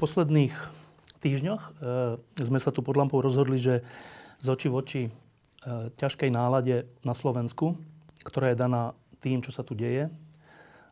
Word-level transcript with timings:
Posledných 0.00 0.56
týždňoch 1.20 1.62
e, 1.62 1.70
sme 2.40 2.56
sa 2.56 2.72
tu 2.72 2.80
pod 2.80 2.96
lampou 2.96 3.20
rozhodli, 3.20 3.60
že 3.60 3.84
z 4.40 4.46
oči 4.48 4.68
v 4.72 4.74
oči 4.80 5.02
e, 5.04 5.10
ťažkej 6.00 6.32
nálade 6.32 6.88
na 7.04 7.12
Slovensku, 7.12 7.76
ktorá 8.24 8.50
je 8.50 8.56
daná 8.56 8.96
tým, 9.20 9.44
čo 9.44 9.52
sa 9.52 9.60
tu 9.60 9.76
deje, 9.76 10.08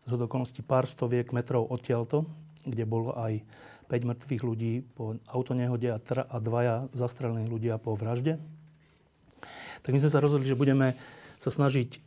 z 0.05 0.13
okolností 0.13 0.61
pár 0.61 0.85
stoviek 0.85 1.33
metrov 1.33 1.65
odtiaľto, 1.69 2.29
kde 2.69 2.85
bolo 2.85 3.17
aj 3.17 3.41
5 3.89 4.09
mŕtvych 4.13 4.43
ľudí 4.45 4.85
po 4.93 5.17
autonehode 5.33 5.89
a, 5.89 5.97
tra- 5.97 6.29
a 6.29 6.37
dvaja 6.41 6.93
zastrelení 6.93 7.49
ľudia 7.49 7.81
po 7.81 7.97
vražde. 7.97 8.37
Tak 9.81 9.91
my 9.97 10.01
sme 10.05 10.13
sa 10.13 10.21
rozhodli, 10.21 10.45
že 10.45 10.61
budeme 10.61 11.01
sa 11.41 11.49
snažiť 11.49 11.91
e, 11.97 11.99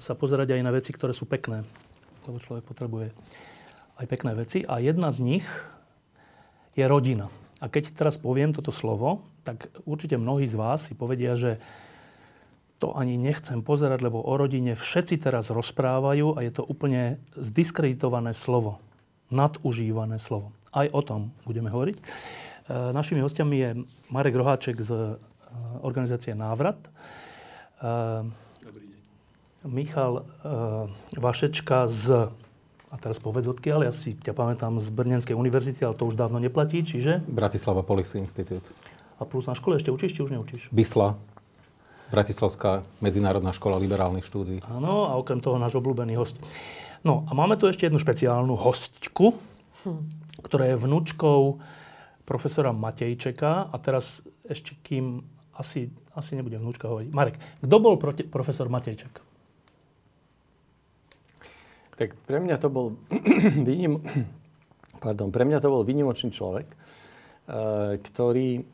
sa 0.00 0.12
pozerať 0.16 0.56
aj 0.56 0.64
na 0.64 0.72
veci, 0.72 0.96
ktoré 0.96 1.12
sú 1.12 1.28
pekné. 1.28 1.68
Lebo 2.24 2.40
človek 2.40 2.64
potrebuje 2.64 3.12
aj 4.00 4.06
pekné 4.08 4.32
veci. 4.32 4.64
A 4.64 4.80
jedna 4.80 5.12
z 5.12 5.20
nich, 5.20 5.46
je 6.78 6.86
rodina. 6.86 7.26
A 7.58 7.66
keď 7.66 7.90
teraz 7.90 8.14
poviem 8.14 8.54
toto 8.54 8.70
slovo, 8.70 9.26
tak 9.42 9.66
určite 9.82 10.14
mnohí 10.14 10.46
z 10.46 10.54
vás 10.54 10.86
si 10.86 10.94
povedia, 10.94 11.34
že 11.34 11.58
to 12.78 12.94
ani 12.94 13.18
nechcem 13.18 13.58
pozerať, 13.58 14.06
lebo 14.06 14.22
o 14.22 14.34
rodine 14.38 14.78
všetci 14.78 15.18
teraz 15.18 15.50
rozprávajú 15.50 16.38
a 16.38 16.46
je 16.46 16.52
to 16.54 16.62
úplne 16.62 17.18
zdiskreditované 17.34 18.30
slovo. 18.30 18.78
Nadužívané 19.34 20.22
slovo. 20.22 20.54
Aj 20.70 20.86
o 20.94 21.02
tom 21.02 21.34
budeme 21.42 21.74
hovoriť. 21.74 21.96
E, 21.98 22.02
našimi 22.94 23.18
hostiami 23.18 23.56
je 23.58 23.70
Marek 24.14 24.38
Roháček 24.38 24.78
z 24.78 24.90
e, 24.94 25.04
organizácie 25.82 26.38
Návrat. 26.38 26.78
E. 26.78 28.46
Michal 29.66 30.22
Vašečka 31.18 31.90
z 31.90 32.30
a 32.88 32.96
teraz 32.96 33.20
povedz 33.20 33.44
odkiaľ, 33.48 33.84
ja 33.84 33.92
si 33.92 34.16
ťa 34.16 34.32
pamätám 34.32 34.80
z 34.80 34.88
Brnenskej 34.88 35.36
univerzity, 35.36 35.84
ale 35.84 35.92
to 35.92 36.08
už 36.08 36.16
dávno 36.16 36.40
neplatí, 36.40 36.80
čiže? 36.80 37.20
Bratislava 37.28 37.84
Policy 37.84 38.16
Institute. 38.20 38.64
A 39.20 39.28
plus 39.28 39.44
na 39.44 39.52
škole 39.52 39.76
ešte 39.76 39.92
učíš, 39.92 40.16
či 40.16 40.24
už 40.24 40.32
neučíš? 40.32 40.62
Bysla, 40.72 41.20
Bratislavská 42.08 42.88
medzinárodná 43.04 43.52
škola 43.52 43.76
liberálnych 43.76 44.24
štúdí. 44.24 44.64
Áno, 44.72 45.12
a 45.12 45.20
okrem 45.20 45.44
toho 45.44 45.60
náš 45.60 45.76
obľúbený 45.76 46.16
host. 46.16 46.40
No 47.04 47.28
a 47.28 47.36
máme 47.36 47.60
tu 47.60 47.68
ešte 47.68 47.84
jednu 47.84 48.00
špeciálnu 48.00 48.56
hostku, 48.56 49.36
hm. 49.84 50.00
ktorá 50.40 50.72
je 50.72 50.80
vnúčkou 50.80 51.60
profesora 52.24 52.72
Matejčeka. 52.72 53.68
A 53.68 53.76
teraz 53.76 54.24
ešte 54.48 54.72
kým 54.80 55.20
asi, 55.52 55.92
asi 56.16 56.32
nebude 56.32 56.56
vnúčka 56.56 56.88
hovoriť. 56.88 57.12
Marek, 57.12 57.36
kto 57.60 57.76
bol 57.76 58.00
prote, 58.00 58.24
profesor 58.24 58.72
Matejček? 58.72 59.27
Tak 61.98 62.14
pre 62.30 62.38
mňa 62.38 62.56
to 62.62 62.68
bol 62.70 62.86
výnim... 63.68 63.98
Pardon, 65.04 65.30
pre 65.30 65.46
mňa 65.46 65.62
to 65.62 65.70
bol 65.70 65.82
výnimočný 65.86 66.30
človek, 66.34 66.66
eh, 66.66 67.98
ktorý 67.98 68.48
eh, 68.58 68.64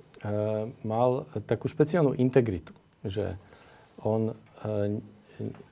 mal 0.84 1.28
takú 1.44 1.68
špeciálnu 1.68 2.16
integritu, 2.16 2.72
že 3.04 3.36
on 4.00 4.32
eh, 4.32 5.00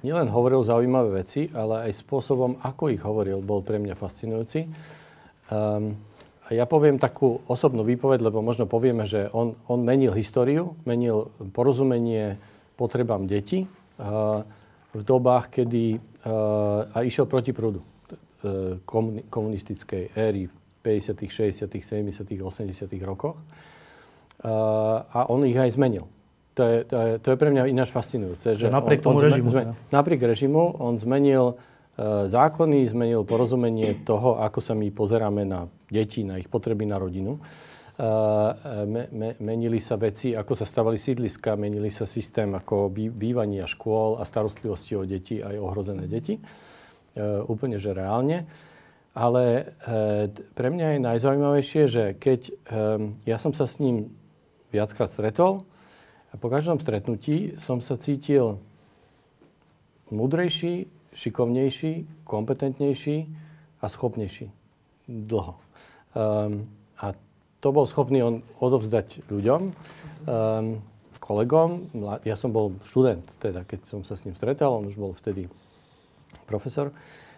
nielen 0.04 0.28
hovoril 0.28 0.64
zaujímavé 0.64 1.24
veci, 1.24 1.48
ale 1.52 1.88
aj 1.88 2.02
spôsobom, 2.04 2.60
ako 2.64 2.92
ich 2.92 3.00
hovoril, 3.04 3.44
bol 3.44 3.62
pre 3.62 3.78
mňa 3.78 3.94
fascinujúci. 3.94 4.66
Ehm, 4.66 5.94
a 6.42 6.48
ja 6.50 6.66
poviem 6.66 6.98
takú 6.98 7.38
osobnú 7.46 7.86
výpoveď, 7.86 8.26
lebo 8.26 8.42
možno 8.42 8.66
povieme, 8.66 9.06
že 9.06 9.30
on, 9.30 9.54
on 9.70 9.86
menil 9.86 10.10
históriu, 10.18 10.74
menil 10.82 11.30
porozumenie 11.54 12.42
potrebám 12.74 13.30
detí 13.30 13.70
v 14.92 15.02
dobách, 15.02 15.48
kedy 15.48 16.12
a 16.92 16.98
išiel 17.02 17.26
proti 17.26 17.50
prúdu 17.50 17.82
e, 17.82 18.78
komunistickej 19.26 20.14
éry 20.14 20.46
v 20.46 20.54
50., 20.86 21.18
60., 21.18 21.66
70., 21.66 22.22
80. 22.22 22.86
rokoch. 23.02 23.38
A 24.42 25.20
on 25.30 25.46
ich 25.46 25.54
aj 25.54 25.78
zmenil. 25.78 26.06
To 26.58 26.62
je, 26.66 26.76
to 26.84 26.96
je, 26.98 27.10
to 27.22 27.28
je 27.32 27.36
pre 27.38 27.48
mňa 27.54 27.70
ináč 27.70 27.94
fascinujúce. 27.94 28.58
Že 28.58 28.68
napriek 28.68 29.00
on, 29.02 29.06
tomu 29.06 29.18
on 29.18 29.24
režimu. 29.24 29.48
Zme, 29.50 29.62
teda. 29.62 29.74
napriek 29.94 30.20
režimu 30.26 30.62
on 30.82 30.98
zmenil 30.98 31.56
zákony, 32.28 32.88
zmenil 32.90 33.22
porozumenie 33.22 34.02
toho, 34.02 34.42
ako 34.42 34.58
sa 34.58 34.74
my 34.74 34.90
pozeráme 34.90 35.46
na 35.46 35.70
deti, 35.88 36.26
na 36.26 36.36
ich 36.42 36.50
potreby, 36.50 36.84
na 36.84 36.98
rodinu. 36.98 37.38
Me, 38.02 39.06
me, 39.14 39.38
menili 39.38 39.78
sa 39.78 39.94
veci, 39.94 40.34
ako 40.34 40.58
sa 40.58 40.66
stavali 40.66 40.98
sídliska, 40.98 41.54
menili 41.54 41.86
sa 41.86 42.02
systém 42.02 42.50
ako 42.50 42.90
bývania 42.90 43.62
škôl 43.70 44.18
a 44.18 44.26
starostlivosti 44.26 44.98
o 44.98 45.06
deti 45.06 45.38
aj 45.38 45.54
ohrozené 45.54 46.10
deti. 46.10 46.34
Uh, 47.12 47.46
úplne, 47.46 47.78
že 47.78 47.94
reálne. 47.94 48.48
Ale 49.14 49.44
uh, 49.86 50.26
pre 50.34 50.68
mňa 50.72 50.98
je 50.98 51.06
najzaujímavejšie, 51.06 51.82
že 51.86 52.04
keď 52.18 52.40
um, 52.50 53.20
ja 53.22 53.38
som 53.38 53.54
sa 53.54 53.70
s 53.70 53.78
ním 53.78 54.10
viackrát 54.74 55.14
stretol 55.14 55.62
a 56.32 56.40
po 56.40 56.50
každom 56.50 56.82
stretnutí 56.82 57.54
som 57.62 57.78
sa 57.78 57.94
cítil 58.00 58.58
múdrejší, 60.10 60.90
šikovnejší, 61.14 62.26
kompetentnejší 62.26 63.30
a 63.78 63.86
schopnejší. 63.86 64.50
Dlho. 65.06 65.60
Um, 66.16 66.81
to 67.62 67.68
bol 67.70 67.86
schopný 67.86 68.20
on 68.26 68.42
odovzdať 68.58 69.22
ľuďom, 69.30 69.60
um, 69.70 70.82
kolegom. 71.22 71.94
Ja 72.26 72.34
som 72.34 72.50
bol 72.50 72.74
študent, 72.90 73.22
teda 73.38 73.62
keď 73.62 73.86
som 73.86 74.02
sa 74.02 74.18
s 74.18 74.26
ním 74.26 74.34
stretal, 74.34 74.82
on 74.82 74.90
už 74.90 74.98
bol 74.98 75.14
vtedy 75.14 75.46
profesor. 76.50 76.90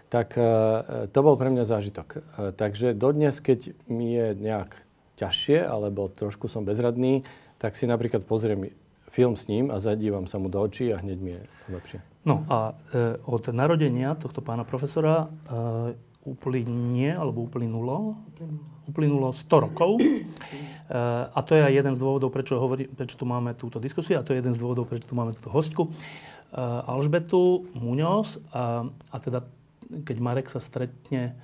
Tak 0.09 0.41
uh, 0.41 1.07
to 1.13 1.19
bol 1.21 1.37
pre 1.37 1.53
mňa 1.53 1.69
zážitok. 1.69 2.09
Uh, 2.17 2.51
takže 2.57 2.97
dodnes, 2.97 3.37
keď 3.45 3.77
mi 3.93 4.17
je 4.17 4.33
nejak 4.41 4.81
ťažšie, 5.21 5.61
alebo 5.61 6.09
trošku 6.09 6.49
som 6.49 6.65
bezradný, 6.65 7.29
tak 7.61 7.77
si 7.77 7.85
napríklad 7.85 8.25
pozriem 8.25 8.73
film 9.15 9.39
s 9.39 9.47
ním 9.47 9.71
a 9.71 9.79
zadívam 9.79 10.27
sa 10.27 10.43
mu 10.43 10.51
do 10.51 10.59
očí 10.59 10.91
a 10.91 10.99
hneď 10.99 11.19
mi 11.23 11.31
je 11.39 11.43
lepšie. 11.71 11.99
No 12.27 12.43
a 12.51 12.75
e, 12.91 13.21
od 13.31 13.47
narodenia 13.55 14.17
tohto 14.19 14.43
pána 14.43 14.67
profesora 14.67 15.29
e, 15.29 15.95
uplynie, 16.27 17.15
alebo 17.15 17.47
uplynulo, 17.47 18.19
uplynulo 18.89 19.33
100 19.33 19.65
rokov. 19.71 20.01
E, 20.01 20.25
a 21.37 21.39
to 21.45 21.57
je 21.57 21.63
aj 21.65 21.73
jeden 21.73 21.95
z 21.97 22.01
dôvodov, 22.01 22.31
prečo, 22.31 22.61
hovorí, 22.61 22.89
prečo 22.89 23.17
tu 23.17 23.25
máme 23.25 23.57
túto 23.57 23.81
diskusiu 23.81 24.21
a 24.21 24.25
to 24.27 24.37
je 24.37 24.41
jeden 24.41 24.53
z 24.53 24.61
dôvodov, 24.61 24.89
prečo 24.89 25.09
tu 25.09 25.17
máme 25.17 25.33
túto 25.37 25.51
hostku. 25.53 25.89
E, 25.89 25.91
Alžbetu 26.61 27.69
Muňoz 27.77 28.41
a, 28.53 28.89
a 28.89 29.17
teda 29.21 29.45
keď 29.85 30.17
Marek 30.19 30.49
sa 30.49 30.59
stretne 30.63 31.37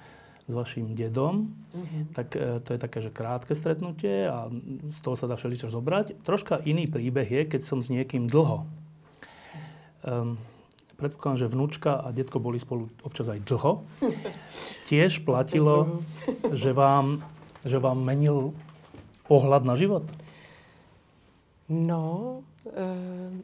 s 0.51 0.53
vašim 0.53 0.99
dedom, 0.99 1.55
mm-hmm. 1.71 2.03
tak 2.11 2.34
e, 2.34 2.59
to 2.65 2.75
je 2.75 2.78
také, 2.81 2.99
že 2.99 3.15
krátke 3.15 3.55
stretnutie 3.55 4.27
a 4.27 4.51
z 4.91 4.99
toho 4.99 5.15
sa 5.15 5.31
dá 5.31 5.39
všeličo 5.39 5.71
zobrať. 5.71 6.27
Troška 6.27 6.67
iný 6.67 6.91
príbeh 6.91 7.28
je, 7.28 7.43
keď 7.47 7.61
som 7.62 7.78
s 7.84 7.93
niekým 7.93 8.27
dlho. 8.27 8.67
Um, 10.01 10.41
predpokladám, 10.97 11.47
že 11.47 11.53
vnúčka 11.53 11.93
a 12.03 12.09
detko 12.11 12.41
boli 12.43 12.59
spolu 12.59 12.89
občas 13.05 13.28
aj 13.31 13.41
dlho, 13.47 13.84
tiež 14.91 15.23
platilo, 15.23 16.03
že 16.51 16.75
vám, 16.75 17.22
že 17.63 17.78
vám 17.78 18.03
menil 18.03 18.51
pohľad 19.31 19.63
na 19.63 19.78
život? 19.78 20.03
No, 21.71 22.42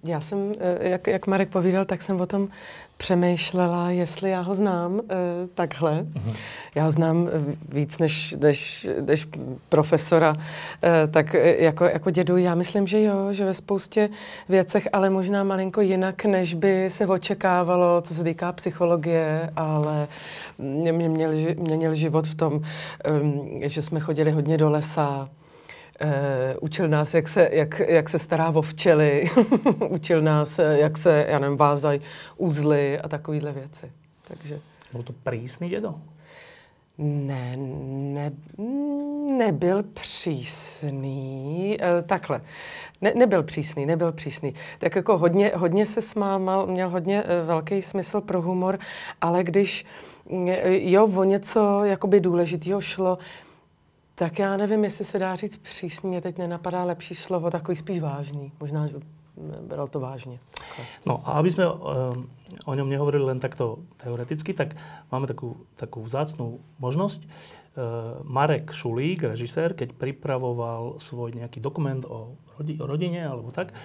já 0.04 0.20
jsem, 0.20 0.52
eh, 0.60 0.88
jak, 0.88 1.06
jak 1.06 1.26
Marek 1.26 1.48
povídal, 1.48 1.84
tak 1.84 2.02
jsem 2.02 2.20
o 2.20 2.26
tom 2.26 2.48
přemýšlela, 2.96 3.90
jestli 3.90 4.30
já 4.30 4.40
ho 4.40 4.54
znám 4.54 5.00
eh, 5.00 5.14
takhle. 5.54 6.06
Já 6.74 6.84
ho 6.84 6.90
znám 6.90 7.28
víc 7.68 7.98
než, 7.98 8.32
než, 8.40 8.88
než 9.00 9.28
profesora, 9.68 10.36
tak 11.10 11.34
jako, 11.58 11.84
jako 11.84 12.10
dědu. 12.10 12.36
Já 12.36 12.54
myslím, 12.54 12.86
že 12.86 13.02
jo, 13.02 13.32
že 13.32 13.44
ve 13.44 13.54
spoustě 13.54 14.08
věcech, 14.48 14.88
ale 14.92 15.10
možná 15.10 15.44
malinko 15.44 15.80
jinak, 15.80 16.24
než 16.24 16.54
by 16.54 16.90
se 16.90 17.06
očekávalo, 17.06 18.00
co 18.00 18.14
se 18.14 18.24
týká 18.24 18.52
psychologie, 18.52 19.50
ale 19.56 20.08
mě, 20.58 20.92
mě 20.92 21.08
měl, 21.08 21.30
měnil 21.56 21.94
život 21.94 22.26
v 22.26 22.34
tom, 22.34 22.60
že 23.60 23.82
jsme 23.82 24.00
chodili 24.00 24.30
hodně 24.30 24.58
do 24.58 24.70
lesa, 24.70 25.28
Uh, 26.04 26.10
učil 26.60 26.88
nás, 26.88 27.14
jak 27.14 27.28
se, 27.28 27.48
jak, 27.52 27.80
jak 27.88 28.08
se 28.08 28.18
stará 28.18 28.50
o 28.50 28.62
včely, 28.62 29.30
učil 29.88 30.22
nás, 30.22 30.58
jak 30.58 30.98
se, 30.98 31.26
já 31.28 31.38
nevím, 31.38 31.56
vázají 31.56 32.00
úzly 32.36 33.00
a 33.00 33.08
takovéhle 33.08 33.52
věci. 33.52 33.92
Takže... 34.28 34.60
Byl 34.92 35.02
to 35.02 35.12
prísný 35.12 35.68
dědo? 35.68 35.94
Ne, 36.98 37.56
ne, 37.56 38.32
nebyl 39.36 39.82
přísný. 39.82 41.78
E, 41.80 42.02
takhle. 42.02 42.40
Ne, 43.00 43.12
nebyl 43.14 43.42
přísný, 43.42 43.86
nebyl 43.86 44.12
přísný. 44.12 44.54
Tak 44.78 44.96
jako 44.96 45.18
hodně, 45.18 45.52
hodně 45.54 45.86
se 45.86 46.02
smámal, 46.02 46.66
měl 46.66 46.90
hodně 46.90 47.22
e, 47.22 47.42
velký 47.42 47.82
smysl 47.82 48.20
pro 48.20 48.42
humor, 48.42 48.78
ale 49.20 49.44
když 49.44 49.84
e, 50.46 50.90
jo, 50.90 51.10
o 51.16 51.24
něco 51.24 51.84
jakoby 51.84 52.20
důležitého 52.20 52.80
šlo, 52.80 53.18
tak 54.16 54.38
já 54.38 54.56
nevím, 54.56 54.84
jestli 54.84 55.04
se 55.04 55.18
dá 55.18 55.36
říct 55.36 55.56
přísný, 55.56 56.08
mě 56.08 56.20
teď 56.20 56.38
nenapadá 56.38 56.84
lepší 56.84 57.14
slovo, 57.14 57.50
takový 57.50 57.76
spíš 57.76 58.00
vážný. 58.00 58.52
Možná, 58.60 58.86
že 58.86 58.96
bral 59.68 59.84
to 59.92 60.00
vážne. 60.00 60.40
No 61.04 61.20
a 61.20 61.36
aby 61.44 61.52
sme 61.52 61.68
uh, 61.68 62.16
o 62.64 62.72
ňom 62.72 62.88
nehovorili 62.88 63.28
len 63.28 63.36
takto 63.36 63.84
teoreticky, 64.00 64.56
tak 64.56 64.72
máme 65.12 65.28
takú, 65.28 65.68
takú 65.76 66.00
vzácnú 66.00 66.64
možnosť. 66.80 67.20
Uh, 67.76 68.24
Marek 68.24 68.72
Šulík, 68.72 69.28
režisér, 69.28 69.76
keď 69.76 69.92
pripravoval 69.92 70.96
svoj 70.96 71.36
nejaký 71.36 71.60
dokument 71.60 72.00
o, 72.08 72.40
rodi, 72.56 72.80
o 72.80 72.88
rodine 72.88 73.28
alebo 73.28 73.52
tak, 73.52 73.76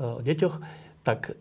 uh, 0.00 0.16
o 0.16 0.20
deťoch, 0.24 0.56
tak 1.04 1.36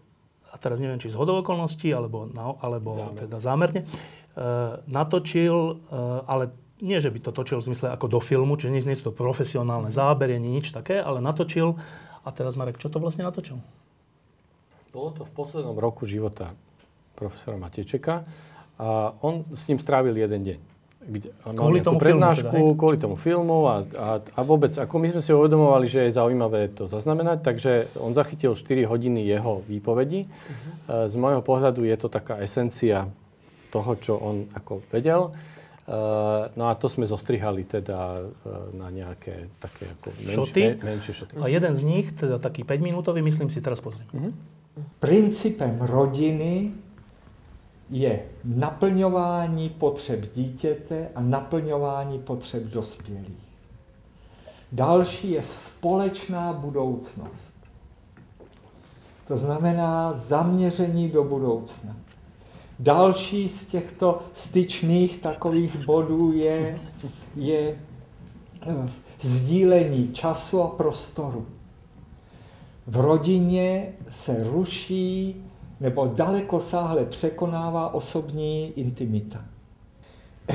a 0.52 0.56
teraz 0.60 0.84
neviem, 0.84 1.00
či 1.00 1.12
z 1.12 1.20
hodov 1.20 1.44
okolností, 1.44 1.92
alebo, 1.96 2.28
na, 2.28 2.56
alebo 2.60 2.92
zámerne. 2.92 3.20
teda 3.24 3.38
zámerne, 3.40 3.82
uh, 3.84 4.84
natočil, 4.88 5.80
ale 6.28 6.65
nie, 6.86 7.02
že 7.02 7.10
by 7.10 7.20
to 7.26 7.32
točil 7.34 7.58
v 7.60 7.74
zmysle 7.74 7.90
ako 7.90 8.06
do 8.06 8.20
filmu, 8.22 8.54
čiže 8.54 8.72
nie, 8.72 8.82
nie 8.86 8.98
sú 8.98 9.10
to 9.10 9.14
profesionálne 9.18 9.90
zábery, 9.90 10.38
nie 10.38 10.62
nič 10.62 10.70
také, 10.70 11.02
ale 11.02 11.18
natočil 11.18 11.74
a 12.22 12.30
teraz 12.30 12.54
Marek, 12.54 12.78
čo 12.78 12.94
to 12.94 13.02
vlastne 13.02 13.26
natočil? 13.26 13.58
Bolo 14.94 15.10
to 15.12 15.28
v 15.28 15.32
poslednom 15.34 15.76
roku 15.76 16.06
života 16.06 16.54
profesora 17.18 17.58
Matečeka 17.58 18.24
a 18.78 19.12
on 19.26 19.44
s 19.56 19.66
ním 19.68 19.82
strávil 19.82 20.14
jeden 20.14 20.46
deň. 20.46 20.60
Kde, 21.06 21.30
kvôli 21.38 21.86
tomu 21.86 22.02
prednášku, 22.02 22.50
filmu 22.50 22.74
teda, 22.74 22.80
kvôli 22.82 22.98
tomu 22.98 23.14
filmu 23.14 23.70
a, 23.70 23.86
a, 23.94 24.08
a 24.26 24.40
vôbec, 24.42 24.74
ako 24.74 24.98
my 24.98 25.14
sme 25.14 25.22
si 25.22 25.30
uvedomovali, 25.38 25.86
že 25.86 26.10
je 26.10 26.18
zaujímavé 26.18 26.74
to 26.74 26.90
zaznamenať, 26.90 27.46
takže 27.46 27.94
on 28.02 28.18
zachytil 28.18 28.58
4 28.58 28.90
hodiny 28.90 29.22
jeho 29.22 29.62
výpovedi. 29.70 30.26
Uh-huh. 30.26 31.06
Z 31.06 31.14
môjho 31.14 31.46
pohľadu 31.46 31.86
je 31.86 31.94
to 32.02 32.10
taká 32.10 32.42
esencia 32.42 33.06
toho, 33.70 33.92
čo 34.02 34.18
on 34.18 34.50
ako 34.58 34.82
vedel. 34.90 35.30
Eh, 35.86 36.50
no 36.58 36.66
a 36.66 36.74
to 36.74 36.90
sme 36.90 37.06
zostrihali 37.06 37.62
teda 37.62 38.18
eh, 38.18 38.50
na 38.74 38.90
nejaké 38.90 39.54
také 39.62 39.86
ako 39.86 40.18
menšie 40.18 40.34
šoty. 40.34 40.62
menšie 40.82 41.14
šoty. 41.14 41.34
A 41.38 41.46
jeden 41.46 41.78
z 41.78 41.82
nich, 41.86 42.10
teda 42.10 42.42
taký 42.42 42.66
5-minútový, 42.66 43.22
myslím 43.22 43.54
si 43.54 43.62
teraz 43.62 43.86
pozriem. 43.86 44.10
Mm-hmm. 44.10 44.34
Principem 44.98 45.78
rodiny 45.86 46.74
je 47.94 48.14
naplňování 48.44 49.70
potřeb 49.70 50.34
dítěte 50.34 51.14
a 51.16 51.22
naplňování 51.22 52.20
potřeb 52.20 52.64
dospělých. 52.64 53.46
Další 54.72 55.32
je 55.32 55.42
společná 55.42 56.54
budoucnost. 56.54 57.54
To 59.28 59.38
znamená 59.38 60.14
zaměření 60.14 61.10
do 61.10 61.24
budoucna. 61.24 61.96
Další 62.80 63.50
z 63.50 63.66
těchto 63.66 64.20
styčných 64.34 65.18
takových 65.18 65.86
bodů 65.86 66.34
je, 66.34 66.80
je 67.36 67.78
eh, 68.62 68.90
sdílení 69.22 70.14
času 70.14 70.62
a 70.62 70.68
prostoru. 70.68 71.46
V 72.88 72.98
rodině 72.98 73.94
se 74.10 74.44
ruší 74.44 75.36
nebo 75.80 76.12
daleko 76.16 76.60
sáhle 76.60 77.06
překonává 77.06 77.94
osobní 77.94 78.74
intimita. 78.76 79.46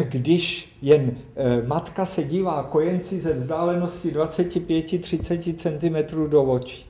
Když 0.09 0.77
jen 0.83 1.17
e, 1.37 1.63
matka 1.63 2.07
se 2.07 2.25
dívá 2.25 2.63
kojenci 2.63 3.21
ze 3.21 3.33
vzdálenosti 3.33 4.11
25-30 4.11 5.55
cm 5.55 6.31
do 6.31 6.43
očí, 6.43 6.90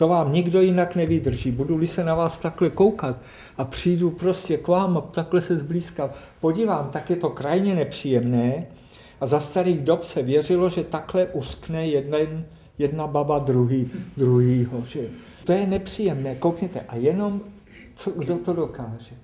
to 0.00 0.08
vám 0.08 0.32
nikdo 0.32 0.60
jinak 0.60 0.96
nevydrží. 0.96 1.50
Budu-li 1.50 1.86
se 1.86 2.04
na 2.04 2.14
vás 2.14 2.38
takhle 2.38 2.70
koukat 2.70 3.16
a 3.58 3.64
přijdu 3.64 4.10
prostě 4.10 4.56
k 4.56 4.68
vám 4.68 5.02
takhle 5.10 5.40
se 5.40 5.58
zblízka 5.58 6.10
podívám, 6.40 6.88
tak 6.92 7.10
je 7.10 7.16
to 7.16 7.30
krajně 7.30 7.74
nepříjemné. 7.74 8.66
A 9.20 9.26
za 9.26 9.40
starých 9.40 9.80
dob 9.80 10.04
se 10.04 10.22
věřilo, 10.22 10.68
že 10.68 10.84
takhle 10.84 11.26
uskne 11.26 11.86
jeden, 11.86 12.46
jedna 12.78 13.06
baba 13.06 13.38
druhý, 13.38 13.90
druhýho. 14.16 14.84
Že 14.86 15.08
to 15.44 15.52
je 15.52 15.66
nepříjemné, 15.66 16.34
koukněte. 16.34 16.80
A 16.88 16.96
jenom, 16.96 17.40
co, 17.94 18.10
kdo 18.10 18.38
to 18.38 18.52
dokáže? 18.52 19.14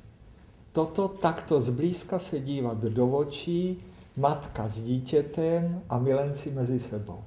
Toto 0.73 1.08
takto 1.08 1.61
zblízka 1.61 2.19
se 2.19 2.40
dívat 2.40 2.78
do 2.78 3.08
očí, 3.08 3.78
matka 4.17 4.69
s 4.69 4.82
dítětem 4.82 5.81
a 5.88 5.99
milenci 5.99 6.50
mezi 6.50 6.81
sebou. 6.81 7.20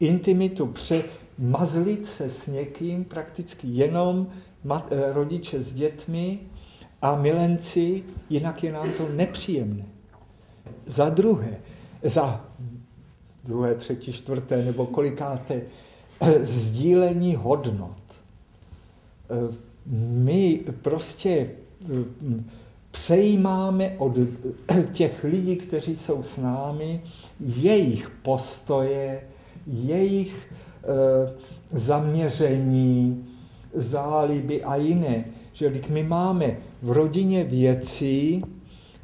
Intimitu 0.00 0.66
pře, 0.66 1.04
mazlit 1.38 2.06
se 2.06 2.30
s 2.30 2.46
někým, 2.46 3.04
prakticky 3.04 3.68
jenom 3.68 4.26
eh, 4.70 5.12
rodiče 5.12 5.62
s 5.62 5.74
dětmi 5.74 6.38
a 7.02 7.16
milenci, 7.16 8.02
jinak 8.30 8.64
je 8.64 8.72
nám 8.72 8.92
to 8.92 9.08
nepříjemné. 9.08 9.84
Za 10.86 11.08
druhé, 11.08 11.58
za 12.02 12.44
druhé, 13.44 13.74
třetí, 13.74 14.12
čtvrté 14.12 14.64
nebo 14.64 14.86
kolikáté, 14.86 15.62
eh, 16.20 16.44
sdílení 16.44 17.34
hodnot. 17.34 17.96
Eh, 19.30 19.54
my 20.10 20.60
prostě 20.82 21.50
přejímáme 22.90 23.94
od 23.98 24.12
těch 24.92 25.24
lidí, 25.24 25.56
kteří 25.56 25.96
jsou 25.96 26.22
s 26.22 26.36
námi, 26.36 27.02
jejich 27.40 28.10
postoje, 28.10 29.22
jejich 29.66 30.48
zaměření, 31.70 33.26
záliby 33.74 34.64
a 34.64 34.76
jiné. 34.76 35.24
Že 35.52 35.72
my 35.88 36.02
máme 36.02 36.56
v 36.82 36.90
rodině 36.90 37.44
věci, 37.44 38.42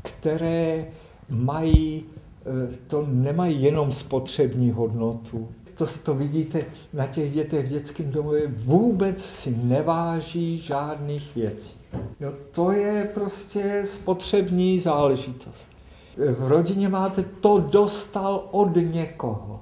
které 0.02 0.86
mají, 1.28 2.04
eh, 2.04 2.76
to 2.86 3.06
nemají 3.10 3.62
jenom 3.62 3.92
spotřební 3.92 4.70
hodnotu. 4.70 5.48
To, 5.74 5.86
to 6.04 6.14
vidíte 6.14 6.62
na 6.92 7.06
těch 7.06 7.32
dětech 7.32 7.66
v 7.66 7.68
dětském 7.68 8.10
domově, 8.10 8.42
vůbec 8.46 9.24
si 9.24 9.56
neváží 9.62 10.58
žádných 10.58 11.34
věcí. 11.34 11.78
No, 12.20 12.32
to 12.50 12.72
je 12.72 13.10
prostě 13.14 13.82
spotřební 13.86 14.80
záležitost. 14.80 15.70
V 16.16 16.48
rodině 16.48 16.88
máte 16.88 17.22
to 17.22 17.58
dostal 17.58 18.48
od 18.50 18.76
někoho. 18.76 19.60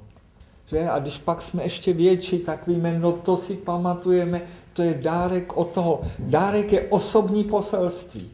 Že? 0.71 0.89
A 0.89 0.99
když 0.99 1.19
pak 1.19 1.43
jsme 1.43 1.63
ještě 1.63 1.93
větší, 1.93 2.39
tak 2.39 2.67
víme, 2.67 2.99
no 2.99 3.13
to 3.13 3.37
si 3.37 3.57
pamatujeme, 3.57 4.43
to 4.73 4.83
je 4.83 4.95
dárek 4.95 5.57
od 5.57 5.71
toho. 5.71 6.01
Dárek 6.19 6.73
je 6.73 6.87
osobní 6.89 7.45
poselství. 7.45 8.31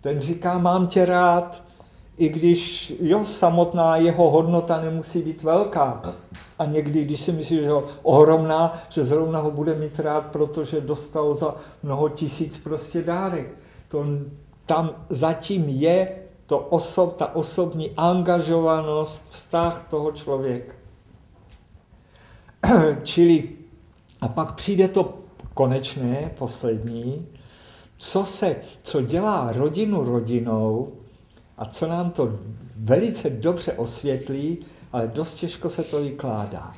Ten 0.00 0.20
říká, 0.20 0.58
mám 0.58 0.86
tě 0.86 1.04
rád, 1.04 1.62
i 2.16 2.28
když 2.28 2.92
jo, 3.00 3.24
samotná 3.24 3.96
jeho 3.96 4.30
hodnota 4.30 4.80
nemusí 4.80 5.22
být 5.22 5.42
velká. 5.42 6.02
A 6.58 6.64
někdy, 6.64 7.04
když 7.04 7.20
si 7.20 7.32
myslí, 7.32 7.56
že 7.56 7.62
je 7.62 7.72
ohromná, 8.02 8.78
že 8.88 9.04
zrovna 9.04 9.40
ho 9.40 9.50
bude 9.50 9.74
mít 9.74 9.98
rád, 9.98 10.26
protože 10.26 10.80
dostal 10.80 11.34
za 11.34 11.54
mnoho 11.82 12.08
tisíc 12.08 12.58
prostě 12.58 13.02
dárek. 13.02 13.54
To, 13.88 14.04
tam 14.66 14.90
zatím 15.08 15.68
je 15.68 16.08
to 16.46 16.58
osob, 16.58 17.16
ta 17.16 17.34
osobní 17.34 17.90
angažovanost, 17.96 19.30
vztah 19.30 19.86
toho 19.90 20.12
člověka. 20.12 20.75
Čili 23.02 23.48
a 24.20 24.28
pak 24.28 24.54
přijde 24.54 24.88
to 24.88 25.18
konečné, 25.54 26.30
poslední, 26.38 27.26
co 27.96 28.24
se, 28.24 28.56
co 28.82 29.02
dělá 29.02 29.52
rodinu 29.52 30.04
rodinou 30.04 30.92
a 31.58 31.64
co 31.64 31.86
nám 31.86 32.10
to 32.10 32.38
velice 32.76 33.30
dobře 33.30 33.72
osvětlí, 33.72 34.58
ale 34.92 35.08
dost 35.14 35.34
těžko 35.34 35.70
se 35.70 35.82
to 35.82 36.02
vykládá. 36.02 36.74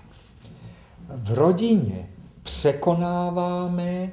V 1.08 1.32
rodině 1.32 2.08
překonáváme 2.42 4.12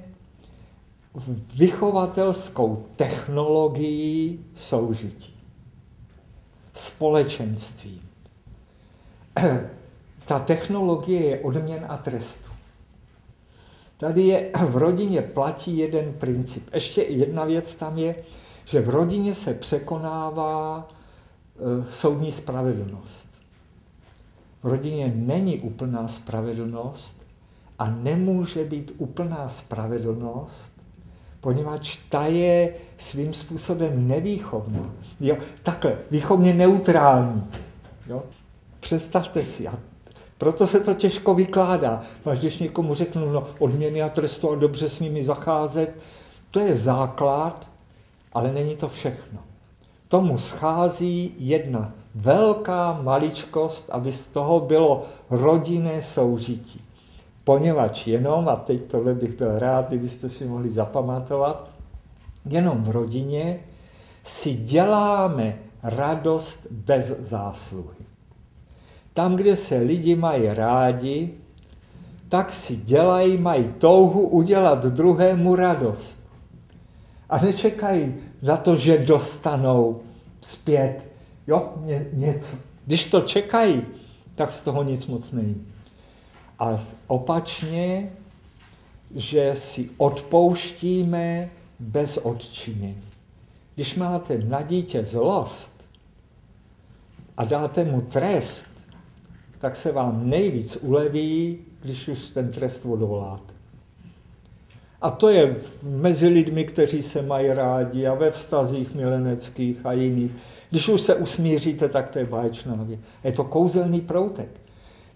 vychovatelskou 1.55 2.85
technologii 2.95 4.39
soužití. 4.55 5.33
Společenství 6.73 8.01
ta 10.25 10.39
technologie 10.39 11.25
je 11.25 11.39
odměn 11.39 11.85
a 11.89 11.97
trestu. 11.97 12.51
Tady 13.97 14.21
je, 14.21 14.51
v 14.69 14.77
rodině 14.77 15.21
platí 15.21 15.77
jeden 15.77 16.13
princip. 16.13 16.73
Ještě 16.73 17.01
jedna 17.01 17.45
věc 17.45 17.75
tam 17.75 17.97
je, 17.97 18.15
že 18.65 18.81
v 18.81 18.89
rodině 18.89 19.35
se 19.35 19.53
překonává 19.53 20.87
e, 20.87 21.91
soudní 21.91 22.31
spravedlnost. 22.31 23.27
V 24.63 24.67
rodině 24.67 25.13
není 25.15 25.59
úplná 25.59 26.07
spravedlnost 26.07 27.25
a 27.79 27.89
nemůže 27.89 28.63
být 28.63 28.91
úplná 28.97 29.49
spravedlnost, 29.49 30.71
poněvadž 31.41 31.97
ta 32.09 32.25
je 32.25 32.73
svým 32.97 33.33
způsobem 33.33 34.07
nevýchovná. 34.07 34.93
Jo, 35.19 35.37
takhle, 35.63 35.97
výchovně 36.11 36.53
neutrální. 36.53 37.43
Jo. 38.07 38.23
Představte 38.79 39.45
si, 39.45 39.67
a 39.67 39.79
proto 40.37 40.67
se 40.67 40.79
to 40.79 40.93
těžko 40.93 41.35
vykládá. 41.35 42.01
Až 42.25 42.39
když 42.39 42.59
někomu 42.59 42.95
řeknu, 42.95 43.31
no 43.31 43.47
odměny 43.59 44.01
a 44.01 44.09
trestu 44.09 44.51
a 44.51 44.55
dobře 44.55 44.89
s 44.89 44.99
nimi 44.99 45.23
zacházet, 45.23 45.95
to 46.51 46.59
je 46.59 46.77
základ, 46.77 47.69
ale 48.33 48.53
není 48.53 48.75
to 48.75 48.89
všechno. 48.89 49.39
Tomu 50.07 50.37
schází 50.37 51.33
jedna 51.37 51.91
velká 52.15 52.99
maličkost, 53.01 53.89
aby 53.89 54.11
z 54.11 54.27
toho 54.27 54.59
bylo 54.59 55.05
rodinné 55.29 56.01
soužití. 56.01 56.81
Poněvadž 57.43 58.07
jenom, 58.07 58.49
a 58.49 58.55
teď 58.55 58.81
tohle 58.85 59.13
bych 59.13 59.37
byl 59.37 59.59
rád, 59.59 59.87
kdybyste 59.87 60.29
si 60.29 60.45
mohli 60.45 60.69
zapamatovat, 60.69 61.69
jenom 62.45 62.83
v 62.83 62.89
rodině 62.89 63.59
si 64.23 64.53
děláme 64.53 65.57
radost 65.83 66.67
bez 66.71 67.19
zásluhy. 67.19 67.94
Tam, 69.15 69.35
kde 69.35 69.55
se 69.55 69.77
lidi 69.77 70.15
mají 70.15 70.47
rádi, 70.47 71.33
tak 72.29 72.51
si 72.51 72.75
dělají, 72.75 73.37
mají 73.37 73.73
touhu 73.77 74.27
udělat 74.27 74.85
druhému 74.85 75.55
radost. 75.55 76.19
A 77.29 77.39
nečekají 77.39 78.15
na 78.41 78.57
to, 78.57 78.75
že 78.75 78.97
dostanou 78.97 80.01
zpět 80.41 81.07
jo, 81.47 81.73
ně, 81.81 82.07
něco. 82.13 82.57
Když 82.85 83.05
to 83.05 83.21
čekají, 83.21 83.81
tak 84.35 84.51
z 84.51 84.61
toho 84.61 84.83
nic 84.83 85.05
moc 85.05 85.31
není. 85.31 85.67
A 86.59 86.77
opačně, 87.07 88.11
že 89.15 89.51
si 89.55 89.89
odpouštíme 89.97 91.49
bez 91.79 92.17
odčinění. 92.17 93.03
Když 93.75 93.95
máte 93.95 94.37
na 94.37 94.61
dítě 94.61 95.05
zlost 95.05 95.71
a 97.37 97.45
dáte 97.45 97.83
mu 97.83 98.01
trest, 98.01 98.74
tak 99.65 99.75
se 99.75 99.91
vám 99.91 100.29
nejvíc 100.29 100.77
uleví, 100.81 101.57
když 101.81 102.07
už 102.07 102.31
ten 102.31 102.51
trest 102.51 102.85
odoláte. 102.85 103.53
A 105.01 105.09
to 105.09 105.29
je 105.29 105.57
mezi 105.83 106.27
lidmi, 106.27 106.65
kteří 106.65 107.01
se 107.01 107.21
mají 107.21 107.47
rádi 107.47 108.07
a 108.07 108.13
ve 108.13 108.31
vztazích 108.31 108.95
mileneckých 108.95 109.85
a 109.85 109.93
jiných. 109.93 110.31
Když 110.69 110.89
už 110.89 111.01
se 111.01 111.15
usmíříte, 111.15 111.89
tak 111.89 112.09
to 112.09 112.19
je 112.19 112.25
báječná 112.25 112.75
věc. 112.83 112.99
Je 113.23 113.31
to 113.31 113.43
kouzelný 113.43 114.01
proutek. 114.01 114.49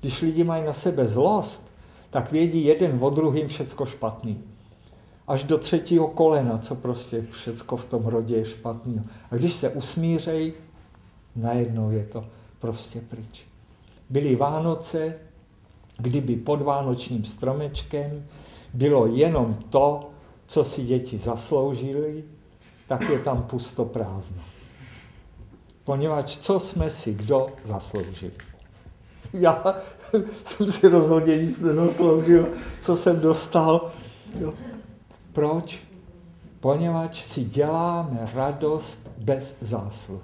Když 0.02 0.22
lidi 0.22 0.44
mají 0.44 0.66
na 0.66 0.74
sebe 0.74 1.06
zlost, 1.06 1.72
tak 2.10 2.32
vědí 2.32 2.66
jeden 2.66 2.98
o 3.02 3.10
druhým 3.10 3.48
všecko 3.48 3.86
špatný. 3.86 4.44
Až 5.28 5.44
do 5.44 5.58
třetího 5.58 6.08
kolena, 6.08 6.58
co 6.58 6.76
prostě 6.76 7.26
všecko 7.32 7.78
v 7.78 7.86
tom 7.86 8.06
rodě 8.06 8.36
je 8.36 8.46
špatný. 8.46 9.02
A 9.32 9.36
když 9.36 9.54
se 9.54 9.70
usmířej, 9.70 10.54
najednou 11.36 11.92
je 11.92 12.06
to 12.06 12.26
prostě 12.60 13.02
pryč. 13.02 13.49
Byly 14.10 14.36
Vánoce, 14.36 15.16
kdyby 15.98 16.36
pod 16.36 16.62
vánočním 16.62 17.26
stromečkem 17.26 18.26
bylo 18.74 19.08
jenom 19.08 19.58
to, 19.70 20.10
co 20.46 20.64
si 20.64 20.84
děti 20.84 21.18
zasloužili, 21.18 22.24
tak 22.88 23.10
je 23.10 23.20
tam 23.20 23.44
pusto 23.44 23.86
prázdno. 23.86 24.42
Poněvadž 25.84 26.38
co 26.38 26.60
jsme 26.60 26.90
si 26.90 27.14
kdo 27.14 27.48
zasloužili. 27.64 28.32
Já 29.34 29.76
jsem 30.44 30.72
si 30.72 30.88
rozhodně 30.88 31.38
nic 31.38 31.62
nezasloužil, 31.62 32.48
co 32.82 32.98
jsem 32.98 33.20
dostal. 33.20 33.92
Jo. 34.40 34.54
Proč? 35.34 35.84
Poněvadž 36.60 37.22
si 37.22 37.44
děláme 37.44 38.30
radost 38.34 39.12
bez 39.18 39.58
zásluh. 39.62 40.22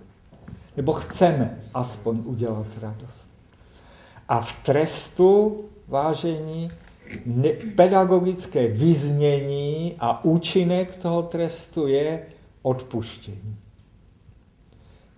Nebo 0.78 0.94
chceme 0.94 1.64
aspoň 1.74 2.22
udělat 2.26 2.68
radost. 2.82 3.35
A 4.30 4.42
v 4.42 4.54
trestu, 4.54 5.62
vážení, 5.88 6.70
pedagogické 7.76 8.68
vyznění 8.68 9.96
a 10.00 10.26
účinek 10.26 10.96
toho 10.96 11.24
trestu 11.24 11.88
je 11.88 12.26
odpuštění. 12.62 13.58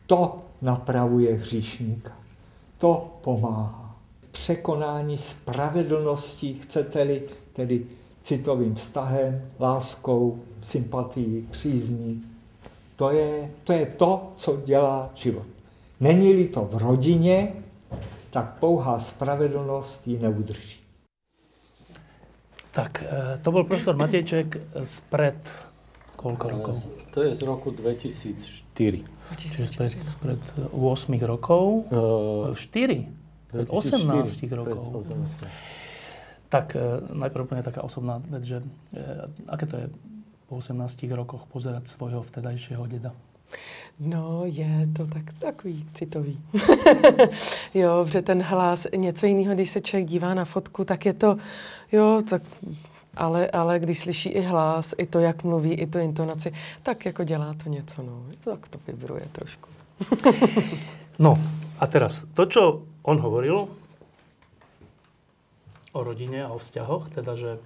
To 0.07 0.39
napravuje 0.61 1.33
hříšníka. 1.33 2.11
To 2.77 3.19
pomáhá. 3.21 3.95
Překonání 4.31 5.17
spravedlnosti, 5.17 6.53
chcete-li, 6.53 7.21
tedy 7.53 7.85
citovým 8.21 8.75
vztahem, 8.75 9.41
láskou, 9.59 10.39
sympatií, 10.61 11.47
přízní. 11.51 12.23
To 12.95 13.11
je, 13.11 13.51
to 13.63 13.73
je 13.73 13.85
to, 13.85 14.31
co 14.35 14.61
dělá 14.65 15.09
život. 15.15 15.45
Není-li 15.99 16.47
to 16.47 16.61
v 16.71 16.77
rodině, 16.77 17.53
tak 18.37 18.61
pouhá 18.61 18.99
spravedlnost 19.01 20.07
ji 20.07 20.21
neudrží. 20.21 20.79
Tak, 22.71 23.01
e, 23.01 23.41
to 23.41 23.49
bol 23.49 23.65
profesor 23.65 23.97
Matejček 23.97 24.77
spred 24.85 25.41
koľko 26.13 26.45
rokov? 26.49 26.75
To 27.17 27.25
je 27.25 27.33
z 27.33 27.41
roku 27.41 27.73
2004. 27.73 29.01
Čiže 29.37 29.65
spred, 29.65 29.93
spred 29.97 30.41
8 30.69 31.17
rokov? 31.25 31.89
Uh, 31.89 32.53
4? 32.53 33.65
18 33.65 34.05
rokov. 34.53 35.09
18. 35.09 36.53
Tak 36.53 36.79
e, 36.79 37.03
najprv 37.11 37.43
úplne 37.43 37.63
taká 37.65 37.83
osobná 37.83 38.23
vec, 38.23 38.43
že 38.45 38.63
e, 38.63 38.65
aké 39.51 39.65
to 39.67 39.75
je 39.81 39.85
po 40.47 40.63
18 40.63 40.79
rokoch 41.11 41.43
pozerať 41.51 41.91
svojho 41.91 42.23
vtedajšieho 42.23 42.87
deda? 42.87 43.11
No, 43.99 44.41
je 44.45 44.89
to 44.97 45.07
tak, 45.07 45.23
takový 45.39 45.85
citový. 45.93 46.41
jo, 47.73 48.05
že 48.11 48.21
ten 48.21 48.41
hlas, 48.41 48.87
něco 48.95 49.25
jiného, 49.25 49.53
když 49.53 49.69
se 49.69 49.81
člověk 49.81 50.07
dívá 50.07 50.33
na 50.33 50.45
fotku, 50.45 50.85
tak 50.85 51.05
je 51.05 51.13
to, 51.13 51.37
jo, 51.91 52.21
tak 52.29 52.41
ale, 53.17 53.47
ale 53.47 53.79
když 53.79 53.99
slyší 53.99 54.29
i 54.29 54.41
hlas, 54.41 54.93
i 54.97 55.05
to, 55.05 55.19
jak 55.19 55.43
mluví, 55.43 55.73
i 55.73 55.87
to 55.87 55.99
intonaci, 55.99 56.53
tak 56.83 57.05
jako 57.05 57.23
dělá 57.23 57.55
to 57.63 57.69
něco, 57.69 58.03
no. 58.03 58.23
Tak 58.43 58.67
to 58.67 58.79
vibruje 58.87 59.27
trošku. 59.31 59.69
no, 61.19 61.37
a 61.79 61.87
teraz, 61.87 62.25
to, 62.33 62.45
čo 62.45 62.81
on 63.01 63.17
hovoril 63.19 63.67
o 65.91 66.03
rodine 66.03 66.45
a 66.45 66.53
o 66.53 66.57
vzťahoch, 66.57 67.09
teda, 67.09 67.35
že 67.35 67.57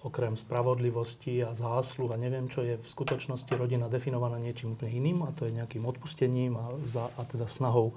okrem 0.00 0.32
spravodlivosti 0.32 1.44
a 1.44 1.52
zásluh 1.52 2.08
a 2.08 2.16
neviem 2.16 2.48
čo, 2.48 2.64
je 2.64 2.80
v 2.80 2.86
skutočnosti 2.88 3.52
rodina 3.52 3.92
definovaná 3.92 4.40
niečím 4.40 4.72
úplne 4.72 4.96
iným 4.96 5.28
a 5.28 5.34
to 5.36 5.44
je 5.44 5.52
nejakým 5.52 5.84
odpustením 5.84 6.56
a, 6.56 6.72
za, 6.88 7.12
a 7.20 7.22
teda 7.28 7.44
snahou 7.44 7.92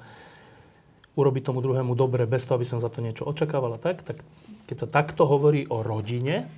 urobiť 1.15 1.43
tomu 1.47 1.63
druhému 1.63 1.95
dobre 1.95 2.27
bez 2.27 2.43
toho, 2.43 2.59
aby 2.59 2.67
som 2.67 2.83
za 2.83 2.91
to 2.91 2.99
niečo 2.99 3.23
očakávala. 3.23 3.79
Tak, 3.79 4.03
tak 4.03 4.19
keď 4.67 4.77
sa 4.83 4.87
takto 4.89 5.23
hovorí 5.23 5.63
o 5.71 5.79
rodine, 5.79 6.49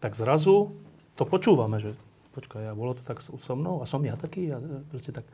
tak 0.00 0.16
zrazu 0.16 0.72
to 1.18 1.28
počúvame, 1.28 1.76
že 1.82 1.92
počkaj, 2.32 2.64
ja 2.64 2.72
bolo 2.72 2.96
to 2.96 3.02
tak 3.04 3.20
so 3.20 3.54
mnou 3.54 3.82
a 3.82 3.86
som 3.86 4.00
ja 4.02 4.16
taký 4.16 4.48
a 4.50 4.58
proste 4.88 5.12
tak. 5.12 5.28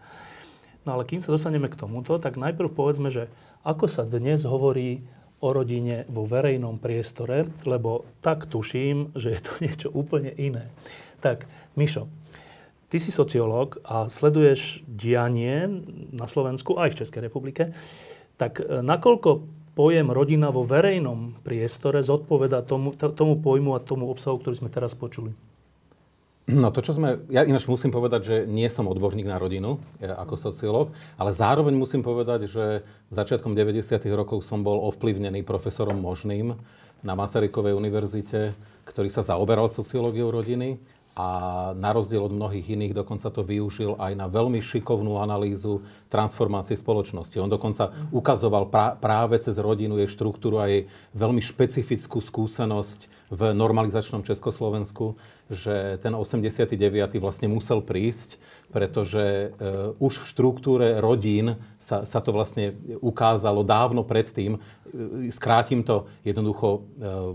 No 0.82 0.96
ale 0.96 1.04
kým 1.04 1.20
sa 1.20 1.30
dostaneme 1.30 1.68
k 1.68 1.76
tomuto, 1.76 2.16
tak 2.16 2.40
najprv 2.40 2.72
povedzme, 2.72 3.12
že 3.12 3.28
ako 3.62 3.86
sa 3.86 4.08
dnes 4.08 4.48
hovorí 4.48 5.04
o 5.40 5.48
rodine 5.56 6.04
vo 6.12 6.28
verejnom 6.28 6.76
priestore, 6.76 7.48
lebo 7.64 8.04
tak 8.20 8.44
tuším, 8.44 9.16
že 9.16 9.36
je 9.36 9.40
to 9.40 9.52
niečo 9.64 9.88
úplne 9.92 10.32
iné. 10.36 10.68
Tak, 11.20 11.48
Mišo, 11.76 12.08
ty 12.92 12.96
si 13.00 13.12
sociológ 13.12 13.80
a 13.84 14.08
sleduješ 14.08 14.84
dianie 14.84 15.68
na 16.12 16.24
Slovensku 16.28 16.76
aj 16.76 16.92
v 16.92 16.98
Českej 17.04 17.20
republike. 17.24 17.76
Tak 18.40 18.60
e, 18.60 18.80
nakoľko 18.80 19.44
pojem 19.76 20.12
rodina 20.12 20.52
vo 20.52 20.64
verejnom 20.64 21.40
priestore 21.40 22.04
zodpoveda 22.04 22.64
tomu, 22.64 22.92
tomu 22.96 23.40
pojmu 23.40 23.76
a 23.76 23.84
tomu 23.84 24.08
obsahu, 24.08 24.40
ktorý 24.40 24.64
sme 24.64 24.70
teraz 24.72 24.92
počuli? 24.92 25.32
No 26.50 26.74
to, 26.74 26.82
čo 26.82 26.98
sme... 26.98 27.22
Ja 27.30 27.46
ináč 27.46 27.70
musím 27.70 27.94
povedať, 27.94 28.20
že 28.26 28.36
nie 28.42 28.66
som 28.66 28.90
odborník 28.90 29.30
na 29.30 29.38
rodinu 29.38 29.78
ja, 30.02 30.18
ako 30.18 30.34
sociológ, 30.34 30.86
ale 31.14 31.30
zároveň 31.30 31.78
musím 31.78 32.02
povedať, 32.02 32.50
že 32.50 32.82
začiatkom 33.14 33.54
90. 33.54 34.02
rokov 34.10 34.42
som 34.42 34.66
bol 34.66 34.82
ovplyvnený 34.90 35.46
profesorom 35.46 36.02
Možným 36.02 36.58
na 37.06 37.14
Masarykovej 37.14 37.78
univerzite, 37.78 38.58
ktorý 38.82 39.08
sa 39.08 39.22
zaoberal 39.22 39.70
sociológiou 39.70 40.34
rodiny 40.34 40.82
a 41.20 41.22
na 41.76 41.92
rozdiel 41.92 42.24
od 42.24 42.32
mnohých 42.32 42.72
iných 42.72 42.96
dokonca 42.96 43.28
to 43.28 43.44
využil 43.44 44.00
aj 44.00 44.16
na 44.16 44.24
veľmi 44.24 44.56
šikovnú 44.64 45.20
analýzu 45.20 45.84
transformácie 46.08 46.80
spoločnosti. 46.80 47.36
On 47.36 47.50
dokonca 47.52 47.92
ukazoval 48.08 48.72
práve 48.96 49.36
cez 49.44 49.60
rodinu 49.60 50.00
jej 50.00 50.08
štruktúru 50.08 50.56
a 50.56 50.70
jej 50.72 50.88
veľmi 51.12 51.44
špecifickú 51.44 52.24
skúsenosť 52.24 53.28
v 53.30 53.40
normalizačnom 53.52 54.24
Československu, 54.24 55.14
že 55.46 55.98
ten 56.02 56.16
89. 56.16 56.74
vlastne 57.22 57.46
musel 57.46 57.84
prísť, 57.84 58.40
pretože 58.74 59.50
uh, 59.50 59.94
už 60.02 60.24
v 60.24 60.28
štruktúre 60.30 60.86
rodín 60.98 61.58
sa, 61.78 62.02
sa 62.02 62.18
to 62.22 62.34
vlastne 62.34 62.74
ukázalo 63.02 63.62
dávno 63.66 64.02
predtým. 64.02 64.58
Skrátim 65.30 65.86
to, 65.86 66.10
jednoducho 66.26 66.68
uh, 66.70 67.34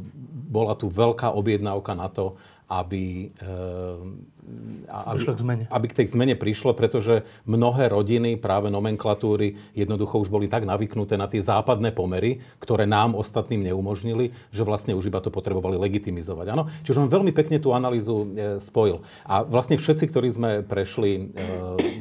bola 0.52 0.76
tu 0.76 0.92
veľká 0.92 1.32
objednávka 1.32 1.96
na 1.96 2.08
to, 2.12 2.36
aby, 2.66 3.30
eh, 3.30 4.90
aby, 4.90 5.22
k 5.22 5.38
zmene. 5.38 5.64
aby 5.70 5.86
k 5.86 5.98
tej 6.02 6.08
zmene 6.18 6.34
prišlo, 6.34 6.74
pretože 6.74 7.22
mnohé 7.46 7.94
rodiny, 7.94 8.42
práve 8.42 8.74
nomenklatúry, 8.74 9.58
jednoducho 9.78 10.22
už 10.26 10.34
boli 10.34 10.50
tak 10.50 10.66
navyknuté 10.66 11.14
na 11.14 11.30
tie 11.30 11.46
západné 11.46 11.94
pomery, 11.94 12.42
ktoré 12.58 12.90
nám 12.90 13.14
ostatným 13.14 13.70
neumožnili, 13.70 14.34
že 14.50 14.66
vlastne 14.66 14.98
už 14.98 15.14
iba 15.14 15.22
to 15.22 15.30
potrebovali 15.30 15.78
legitimizovať. 15.78 16.46
Áno? 16.50 16.66
Čiže 16.82 17.06
on 17.06 17.14
veľmi 17.14 17.34
pekne 17.38 17.62
tú 17.62 17.74
analýzu 17.74 18.26
e, 18.34 18.58
spojil. 18.58 19.06
A 19.30 19.46
vlastne 19.46 19.78
všetci, 19.78 20.10
ktorí 20.10 20.30
sme 20.34 20.52
prešli 20.66 21.12
e, 21.18 21.22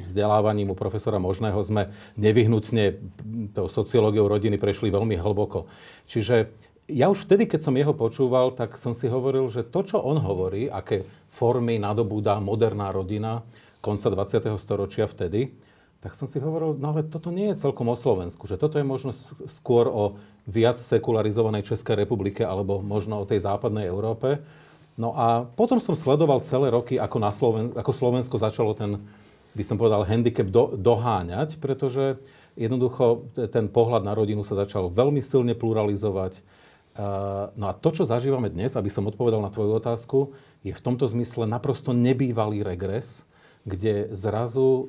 vzdelávaním 0.04 0.73
u 0.73 0.76
profesora 0.76 1.21
Možného, 1.21 1.61
sme 1.61 1.92
nevyhnutne 2.16 3.00
tou 3.52 3.68
sociológiou 3.68 4.28
rodiny 4.28 4.56
prešli 4.56 4.88
veľmi 4.88 5.16
hlboko. 5.21 5.68
Čiže 6.09 6.52
ja 6.88 7.09
už 7.09 7.25
vtedy, 7.25 7.49
keď 7.49 7.61
som 7.64 7.75
jeho 7.76 7.97
počúval, 7.97 8.53
tak 8.53 8.76
som 8.76 8.93
si 8.93 9.09
hovoril, 9.09 9.49
že 9.49 9.64
to, 9.64 9.81
čo 9.85 9.97
on 10.05 10.21
hovorí, 10.21 10.69
aké 10.69 11.09
formy 11.33 11.81
nadobúda 11.81 12.37
moderná 12.45 12.93
rodina 12.93 13.41
konca 13.81 14.12
20. 14.12 14.57
storočia 14.61 15.09
vtedy, 15.09 15.53
tak 16.05 16.12
som 16.12 16.29
si 16.29 16.37
hovoril, 16.37 16.76
no 16.76 16.93
ale 16.93 17.00
toto 17.09 17.33
nie 17.33 17.49
je 17.53 17.64
celkom 17.64 17.88
o 17.88 17.97
Slovensku, 17.97 18.45
že 18.45 18.61
toto 18.61 18.76
je 18.76 18.85
možno 18.85 19.17
skôr 19.49 19.88
o 19.88 20.21
viac 20.45 20.76
sekularizovanej 20.76 21.64
Českej 21.73 22.05
republike 22.05 22.45
alebo 22.45 22.85
možno 22.85 23.25
o 23.25 23.29
tej 23.29 23.41
západnej 23.41 23.88
Európe. 23.88 24.45
No 25.00 25.17
a 25.17 25.49
potom 25.57 25.81
som 25.81 25.97
sledoval 25.97 26.45
celé 26.45 26.69
roky, 26.69 27.00
ako, 27.00 27.17
na 27.17 27.33
Sloven- 27.33 27.73
ako 27.73 27.93
Slovensko 27.97 28.37
začalo 28.37 28.76
ten, 28.76 29.00
by 29.57 29.64
som 29.64 29.81
povedal, 29.81 30.05
handicap 30.05 30.53
do- 30.53 30.76
doháňať, 30.76 31.57
pretože 31.57 32.21
jednoducho 32.53 33.33
ten 33.49 33.73
pohľad 33.73 34.05
na 34.05 34.12
rodinu 34.12 34.45
sa 34.45 34.61
začal 34.61 34.93
veľmi 34.93 35.25
silne 35.25 35.57
pluralizovať 35.57 36.45
No 37.58 37.64
a 37.66 37.74
to, 37.74 37.90
čo 37.90 38.06
zažívame 38.06 38.46
dnes, 38.54 38.78
aby 38.78 38.86
som 38.86 39.10
odpovedal 39.10 39.42
na 39.42 39.50
tvoju 39.50 39.82
otázku, 39.82 40.30
je 40.62 40.70
v 40.70 40.84
tomto 40.84 41.10
zmysle 41.10 41.50
naprosto 41.50 41.90
nebývalý 41.90 42.62
regres, 42.62 43.26
kde 43.66 44.14
zrazu 44.14 44.68
e, 44.70 44.84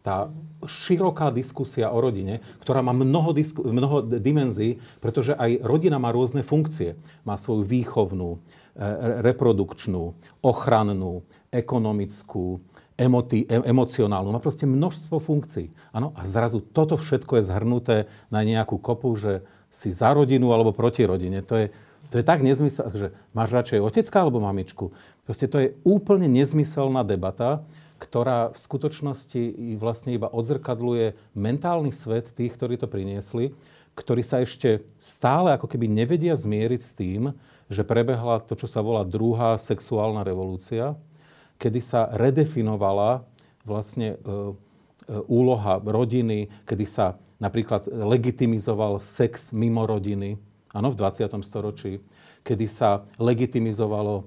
tá 0.00 0.32
široká 0.64 1.28
diskusia 1.30 1.92
o 1.92 2.00
rodine, 2.00 2.40
ktorá 2.64 2.80
má 2.80 2.96
mnoho, 2.96 3.36
disku, 3.36 3.60
mnoho 3.60 4.02
dimenzií, 4.02 4.80
pretože 5.04 5.36
aj 5.36 5.60
rodina 5.62 6.00
má 6.00 6.10
rôzne 6.10 6.40
funkcie. 6.46 6.96
Má 7.28 7.36
svoju 7.36 7.68
výchovnú, 7.68 8.38
e, 8.38 8.38
reprodukčnú, 9.20 10.16
ochrannú, 10.40 11.28
ekonomickú, 11.52 12.62
emoti, 12.96 13.44
e, 13.46 13.62
emocionálnu. 13.68 14.32
Má 14.32 14.40
proste 14.40 14.64
množstvo 14.64 15.20
funkcií. 15.20 15.68
Ano? 15.92 16.16
A 16.16 16.24
zrazu 16.24 16.64
toto 16.64 16.96
všetko 16.96 17.38
je 17.38 17.48
zhrnuté 17.52 17.96
na 18.32 18.42
nejakú 18.42 18.80
kopu, 18.80 19.12
že 19.18 19.44
si 19.72 19.88
za 19.88 20.12
rodinu 20.12 20.52
alebo 20.52 20.76
proti 20.76 21.08
rodine. 21.08 21.40
To 21.48 21.56
je, 21.56 21.72
to 22.12 22.20
je 22.20 22.24
tak 22.28 22.44
nezmysel, 22.44 22.92
že 22.92 23.08
máš 23.32 23.56
radšej 23.56 23.80
otecka 23.80 24.20
alebo 24.20 24.44
mamičku. 24.44 24.92
Proste 25.24 25.48
to 25.48 25.56
je 25.56 25.72
úplne 25.80 26.28
nezmyselná 26.28 27.00
debata, 27.08 27.64
ktorá 27.96 28.52
v 28.52 28.58
skutočnosti 28.58 29.42
vlastne 29.80 30.12
iba 30.12 30.28
odzrkadluje 30.28 31.16
mentálny 31.32 31.94
svet 31.94 32.34
tých, 32.36 32.52
ktorí 32.58 32.76
to 32.76 32.90
priniesli, 32.90 33.56
ktorí 33.96 34.20
sa 34.20 34.44
ešte 34.44 34.84
stále 35.00 35.54
ako 35.56 35.70
keby 35.70 35.88
nevedia 35.88 36.36
zmieriť 36.36 36.80
s 36.82 36.92
tým, 36.92 37.32
že 37.72 37.86
prebehla 37.86 38.44
to, 38.44 38.58
čo 38.58 38.68
sa 38.68 38.84
volá 38.84 39.06
druhá 39.06 39.56
sexuálna 39.56 40.26
revolúcia, 40.26 40.98
kedy 41.56 41.80
sa 41.80 42.10
redefinovala 42.12 43.24
vlastne 43.62 44.16
e, 44.16 44.16
e, 44.18 44.22
úloha 45.30 45.78
rodiny, 45.78 46.50
kedy 46.66 46.84
sa 46.84 47.14
napríklad 47.42 47.90
legitimizoval 47.90 49.02
sex 49.02 49.50
mimo 49.50 49.82
rodiny, 49.82 50.38
áno, 50.70 50.94
v 50.94 50.96
20. 51.02 51.26
storočí, 51.42 51.98
kedy 52.46 52.66
sa 52.70 53.02
legitimizovalo 53.18 54.22
e, 54.22 54.24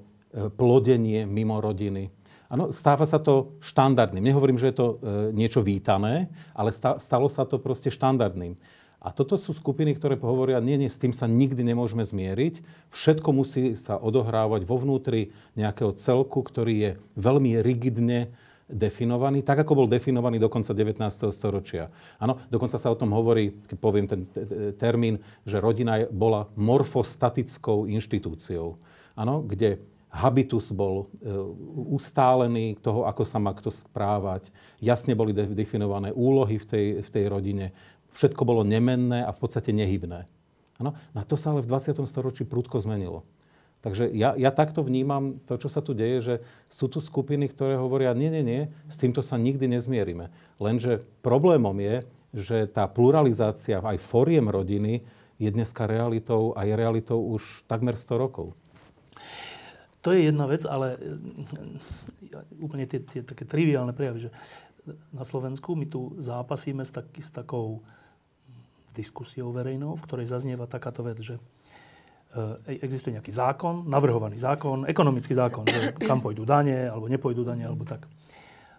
plodenie 0.51 1.23
mimo 1.23 1.63
rodiny. 1.63 2.11
Áno, 2.51 2.69
stáva 2.75 3.07
sa 3.07 3.17
to 3.17 3.55
štandardným. 3.63 4.21
Nehovorím, 4.21 4.59
že 4.59 4.69
je 4.69 4.75
to 4.75 4.87
e, 4.87 4.95
niečo 5.31 5.63
vítané, 5.63 6.27
ale 6.51 6.75
stalo 6.75 7.31
sa 7.31 7.47
to 7.47 7.55
proste 7.55 7.87
štandardným. 7.87 8.59
A 9.05 9.13
toto 9.13 9.37
sú 9.37 9.53
skupiny, 9.53 9.93
ktoré 9.93 10.17
hovoria, 10.17 10.57
nie, 10.57 10.81
nie, 10.81 10.89
s 10.89 10.97
tým 10.97 11.13
sa 11.13 11.29
nikdy 11.29 11.61
nemôžeme 11.61 12.01
zmieriť. 12.01 12.65
Všetko 12.89 13.29
musí 13.37 13.77
sa 13.77 14.01
odohrávať 14.01 14.65
vo 14.65 14.81
vnútri 14.81 15.29
nejakého 15.53 15.93
celku, 15.93 16.41
ktorý 16.41 16.73
je 16.73 16.91
veľmi 17.13 17.61
rigidne 17.61 18.33
definovaný, 18.65 19.45
tak 19.45 19.61
ako 19.61 19.85
bol 19.85 19.87
definovaný 19.87 20.41
do 20.41 20.49
konca 20.49 20.73
19. 20.73 21.01
storočia. 21.29 21.85
Áno, 22.17 22.41
dokonca 22.49 22.81
sa 22.81 22.89
o 22.89 22.97
tom 22.97 23.13
hovorí, 23.13 23.53
keď 23.69 23.77
poviem 23.77 24.05
ten 24.09 24.25
termín, 24.75 25.21
že 25.45 25.61
rodina 25.61 26.09
bola 26.09 26.49
morfostatickou 26.57 27.85
inštitúciou. 27.85 28.77
Áno, 29.13 29.45
kde 29.45 29.79
habitus 30.15 30.71
bol 30.71 31.11
e, 31.21 31.29
ustálený 31.91 32.79
toho, 32.79 33.03
ako 33.03 33.23
sa 33.27 33.37
má 33.37 33.51
kto 33.51 33.67
správať. 33.69 34.49
Jasne 34.79 35.11
boli 35.11 35.35
definované 35.35 36.15
úlohy 36.15 36.55
v 36.55 36.65
tej, 36.65 36.85
v 37.03 37.09
tej 37.11 37.25
rodine. 37.27 37.75
Všetko 38.15 38.47
bolo 38.47 38.63
nemenné 38.63 39.27
a 39.27 39.35
v 39.35 39.39
podstate 39.43 39.75
nehybné. 39.75 40.23
Áno? 40.79 40.95
Na 41.11 41.27
to 41.27 41.35
sa 41.35 41.51
ale 41.51 41.63
v 41.63 41.71
20. 41.71 41.99
storočí 42.07 42.47
prúdko 42.47 42.79
zmenilo. 42.79 43.27
Takže 43.81 44.09
ja, 44.13 44.33
ja 44.33 44.49
takto 44.49 44.81
vnímam 44.81 45.37
to, 45.45 45.61
čo 45.61 45.69
sa 45.69 45.83
tu 45.83 45.93
deje, 45.93 46.17
že 46.21 46.35
sú 46.69 46.89
tu 46.89 46.97
skupiny, 46.97 47.45
ktoré 47.49 47.77
hovoria, 47.77 48.17
nie, 48.17 48.33
nie, 48.33 48.41
nie, 48.41 48.61
s 48.89 48.97
týmto 48.97 49.21
sa 49.21 49.37
nikdy 49.37 49.69
nezmierime. 49.69 50.33
Lenže 50.57 51.05
problémom 51.21 51.77
je, 51.77 51.95
že 52.35 52.57
tá 52.67 52.89
pluralizácia 52.89 53.79
aj 53.79 54.01
foriem 54.01 54.49
rodiny 54.49 55.05
je 55.37 55.49
dneska 55.51 55.85
realitou 55.85 56.55
a 56.57 56.65
je 56.65 56.73
realitou 56.73 57.19
už 57.19 57.63
takmer 57.69 57.95
100 57.95 58.17
rokov. 58.17 58.57
To 60.05 60.13
je 60.13 60.29
jedna 60.29 60.45
vec, 60.45 60.61
ale 60.69 60.95
e, 60.95 60.99
úplne 62.61 62.85
tie, 62.85 63.01
tie 63.01 63.25
také 63.25 63.41
triviálne 63.45 63.89
prejavy, 63.89 64.29
že 64.29 64.31
na 65.09 65.25
Slovensku 65.25 65.73
my 65.73 65.89
tu 65.89 66.13
zápasíme 66.21 66.85
s, 66.85 66.93
tak, 66.93 67.09
s 67.17 67.33
takou 67.33 67.81
diskusiou 68.93 69.49
verejnou, 69.49 69.97
v 69.97 70.05
ktorej 70.05 70.29
zaznieva 70.29 70.69
takáto 70.69 71.01
vec, 71.01 71.17
že 71.19 71.41
existuje 72.67 73.15
nejaký 73.15 73.31
zákon, 73.31 73.87
navrhovaný 73.87 74.35
zákon, 74.35 74.83
ekonomický 74.83 75.31
zákon, 75.31 75.63
že 75.63 75.95
kam 76.09 76.19
pôjdu 76.19 76.43
dane, 76.43 76.91
alebo 76.91 77.07
nepôjdu 77.07 77.47
dane, 77.47 77.63
alebo 77.63 77.87
tak. 77.87 78.03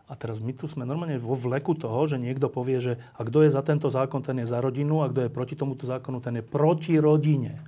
A 0.06 0.14
teraz 0.14 0.38
my 0.38 0.54
tu 0.54 0.70
sme 0.70 0.86
normálne 0.86 1.18
vo 1.18 1.34
vleku 1.34 1.74
toho, 1.74 2.06
že 2.06 2.20
niekto 2.20 2.46
povie, 2.46 2.78
že 2.78 2.92
a 3.18 3.26
kto 3.26 3.42
je 3.42 3.50
za 3.50 3.62
tento 3.66 3.90
zákon, 3.90 4.22
ten 4.22 4.38
je 4.38 4.46
za 4.46 4.62
rodinu, 4.62 5.02
a 5.02 5.10
kto 5.10 5.26
je 5.26 5.34
proti 5.34 5.58
tomuto 5.58 5.82
zákonu, 5.82 6.22
ten 6.22 6.38
je 6.38 6.44
proti 6.46 6.94
rodine. 7.02 7.58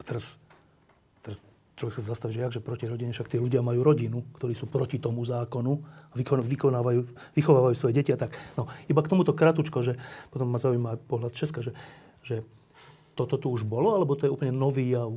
A 0.00 0.02
teraz, 0.08 0.40
teraz 1.20 1.44
človek 1.76 2.00
sa 2.00 2.16
zastaví, 2.16 2.32
že 2.32 2.40
jak, 2.48 2.54
že 2.56 2.64
proti 2.64 2.88
rodine, 2.88 3.12
však 3.12 3.28
tí 3.28 3.36
ľudia 3.36 3.60
majú 3.60 3.84
rodinu, 3.84 4.24
ktorí 4.40 4.56
sú 4.56 4.72
proti 4.72 4.96
tomu 4.96 5.20
zákonu, 5.20 5.84
vykonávajú, 6.16 7.00
vychovávajú 7.36 7.74
svoje 7.76 7.92
deti 7.92 8.14
a 8.14 8.18
tak. 8.18 8.32
No, 8.56 8.64
iba 8.88 9.04
k 9.04 9.10
tomuto 9.12 9.36
kratučko, 9.36 9.84
že 9.84 10.00
potom 10.32 10.48
ma 10.48 10.56
zaujíma 10.56 10.96
pohľad 11.10 11.36
Česka, 11.36 11.60
že, 11.60 11.76
že 12.24 12.40
toto 13.14 13.38
tu 13.38 13.48
už 13.54 13.62
bolo, 13.62 13.94
alebo 13.94 14.18
to 14.18 14.26
je 14.26 14.34
úplne 14.34 14.50
nový 14.50 14.92
jav? 14.92 15.14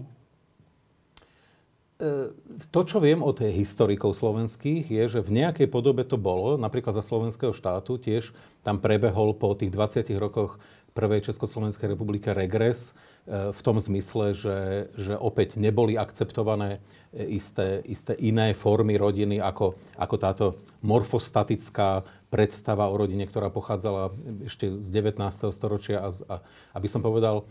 E, 1.98 2.30
to, 2.70 2.86
čo 2.86 3.02
viem 3.02 3.26
od 3.26 3.42
historikov 3.42 4.14
slovenských, 4.14 4.86
je, 4.86 5.04
že 5.18 5.20
v 5.26 5.42
nejakej 5.42 5.66
podobe 5.66 6.06
to 6.06 6.14
bolo, 6.14 6.54
napríklad 6.54 6.94
za 6.94 7.02
slovenského 7.02 7.58
štátu, 7.58 7.98
tiež 7.98 8.38
tam 8.62 8.78
prebehol 8.78 9.34
po 9.34 9.58
tých 9.58 9.74
20 9.74 10.06
rokoch 10.22 10.62
prvej 10.94 11.26
Československej 11.30 11.98
republiky 11.98 12.30
regres 12.34 12.94
e, 13.26 13.50
v 13.50 13.60
tom 13.66 13.82
zmysle, 13.82 14.38
že, 14.38 14.90
že 14.94 15.14
opäť 15.18 15.58
neboli 15.58 15.98
akceptované 15.98 16.78
e, 17.14 17.38
isté, 17.38 17.82
isté 17.90 18.14
iné 18.22 18.54
formy 18.54 18.94
rodiny 18.98 19.42
ako, 19.42 19.74
ako 19.98 20.16
táto 20.22 20.46
morfostatická 20.86 22.06
predstava 22.30 22.90
o 22.90 22.96
rodine, 22.98 23.26
ktorá 23.26 23.50
pochádzala 23.50 24.14
ešte 24.46 24.70
z 24.86 24.88
19. 24.94 25.22
storočia 25.50 26.06
a, 26.06 26.10
a 26.30 26.36
aby 26.78 26.86
som 26.86 27.02
povedal, 27.02 27.46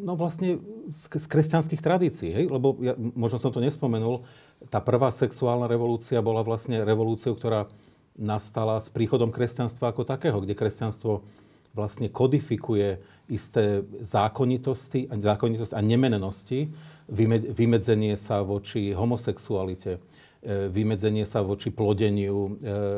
no 0.00 0.12
vlastne 0.16 0.58
z, 0.88 1.12
z 1.12 1.26
kresťanských 1.28 1.84
tradícií, 1.84 2.30
hej? 2.32 2.46
lebo 2.48 2.76
ja, 2.80 2.96
možno 2.96 3.36
som 3.36 3.52
to 3.52 3.60
nespomenul, 3.60 4.24
tá 4.72 4.80
prvá 4.80 5.12
sexuálna 5.12 5.68
revolúcia 5.68 6.24
bola 6.24 6.40
vlastne 6.40 6.80
revolúciou, 6.80 7.36
ktorá 7.36 7.68
nastala 8.16 8.80
s 8.80 8.88
príchodom 8.88 9.32
kresťanstva 9.32 9.92
ako 9.92 10.08
takého, 10.08 10.40
kde 10.40 10.56
kresťanstvo 10.56 11.24
vlastne 11.72 12.12
kodifikuje 12.12 13.00
isté 13.32 13.80
zákonitosti, 14.04 15.08
zákonitosti 15.08 15.72
a 15.76 15.80
nemenenosti, 15.80 16.68
vymedzenie 17.52 18.16
sa 18.16 18.44
voči 18.44 18.92
homosexualite, 18.92 20.00
vymedzenie 20.42 21.22
sa 21.22 21.38
voči 21.38 21.70
plodeniu 21.70 22.34
e, 22.34 22.50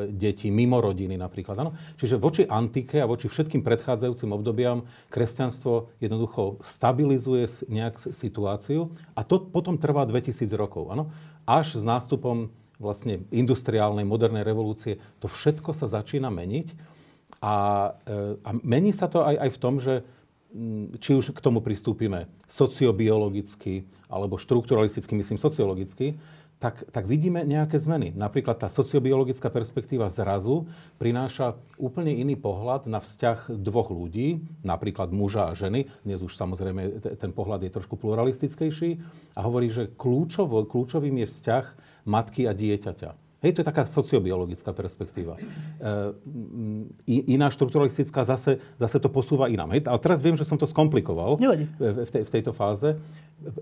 detí 0.09 0.49
mimo 0.49 0.81
rodiny 0.81 1.21
napríklad. 1.21 1.61
Ano? 1.61 1.77
Čiže 2.01 2.17
voči 2.17 2.43
antike 2.49 3.05
a 3.05 3.11
voči 3.11 3.29
všetkým 3.29 3.61
predchádzajúcim 3.61 4.33
obdobiam 4.33 4.89
kresťanstvo 5.13 5.93
jednoducho 6.01 6.65
stabilizuje 6.65 7.69
nejak 7.69 8.01
situáciu 8.01 8.89
a 9.13 9.21
to 9.29 9.45
potom 9.45 9.77
trvá 9.77 10.09
2000 10.09 10.49
rokov. 10.57 10.89
Ano? 10.89 11.13
Až 11.45 11.77
s 11.81 11.85
nástupom 11.85 12.49
vlastne 12.81 13.29
industriálnej, 13.29 14.09
modernej 14.09 14.43
revolúcie 14.43 14.97
to 15.21 15.29
všetko 15.29 15.77
sa 15.77 15.85
začína 15.85 16.33
meniť 16.33 16.73
a, 17.45 17.57
e, 18.09 18.41
a 18.41 18.51
mení 18.65 18.89
sa 18.97 19.05
to 19.05 19.21
aj, 19.21 19.37
aj 19.37 19.51
v 19.53 19.61
tom, 19.61 19.75
že 19.85 20.01
či 21.03 21.11
už 21.19 21.35
k 21.35 21.43
tomu 21.43 21.59
pristúpime 21.59 22.31
sociobiologicky 22.47 23.91
alebo 24.07 24.39
štrukturalisticky, 24.39 25.19
myslím 25.19 25.39
sociologicky, 25.39 26.15
tak, 26.63 26.87
tak 26.95 27.05
vidíme 27.05 27.43
nejaké 27.43 27.77
zmeny. 27.77 28.15
Napríklad 28.15 28.63
tá 28.63 28.71
sociobiologická 28.71 29.51
perspektíva 29.51 30.07
zrazu 30.09 30.65
prináša 30.97 31.59
úplne 31.77 32.15
iný 32.15 32.39
pohľad 32.39 32.87
na 32.87 33.03
vzťah 33.03 33.53
dvoch 33.59 33.91
ľudí, 33.91 34.41
napríklad 34.63 35.11
muža 35.11 35.51
a 35.51 35.59
ženy. 35.59 35.91
Dnes 36.07 36.23
už 36.23 36.33
samozrejme 36.39 37.03
ten 37.19 37.35
pohľad 37.35 37.67
je 37.67 37.75
trošku 37.75 37.99
pluralistickejší 37.99 39.03
a 39.35 39.41
hovorí, 39.45 39.69
že 39.69 39.91
kľúčovo, 39.93 40.65
kľúčovým 40.65 41.27
je 41.27 41.31
vzťah 41.35 41.65
matky 42.07 42.47
a 42.47 42.55
dieťaťa. 42.55 43.24
Hej, 43.45 43.53
to 43.53 43.61
je 43.61 43.69
taká 43.69 43.85
sociobiologická 43.85 44.73
perspektíva. 44.73 45.37
E, 45.37 45.45
iná 47.29 47.53
štruktúralistická 47.53 48.25
zase, 48.25 48.57
zase 48.81 48.97
to 48.97 49.13
posúva 49.13 49.53
inám. 49.53 49.77
Hej, 49.77 49.85
ale 49.85 50.01
teraz 50.01 50.25
viem, 50.25 50.33
že 50.33 50.49
som 50.49 50.57
to 50.57 50.65
skomplikoval 50.65 51.37
Nevadí. 51.37 51.69
v, 51.77 52.09
tej, 52.09 52.25
v 52.25 52.31
tejto 52.33 52.57
fáze. 52.57 52.97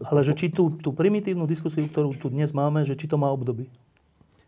Ale 0.06 0.22
že 0.22 0.38
či 0.38 0.54
tú, 0.54 0.78
tú 0.78 0.94
primitívnu 0.94 1.50
diskusiu, 1.50 1.90
ktorú 1.90 2.14
tu 2.14 2.30
dnes 2.30 2.54
máme, 2.54 2.86
že 2.86 2.94
či 2.94 3.10
to 3.10 3.18
má 3.18 3.26
obdobie? 3.34 3.66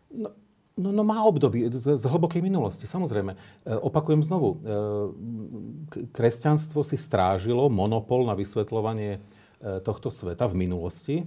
No, 0.07 0.31
no, 0.79 0.95
no 0.95 1.03
má 1.03 1.19
obdobie 1.27 1.67
z, 1.67 1.99
z 1.99 2.05
hlbokej 2.07 2.39
minulosti, 2.39 2.87
samozrejme. 2.87 3.35
E, 3.35 3.37
opakujem 3.75 4.23
znovu. 4.23 4.55
E, 4.55 4.57
kresťanstvo 6.15 6.87
si 6.87 6.95
strážilo 6.95 7.67
monopol 7.67 8.23
na 8.23 8.39
vysvetľovanie 8.39 9.19
e, 9.19 9.19
tohto 9.83 10.07
sveta 10.07 10.47
v 10.47 10.63
minulosti. 10.63 11.17
E, 11.19 11.25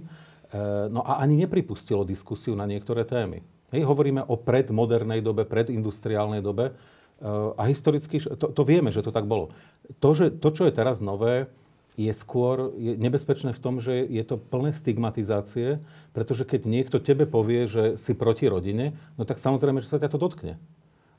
no 0.89 1.05
a 1.05 1.21
ani 1.21 1.37
nepripustilo 1.37 2.01
diskusiu 2.01 2.57
na 2.57 2.65
niektoré 2.65 3.05
témy. 3.05 3.45
Hej, 3.69 3.85
hovoríme 3.85 4.25
o 4.25 4.35
predmodernej 4.35 5.21
dobe, 5.21 5.45
predindustriálnej 5.45 6.41
dobe 6.41 6.73
uh, 6.73 7.53
a 7.53 7.69
historicky, 7.69 8.17
to, 8.17 8.49
to 8.49 8.63
vieme, 8.65 8.89
že 8.89 9.05
to 9.05 9.13
tak 9.13 9.29
bolo. 9.29 9.53
To, 10.01 10.17
že, 10.17 10.33
to, 10.33 10.49
čo 10.49 10.65
je 10.65 10.73
teraz 10.73 10.99
nové, 10.99 11.49
je 11.99 12.13
skôr 12.15 12.71
je 12.79 12.95
nebezpečné 12.95 13.51
v 13.51 13.59
tom, 13.59 13.83
že 13.83 14.07
je 14.07 14.23
to 14.23 14.39
plné 14.39 14.71
stigmatizácie, 14.71 15.83
pretože 16.15 16.47
keď 16.47 16.63
niekto 16.63 16.97
tebe 17.03 17.27
povie, 17.27 17.67
že 17.67 17.99
si 17.99 18.15
proti 18.15 18.47
rodine, 18.47 18.95
no 19.19 19.27
tak 19.27 19.35
samozrejme, 19.35 19.83
že 19.83 19.91
sa 19.91 19.99
ťa 19.99 20.07
to 20.07 20.21
dotkne. 20.21 20.55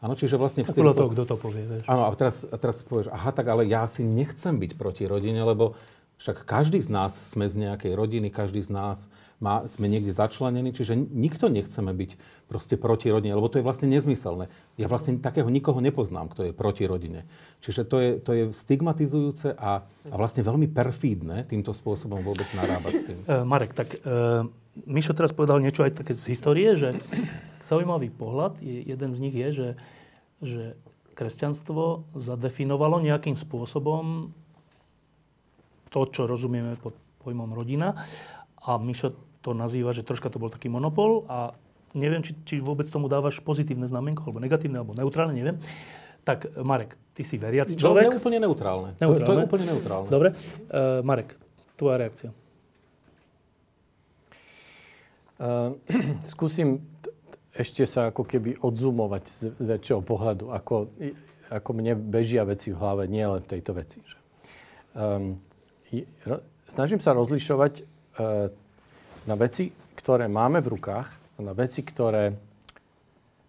Áno, 0.00 0.16
čiže 0.16 0.40
vlastne... 0.40 0.64
A 0.64 0.72
podľa 0.72 0.96
toho, 0.96 1.12
kto 1.12 1.24
to 1.28 1.36
povie, 1.36 1.68
vieš. 1.68 1.84
Áno, 1.84 2.08
a 2.08 2.10
teraz, 2.16 2.48
a 2.48 2.56
teraz 2.56 2.80
povieš, 2.80 3.12
aha, 3.12 3.36
tak 3.36 3.52
ale 3.52 3.68
ja 3.68 3.84
si 3.84 4.00
nechcem 4.00 4.56
byť 4.56 4.80
proti 4.80 5.04
rodine, 5.04 5.44
lebo 5.44 5.76
však 6.16 6.48
každý 6.48 6.80
z 6.80 6.88
nás 6.88 7.12
sme 7.12 7.44
z 7.44 7.68
nejakej 7.68 7.92
rodiny, 7.92 8.32
každý 8.32 8.64
z 8.64 8.72
nás 8.72 9.12
má, 9.40 9.64
sme 9.66 9.88
niekde 9.88 10.12
začlenení, 10.12 10.70
čiže 10.76 10.94
nikto 10.96 11.48
nechceme 11.48 11.96
byť 11.96 12.10
proste 12.46 12.76
proti 12.76 13.08
rodine, 13.08 13.32
lebo 13.32 13.48
to 13.48 13.58
je 13.58 13.66
vlastne 13.66 13.88
nezmyselné. 13.88 14.52
Ja 14.76 14.86
vlastne 14.86 15.16
takého 15.16 15.48
nikoho 15.48 15.80
nepoznám, 15.80 16.28
kto 16.28 16.50
je 16.50 16.52
proti 16.52 16.84
rodine. 16.84 17.24
Čiže 17.64 17.82
to 17.88 17.96
je, 17.98 18.10
to 18.20 18.30
je 18.36 18.44
stigmatizujúce 18.52 19.56
a, 19.56 19.88
a 19.88 20.14
vlastne 20.14 20.44
veľmi 20.44 20.68
perfídne 20.68 21.42
týmto 21.48 21.72
spôsobom 21.72 22.20
vôbec 22.20 22.46
narábať 22.52 22.92
s 23.00 23.02
tým. 23.08 23.18
Uh, 23.24 23.42
Marek, 23.48 23.72
tak 23.72 23.96
uh, 24.04 24.44
Mišo 24.84 25.16
teraz 25.16 25.32
povedal 25.32 25.58
niečo 25.64 25.82
aj 25.88 26.04
také 26.04 26.12
z 26.12 26.30
histórie, 26.30 26.76
že 26.76 27.00
zaujímavý 27.64 28.12
pohľad, 28.12 28.60
je, 28.60 28.84
jeden 28.92 29.10
z 29.16 29.18
nich 29.24 29.34
je, 29.34 29.48
že, 29.50 29.68
že 30.44 30.62
kresťanstvo 31.16 32.12
zadefinovalo 32.12 33.00
nejakým 33.00 33.40
spôsobom 33.40 34.36
to, 35.90 36.00
čo 36.12 36.28
rozumieme 36.28 36.78
pod 36.78 36.94
pojmom 37.24 37.50
rodina. 37.52 37.98
A 38.60 38.76
Mišo 38.76 39.29
to 39.40 39.56
nazýva, 39.56 39.96
že 39.96 40.04
troška 40.04 40.28
to 40.28 40.36
bol 40.36 40.52
taký 40.52 40.68
monopol 40.68 41.24
a 41.28 41.56
neviem, 41.96 42.22
či, 42.22 42.36
či 42.46 42.54
vôbec 42.62 42.86
tomu 42.86 43.10
dávaš 43.10 43.42
pozitívne 43.42 43.88
znamenko, 43.88 44.30
alebo 44.30 44.38
negatívne, 44.38 44.78
alebo 44.82 44.94
neutrálne, 44.94 45.34
neviem. 45.34 45.58
Tak 46.22 46.60
Marek, 46.60 46.94
ty 47.16 47.24
si 47.24 47.40
veriaci 47.40 47.74
no, 47.74 47.80
človek. 47.80 48.04
No, 48.12 48.20
úplne 48.20 48.38
neutrálne. 48.38 48.94
neutrálne. 49.00 49.24
To, 49.24 49.32
to 49.32 49.40
je 49.40 49.46
úplne 49.48 49.66
neutrálne. 49.72 50.08
Dobre. 50.12 50.28
Uh, 50.68 51.00
Marek, 51.00 51.34
tvoja 51.80 51.96
reakcia. 51.96 52.30
Uh, 55.40 55.72
skúsim 56.32 56.84
t- 57.00 57.10
ešte 57.56 57.88
sa 57.88 58.12
ako 58.12 58.28
keby 58.28 58.60
odzumovať 58.60 59.24
z 59.26 59.40
väčšieho 59.56 60.04
pohľadu, 60.04 60.52
ako, 60.52 60.92
ako 61.48 61.70
mne 61.72 61.96
bežia 61.96 62.44
veci 62.44 62.70
v 62.70 62.78
hlave, 62.78 63.08
nie 63.08 63.24
len 63.24 63.40
v 63.40 63.48
tejto 63.48 63.72
veci. 63.72 63.98
Že. 64.04 64.18
Um, 64.94 65.40
snažím 66.68 67.00
sa 67.00 67.16
rozlišovať 67.16 67.72
uh, 67.80 68.52
na 69.28 69.34
veci, 69.36 69.72
ktoré 69.96 70.28
máme 70.30 70.64
v 70.64 70.76
rukách 70.76 71.08
a 71.36 71.40
na 71.44 71.52
veci, 71.52 71.84
ktoré 71.84 72.32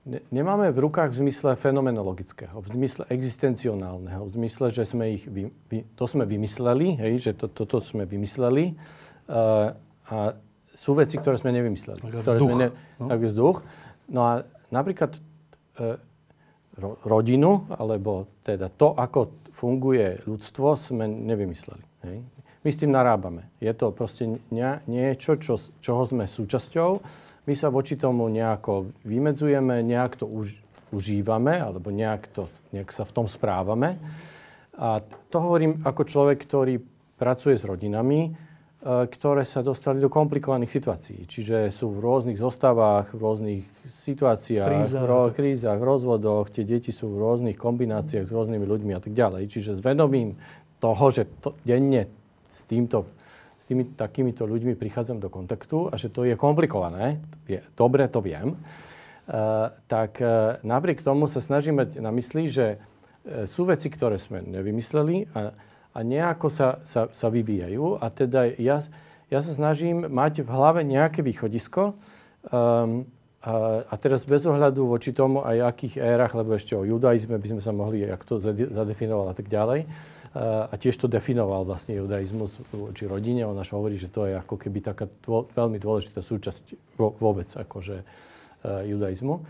ne, 0.07 0.19
nemáme 0.34 0.71
v 0.73 0.79
rukách 0.88 1.15
v 1.15 1.27
zmysle 1.27 1.55
fenomenologického, 1.55 2.57
v 2.60 2.67
zmysle 2.75 3.03
existencionálneho, 3.07 4.27
v 4.27 4.31
zmysle, 4.36 4.73
že 4.73 4.84
sme 4.84 5.15
ich, 5.15 5.23
vy, 5.27 5.51
vy, 5.71 5.86
to 5.95 6.05
sme 6.07 6.27
vymysleli, 6.27 6.99
hej, 6.99 7.13
že 7.19 7.31
to, 7.38 7.47
toto 7.47 7.79
to 7.79 7.88
sme 7.88 8.03
vymysleli 8.03 8.75
uh, 9.29 9.75
a 10.12 10.17
sú 10.75 10.97
veci, 10.97 11.19
ktoré 11.19 11.38
sme 11.38 11.53
nevymysleli. 11.53 11.99
Tak 12.01 12.12
ktoré 12.25 12.38
vzduch. 12.41 12.49
Sme 12.49 12.55
ne, 12.57 12.69
no. 12.97 13.05
Tak 13.12 13.19
vzduch. 13.21 13.57
No 14.10 14.21
a 14.25 14.34
napríklad 14.73 15.12
uh, 15.15 15.95
ro, 16.79 16.97
rodinu, 17.05 17.69
alebo 17.69 18.27
teda 18.41 18.71
to, 18.73 18.97
ako 18.97 19.38
funguje 19.53 20.25
ľudstvo, 20.25 20.73
sme 20.73 21.05
nevymysleli. 21.05 21.86
Hej. 22.01 22.17
My 22.62 22.69
s 22.69 22.78
tým 22.78 22.93
narábame. 22.93 23.50
Je 23.58 23.74
to 23.74 23.89
proste 23.89 24.38
niečo, 24.86 25.34
čo, 25.41 25.58
čoho 25.82 26.06
sme 26.06 26.30
súčasťou. 26.30 26.89
My 27.50 27.54
sa 27.58 27.74
voči 27.74 27.97
tomu 27.97 28.30
nejako 28.30 28.93
vymedzujeme, 29.02 29.82
nejak 29.82 30.21
to 30.21 30.30
už, 30.30 30.62
užívame, 30.93 31.58
alebo 31.58 31.89
nejak, 31.89 32.30
to, 32.30 32.45
nejak 32.69 32.93
sa 32.93 33.02
v 33.02 33.15
tom 33.17 33.26
správame. 33.26 33.97
A 34.78 35.02
to 35.02 35.38
hovorím 35.41 35.82
ako 35.82 36.06
človek, 36.06 36.38
ktorý 36.45 36.78
pracuje 37.17 37.58
s 37.58 37.65
rodinami, 37.65 38.30
e, 38.30 38.32
ktoré 39.10 39.41
sa 39.41 39.65
dostali 39.65 39.97
do 39.97 40.13
komplikovaných 40.13 40.69
situácií. 40.69 41.26
Čiže 41.26 41.74
sú 41.74 41.89
v 41.97 41.97
rôznych 41.97 42.38
zostavách, 42.38 43.10
v 43.10 43.19
rôznych 43.26 43.63
situáciách, 43.89 44.69
krízach, 44.69 45.06
ro, 45.10 45.34
krízach 45.34 45.82
rozvodoch, 45.82 46.54
tie 46.54 46.62
deti 46.62 46.93
sú 46.93 47.10
v 47.10 47.26
rôznych 47.26 47.58
kombináciách 47.58 48.30
s 48.30 48.32
rôznymi 48.32 48.65
ľuďmi 48.69 48.93
a 48.93 49.02
tak 49.02 49.17
ďalej. 49.17 49.50
Čiže 49.50 49.78
s 49.78 49.82
vedomím 49.82 50.38
toho, 50.78 51.10
že 51.10 51.26
to, 51.41 51.58
denne 51.65 52.20
s, 52.52 52.62
týmto, 52.68 53.08
s 53.58 53.66
tými 53.66 53.96
takýmito 53.96 54.44
ľuďmi 54.44 54.76
prichádzam 54.76 55.24
do 55.24 55.32
kontaktu 55.32 55.90
a 55.90 55.96
že 55.96 56.12
to 56.12 56.28
je 56.28 56.36
komplikované, 56.36 57.24
je, 57.48 57.64
dobre 57.74 58.06
to 58.12 58.20
viem, 58.20 58.54
uh, 58.54 59.72
tak 59.88 60.20
uh, 60.20 60.60
napriek 60.62 61.02
tomu 61.02 61.26
sa 61.32 61.40
snažíme 61.40 61.98
na 61.98 62.12
mysli, 62.12 62.52
že 62.52 62.78
uh, 62.78 63.48
sú 63.48 63.66
veci, 63.66 63.88
ktoré 63.88 64.20
sme 64.20 64.44
nevymysleli 64.44 65.32
a, 65.32 65.56
a 65.96 66.00
nejako 66.04 66.48
sa, 66.52 66.84
sa, 66.84 67.08
sa 67.12 67.28
vyvíjajú. 67.32 68.00
A 68.00 68.08
teda 68.12 68.48
ja, 68.60 68.84
ja 69.32 69.40
sa 69.40 69.52
snažím 69.56 70.08
mať 70.08 70.44
v 70.44 70.50
hlave 70.52 70.84
nejaké 70.84 71.24
východisko 71.24 71.96
um, 72.52 73.08
a, 73.42 73.82
a 73.90 73.96
teraz 73.98 74.22
bez 74.22 74.46
ohľadu 74.46 74.86
voči 74.86 75.12
tomu 75.12 75.42
aj 75.42 75.66
akých 75.74 75.98
érach, 75.98 76.38
lebo 76.38 76.54
ešte 76.54 76.78
o 76.78 76.86
judaizme 76.86 77.42
by 77.42 77.48
sme 77.58 77.62
sa 77.64 77.74
mohli, 77.74 78.06
jak 78.06 78.22
to 78.22 78.38
zadefinovať 78.44 79.28
a 79.28 79.36
tak 79.36 79.48
ďalej, 79.50 79.80
a 80.32 80.72
tiež 80.80 80.96
to 80.96 81.12
definoval 81.12 81.67
vlastne 81.67 81.91
judaizmus 82.00 82.56
či 82.96 83.04
rodine. 83.04 83.44
On 83.44 83.58
až 83.60 83.76
hovorí, 83.76 84.00
že 84.00 84.08
to 84.08 84.32
je 84.32 84.39
ako 84.39 84.56
keby 84.56 84.80
taká 84.80 85.12
dô, 85.20 85.44
veľmi 85.52 85.76
dôležitá 85.76 86.24
súčasť 86.24 86.96
vôbec 86.96 87.52
akože 87.52 87.98
uh, 88.00 88.08
judaizmu. 88.88 89.44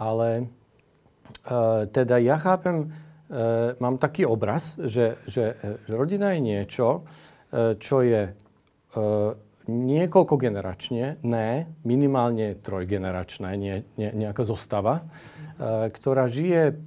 Ale 0.00 0.48
uh, 0.48 1.84
teda 1.84 2.16
ja 2.16 2.40
chápem, 2.40 2.88
uh, 2.88 3.76
mám 3.76 4.00
taký 4.00 4.24
obraz, 4.24 4.80
že, 4.80 5.20
že, 5.28 5.52
že 5.84 5.92
rodina 5.92 6.32
je 6.32 6.40
niečo, 6.40 7.04
čo 7.52 8.00
je 8.00 8.32
niekoľko 9.68 10.34
generačne, 10.40 11.20
ne, 11.20 11.68
minimálne 11.84 12.56
trojgeneračná, 12.56 13.52
nie, 13.60 13.84
nie, 14.00 14.08
nejaká 14.08 14.40
zostava, 14.48 15.04
ktorá 15.92 16.32
žije 16.32 16.80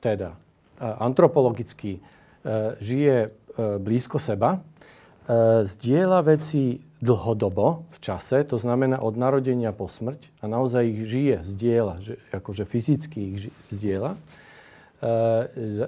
teda 0.00 0.40
antropologicky 0.80 2.00
E, 2.00 2.17
žije 2.80 3.16
e, 3.26 3.28
blízko 3.78 4.22
seba, 4.22 4.58
e, 4.58 4.60
zdieľa 5.66 6.20
veci 6.22 6.78
dlhodobo 6.98 7.86
v 7.94 7.98
čase, 8.02 8.42
to 8.42 8.58
znamená 8.58 8.98
od 8.98 9.14
narodenia 9.14 9.70
po 9.70 9.86
smrť 9.86 10.34
a 10.42 10.50
naozaj 10.50 10.82
ich 10.82 11.00
žije, 11.06 11.36
zdieľa, 11.46 11.94
že, 12.02 12.14
akože 12.34 12.64
fyzicky 12.66 13.18
ich 13.22 13.36
ži, 13.46 13.50
zdieľa. 13.70 14.12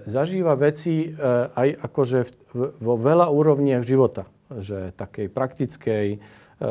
Zažíva 0.07 0.55
veci 0.55 1.11
aj 1.59 1.83
akože 1.83 2.31
vo 2.55 2.95
veľa 2.95 3.27
úrovniach 3.27 3.83
života, 3.83 4.31
že 4.55 4.95
takej 4.95 5.27
praktickej, 5.35 6.07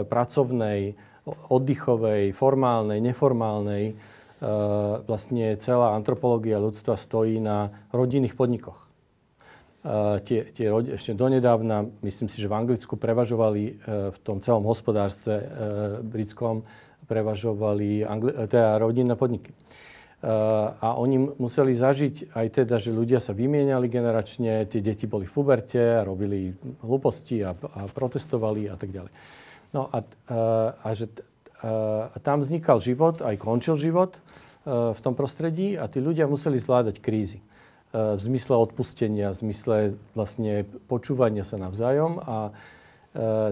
pracovnej, 0.07 0.95
oddychovej, 1.27 2.31
formálnej, 2.31 3.03
neformálnej. 3.03 3.99
Vlastne 5.03 5.59
celá 5.59 5.99
antropológia 5.99 6.63
ľudstva 6.63 6.95
stojí 6.95 7.43
na 7.43 7.75
rodinných 7.91 8.39
podnikoch 8.39 8.88
tie, 10.21 10.53
tie 10.53 10.67
ešte 10.69 11.17
donedávna, 11.17 11.89
myslím 12.05 12.29
si, 12.29 12.37
že 12.37 12.51
v 12.51 12.57
Anglicku 12.57 12.93
prevažovali 12.93 13.63
e, 13.65 13.73
v 14.13 14.17
tom 14.21 14.37
celom 14.37 14.61
hospodárstve 14.69 15.33
e, 15.33 15.45
britskom, 16.05 16.61
prevažovali 17.09 18.05
angli- 18.05 18.35
e, 18.35 18.45
teda 18.45 18.77
rodinné 18.77 19.17
podniky. 19.17 19.53
A 20.19 20.99
oni 20.99 21.31
museli 21.39 21.71
zažiť 21.71 22.35
aj 22.35 22.47
teda, 22.51 22.75
že 22.75 22.91
ľudia 22.91 23.23
sa 23.23 23.31
vymieniali 23.31 23.87
generačne, 23.87 24.67
tie 24.67 24.83
deti 24.83 25.07
boli 25.07 25.23
v 25.23 25.31
puberte, 25.31 25.79
robili 26.03 26.51
hlúposti 26.83 27.39
a, 27.39 27.55
a 27.55 27.87
protestovali 27.87 28.67
a 28.67 28.75
tak 28.75 28.91
ďalej. 28.91 29.15
No 29.71 29.87
a, 29.87 30.03
a, 30.03 30.91
že, 30.91 31.07
tam 32.19 32.43
vznikal 32.43 32.83
život, 32.83 33.23
aj 33.23 33.39
končil 33.39 33.79
život 33.79 34.19
v 34.67 34.99
tom 34.99 35.15
prostredí 35.15 35.79
a 35.79 35.87
tí 35.87 36.03
ľudia 36.03 36.27
museli 36.27 36.59
zvládať 36.59 36.99
krízy 36.99 37.39
v 37.89 38.21
zmysle 38.21 38.53
odpustenia, 38.53 39.33
v 39.33 39.37
zmysle 39.49 39.75
vlastne 40.13 40.67
počúvania 40.85 41.41
sa 41.41 41.57
navzájom 41.57 42.21
a 42.21 42.37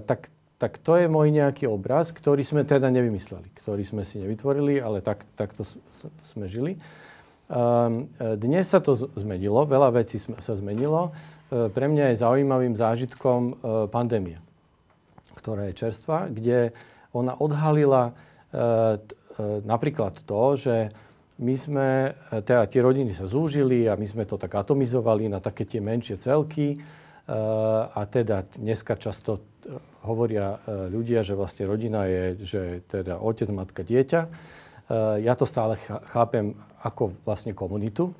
tak, 0.06 0.30
tak 0.62 0.78
to 0.78 0.94
je 0.98 1.10
môj 1.10 1.34
nejaký 1.34 1.66
obraz, 1.66 2.14
ktorý 2.14 2.46
sme 2.46 2.62
teda 2.62 2.94
nevymysleli, 2.94 3.50
ktorý 3.62 3.82
sme 3.82 4.06
si 4.06 4.22
nevytvorili, 4.22 4.78
ale 4.78 5.02
tak, 5.02 5.26
takto 5.34 5.66
sme 6.30 6.46
žili. 6.46 6.78
Dnes 8.20 8.66
sa 8.70 8.78
to 8.78 8.94
zmenilo, 8.94 9.66
veľa 9.66 9.90
vecí 9.98 10.22
sa 10.22 10.54
zmenilo. 10.54 11.18
Pre 11.50 11.86
mňa 11.90 12.12
je 12.12 12.22
zaujímavým 12.22 12.76
zážitkom 12.78 13.58
pandémia, 13.90 14.44
ktorá 15.40 15.72
je 15.72 15.80
čerstvá, 15.80 16.30
kde 16.30 16.76
ona 17.16 17.34
odhalila 17.40 18.14
napríklad 19.66 20.22
to, 20.28 20.42
že 20.60 20.76
my 21.38 21.56
sme, 21.58 22.18
e, 22.34 22.42
teda 22.42 22.66
tie 22.66 22.82
rodiny 22.82 23.14
sa 23.14 23.30
zúžili 23.30 23.86
a 23.86 23.94
my 23.94 24.08
sme 24.10 24.26
to 24.26 24.42
tak 24.42 24.58
atomizovali 24.58 25.30
na 25.30 25.38
také 25.38 25.70
tie 25.70 25.78
menšie 25.78 26.18
celky. 26.18 26.74
E, 26.74 26.78
a 27.94 28.02
teda 28.10 28.50
dneska 28.58 28.98
často 28.98 29.38
e, 29.38 29.42
hovoria 30.02 30.58
ľudia, 30.66 31.22
že 31.22 31.38
vlastne 31.38 31.70
rodina 31.70 32.08
je, 32.08 32.24
že 32.42 32.62
teda 32.88 33.20
otec, 33.20 33.52
matka, 33.52 33.84
dieťa. 33.84 34.22
Ja 35.20 35.36
to 35.36 35.44
stále 35.44 35.76
chápem 36.16 36.56
ako 36.80 37.12
vlastne 37.28 37.52
komunitu. 37.52 38.16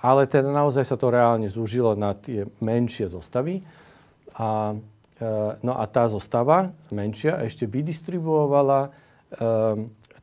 Ale 0.00 0.24
teda 0.24 0.48
naozaj 0.48 0.88
sa 0.88 0.96
to 0.96 1.12
reálne 1.12 1.52
zúžilo 1.52 1.92
na 1.92 2.16
tie 2.16 2.48
menšie 2.64 3.12
zostavy. 3.12 3.60
A, 4.40 4.72
no 5.60 5.72
a 5.76 5.84
tá 5.84 6.08
zostava 6.08 6.72
menšia 6.88 7.44
ešte 7.44 7.68
vydistribuovala 7.68 8.88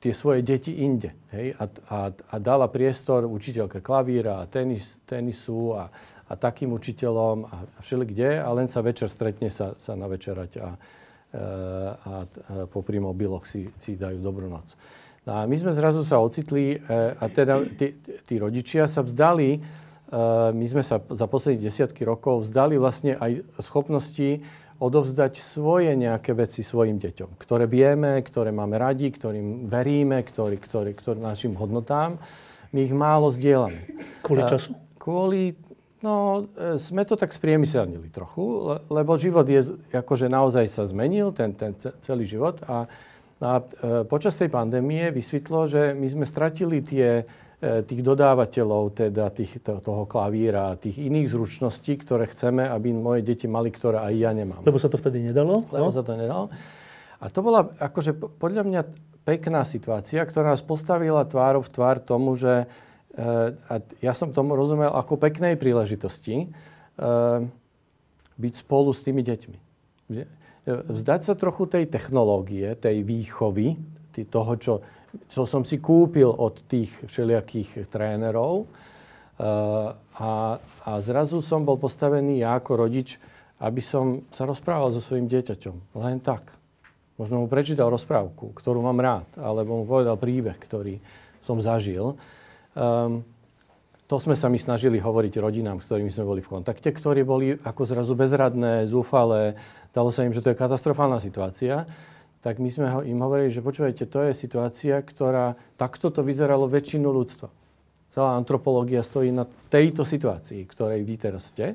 tie 0.05 0.13
svoje 0.13 0.45
deti 0.45 0.85
inde. 0.85 1.17
Hej? 1.33 1.57
A, 1.57 1.65
a, 1.89 1.99
a 2.13 2.35
dala 2.37 2.69
priestor 2.69 3.25
učiteľke 3.25 3.81
klavíra 3.81 4.45
a 4.45 4.45
tenis, 4.45 5.01
tenisu 5.09 5.73
a, 5.73 5.89
a 6.29 6.33
takým 6.37 6.69
učiteľom 6.77 7.49
a, 7.49 7.55
a 7.65 7.79
všeli 7.81 8.05
kde 8.13 8.29
a 8.37 8.45
len 8.53 8.69
sa 8.69 8.85
večer 8.85 9.09
stretne 9.09 9.49
sa, 9.49 9.73
sa 9.81 9.97
navečerať 9.97 10.51
a, 10.61 10.69
e, 10.69 10.69
a, 10.69 10.69
a 11.97 12.13
popri 12.69 13.01
mobiloch 13.01 13.49
si, 13.49 13.65
si 13.81 13.97
dajú 13.97 14.21
dobrú 14.21 14.45
noc. 14.45 14.77
No 15.25 15.41
a 15.41 15.49
my 15.49 15.57
sme 15.57 15.73
zrazu 15.73 16.05
sa 16.05 16.21
ocitli 16.21 16.77
e, 16.77 17.17
a 17.17 17.25
teda 17.25 17.65
tí, 17.73 17.97
tí 18.29 18.37
rodičia 18.37 18.85
sa 18.85 19.01
vzdali, 19.01 19.57
e, 19.57 19.59
my 20.53 20.65
sme 20.69 20.85
sa 20.85 21.01
za 21.01 21.25
posledných 21.25 21.65
desiatky 21.65 22.05
rokov 22.05 22.45
vzdali 22.45 22.77
vlastne 22.77 23.17
aj 23.17 23.41
schopnosti 23.57 24.45
odovzdať 24.75 25.39
svoje 25.39 25.95
nejaké 25.95 26.35
veci 26.35 26.59
svojim 26.59 26.99
deťom, 26.99 27.39
ktoré 27.39 27.63
vieme, 27.63 28.19
ktoré 28.19 28.51
máme 28.51 28.75
radi, 28.75 29.07
ktorým 29.07 29.71
veríme, 29.71 30.19
ktorý, 30.19 30.59
ktorý, 30.59 30.91
ktorý 30.91 31.19
našim 31.23 31.55
hodnotám. 31.55 32.19
My 32.75 32.79
ich 32.83 32.91
málo 32.91 33.31
zdieľame. 33.31 33.87
Kvôli 34.19 34.43
času? 34.43 34.75
Kvôli, 34.99 35.55
no, 36.03 36.43
e, 36.59 36.75
sme 36.75 37.07
to 37.07 37.15
tak 37.15 37.31
spriemyselnili 37.31 38.11
trochu, 38.11 38.75
lebo 38.91 39.15
život 39.15 39.47
je, 39.47 39.79
akože 39.95 40.27
naozaj 40.27 40.67
sa 40.67 40.83
zmenil, 40.83 41.31
ten, 41.31 41.55
ten 41.55 41.71
celý 42.03 42.27
život 42.27 42.59
a, 42.67 42.83
a 43.39 43.51
e, 43.59 43.63
počas 44.03 44.35
tej 44.35 44.51
pandémie 44.51 45.07
vysvetlo, 45.15 45.71
že 45.71 45.95
my 45.95 46.07
sme 46.11 46.25
stratili 46.27 46.83
tie 46.83 47.23
tých 47.65 48.01
dodávateľov, 48.05 48.93
teda 48.93 49.33
tých, 49.33 49.57
toho 49.63 50.05
klavíra 50.05 50.73
a 50.73 50.77
tých 50.77 51.01
iných 51.01 51.33
zručností, 51.33 51.97
ktoré 51.97 52.29
chceme, 52.29 52.67
aby 52.67 52.93
moje 52.93 53.25
deti 53.25 53.49
mali, 53.49 53.73
ktoré 53.73 54.05
aj 54.05 54.13
ja 54.13 54.31
nemám. 54.35 54.61
Lebo 54.61 54.77
sa 54.77 54.91
to 54.91 55.01
vtedy 55.01 55.25
nedalo? 55.25 55.65
Lebo 55.73 55.89
no? 55.89 55.95
sa 55.95 56.05
to 56.05 56.13
nedalo. 56.13 56.53
A 57.17 57.25
to 57.33 57.39
bola 57.41 57.73
akože 57.81 58.13
podľa 58.37 58.63
mňa 58.69 58.81
pekná 59.25 59.65
situácia, 59.65 60.21
ktorá 60.21 60.53
nás 60.53 60.61
postavila 60.61 61.25
tvárov 61.25 61.65
v 61.65 61.73
tvár 61.73 61.97
tomu, 61.97 62.37
že 62.37 62.69
e, 63.17 63.55
a 63.57 63.73
ja 64.03 64.13
som 64.13 64.29
tomu 64.29 64.53
rozumel 64.53 64.93
ako 64.93 65.17
peknej 65.17 65.57
príležitosti 65.57 66.45
e, 66.45 66.47
byť 68.37 68.53
spolu 68.61 68.93
s 68.93 69.01
tými 69.01 69.25
deťmi. 69.25 69.57
Vzdať 70.65 71.21
sa 71.25 71.33
trochu 71.33 71.65
tej 71.65 71.89
technológie, 71.89 72.77
tej 72.77 73.01
výchovy, 73.01 73.81
toho, 74.23 74.53
čo 74.55 74.73
čo 75.29 75.47
som 75.47 75.63
si 75.63 75.81
kúpil 75.81 76.27
od 76.27 76.65
tých 76.65 76.91
všelijakých 77.07 77.89
trénerov. 77.89 78.65
Uh, 79.35 79.91
a, 80.15 80.57
a 80.61 80.91
zrazu 81.03 81.43
som 81.43 81.67
bol 81.67 81.75
postavený 81.75 82.39
ja 82.39 82.55
ako 82.55 82.87
rodič, 82.87 83.19
aby 83.59 83.83
som 83.83 84.23
sa 84.31 84.47
rozprával 84.47 84.95
so 84.95 85.03
svojím 85.03 85.27
dieťaťom. 85.27 85.99
Len 85.99 86.23
tak. 86.23 86.55
Možno 87.15 87.43
mu 87.43 87.47
prečítal 87.47 87.87
rozprávku, 87.87 88.51
ktorú 88.55 88.83
mám 88.83 88.99
rád, 88.99 89.27
alebo 89.39 89.79
mu 89.79 89.83
povedal 89.87 90.19
príbeh, 90.19 90.55
ktorý 90.59 90.99
som 91.39 91.59
zažil. 91.59 92.19
Um, 92.75 93.23
to 94.05 94.21
sme 94.21 94.37
sa 94.37 94.51
my 94.51 94.59
snažili 94.61 95.01
hovoriť 95.01 95.33
rodinám, 95.41 95.81
s 95.81 95.89
ktorými 95.89 96.13
sme 96.13 96.29
boli 96.29 96.41
v 96.43 96.51
kontakte, 96.59 96.93
ktorí 96.93 97.25
boli 97.25 97.57
ako 97.57 97.81
zrazu 97.87 98.13
bezradné, 98.13 98.85
zúfalé. 98.85 99.57
Dalo 99.95 100.13
sa 100.13 100.27
im, 100.27 100.35
že 100.35 100.43
to 100.45 100.53
je 100.53 100.59
katastrofálna 100.59 101.17
situácia 101.17 101.89
tak 102.45 102.61
my 102.61 102.69
sme 102.69 102.85
im 103.09 103.17
hovorili, 103.25 103.49
že 103.49 103.65
počúvajte, 103.65 104.05
to 104.05 104.29
je 104.29 104.37
situácia, 104.37 105.01
ktorá 105.01 105.57
takto 105.81 106.13
to 106.13 106.21
vyzeralo 106.21 106.69
väčšinu 106.69 107.09
ľudstva. 107.09 107.49
Celá 108.13 108.37
antropológia 108.37 109.01
stojí 109.01 109.33
na 109.33 109.49
tejto 109.73 110.05
situácii, 110.05 110.61
ktorej 110.69 111.01
vy 111.01 111.15
teraz 111.17 111.49
ste. 111.49 111.73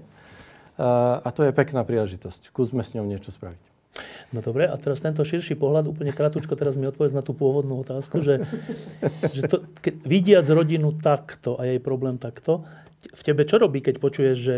A 0.79 1.27
to 1.35 1.43
je 1.43 1.51
pekná 1.51 1.83
príležitosť. 1.83 2.55
Skúsme 2.55 2.87
s 2.87 2.95
ňou 2.95 3.03
niečo 3.03 3.35
spraviť. 3.35 3.59
No 4.31 4.39
dobre, 4.47 4.71
a 4.71 4.79
teraz 4.79 5.03
tento 5.03 5.27
širší 5.27 5.59
pohľad, 5.59 5.91
úplne 5.91 6.15
kratučko 6.15 6.55
teraz 6.55 6.79
mi 6.79 6.87
odpovedz 6.87 7.19
na 7.19 7.27
tú 7.27 7.35
pôvodnú 7.35 7.83
otázku, 7.83 8.23
že, 8.23 8.47
že 9.35 9.51
to, 9.51 9.67
keď 9.83 9.95
vidiac 10.07 10.47
rodinu 10.47 10.95
takto 10.95 11.59
a 11.59 11.67
jej 11.67 11.83
problém 11.83 12.15
takto, 12.15 12.63
v 13.11 13.23
tebe 13.27 13.43
čo 13.43 13.59
robí, 13.59 13.83
keď 13.83 13.99
počuješ, 13.99 14.37
že 14.39 14.57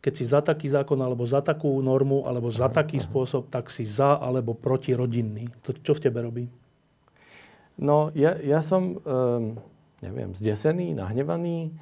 keď 0.00 0.12
si 0.14 0.24
za 0.24 0.38
taký 0.38 0.70
zákon 0.70 0.98
alebo 1.02 1.26
za 1.26 1.42
takú 1.42 1.82
normu 1.82 2.28
alebo 2.28 2.46
za 2.52 2.70
taký 2.70 3.02
spôsob, 3.02 3.50
tak 3.50 3.72
si 3.72 3.82
za 3.82 4.14
alebo 4.20 4.54
proti 4.54 4.94
rodinný. 4.94 5.50
To 5.66 5.74
čo 5.74 5.98
v 5.98 6.02
tebe 6.06 6.22
robí? 6.22 6.44
No, 7.76 8.08
ja, 8.16 8.38
ja 8.40 8.64
som, 8.64 9.02
um, 9.02 9.60
neviem, 10.00 10.32
zdesený, 10.32 10.96
nahnevaný. 10.96 11.74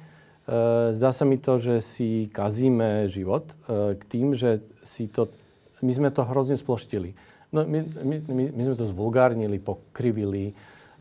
Uh, 0.45 0.91
zdá 0.91 1.15
sa 1.15 1.23
mi 1.23 1.39
to, 1.39 1.61
že 1.61 1.79
si 1.79 2.27
kazíme 2.33 3.07
život 3.07 3.55
uh, 3.69 3.95
k 3.95 4.03
tým, 4.09 4.35
že 4.35 4.59
si 4.83 5.07
to, 5.07 5.31
my 5.79 5.93
sme 5.95 6.09
to 6.11 6.27
hrozne 6.27 6.59
sploštili. 6.59 7.15
No, 7.55 7.63
my, 7.63 7.79
my, 8.03 8.15
my, 8.27 8.43
my 8.51 8.61
sme 8.67 8.75
to 8.75 8.89
zvulgárnili, 8.91 9.61
pokrivili, 9.61 10.51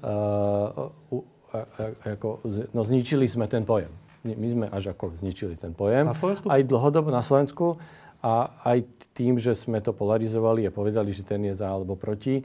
uh, 0.04 0.92
uh, 1.10 1.24
uh, 1.56 2.06
ako, 2.14 2.46
no, 2.70 2.86
zničili 2.86 3.26
sme 3.26 3.50
ten 3.50 3.66
pojem 3.66 4.03
my 4.32 4.48
sme 4.48 4.66
až 4.72 4.96
ako 4.96 5.20
zničili 5.20 5.60
ten 5.60 5.76
pojem. 5.76 6.08
Na 6.08 6.16
Slovensku? 6.16 6.48
Aj 6.48 6.64
dlhodobo 6.64 7.12
na 7.12 7.20
Slovensku 7.20 7.76
a 8.24 8.56
aj 8.64 8.88
tým, 9.12 9.36
že 9.36 9.52
sme 9.52 9.84
to 9.84 9.92
polarizovali 9.92 10.64
a 10.64 10.72
povedali, 10.72 11.12
že 11.12 11.28
ten 11.28 11.44
je 11.44 11.52
za 11.52 11.68
alebo 11.68 11.92
proti, 11.92 12.40
e, 12.40 12.44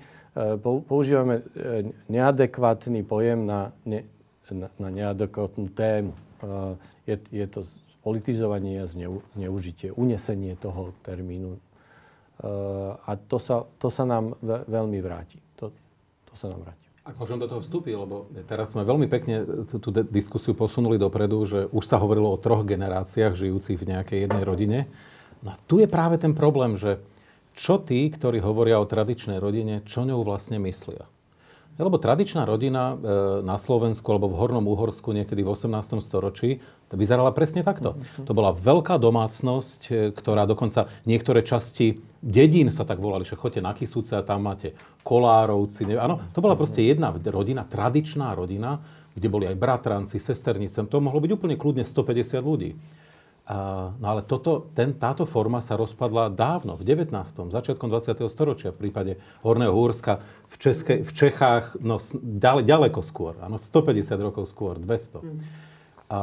používame 0.59 1.39
e, 1.55 1.87
neadekvátny 2.11 3.07
pojem 3.07 3.47
na, 3.47 3.71
ne, 3.87 4.03
na, 4.51 4.67
na 4.75 4.89
neadekvátnu 4.91 5.71
tému. 5.71 6.11
E, 6.11 6.19
je, 7.07 7.15
je 7.31 7.45
to 7.47 7.63
politizovanie 8.03 8.83
a 8.83 8.85
zneu, 8.91 9.23
zneužitie, 9.39 9.95
unesenie 9.95 10.59
toho 10.59 10.95
termínu. 11.03 11.59
A 13.03 13.19
to 13.27 13.35
sa, 13.35 13.67
to 13.75 13.91
sa 13.91 14.07
nám 14.07 14.39
veľmi 14.47 15.03
vráti. 15.03 15.35
To, 15.59 15.67
to 16.23 16.33
sa 16.39 16.47
nám 16.47 16.63
vráti. 16.63 16.78
Ak 17.10 17.17
môžem 17.17 17.41
do 17.41 17.50
toho 17.50 17.65
vstúpiť, 17.65 17.98
lebo 17.98 18.30
teraz 18.45 18.78
sme 18.78 18.86
veľmi 18.86 19.10
pekne 19.10 19.65
tú, 19.65 19.82
tú 19.82 19.89
diskusiu 20.13 20.54
posunuli 20.54 21.02
dopredu, 21.02 21.41
že 21.41 21.60
už 21.74 21.82
sa 21.89 21.98
hovorilo 21.98 22.30
o 22.30 22.38
troch 22.38 22.62
generáciách 22.62 23.34
žijúcich 23.34 23.82
v 23.82 23.98
nejakej 23.98 24.30
jednej 24.30 24.43
rodine. 24.45 24.80
No 25.41 25.52
a 25.52 25.60
tu 25.65 25.82
je 25.82 25.89
práve 25.89 26.22
ten 26.22 26.38
problém, 26.38 26.78
že 26.78 27.02
čo 27.58 27.82
tí, 27.82 28.06
ktorí 28.13 28.38
hovoria 28.45 28.78
o 28.78 28.86
tradičnej 28.86 29.41
rodine, 29.41 29.82
čo 29.89 30.06
ňou 30.06 30.22
vlastne 30.22 30.62
myslia? 30.62 31.10
Lebo 31.79 31.95
tradičná 31.95 32.43
rodina 32.43 32.91
e, 32.91 32.95
na 33.39 33.55
Slovensku 33.55 34.03
alebo 34.11 34.27
v 34.27 34.35
Hornom 34.35 34.67
Uhorsku 34.67 35.15
niekedy 35.15 35.47
v 35.47 35.55
18. 35.55 36.03
storočí 36.03 36.59
vyzerala 36.91 37.31
presne 37.31 37.63
takto. 37.63 37.95
Mm-hmm. 37.95 38.27
To 38.27 38.31
bola 38.35 38.51
veľká 38.51 38.99
domácnosť, 38.99 39.81
e, 39.87 39.91
ktorá 40.11 40.43
dokonca 40.43 40.91
niektoré 41.07 41.39
časti 41.39 42.03
dedín 42.19 42.67
sa 42.67 42.83
tak 42.83 42.99
volali, 42.99 43.23
že 43.23 43.39
chodte 43.39 43.63
na 43.63 43.71
Kisúce 43.71 44.11
a 44.11 44.27
tam 44.27 44.51
máte 44.51 44.75
kolárovci. 45.07 45.87
Áno, 45.95 46.19
to 46.35 46.43
bola 46.43 46.59
proste 46.59 46.83
jedna 46.83 47.15
rodina, 47.15 47.63
tradičná 47.63 48.35
rodina, 48.35 48.83
kde 49.15 49.27
boli 49.31 49.47
aj 49.47 49.55
bratranci, 49.55 50.19
sesternice. 50.19 50.83
To 50.83 50.99
mohlo 50.99 51.23
byť 51.23 51.31
úplne 51.31 51.55
kľudne 51.55 51.87
150 51.87 52.43
ľudí. 52.43 52.75
No 53.49 54.05
ale 54.05 54.21
toto, 54.21 54.69
ten, 54.77 54.93
táto 54.93 55.25
forma 55.25 55.57
sa 55.65 55.73
rozpadla 55.73 56.29
dávno, 56.29 56.77
v 56.77 56.85
19. 56.85 57.09
začiatkom 57.49 57.89
20. 57.89 58.21
storočia 58.29 58.69
v 58.69 58.85
prípade 58.85 59.17
Horného 59.41 59.73
Húrska, 59.73 60.21
v, 60.53 60.55
Českej, 60.62 61.01
v 61.01 61.12
Čechách 61.17 61.73
no, 61.81 61.97
ďale, 62.21 62.62
ďaleko 62.62 63.01
skôr, 63.01 63.41
áno, 63.41 63.57
150 63.57 64.05
rokov 64.21 64.45
skôr, 64.53 64.77
200. 64.77 65.25
Mm. 65.25 65.41
A, 66.13 66.19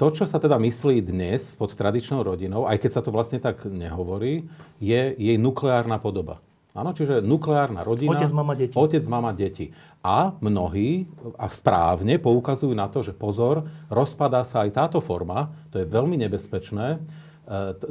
to, 0.00 0.06
čo 0.08 0.24
sa 0.24 0.40
teda 0.40 0.56
myslí 0.56 1.04
dnes 1.04 1.52
pod 1.52 1.76
tradičnou 1.76 2.24
rodinou, 2.24 2.64
aj 2.64 2.80
keď 2.80 2.90
sa 2.96 3.04
to 3.04 3.12
vlastne 3.12 3.44
tak 3.44 3.68
nehovorí, 3.68 4.48
je 4.80 5.02
jej 5.20 5.36
nukleárna 5.36 6.00
podoba. 6.00 6.40
Áno, 6.76 6.92
čiže 6.92 7.24
nukleárna 7.24 7.80
rodina. 7.80 8.12
Otec, 8.12 8.30
mama, 8.30 8.52
deti. 8.52 8.74
Otec, 8.76 9.04
mama, 9.08 9.32
deti. 9.32 9.72
A 10.04 10.36
mnohí, 10.38 11.08
a 11.40 11.48
správne, 11.48 12.20
poukazujú 12.20 12.76
na 12.76 12.86
to, 12.86 13.00
že 13.00 13.16
pozor, 13.16 13.66
rozpadá 13.88 14.44
sa 14.44 14.68
aj 14.68 14.76
táto 14.76 14.98
forma, 15.00 15.50
to 15.72 15.80
je 15.80 15.88
veľmi 15.88 16.20
nebezpečné. 16.20 16.86
E, 16.94 16.98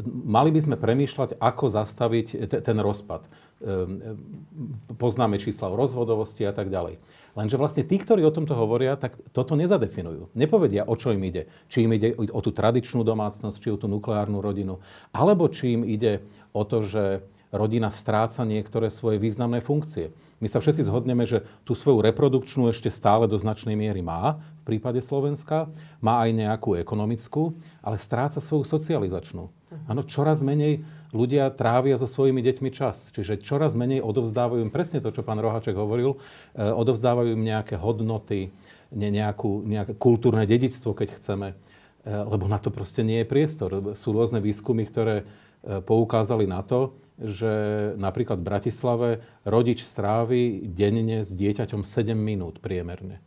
mali 0.05 0.53
by 0.53 0.59
sme 0.61 0.75
premýšľať, 0.77 1.41
ako 1.41 1.65
zastaviť 1.73 2.27
ten 2.61 2.77
rozpad. 2.77 3.25
E, 3.25 3.29
poznáme 4.93 5.41
čísla 5.41 5.73
o 5.73 5.75
rozvodovosti 5.75 6.45
a 6.45 6.53
tak 6.53 6.69
ďalej. 6.69 7.01
Lenže 7.37 7.57
vlastne 7.57 7.85
tí, 7.85 8.01
ktorí 8.01 8.25
o 8.25 8.33
tomto 8.33 8.57
hovoria, 8.57 8.97
tak 8.97 9.17
toto 9.29 9.53
nezadefinujú. 9.53 10.33
Nepovedia, 10.33 10.85
o 10.89 10.97
čo 10.97 11.13
im 11.13 11.21
ide. 11.21 11.45
Či 11.69 11.85
im 11.85 11.93
ide 11.93 12.17
o 12.17 12.39
tú 12.41 12.49
tradičnú 12.49 13.05
domácnosť, 13.05 13.57
či 13.61 13.69
o 13.69 13.77
tú 13.77 13.85
nukleárnu 13.85 14.41
rodinu, 14.41 14.81
alebo 15.13 15.45
či 15.45 15.77
im 15.77 15.85
ide 15.85 16.25
o 16.53 16.65
to, 16.65 16.81
že 16.81 17.21
rodina 17.51 17.93
stráca 17.93 18.43
niektoré 18.43 18.91
svoje 18.91 19.17
významné 19.21 19.63
funkcie. 19.63 20.11
My 20.37 20.45
sa 20.45 20.61
všetci 20.61 20.85
zhodneme, 20.85 21.25
že 21.25 21.41
tú 21.65 21.73
svoju 21.73 22.05
reprodukčnú 22.05 22.69
ešte 22.69 22.93
stále 22.93 23.25
do 23.25 23.39
značnej 23.41 23.73
miery 23.73 24.05
má 24.05 24.37
v 24.61 24.75
prípade 24.75 25.01
Slovenska, 25.01 25.65
má 25.97 26.21
aj 26.27 26.29
nejakú 26.37 26.77
ekonomickú, 26.77 27.57
ale 27.81 27.97
stráca 27.97 28.37
svoju 28.37 28.67
socializačnú. 28.67 29.49
Áno, 29.89 30.05
čoraz 30.05 30.45
menej 30.45 30.85
ľudia 31.11 31.51
trávia 31.51 31.97
so 31.99 32.07
svojimi 32.07 32.43
deťmi 32.43 32.69
čas. 32.71 33.11
Čiže 33.11 33.39
čoraz 33.39 33.73
menej 33.73 34.03
odovzdávajú 34.03 34.63
im 34.63 34.71
presne 34.71 34.99
to, 34.99 35.11
čo 35.11 35.23
pán 35.23 35.39
Rohaček 35.39 35.75
hovoril, 35.75 36.15
e, 36.15 36.17
odovzdávajú 36.61 37.35
im 37.35 37.43
nejaké 37.43 37.79
hodnoty, 37.79 38.51
nejakú, 38.91 39.63
nejaké 39.67 39.95
kultúrne 39.99 40.47
dedictvo, 40.47 40.95
keď 40.95 41.19
chceme, 41.19 41.47
e, 41.51 41.55
lebo 42.07 42.47
na 42.47 42.59
to 42.59 42.71
proste 42.71 43.03
nie 43.03 43.23
je 43.23 43.31
priestor. 43.31 43.95
Sú 43.95 44.15
rôzne 44.15 44.43
výskumy, 44.43 44.87
ktoré 44.87 45.23
e, 45.23 45.25
poukázali 45.83 46.47
na 46.47 46.63
to, 46.63 46.95
že 47.17 47.51
napríklad 47.97 48.39
v 48.39 48.47
Bratislave 48.47 49.09
rodič 49.41 49.81
strávi 49.81 50.69
denne 50.69 51.25
s 51.25 51.33
dieťaťom 51.33 51.81
7 51.81 52.13
minút 52.13 52.61
priemerne. 52.61 53.19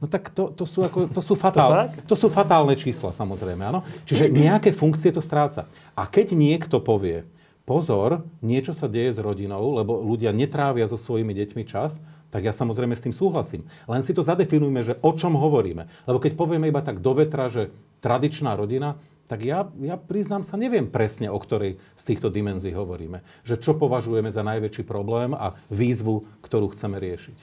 No 0.00 0.08
tak 0.08 0.32
to, 0.32 0.48
to, 0.48 0.64
sú, 0.64 0.80
ako, 0.82 1.12
to, 1.12 1.20
sú 1.20 1.36
fatál, 1.36 1.92
to 2.08 2.16
sú 2.16 2.32
fatálne 2.32 2.72
čísla, 2.72 3.12
samozrejme. 3.12 3.60
Áno? 3.60 3.84
Čiže 4.08 4.32
nejaké 4.32 4.72
funkcie 4.72 5.12
to 5.12 5.20
stráca. 5.20 5.68
A 5.92 6.08
keď 6.08 6.32
niekto 6.32 6.80
povie, 6.80 7.28
pozor, 7.68 8.24
niečo 8.40 8.72
sa 8.72 8.88
deje 8.88 9.12
s 9.12 9.20
rodinou, 9.20 9.76
lebo 9.76 10.00
ľudia 10.00 10.32
netrávia 10.32 10.88
so 10.88 10.96
svojimi 10.96 11.36
deťmi 11.36 11.62
čas, 11.68 12.00
tak 12.32 12.46
ja 12.46 12.54
samozrejme 12.54 12.96
s 12.96 13.04
tým 13.04 13.14
súhlasím. 13.14 13.68
Len 13.84 14.00
si 14.00 14.16
to 14.16 14.24
zadefinujme, 14.24 14.80
že 14.86 14.98
o 15.04 15.12
čom 15.12 15.36
hovoríme. 15.36 15.86
Lebo 16.08 16.18
keď 16.18 16.32
povieme 16.38 16.70
iba 16.70 16.80
tak 16.80 17.02
do 17.04 17.12
vetra, 17.12 17.52
že 17.52 17.68
tradičná 18.00 18.56
rodina, 18.56 18.96
tak 19.30 19.46
ja, 19.46 19.70
ja 19.78 19.94
priznám 19.94 20.42
sa, 20.42 20.58
neviem 20.58 20.90
presne, 20.90 21.30
o 21.30 21.38
ktorej 21.38 21.78
z 21.94 22.02
týchto 22.02 22.34
dimenzií 22.34 22.74
hovoríme. 22.74 23.22
Že 23.46 23.62
čo 23.62 23.72
považujeme 23.78 24.26
za 24.34 24.42
najväčší 24.42 24.82
problém 24.82 25.38
a 25.38 25.54
výzvu, 25.70 26.26
ktorú 26.42 26.74
chceme 26.74 26.98
riešiť. 26.98 27.38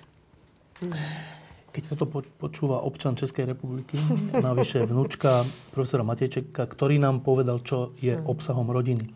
Keď 1.72 1.84
toto 1.96 2.12
počúva 2.36 2.84
občan 2.84 3.16
Českej 3.16 3.48
republiky, 3.48 3.96
navyše 4.36 4.84
vnúčka 4.84 5.48
profesora 5.72 6.04
Matejčeka, 6.04 6.68
ktorý 6.68 7.00
nám 7.00 7.24
povedal, 7.24 7.64
čo 7.64 7.96
je 8.04 8.20
obsahom 8.20 8.68
rodiny. 8.68 9.08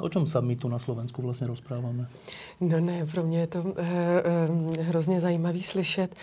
O 0.00 0.08
čom 0.08 0.26
sa 0.26 0.40
my 0.40 0.56
tu 0.56 0.68
na 0.68 0.78
Slovensku 0.78 1.22
vlastně 1.22 1.46
rozpráváme? 1.46 2.06
No 2.60 2.80
ne, 2.80 3.06
pro 3.06 3.22
mě 3.22 3.40
je 3.40 3.46
to 3.46 3.64
e, 3.76 3.84
e, 4.78 4.82
hrozně 4.82 5.20
zajímavý 5.20 5.62
slyšet. 5.62 6.14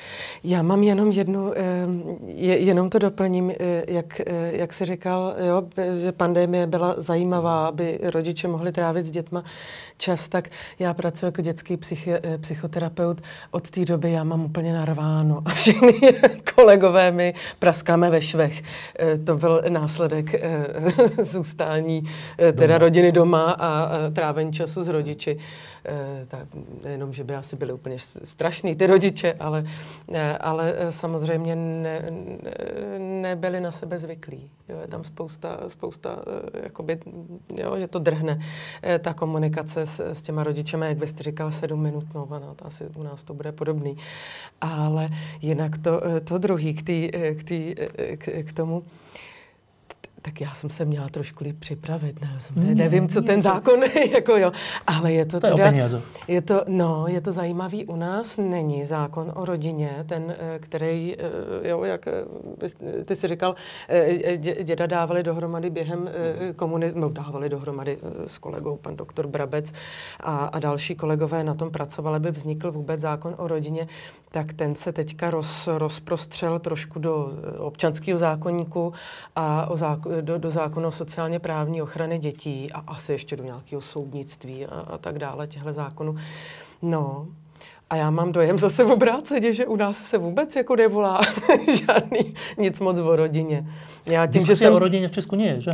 Já 0.44 0.62
mám 0.62 0.84
jenom 0.84 1.12
jednu, 1.12 1.58
e, 1.58 1.88
je, 2.26 2.58
jenom 2.58 2.90
to 2.90 3.00
doplním, 3.00 3.52
jak, 3.88 4.22
jak 4.52 4.74
jsi 4.74 4.86
říkal, 4.86 5.36
jo, 5.48 5.64
že 6.02 6.12
pandemie 6.12 6.68
byla 6.68 6.96
zajímavá, 6.98 7.68
aby 7.68 8.00
rodiče 8.04 8.48
mohli 8.48 8.72
trávit 8.72 9.06
s 9.06 9.12
dětma 9.12 9.44
čas, 9.98 10.28
tak 10.28 10.50
já 10.80 10.94
pracuji 10.94 11.26
jako 11.26 11.42
dětský 11.42 11.78
psychi, 11.78 12.12
psychoterapeut. 12.42 13.22
Od 13.52 13.70
té 13.70 13.86
doby 13.86 14.12
já 14.12 14.24
mám 14.24 14.46
úplně 14.46 14.74
narváno 14.74 15.42
a 15.46 15.50
všichni 15.50 16.00
kolegové 16.56 17.12
mi 17.12 17.34
praskáme 17.60 18.10
ve 18.10 18.22
švech. 18.22 18.64
To 19.26 19.38
byl 19.38 19.64
následek 19.70 20.42
zůstání 21.24 22.04
teda 22.38 22.87
rodiny 22.88 23.12
doma 23.12 23.52
a 23.52 23.70
trávení 24.16 24.54
času 24.54 24.84
s 24.84 24.88
rodiči. 24.88 25.38
Eh, 25.90 26.26
tak 26.28 26.48
nejenom, 26.84 27.14
že 27.14 27.24
by 27.24 27.36
asi 27.36 27.56
byli 27.56 27.74
úplně 27.74 28.00
strašní 28.24 28.76
ty 28.76 28.88
rodiče, 28.88 29.34
ale, 29.40 29.64
eh, 30.14 30.38
ale 30.38 30.74
eh, 30.78 30.92
samozřejmě 30.92 31.56
ne, 31.56 32.12
nebyli 33.00 33.62
na 33.62 33.72
sebe 33.72 34.00
zvyklí. 34.00 34.50
Jo, 34.70 34.80
je 34.82 34.88
tam 34.88 35.04
spousta, 35.04 35.60
spousta 35.68 36.20
jakoby, 36.64 37.00
jo, 37.58 37.80
že 37.80 37.88
to 37.88 38.00
drhne 38.00 38.40
ta 39.00 39.14
komunikace 39.14 39.86
s, 39.86 40.00
s 40.00 40.22
těma 40.22 40.44
rodičema, 40.44 40.86
jak 40.86 40.98
vy 40.98 41.08
jste 41.08 41.24
říkal, 41.24 41.52
sedm 41.52 41.80
minut, 41.80 42.06
no, 42.14 42.28
no 42.30 42.56
to 42.56 42.66
asi 42.66 42.84
u 42.96 43.04
nás 43.04 43.24
to 43.24 43.34
bude 43.34 43.52
podobný. 43.52 43.98
Ale 44.62 45.10
jinak 45.42 45.78
to, 45.78 46.02
to 46.24 46.38
druhý 46.38 46.74
k, 46.74 46.82
tý, 46.82 47.12
k, 47.36 47.44
tý, 47.44 47.76
k, 48.18 48.44
k 48.44 48.54
tomu, 48.54 48.84
tak 50.28 50.42
já 50.42 50.54
jsem 50.54 50.70
se 50.70 50.86
měla 50.86 51.10
trošku 51.10 51.44
líp 51.44 51.60
připravit, 51.60 52.22
ne, 52.22 52.36
jsem, 52.40 52.68
ne, 52.68 52.76
nevím, 52.76 53.10
co 53.10 53.22
ten 53.22 53.42
zákon 53.42 53.84
je, 53.84 54.12
jako 54.16 54.38
jo, 54.38 54.52
ale 54.88 55.14
je 55.14 55.26
to, 55.26 55.40
to 55.40 55.48
teda, 55.48 55.70
je, 55.70 55.90
je 56.28 56.42
to, 56.42 56.64
no, 56.68 57.06
je 57.08 57.22
to 57.22 57.32
zajímavý, 57.32 57.86
u 57.86 57.96
nás. 57.96 58.38
Není 58.38 58.86
zákon 58.86 59.32
o 59.36 59.46
rodině, 59.46 60.06
ten, 60.10 60.36
eh, 60.40 60.60
který, 60.60 61.16
eh, 61.20 61.70
jo, 61.70 61.84
jak 61.84 62.08
eh, 62.08 63.04
ty 63.06 63.16
jsi 63.16 63.28
říkal, 63.28 63.56
děda 64.64 64.86
dávali 64.86 65.24
dohromady 65.24 65.70
během 65.70 66.10
komunismu, 66.56 67.10
dávali 67.10 67.50
dohromady 67.50 67.98
s 68.26 68.38
kolegou, 68.38 68.78
pan 68.78 68.96
doktor 68.96 69.28
Brabec 69.28 69.74
a, 70.20 70.46
a 70.46 70.60
další 70.60 70.96
kolegové 70.96 71.44
na 71.44 71.54
tom 71.54 71.72
pracovali, 71.72 72.16
aby 72.16 72.32
vznikl 72.32 72.72
vůbec 72.72 73.00
zákon 73.00 73.36
o 73.38 73.48
rodině, 73.48 73.88
tak 74.30 74.54
ten 74.54 74.76
se 74.76 74.94
teďka 74.94 75.30
roz, 75.30 75.68
rozprostřel 75.68 76.60
trošku 76.60 77.00
do 77.00 77.32
občanského 77.58 78.20
zákonníku 78.20 78.94
a 79.36 79.70
o 79.70 79.78
zákon, 79.78 80.12
do, 80.22 80.38
do 80.38 80.50
zákonu 80.50 80.92
sociálně 80.92 81.40
právní 81.40 81.82
ochrany 81.82 82.20
dětí 82.20 82.72
a 82.72 82.80
asi 82.88 83.12
ještě 83.12 83.36
do 83.36 83.44
nějakého 83.44 83.82
soudnictví 83.82 84.66
a, 84.66 84.80
a 84.80 84.98
tak 84.98 85.20
dále, 85.20 85.48
těchto 85.48 85.74
zákonů. 85.74 86.16
No, 86.82 87.28
a 87.90 87.96
já 87.96 88.10
mám 88.10 88.32
dojem 88.32 88.60
zase 88.60 88.84
v 88.84 88.92
obráceně, 88.92 89.54
že 89.54 89.66
u 89.66 89.76
nás 89.76 89.98
se 89.98 90.18
vůbec 90.18 90.56
jako 90.56 90.76
nevolá 90.76 91.22
žádný 91.88 92.34
nic 92.58 92.80
moc 92.80 93.00
o 93.00 93.16
rodině. 93.16 93.68
Já 94.06 94.28
tím, 94.28 94.46
že 94.46 94.56
jsem... 94.56 94.74
o 94.74 94.80
rodině 94.80 95.08
v 95.08 95.12
Česku 95.12 95.36
nie 95.36 95.54
je, 95.54 95.62
že? 95.62 95.72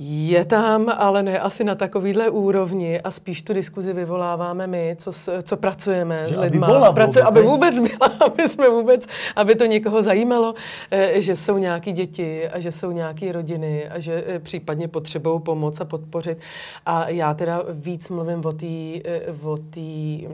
Je 0.00 0.44
tam, 0.44 0.94
ale 0.98 1.22
ne 1.22 1.40
asi 1.40 1.64
na 1.64 1.74
takovýhle 1.74 2.30
úrovni 2.30 3.00
a 3.00 3.10
spíš 3.10 3.42
tu 3.42 3.52
diskuzi 3.52 3.92
vyvoláváme 3.92 4.66
my, 4.66 4.96
co, 4.98 5.12
co 5.42 5.56
pracujeme 5.56 6.26
že 6.28 6.34
s 6.34 6.38
lidmi. 6.38 6.66
Aby, 6.66 6.94
Pracu, 6.94 7.22
aby 7.22 7.42
vůbec 7.42 7.78
byla, 7.78 8.16
aby 8.26 8.48
jsme 8.48 8.68
vůbec, 8.68 9.06
aby 9.36 9.54
to 9.54 9.66
někoho 9.66 10.02
zajímalo, 10.02 10.54
eh, 10.90 11.20
že 11.20 11.36
jsou 11.36 11.58
nějaký 11.58 11.92
děti 11.92 12.48
a 12.48 12.60
že 12.60 12.72
jsou 12.72 12.90
nějaké 12.90 13.32
rodiny 13.32 13.88
a 13.88 13.98
že 13.98 14.24
eh, 14.26 14.38
případně 14.38 14.88
potřebují 14.88 15.40
pomoc 15.40 15.80
a 15.80 15.84
podpořit. 15.84 16.38
A 16.86 17.08
já 17.08 17.34
teda 17.34 17.62
víc 17.70 18.08
mluvím 18.08 18.42
o 18.44 18.52
té 18.52 18.66
eh, 19.04 19.32
o 19.42 19.56
tý, 19.56 20.26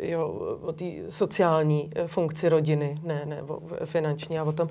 jo, 0.00 0.56
o 0.62 0.72
tý 0.72 0.94
sociální 1.08 1.90
funkci 2.06 2.48
rodiny, 2.48 2.98
ne, 3.02 3.22
ne 3.26 3.42
o 3.42 3.60
finanční 3.84 4.38
a 4.38 4.44
o 4.44 4.52
tom. 4.52 4.68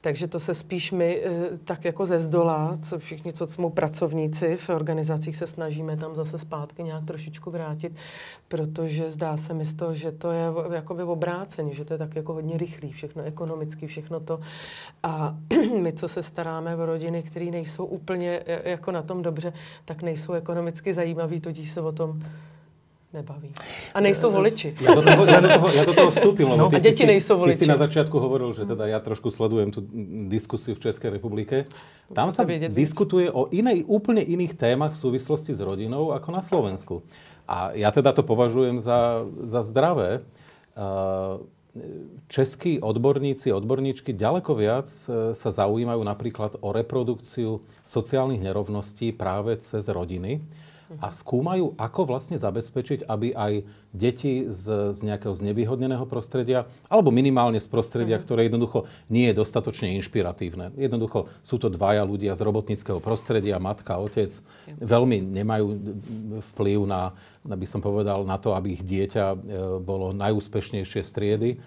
Takže 0.00 0.28
to 0.28 0.40
se 0.40 0.54
spíš 0.54 0.92
my 0.92 1.22
tak 1.64 1.84
jako 1.84 2.06
ze 2.06 2.20
zdola, 2.20 2.78
co 2.82 2.98
všichni, 2.98 3.32
co 3.32 3.46
jsme 3.46 3.70
pracovníci 3.82 4.56
v 4.56 4.68
organizacích 4.68 5.36
se 5.36 5.46
snažíme 5.46 5.96
tam 5.96 6.14
zase 6.14 6.38
zpátky 6.38 6.82
nějak 6.82 7.04
trošičku 7.04 7.50
vrátit, 7.50 7.92
protože 8.48 9.10
zdá 9.10 9.36
se 9.36 9.54
mi 9.54 9.64
z 9.64 9.74
toho, 9.74 9.94
že 9.94 10.12
to 10.12 10.30
je 10.30 10.44
jakoby 10.72 11.02
obráceně, 11.02 11.74
že 11.74 11.84
to 11.84 11.94
je 11.94 11.98
tak 11.98 12.16
jako 12.16 12.32
hodně 12.32 12.58
rychlý, 12.58 12.92
všechno 12.92 13.22
ekonomicky, 13.22 13.86
všechno 13.86 14.20
to. 14.20 14.40
A 15.02 15.36
my, 15.80 15.92
co 15.92 16.08
se 16.08 16.22
staráme 16.22 16.76
o 16.76 16.86
rodiny, 16.86 17.22
které 17.22 17.44
nejsou 17.44 17.84
úplně 17.84 18.42
e, 18.46 18.70
jako 18.70 18.92
na 18.92 19.02
tom 19.02 19.22
dobře, 19.22 19.52
tak 19.84 20.02
nejsou 20.02 20.32
ekonomicky 20.32 20.94
zajímaví, 20.94 21.40
tudíž 21.40 21.70
se 21.70 21.80
o 21.80 21.92
tom 21.92 22.22
nebaví. 23.12 23.52
A 23.92 24.00
nejsou 24.00 24.32
voliči. 24.32 24.72
Ja 24.80 24.96
do 24.96 25.04
toho, 25.04 25.22
ja 25.28 25.40
do 25.44 25.48
toho, 25.52 25.68
ja 25.68 25.84
do 25.84 25.94
toho 25.94 26.10
vstúpim, 26.10 26.48
lebo 26.48 26.66
no, 26.66 26.72
ty, 26.72 26.76
a 26.76 26.80
deti 26.80 27.04
ty, 27.04 27.12
nejsou 27.12 27.36
voliči. 27.36 27.60
Ty 27.60 27.64
si 27.68 27.72
na 27.72 27.80
začiatku 27.80 28.16
hovoril, 28.16 28.56
že 28.56 28.64
teda 28.64 28.88
ja 28.88 28.98
trošku 29.04 29.28
sledujem 29.28 29.68
tú 29.68 29.84
diskusiu 30.32 30.72
v 30.72 30.80
Českej 30.88 31.20
republike. 31.20 31.68
Tam 32.16 32.32
sa 32.32 32.48
diskutuje 32.72 33.28
o 33.28 33.52
inej, 33.52 33.84
úplne 33.84 34.24
iných 34.24 34.56
témach 34.56 34.96
v 34.96 35.00
súvislosti 35.04 35.52
s 35.52 35.60
rodinou 35.60 36.16
ako 36.16 36.28
na 36.32 36.42
Slovensku. 36.42 37.04
A 37.44 37.76
ja 37.76 37.92
teda 37.92 38.16
to 38.16 38.24
považujem 38.24 38.80
za, 38.80 39.28
za 39.44 39.60
zdravé. 39.60 40.24
Českí 42.28 42.80
odborníci, 42.84 43.48
odborníčky 43.48 44.12
ďaleko 44.12 44.52
viac 44.52 44.92
e, 45.08 45.32
sa 45.32 45.48
zaujímajú 45.48 46.04
napríklad 46.04 46.60
o 46.60 46.68
reprodukciu 46.68 47.64
sociálnych 47.80 48.44
nerovností 48.44 49.08
práve 49.16 49.56
cez 49.56 49.88
rodiny 49.88 50.44
a 51.00 51.08
skúmajú, 51.14 51.78
ako 51.78 52.00
vlastne 52.04 52.36
zabezpečiť, 52.36 53.06
aby 53.06 53.32
aj 53.32 53.52
deti 53.94 54.48
z, 54.48 54.96
z 54.96 55.00
nejakého 55.06 55.32
znevýhodneného 55.32 56.04
prostredia, 56.08 56.66
alebo 56.90 57.14
minimálne 57.14 57.60
z 57.60 57.68
prostredia, 57.70 58.18
uh-huh. 58.18 58.26
ktoré 58.26 58.40
jednoducho 58.50 58.90
nie 59.06 59.30
je 59.30 59.38
dostatočne 59.38 59.94
inšpiratívne. 60.00 60.74
Jednoducho 60.74 61.30
sú 61.46 61.56
to 61.60 61.70
dvaja 61.70 62.02
ľudia 62.02 62.34
z 62.34 62.44
robotníckého 62.44 62.98
prostredia, 62.98 63.62
matka, 63.62 64.00
otec, 64.00 64.34
veľmi 64.80 65.22
nemajú 65.22 65.66
vplyv 66.52 66.88
na, 66.88 67.14
by 67.46 67.66
som 67.68 67.78
povedal, 67.78 68.26
na 68.26 68.40
to, 68.40 68.56
aby 68.56 68.80
ich 68.80 68.82
dieťa 68.82 69.24
e, 69.32 69.36
bolo 69.78 70.10
najúspešnejšie 70.16 71.04
triedy. 71.12 71.60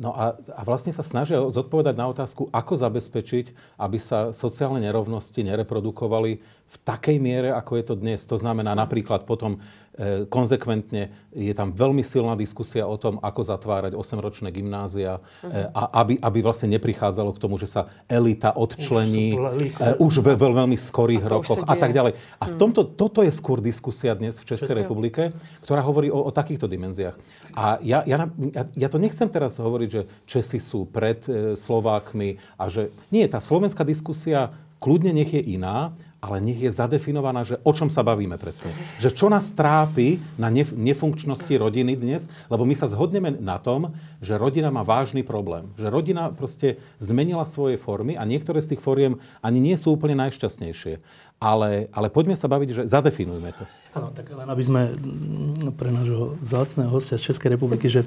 No 0.00 0.16
a, 0.16 0.32
a 0.32 0.62
vlastne 0.64 0.96
sa 0.96 1.04
snažia 1.04 1.36
zodpovedať 1.36 1.92
na 1.92 2.08
otázku, 2.08 2.48
ako 2.54 2.72
zabezpečiť, 2.72 3.76
aby 3.76 4.00
sa 4.00 4.32
sociálne 4.32 4.80
nerovnosti 4.80 5.36
nereprodukovali 5.44 6.40
v 6.70 6.76
takej 6.86 7.18
miere, 7.18 7.50
ako 7.52 7.76
je 7.76 7.84
to 7.84 7.94
dnes. 7.98 8.24
To 8.30 8.40
znamená 8.40 8.72
napríklad 8.72 9.28
potom 9.28 9.58
e, 9.98 10.24
konzekventne 10.30 11.12
je 11.34 11.50
tam 11.50 11.74
veľmi 11.74 12.00
silná 12.06 12.38
diskusia 12.38 12.86
o 12.86 12.94
tom, 12.94 13.18
ako 13.20 13.42
zatvárať 13.42 13.92
8-ročné 13.98 14.54
gymnázia 14.54 15.18
uh-huh. 15.18 15.50
e, 15.50 15.66
a 15.66 15.82
aby, 16.00 16.16
aby 16.22 16.38
vlastne 16.40 16.70
neprichádzalo 16.72 17.34
k 17.34 17.42
tomu, 17.42 17.58
že 17.58 17.68
sa 17.68 17.90
elita 18.06 18.54
odčlení 18.54 19.34
už, 19.34 19.52
e, 19.76 19.98
už 19.98 20.14
ve 20.22 20.34
veľmi 20.38 20.78
skorých 20.78 21.26
a 21.26 21.28
rokoch 21.28 21.60
a 21.66 21.74
tak 21.74 21.90
ďalej. 21.90 22.14
A 22.38 22.44
v 22.48 22.54
mhm. 22.54 22.60
tomto, 22.62 22.80
toto 22.86 23.20
je 23.26 23.34
skôr 23.34 23.58
diskusia 23.58 24.14
dnes 24.14 24.38
v 24.38 24.46
Českej 24.54 24.70
Českej 24.70 24.86
republike, 24.86 25.22
ktorá 25.66 25.82
hovorí 25.82 26.14
o, 26.14 26.22
o 26.22 26.30
takýchto 26.30 26.70
dimenziách. 26.70 27.18
A 27.58 27.82
ja, 27.82 28.06
ja, 28.06 28.30
ja, 28.30 28.62
ja 28.70 28.88
to 28.88 29.02
nechcem 29.02 29.26
teraz 29.26 29.58
hovoriť, 29.58 29.88
že 29.90 30.02
Česi 30.30 30.62
sú 30.62 30.86
pred 30.86 31.18
e, 31.26 31.58
Slovákmi 31.58 32.38
a 32.54 32.70
že 32.70 32.94
nie, 33.10 33.26
tá 33.26 33.42
slovenská 33.42 33.82
diskusia 33.82 34.54
kľudne 34.78 35.10
nech 35.10 35.34
je 35.34 35.42
iná, 35.42 35.90
ale 36.20 36.36
nech 36.44 36.60
je 36.60 36.68
zadefinovaná, 36.68 37.48
že 37.48 37.56
o 37.64 37.72
čom 37.72 37.88
sa 37.88 38.04
bavíme 38.04 38.36
presne. 38.36 38.76
Že 39.00 39.10
čo 39.16 39.26
nás 39.32 39.48
trápi 39.56 40.20
na 40.36 40.52
nefunkčnosti 40.52 41.50
rodiny 41.56 41.96
dnes, 41.96 42.28
lebo 42.52 42.68
my 42.68 42.76
sa 42.76 42.92
zhodneme 42.92 43.40
na 43.40 43.56
tom, 43.56 43.96
že 44.20 44.36
rodina 44.36 44.68
má 44.68 44.84
vážny 44.84 45.24
problém. 45.24 45.72
Že 45.80 45.88
rodina 45.88 46.28
proste 46.28 46.76
zmenila 47.00 47.48
svoje 47.48 47.80
formy 47.80 48.20
a 48.20 48.28
niektoré 48.28 48.60
z 48.60 48.76
tých 48.76 48.84
foriem 48.84 49.16
ani 49.40 49.64
nie 49.64 49.76
sú 49.80 49.96
úplne 49.96 50.20
najšťastnejšie. 50.28 51.00
Ale, 51.40 51.88
ale 51.96 52.12
poďme 52.12 52.36
sa 52.36 52.52
baviť, 52.52 52.68
že 52.68 52.82
zadefinujme 52.84 53.50
to. 53.56 53.64
Áno, 53.96 54.12
tak 54.12 54.28
len 54.28 54.44
aby 54.44 54.60
sme 54.60 54.92
mm, 54.92 55.72
pre 55.74 55.88
nášho 55.88 56.36
vzácného 56.44 56.92
hostia 56.92 57.16
z 57.16 57.32
Českej 57.32 57.56
republiky, 57.56 57.88
že 57.88 58.04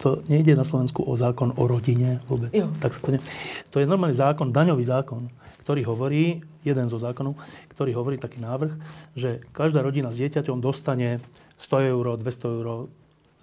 to 0.00 0.24
nejde 0.32 0.56
na 0.56 0.64
Slovensku 0.64 1.04
o 1.04 1.12
zákon 1.14 1.52
o 1.54 1.64
rodine 1.68 2.24
vôbec. 2.24 2.50
Jo. 2.56 2.72
Tak 2.80 2.96
sa 2.96 3.00
to, 3.04 3.10
ne... 3.14 3.20
to 3.68 3.78
je 3.78 3.86
normálny 3.86 4.16
zákon, 4.16 4.48
daňový 4.48 4.82
zákon 4.88 5.28
ktorý 5.64 5.80
hovorí, 5.88 6.44
jeden 6.60 6.86
zo 6.92 7.00
zákonov, 7.00 7.40
ktorý 7.72 7.96
hovorí 7.96 8.20
taký 8.20 8.36
návrh, 8.44 8.76
že 9.16 9.40
každá 9.56 9.80
rodina 9.80 10.12
s 10.12 10.20
dieťaťom 10.20 10.60
dostane 10.60 11.24
100 11.56 11.88
eur, 11.96 12.20
200 12.20 12.56
eur, 12.60 12.68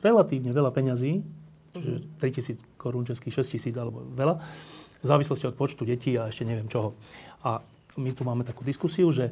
relatívne 0.06 0.54
veľa 0.54 0.70
peňazí, 0.70 1.26
čiže 1.74 1.98
3000 2.22 2.78
korún 2.78 3.10
českých, 3.10 3.42
6000 3.42 3.74
alebo 3.82 4.06
veľa, 4.14 4.38
v 5.02 5.06
závislosti 5.06 5.50
od 5.50 5.58
počtu 5.58 5.82
detí 5.82 6.14
a 6.14 6.30
ešte 6.30 6.46
neviem 6.46 6.70
čoho. 6.70 6.94
A 7.42 7.66
my 8.00 8.12
tu 8.16 8.24
máme 8.24 8.48
takú 8.48 8.64
diskusiu, 8.64 9.12
že 9.12 9.32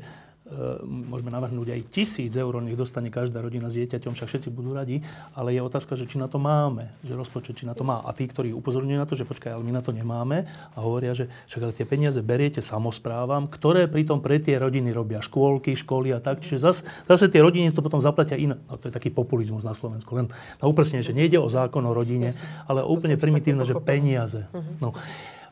E, 0.49 0.81
môžeme 0.81 1.29
navrhnúť 1.29 1.77
aj 1.77 1.81
tisíc 1.93 2.33
eur, 2.33 2.57
nech 2.57 2.73
dostane 2.73 3.13
každá 3.13 3.37
rodina 3.37 3.69
s 3.69 3.77
dieťaťom, 3.77 4.17
však 4.17 4.29
všetci 4.33 4.49
budú 4.49 4.73
radi, 4.73 4.97
ale 5.37 5.53
je 5.53 5.61
otázka, 5.61 5.93
že 5.93 6.09
či 6.09 6.17
na 6.17 6.25
to 6.25 6.41
máme, 6.41 6.89
že 7.05 7.13
rozpočet 7.13 7.61
či 7.61 7.69
na 7.69 7.77
to 7.77 7.85
má. 7.85 8.01
A 8.01 8.09
tí, 8.17 8.25
ktorí 8.25 8.49
upozorňujú 8.57 8.97
na 8.97 9.05
to, 9.05 9.13
že 9.13 9.29
počkaj, 9.29 9.53
ale 9.53 9.61
my 9.61 9.77
na 9.77 9.85
to 9.85 9.93
nemáme 9.93 10.49
a 10.49 10.77
hovoria, 10.81 11.13
že 11.13 11.29
však 11.53 11.61
ale 11.61 11.73
tie 11.77 11.85
peniaze 11.85 12.17
beriete 12.25 12.65
samozprávam, 12.65 13.45
ktoré 13.45 13.85
pritom 13.85 14.25
pre 14.25 14.41
tie 14.41 14.57
rodiny 14.57 14.89
robia 14.89 15.21
škôlky, 15.21 15.77
školy 15.77 16.17
a 16.17 16.19
tak. 16.23 16.41
Čiže 16.41 16.57
zase, 16.57 16.81
zase 17.05 17.29
tie 17.29 17.45
rodiny 17.45 17.69
to 17.69 17.85
potom 17.85 18.01
zaplatia 18.01 18.33
iné. 18.33 18.57
No 18.65 18.81
to 18.81 18.89
je 18.89 18.93
taký 18.95 19.13
populizmus 19.13 19.61
na 19.61 19.77
Slovensku. 19.77 20.17
Len 20.17 20.33
na 20.57 20.65
upresnenie, 20.65 21.05
že 21.05 21.13
nejde 21.13 21.37
o 21.37 21.45
zákon 21.45 21.85
o 21.85 21.93
rodine, 21.93 22.33
ale 22.65 22.81
úplne 22.81 23.21
primitívne, 23.21 23.69
že 23.69 23.77
peniaze. 23.77 24.49
Uh-huh. 24.49 24.65
No. 24.81 24.89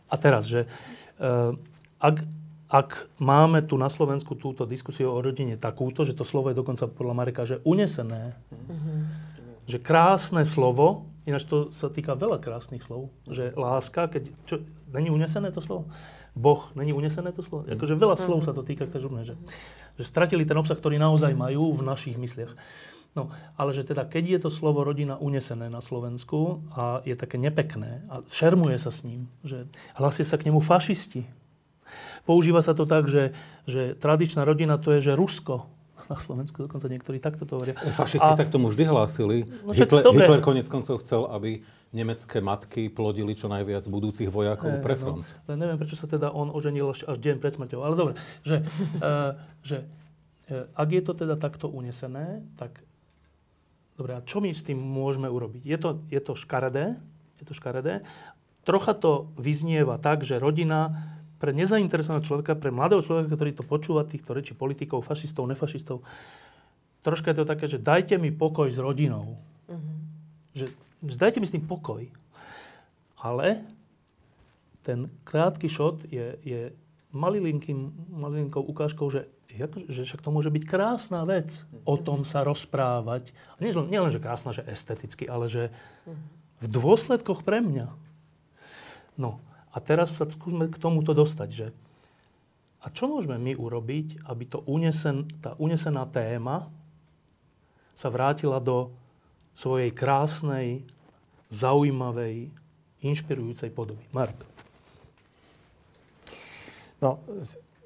A 0.10 0.16
teraz, 0.18 0.50
že 0.50 0.66
uh, 1.22 1.54
ak 2.02 2.37
ak 2.68 3.08
máme 3.24 3.64
tu 3.64 3.80
na 3.80 3.88
Slovensku 3.88 4.36
túto 4.36 4.68
diskusiu 4.68 5.16
o 5.16 5.24
rodine 5.24 5.56
takúto, 5.56 6.04
že 6.04 6.12
to 6.12 6.28
slovo 6.28 6.52
je 6.52 6.60
dokonca 6.60 6.84
podľa 6.92 7.16
Mareka, 7.16 7.48
že 7.48 7.64
unesené, 7.64 8.36
mm-hmm. 8.52 9.00
že 9.72 9.78
krásne 9.80 10.44
slovo, 10.44 11.08
ináč 11.24 11.48
to 11.48 11.72
sa 11.72 11.88
týka 11.88 12.20
veľa 12.20 12.44
krásnych 12.44 12.84
slov, 12.84 13.08
že 13.24 13.56
láska, 13.56 14.12
keď, 14.12 14.24
čo, 14.44 14.56
není 14.92 15.08
unesené 15.08 15.52
to 15.56 15.64
slovo? 15.64 15.88
Boh, 16.36 16.68
není 16.76 16.92
unesené 16.92 17.32
to 17.32 17.40
slovo? 17.40 17.64
Akože 17.72 17.96
veľa 17.96 18.20
slov 18.20 18.44
sa 18.44 18.52
to 18.52 18.68
týka, 18.68 18.84
takže 18.84 19.08
že, 19.24 19.36
že 19.96 20.04
stratili 20.04 20.44
ten 20.44 20.60
obsah, 20.60 20.76
ktorý 20.76 21.00
naozaj 21.00 21.32
majú 21.34 21.72
v 21.72 21.88
našich 21.88 22.20
mysliach. 22.20 22.52
No, 23.16 23.34
ale 23.58 23.74
že 23.74 23.82
teda, 23.82 24.06
keď 24.06 24.24
je 24.30 24.40
to 24.46 24.50
slovo 24.54 24.86
rodina 24.86 25.18
unesené 25.18 25.74
na 25.74 25.82
Slovensku 25.82 26.62
a 26.76 27.02
je 27.02 27.18
také 27.18 27.42
nepekné 27.42 28.06
a 28.14 28.22
šermuje 28.30 28.78
sa 28.78 28.94
s 28.94 29.02
ním, 29.02 29.26
že 29.42 29.66
hlasia 29.98 30.22
sa 30.22 30.38
k 30.38 30.54
nemu 30.54 30.62
fašisti, 30.62 31.26
Používa 32.24 32.60
sa 32.64 32.72
to 32.76 32.88
tak, 32.88 33.08
že, 33.08 33.36
že 33.68 33.96
tradičná 33.98 34.44
rodina 34.44 34.76
to 34.80 34.96
je, 34.98 35.12
že 35.12 35.14
Rusko. 35.14 35.68
Na 36.08 36.16
Slovensku 36.16 36.64
dokonca 36.64 36.88
niektorí 36.88 37.20
takto 37.20 37.44
to 37.44 37.60
hovoria. 37.60 37.76
Fašisti 37.76 38.32
a... 38.32 38.40
sa 38.40 38.48
k 38.48 38.52
tomu 38.52 38.72
vždy 38.72 38.88
hlásili. 38.88 39.44
No, 39.68 39.76
Hitler, 39.76 40.08
Hitler 40.08 40.40
konec 40.40 40.72
koncov 40.72 41.04
chcel, 41.04 41.28
aby 41.28 41.60
nemecké 41.92 42.40
matky 42.40 42.88
plodili 42.88 43.36
čo 43.36 43.48
najviac 43.52 43.88
budúcich 43.88 44.32
vojakov 44.32 44.80
e, 44.80 44.84
pre 44.84 44.96
no. 44.96 45.00
front. 45.00 45.26
No, 45.28 45.48
len 45.52 45.58
neviem, 45.60 45.78
prečo 45.80 46.00
sa 46.00 46.08
teda 46.08 46.32
on 46.32 46.52
oženil 46.52 46.92
až, 46.92 47.04
až 47.08 47.18
deň 47.20 47.36
pred 47.44 47.52
smrťou. 47.56 47.80
Ale 47.84 47.96
dobre, 47.96 48.14
že, 48.44 48.64
uh, 49.04 49.36
že 49.64 49.84
uh, 49.84 50.68
ak 50.76 50.90
je 50.92 51.02
to 51.04 51.14
teda 51.16 51.36
takto 51.36 51.68
unesené, 51.68 52.44
tak 52.60 52.84
dobre, 54.00 54.16
a 54.16 54.24
čo 54.24 54.44
my 54.44 54.52
s 54.52 54.64
tým 54.64 54.80
môžeme 54.80 55.28
urobiť? 55.28 55.64
Je 55.64 55.78
to, 55.80 55.90
je 56.08 56.22
to 56.24 56.34
škaredé, 56.36 57.00
je 57.40 57.46
to 57.48 57.54
škaredé. 57.56 58.04
Trocha 58.68 58.96
to 58.96 59.32
vyznieva 59.40 59.96
tak, 59.96 60.28
že 60.28 60.40
rodina 60.44 61.16
pre 61.38 61.54
nezainteresovaného 61.54 62.26
človeka, 62.26 62.58
pre 62.58 62.74
mladého 62.74 63.02
človeka, 63.02 63.34
ktorý 63.34 63.52
to 63.54 63.64
počúva, 63.66 64.06
týchto 64.06 64.34
rečí 64.34 64.58
politikov, 64.58 65.06
fašistov, 65.06 65.46
nefašistov, 65.46 66.02
troška 67.06 67.32
je 67.32 67.38
to 67.38 67.46
také, 67.46 67.66
že 67.70 67.80
dajte 67.80 68.18
mi 68.18 68.34
pokoj 68.34 68.68
s 68.68 68.82
rodinou. 68.82 69.38
Uh-huh. 69.70 69.80
Že, 70.58 70.66
že 71.06 71.16
dajte 71.16 71.38
mi 71.40 71.48
s 71.48 71.54
tým 71.54 71.64
pokoj. 71.64 72.10
Ale 73.22 73.62
ten 74.82 75.12
krátky 75.24 75.68
šot 75.70 76.10
je, 76.10 76.38
je 76.42 76.62
malilinkou 77.12 78.62
ukážkou, 78.62 79.10
že, 79.10 79.28
že 79.90 80.02
však 80.04 80.22
to 80.22 80.30
môže 80.30 80.52
byť 80.52 80.64
krásna 80.68 81.24
vec 81.24 81.66
o 81.88 81.96
tom 81.98 82.28
sa 82.28 82.44
rozprávať. 82.44 83.32
A 83.58 83.64
nie, 83.64 83.74
nie 83.74 84.02
len, 84.02 84.12
že 84.14 84.22
krásna, 84.22 84.54
že 84.54 84.66
esteticky, 84.68 85.26
ale 85.26 85.50
že 85.50 85.64
v 86.62 86.68
dôsledkoch 86.68 87.46
pre 87.46 87.62
mňa. 87.62 87.88
No, 89.18 89.42
a 89.78 89.84
teraz 89.84 90.18
sa 90.18 90.26
skúsme 90.26 90.74
k 90.74 90.82
tomuto 90.82 91.14
dostať, 91.14 91.50
že 91.54 91.68
a 92.82 92.90
čo 92.90 93.06
môžeme 93.06 93.38
my 93.38 93.54
urobiť, 93.54 94.26
aby 94.26 94.44
to 94.50 94.66
unesen, 94.66 95.30
tá 95.38 95.54
unesená 95.62 96.10
téma 96.10 96.66
sa 97.94 98.10
vrátila 98.10 98.58
do 98.58 98.90
svojej 99.54 99.94
krásnej, 99.94 100.86
zaujímavej, 101.50 102.50
inšpirujúcej 103.02 103.70
podoby. 103.74 104.02
Mark. 104.14 104.38
No, 107.02 107.22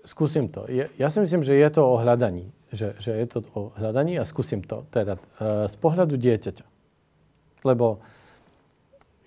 skúsim 0.03 0.47
to. 0.47 0.67
Ja, 0.71 1.07
si 1.11 1.19
myslím, 1.19 1.43
že 1.43 1.55
je 1.55 1.69
to 1.71 1.83
o 1.83 1.99
hľadaní. 1.99 2.51
Že, 2.71 2.87
že 2.99 3.11
je 3.11 3.27
to 3.27 3.43
o 3.51 3.75
hľadaní 3.75 4.15
a 4.15 4.23
skúsim 4.23 4.63
to. 4.63 4.87
Teda 4.91 5.19
e, 5.39 5.67
z 5.67 5.75
pohľadu 5.75 6.15
dieťaťa. 6.15 6.65
Lebo 7.67 7.99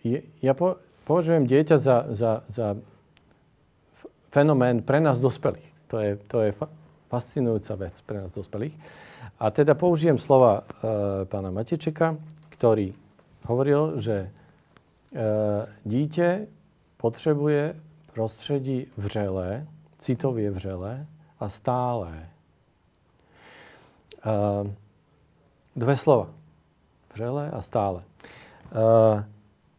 je, 0.00 0.24
ja 0.40 0.56
po, 0.56 0.80
považujem 1.04 1.44
dieťa 1.44 1.76
za, 1.78 1.96
za, 2.10 2.32
za 2.48 2.66
fenomén 4.34 4.82
pre 4.82 4.98
nás 4.98 5.22
dospelých. 5.22 5.68
To 5.92 5.96
je, 6.02 6.18
to 6.26 6.38
je 6.42 6.50
fascinujúca 7.06 7.74
vec 7.78 7.94
pre 8.02 8.24
nás 8.24 8.34
dospelých. 8.34 8.74
A 9.38 9.50
teda 9.54 9.78
použijem 9.78 10.18
slova 10.18 10.62
e, 10.62 10.62
pána 11.30 11.54
Matečeka, 11.54 12.18
ktorý 12.50 12.90
hovoril, 13.46 14.02
že 14.02 14.26
e, 14.26 14.28
dieťa 15.86 16.50
potrebuje 16.98 17.78
prostredí 18.14 18.88
vřelé, 18.96 19.66
citovie 19.98 20.50
vřelé 20.50 21.06
a 21.38 21.46
stálé. 21.48 22.30
E, 24.22 24.34
dve 25.76 25.94
slova. 25.96 26.30
Vřelé 27.14 27.50
a 27.50 27.60
stále. 27.62 28.02
E, 28.02 29.33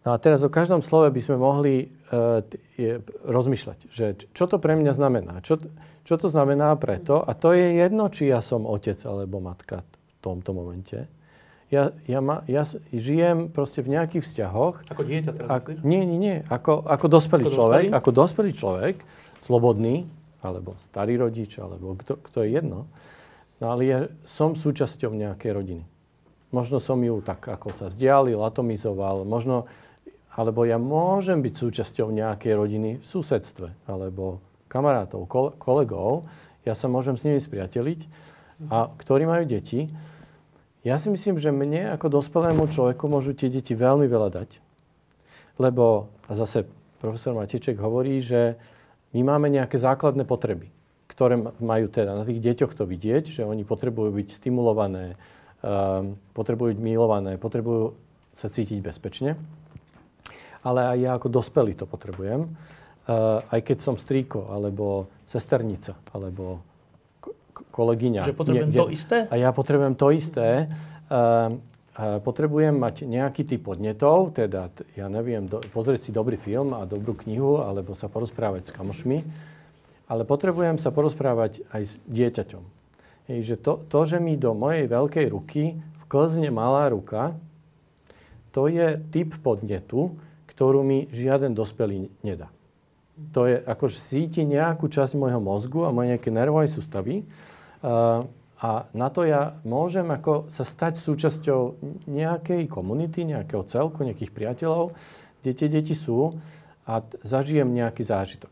No 0.05 0.13
a 0.13 0.21
teraz 0.21 0.45
o 0.45 0.53
každom 0.53 0.85
slove 0.85 1.09
by 1.09 1.17
sme 1.17 1.41
mohli 1.41 1.89
uh, 2.13 2.45
je, 2.77 3.01
rozmýšľať, 3.25 3.89
že 3.89 4.05
čo 4.37 4.45
to 4.45 4.61
pre 4.61 4.77
mňa 4.77 4.93
znamená, 4.93 5.41
čo, 5.41 5.57
čo 6.05 6.15
to 6.21 6.29
znamená 6.29 6.77
preto. 6.77 7.25
A 7.25 7.33
to 7.33 7.57
je 7.57 7.81
jedno, 7.81 8.13
či 8.13 8.29
ja 8.29 8.45
som 8.45 8.69
otec 8.69 9.01
alebo 9.01 9.41
matka 9.41 9.81
v 9.81 10.13
tomto 10.21 10.53
momente. 10.53 11.09
Ja, 11.73 11.89
ja, 12.05 12.21
ma, 12.21 12.45
ja 12.45 12.61
žijem 12.93 13.49
proste 13.49 13.81
v 13.81 13.97
nejakých 13.97 14.21
vzťahoch. 14.21 14.85
Ako 14.93 15.01
dieťa 15.01 15.31
teraz 15.33 15.49
ak, 15.49 15.81
Nie, 15.81 16.05
nie, 16.05 16.21
nie. 16.21 16.37
Ako, 16.45 16.85
ako 16.85 17.05
dospelý 17.09 17.49
ako 17.49 17.55
človek. 17.57 17.83
Dospelý? 17.89 17.97
Ako 17.97 18.09
dospelý 18.13 18.51
človek, 18.53 18.95
slobodný, 19.41 20.05
alebo 20.45 20.77
starý 20.93 21.17
rodič, 21.17 21.57
alebo 21.57 21.97
kto, 21.97 22.21
kto 22.21 22.45
je 22.45 22.61
jedno. 22.61 22.85
No 23.57 23.65
ale 23.73 23.81
ja 23.89 23.99
som 24.29 24.53
súčasťou 24.53 25.17
nejakej 25.17 25.51
rodiny. 25.57 25.83
Možno 26.53 26.77
som 26.77 27.01
ju 27.01 27.17
tak 27.25 27.41
ako 27.49 27.73
sa 27.73 27.89
vzdialil, 27.89 28.37
atomizoval, 28.45 29.25
možno, 29.25 29.65
alebo 30.35 30.67
ja 30.67 30.75
môžem 30.75 31.39
byť 31.39 31.53
súčasťou 31.55 32.11
nejakej 32.11 32.53
rodiny 32.53 32.89
v 32.99 33.05
susedstve, 33.07 33.71
alebo 33.87 34.43
kamarátov, 34.67 35.31
kolegov, 35.55 36.27
ja 36.67 36.75
sa 36.75 36.91
môžem 36.91 37.15
s 37.15 37.23
nimi 37.23 37.39
spriateliť, 37.39 38.27
a 38.71 38.87
ktorí 38.87 39.27
majú 39.27 39.43
deti. 39.47 39.91
Ja 40.83 40.95
si 40.99 41.11
myslím, 41.11 41.39
že 41.39 41.51
mne 41.51 41.95
ako 41.95 42.19
dospelému 42.19 42.71
človeku 42.71 43.07
môžu 43.07 43.35
tie 43.35 43.51
deti 43.51 43.75
veľmi 43.75 44.07
veľa 44.07 44.29
dať. 44.31 44.49
Lebo, 45.59 46.11
a 46.27 46.31
zase 46.35 46.67
profesor 46.99 47.35
Matiček 47.35 47.79
hovorí, 47.79 48.19
že 48.19 48.59
my 49.15 49.23
máme 49.23 49.47
nejaké 49.51 49.79
základné 49.79 50.27
potreby 50.27 50.75
ktoré 51.15 51.39
majú 51.63 51.87
teda 51.87 52.11
na 52.11 52.27
tých 52.27 52.43
deťoch 52.43 52.75
to 52.75 52.83
vidieť, 52.83 53.39
že 53.39 53.41
oni 53.47 53.63
potrebujú 53.63 54.11
byť 54.11 54.27
stimulované, 54.35 55.15
um, 55.63 56.19
potrebujú 56.35 56.75
byť 56.75 56.79
milované, 56.83 57.39
potrebujú 57.39 57.95
sa 58.35 58.51
cítiť 58.51 58.83
bezpečne. 58.83 59.39
Ale 60.65 60.81
aj 60.91 60.97
ja 60.97 61.11
ako 61.13 61.27
dospelý 61.29 61.77
to 61.77 61.85
potrebujem. 61.85 62.49
Uh, 63.05 63.45
aj 63.53 63.61
keď 63.61 63.77
som 63.85 63.95
strýko, 64.01 64.49
alebo 64.49 65.05
sesternica, 65.29 65.93
alebo 66.09 66.65
kolegyňa. 67.53 68.25
Že 68.25 68.33
potrebujem 68.33 68.71
nie, 68.73 68.81
to 68.81 68.89
isté? 68.89 69.17
A 69.29 69.35
ja 69.37 69.53
potrebujem 69.53 69.93
to 69.93 70.09
isté. 70.09 70.73
Uh, 71.05 71.61
potrebujem 71.95 72.75
mať 72.75 73.05
nejaký 73.05 73.45
typ 73.45 73.69
podnetov, 73.71 74.35
teda, 74.35 74.73
ja 74.97 75.07
neviem, 75.07 75.47
do, 75.47 75.61
pozrieť 75.71 76.09
si 76.09 76.11
dobrý 76.11 76.35
film 76.35 76.73
a 76.75 76.83
dobrú 76.83 77.13
knihu, 77.23 77.61
alebo 77.63 77.93
sa 77.93 78.09
porozprávať 78.09 78.67
s 78.67 78.75
kamošmi 78.75 79.23
ale 80.05 80.21
potrebujem 80.23 80.77
sa 80.77 80.93
porozprávať 80.93 81.65
aj 81.73 81.81
s 81.89 81.93
dieťaťom. 82.05 82.63
Hej, 83.25 83.39
že 83.41 83.55
to, 83.57 83.81
to, 83.89 83.99
že 84.05 84.17
mi 84.21 84.37
do 84.37 84.53
mojej 84.53 84.85
veľkej 84.85 85.25
ruky 85.33 85.81
vklzne 86.05 86.53
malá 86.53 86.85
ruka, 86.93 87.33
to 88.53 88.69
je 88.69 89.01
typ 89.09 89.33
podnetu, 89.41 90.13
ktorú 90.55 90.87
mi 90.87 91.11
žiaden 91.11 91.51
dospelý 91.51 92.07
nedá. 92.23 92.47
To 93.35 93.47
je, 93.47 93.59
akože 93.59 93.99
síti 93.99 94.43
nejakú 94.43 94.87
časť 94.87 95.15
môjho 95.15 95.39
mozgu 95.39 95.87
a 95.87 95.91
moje 95.91 96.15
nejaké 96.15 96.31
nervové 96.31 96.67
sústavy. 96.67 97.23
Uh, 97.83 98.27
a 98.59 98.87
na 98.95 99.11
to 99.11 99.27
ja 99.27 99.59
môžem 99.67 100.07
ako 100.07 100.47
sa 100.47 100.63
stať 100.63 100.99
súčasťou 101.03 101.75
nejakej 102.07 102.71
komunity, 102.71 103.27
nejakého 103.27 103.67
celku, 103.67 104.07
nejakých 104.07 104.31
priateľov, 104.31 104.95
kde 105.43 105.51
tie 105.51 105.67
deti 105.67 105.95
sú 105.95 106.39
a 106.87 107.03
zažijem 107.23 107.67
nejaký 107.67 108.07
zážitok. 108.07 108.51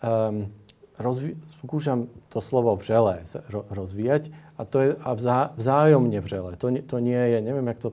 Um, 0.00 0.48
rozvi- 0.96 1.36
skúšam 1.60 2.08
to 2.32 2.40
slovo 2.40 2.76
vřele 2.76 3.24
rozvíjať 3.52 4.32
a 4.56 4.62
to 4.64 4.76
je 4.80 4.90
a 4.96 5.10
vzá- 5.12 5.50
vzájomne 5.60 6.20
vřele. 6.20 6.56
To, 6.56 6.72
to 6.72 6.96
nie 7.04 7.18
je, 7.18 7.38
neviem, 7.40 7.66
jak 7.68 7.78
to 7.78 7.90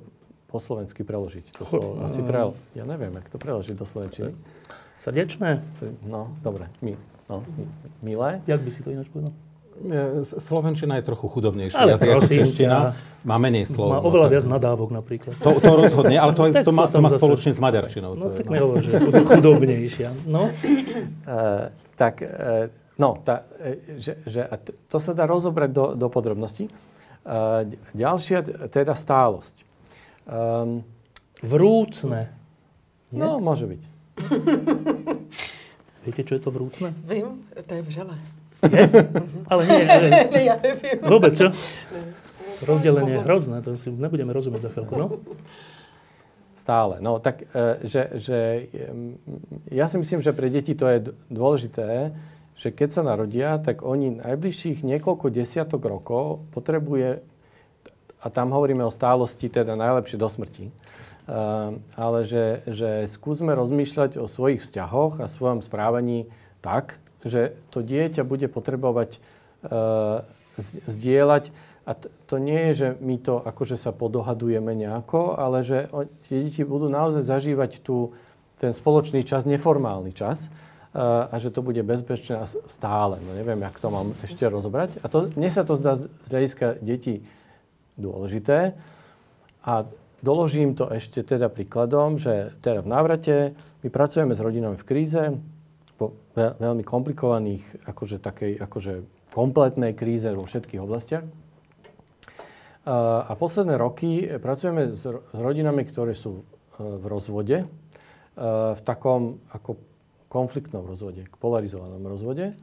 po 0.52 0.60
slovensky 0.60 1.08
preložiť. 1.08 1.56
To 1.58 1.64
slovo, 1.64 2.04
asi 2.04 2.20
prel, 2.20 2.54
ja 2.76 2.84
neviem, 2.84 3.16
jak 3.16 3.28
to 3.32 3.40
preložiť 3.40 3.76
do 3.80 3.88
slovenčiny. 3.88 4.36
Srdečné? 5.00 5.64
No, 6.04 6.36
dobre. 6.44 6.68
Mi, 6.84 7.00
no, 7.32 7.42
milé. 8.04 8.44
Jak 8.46 8.62
by 8.62 8.70
si 8.70 8.84
to 8.84 8.92
ináč 8.92 9.08
povedal? 9.10 9.32
Slovenčina 10.38 11.02
je 11.02 11.10
trochu 11.10 11.26
chudobnejšia 11.26 11.80
ale 11.80 11.98
jazyk 11.98 12.10
ako 12.14 12.28
čeština. 12.30 12.78
Má 13.26 13.42
menej 13.42 13.66
slov. 13.66 13.98
Má 13.98 13.98
no 13.98 14.14
oveľa 14.14 14.28
viac 14.30 14.46
nadávok 14.46 14.94
napríklad. 14.94 15.34
To, 15.42 15.58
to 15.58 15.72
rozhodne, 15.74 16.22
ale 16.22 16.38
to, 16.38 16.46
je, 16.46 16.62
to, 16.68 16.74
má, 16.76 16.86
to 16.86 17.02
má 17.02 17.10
spoločne 17.10 17.50
s 17.50 17.58
maďarčinou. 17.58 18.14
No 18.14 18.30
tak 18.30 18.46
mi 18.46 18.62
hovor, 18.62 18.78
že 18.78 19.02
chudobnejšia. 19.02 20.30
No? 20.30 20.54
Uh, 20.54 21.74
tak 22.02 22.22
uh, 22.22 22.70
No, 23.02 23.18
tá, 23.26 23.50
e, 23.58 23.98
že, 23.98 24.22
že, 24.30 24.46
to 24.86 25.02
sa 25.02 25.18
dá 25.18 25.26
rozobrať 25.26 25.70
do, 25.74 25.86
do 25.98 26.08
podrobností. 26.12 26.70
Uh, 27.22 27.70
ďalšia, 27.94 28.70
teda 28.70 28.98
stálosť. 28.98 29.62
Um, 30.32 30.88
vrúcne. 31.44 32.32
Nie? 33.12 33.20
No, 33.20 33.44
môže 33.44 33.68
byť. 33.68 33.82
Viete, 36.08 36.22
čo 36.24 36.34
je 36.40 36.42
to 36.42 36.50
vrúcne? 36.56 36.96
Vím, 37.04 37.44
to 37.52 37.74
je 37.76 37.82
vřele. 37.84 38.16
Je? 38.64 38.84
Ale 39.52 39.62
nie. 39.68 39.84
Ale... 39.86 40.08
ne, 40.32 40.42
ja 40.50 40.56
neviem. 40.56 40.98
Vôbec, 41.04 41.36
čo? 41.36 41.52
Rozdelenie 42.64 43.20
je 43.20 43.26
hrozné, 43.26 43.58
to 43.66 43.74
si 43.74 43.90
nebudeme 43.90 44.32
rozumieť 44.32 44.70
za 44.70 44.72
chvíľku, 44.72 44.94
no? 44.96 45.08
Stále. 46.62 47.02
No 47.02 47.18
tak, 47.18 47.42
e, 47.42 47.90
že, 47.90 48.02
že 48.22 48.40
ja 49.74 49.90
si 49.90 49.98
myslím, 49.98 50.22
že 50.22 50.30
pre 50.30 50.46
deti 50.54 50.78
to 50.78 50.86
je 50.86 51.10
dôležité, 51.34 52.14
že 52.54 52.70
keď 52.70 52.90
sa 52.94 53.02
narodia, 53.02 53.58
tak 53.58 53.82
oni 53.82 54.22
najbližších 54.22 54.86
niekoľko 54.86 55.34
desiatok 55.34 55.82
rokov 55.90 56.46
potrebuje, 56.54 57.26
a 58.22 58.30
tam 58.30 58.54
hovoríme 58.54 58.86
o 58.86 58.94
stálosti, 58.94 59.50
teda 59.50 59.74
najlepšie 59.74 60.22
do 60.22 60.30
smrti, 60.30 60.70
uh, 60.70 61.76
ale 61.98 62.20
že, 62.24 62.62
že 62.70 62.90
skúsme 63.10 63.52
rozmýšľať 63.58 64.22
o 64.22 64.30
svojich 64.30 64.62
vzťahoch 64.62 65.20
a 65.20 65.26
svojom 65.26 65.66
správaní 65.66 66.30
tak, 66.62 67.02
že 67.26 67.58
to 67.74 67.82
dieťa 67.82 68.22
bude 68.22 68.46
potrebovať 68.48 69.18
uh, 69.18 70.22
zdieľať 70.86 71.50
a 71.82 71.98
to 72.30 72.36
nie 72.38 72.72
je, 72.72 72.74
že 72.78 72.88
my 73.02 73.18
to 73.18 73.42
akože 73.42 73.74
sa 73.74 73.90
podohadujeme 73.90 74.78
nejako, 74.78 75.34
ale 75.34 75.66
že 75.66 75.90
tie 76.30 76.46
deti 76.46 76.62
budú 76.62 76.88
naozaj 76.94 77.26
zažívať 77.26 77.82
tu 77.82 78.14
ten 78.62 78.70
spoločný 78.70 79.26
čas, 79.26 79.50
neformálny 79.50 80.14
čas 80.14 80.54
a 80.94 81.34
že 81.42 81.50
to 81.50 81.66
bude 81.66 81.82
bezpečné 81.82 82.38
a 82.38 82.46
stále. 82.46 83.18
No 83.26 83.34
neviem, 83.34 83.58
jak 83.66 83.80
to 83.82 83.90
mám 83.90 84.14
ešte 84.22 84.46
rozobrať. 84.46 85.02
A 85.02 85.10
to, 85.10 85.34
mne 85.34 85.50
sa 85.50 85.66
to 85.66 85.74
zdá 85.80 85.98
z 85.98 86.06
hľadiska 86.30 86.78
detí 86.84 87.26
dôležité. 88.02 88.74
A 89.62 89.86
doložím 90.26 90.74
to 90.74 90.90
ešte 90.90 91.22
teda 91.22 91.48
príkladom, 91.48 92.18
že 92.18 92.52
teda 92.66 92.82
v 92.82 92.90
návrate 92.90 93.36
my 93.86 93.90
pracujeme 93.94 94.34
s 94.34 94.42
rodinami 94.42 94.78
v 94.78 94.88
kríze, 94.88 95.22
po 96.02 96.18
veľmi 96.34 96.82
komplikovaných, 96.82 97.86
akože 97.86 98.18
takej, 98.18 98.58
akože 98.58 98.94
kompletnej 99.30 99.94
kríze 99.94 100.34
vo 100.34 100.50
všetkých 100.50 100.82
oblastiach. 100.82 101.26
A 102.90 103.30
posledné 103.38 103.78
roky 103.78 104.26
pracujeme 104.42 104.98
s 104.98 105.06
rodinami, 105.38 105.86
ktoré 105.86 106.18
sú 106.18 106.42
e, 106.42 106.44
v 106.82 107.06
rozvode, 107.06 107.58
e, 107.62 107.66
v 108.74 108.82
takom 108.82 109.38
ako 109.54 109.78
konfliktnom 110.26 110.82
rozvode, 110.90 111.30
k 111.30 111.36
polarizovanom 111.38 112.02
rozvode. 112.02 112.58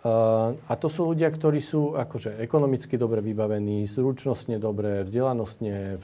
A 0.00 0.72
to 0.80 0.88
sú 0.88 1.12
ľudia, 1.12 1.28
ktorí 1.28 1.60
sú 1.60 1.92
akože 1.92 2.40
ekonomicky 2.40 2.96
dobre 2.96 3.20
vybavení, 3.20 3.84
zručnostne 3.84 4.56
dobre, 4.56 5.04
vzdelanostne, 5.04 6.00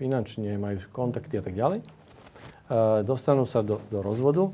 finančne, 0.00 0.56
majú 0.56 0.80
kontakty 0.88 1.36
a 1.36 1.44
tak 1.44 1.52
ďalej. 1.52 1.84
Dostanú 3.04 3.44
sa 3.44 3.60
do, 3.60 3.84
do 3.92 4.00
rozvodu. 4.00 4.48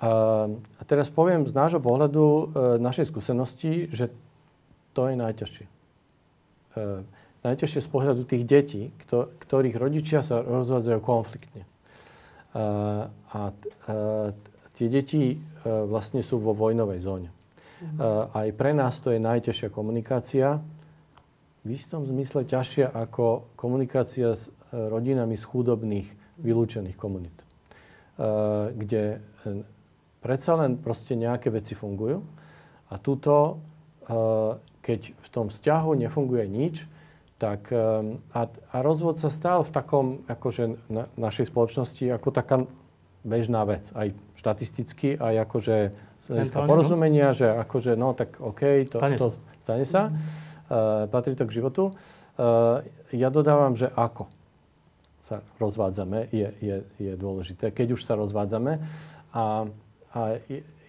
A 0.00 0.82
teraz 0.86 1.10
poviem 1.10 1.50
z 1.50 1.58
nášho 1.58 1.82
pohľadu, 1.82 2.54
našej 2.78 3.10
skúsenosti, 3.10 3.90
že 3.90 4.14
to 4.94 5.10
je 5.10 5.18
najťažšie. 5.18 5.66
Najťažšie 7.42 7.80
z 7.82 7.88
pohľadu 7.90 8.22
tých 8.30 8.46
detí, 8.46 8.94
ktorých 9.42 9.74
rodičia 9.74 10.22
sa 10.22 10.38
rozvádzajú 10.38 11.00
konfliktne. 11.02 11.66
A, 12.54 13.50
tie 14.78 14.86
deti 14.86 15.42
vlastne 15.66 16.22
sú 16.22 16.38
vo 16.38 16.54
vojnovej 16.54 17.02
zóne. 17.02 17.34
Mhm. 17.80 17.96
Aj 18.36 18.48
pre 18.52 18.76
nás 18.76 19.00
to 19.00 19.10
je 19.10 19.20
najťažšia 19.20 19.68
komunikácia. 19.72 20.60
V 21.64 21.76
istom 21.76 22.04
zmysle 22.04 22.44
ťažšia 22.44 22.88
ako 22.88 23.52
komunikácia 23.56 24.32
s 24.32 24.48
e, 24.48 24.76
rodinami 24.76 25.36
z 25.36 25.44
chudobných, 25.44 26.08
vylúčených 26.40 26.96
komunít. 26.96 27.36
E, 27.36 27.44
kde 28.72 29.20
predsa 30.20 30.52
len 30.56 30.80
proste 30.80 31.16
nejaké 31.16 31.52
veci 31.52 31.76
fungujú. 31.76 32.20
A 32.90 32.98
tuto, 32.98 33.62
keď 34.82 35.00
v 35.14 35.28
tom 35.30 35.46
vzťahu 35.46 35.90
nefunguje 35.94 36.44
nič, 36.50 36.82
tak 37.38 37.70
a, 37.72 38.42
a 38.50 38.76
rozvod 38.82 39.16
sa 39.22 39.30
stal 39.30 39.62
v 39.62 39.70
takom, 39.70 40.06
akože 40.26 40.90
na, 40.90 41.06
našej 41.14 41.54
spoločnosti, 41.54 42.04
ako 42.10 42.28
taká 42.34 42.66
bežná 43.24 43.64
vec. 43.68 43.88
Aj 43.92 44.12
štatisticky, 44.36 45.20
aj 45.20 45.34
akože 45.48 45.76
z 46.20 46.24
hľadiska 46.32 46.58
porozumenia, 46.64 47.32
že 47.36 47.48
akože 47.48 47.96
no 47.96 48.16
tak 48.16 48.40
OK, 48.40 48.88
to 48.88 48.98
stane 49.00 49.16
to, 49.20 49.28
sa. 49.32 49.38
Stane 49.64 49.86
sa. 49.86 50.02
Uh, 50.70 51.04
patrí 51.08 51.36
to 51.36 51.44
k 51.44 51.60
životu. 51.60 51.92
Uh, 52.40 52.80
ja 53.12 53.28
dodávam, 53.28 53.76
že 53.76 53.90
ako 53.92 54.28
sa 55.28 55.44
rozvádzame, 55.62 56.32
je, 56.34 56.48
je, 56.58 56.76
je 56.98 57.12
dôležité, 57.14 57.70
keď 57.70 57.94
už 57.94 58.02
sa 58.02 58.18
rozvádzame. 58.18 58.82
A, 59.30 59.68
a 60.10 60.20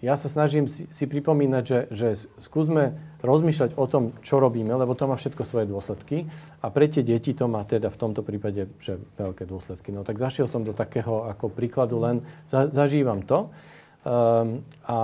ja 0.01 0.17
sa 0.17 0.33
snažím 0.33 0.65
si, 0.65 0.89
si 0.89 1.05
pripomínať, 1.05 1.63
že, 1.63 1.79
že 1.93 2.07
skúsme 2.41 2.97
rozmýšľať 3.21 3.77
o 3.77 3.85
tom, 3.85 4.17
čo 4.25 4.41
robíme, 4.41 4.73
lebo 4.73 4.97
to 4.97 5.05
má 5.05 5.13
všetko 5.13 5.45
svoje 5.45 5.69
dôsledky. 5.69 6.25
A 6.65 6.73
pre 6.73 6.89
tie 6.89 7.05
deti 7.05 7.37
to 7.37 7.45
má 7.45 7.61
teda 7.61 7.93
v 7.93 8.01
tomto 8.01 8.25
prípade 8.25 8.65
že 8.81 8.97
veľké 9.21 9.45
dôsledky. 9.45 9.93
No 9.93 10.01
tak 10.01 10.17
zašiel 10.17 10.49
som 10.49 10.65
do 10.65 10.73
takého 10.73 11.29
ako 11.29 11.53
príkladu, 11.53 12.01
len 12.01 12.25
za, 12.49 12.73
zažívam 12.73 13.21
to. 13.21 13.53
Um, 14.01 14.65
a 14.89 14.99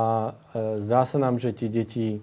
e, 0.58 0.82
zdá 0.82 1.06
sa 1.06 1.22
nám, 1.22 1.38
že 1.38 1.54
tie 1.54 1.70
deti 1.70 2.18
e, 2.18 2.20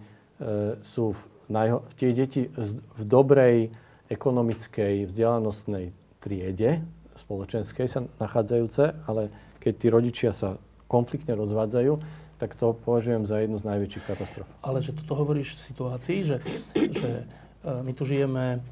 sú 0.82 1.14
v, 1.14 1.20
najho- 1.46 1.86
tie 1.94 2.10
deti 2.10 2.50
v 2.50 3.02
dobrej 3.06 3.70
ekonomickej, 4.10 5.06
vzdelanostnej 5.06 5.94
triede 6.18 6.82
spoločenskej 7.14 7.86
sa 7.86 8.02
nachádzajúce, 8.18 9.06
ale 9.06 9.30
keď 9.62 9.72
tí 9.78 9.86
rodičia 9.86 10.30
sa 10.34 10.58
konfliktne 10.90 11.38
rozvádzajú, 11.38 12.23
tak 12.38 12.54
to 12.58 12.74
považujem 12.74 13.26
za 13.26 13.38
jednu 13.38 13.58
z 13.58 13.64
najväčších 13.68 14.04
katastrof. 14.04 14.48
Ale 14.60 14.82
že 14.82 14.94
toto 14.94 15.14
hovoríš 15.14 15.54
v 15.54 15.64
situácii, 15.70 16.18
že, 16.26 16.36
že 16.74 17.10
e, 17.22 17.70
my 17.84 17.92
tu 17.94 18.02
žijeme... 18.04 18.62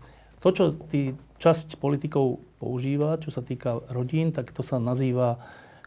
To, 0.43 0.51
čo 0.51 0.75
tí 0.91 1.15
časť 1.39 1.79
politikov 1.79 2.43
používa, 2.59 3.19
čo 3.23 3.31
sa 3.31 3.47
týka 3.47 3.79
rodín, 3.95 4.35
tak 4.35 4.51
to 4.51 4.63
sa 4.63 4.83
nazýva 4.83 5.39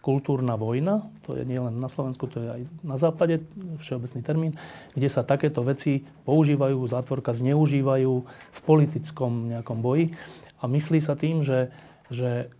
kultúrna 0.05 0.53
vojna. 0.53 1.09
To 1.25 1.33
je 1.33 1.41
nielen 1.43 1.81
na 1.81 1.89
Slovensku, 1.89 2.29
to 2.29 2.37
je 2.37 2.47
aj 2.47 2.61
na 2.85 2.95
západe, 2.95 3.41
všeobecný 3.81 4.21
termín, 4.21 4.53
kde 4.93 5.09
sa 5.09 5.25
takéto 5.25 5.65
veci 5.65 6.05
používajú, 6.29 6.77
zátvorka 6.85 7.33
zneužívajú 7.33 8.13
v 8.29 8.59
politickom 8.61 9.49
nejakom 9.49 9.81
boji. 9.81 10.13
A 10.61 10.69
myslí 10.69 11.01
sa 11.01 11.17
tým, 11.17 11.41
že, 11.41 11.73
že 12.13 12.53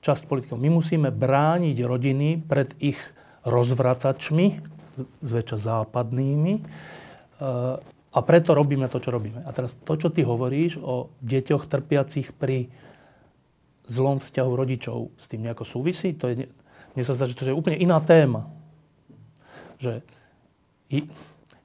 časť 0.00 0.24
politikov, 0.24 0.56
my 0.56 0.72
musíme 0.72 1.12
brániť 1.12 1.76
rodiny 1.84 2.40
pred 2.40 2.72
ich 2.80 2.98
rozvracačmi, 3.44 4.46
zväčša 5.20 5.58
západnými, 5.60 6.54
e, 6.58 6.62
a 8.14 8.18
preto 8.22 8.54
robíme 8.54 8.86
to, 8.86 9.02
čo 9.02 9.10
robíme. 9.10 9.42
A 9.42 9.50
teraz 9.50 9.74
to, 9.74 9.98
čo 9.98 10.06
ty 10.06 10.22
hovoríš 10.22 10.78
o 10.78 11.10
deťoch 11.18 11.66
trpiacich 11.66 12.30
pri 12.30 12.70
zlom 13.90 14.22
vzťahu 14.22 14.52
rodičov, 14.54 15.10
s 15.18 15.26
tým 15.26 15.42
nejako 15.42 15.66
súvisí? 15.66 16.14
To 16.22 16.30
je, 16.30 16.46
mne 16.94 17.04
sa 17.04 17.18
zdá, 17.18 17.26
že 17.26 17.34
to 17.34 17.50
je 17.50 17.58
úplne 17.58 17.74
iná 17.74 17.98
téma. 17.98 18.46
Že, 19.82 20.06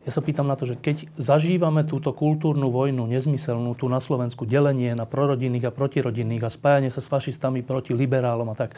ja 0.10 0.12
sa 0.16 0.26
pýtam 0.26 0.50
na 0.50 0.58
to, 0.58 0.66
že 0.66 0.74
keď 0.74 1.06
zažívame 1.22 1.86
túto 1.86 2.10
kultúrnu 2.18 2.74
vojnu, 2.74 3.06
nezmyselnú, 3.06 3.78
tu 3.78 3.86
na 3.86 4.02
Slovensku, 4.02 4.50
delenie 4.50 4.98
na 4.98 5.06
prorodinných 5.06 5.70
a 5.70 5.76
protirodinných 5.76 6.50
a 6.50 6.50
spájanie 6.50 6.90
sa 6.90 6.98
s 6.98 7.12
fašistami 7.14 7.62
proti 7.62 7.94
liberálom 7.94 8.50
a 8.50 8.58
tak, 8.58 8.74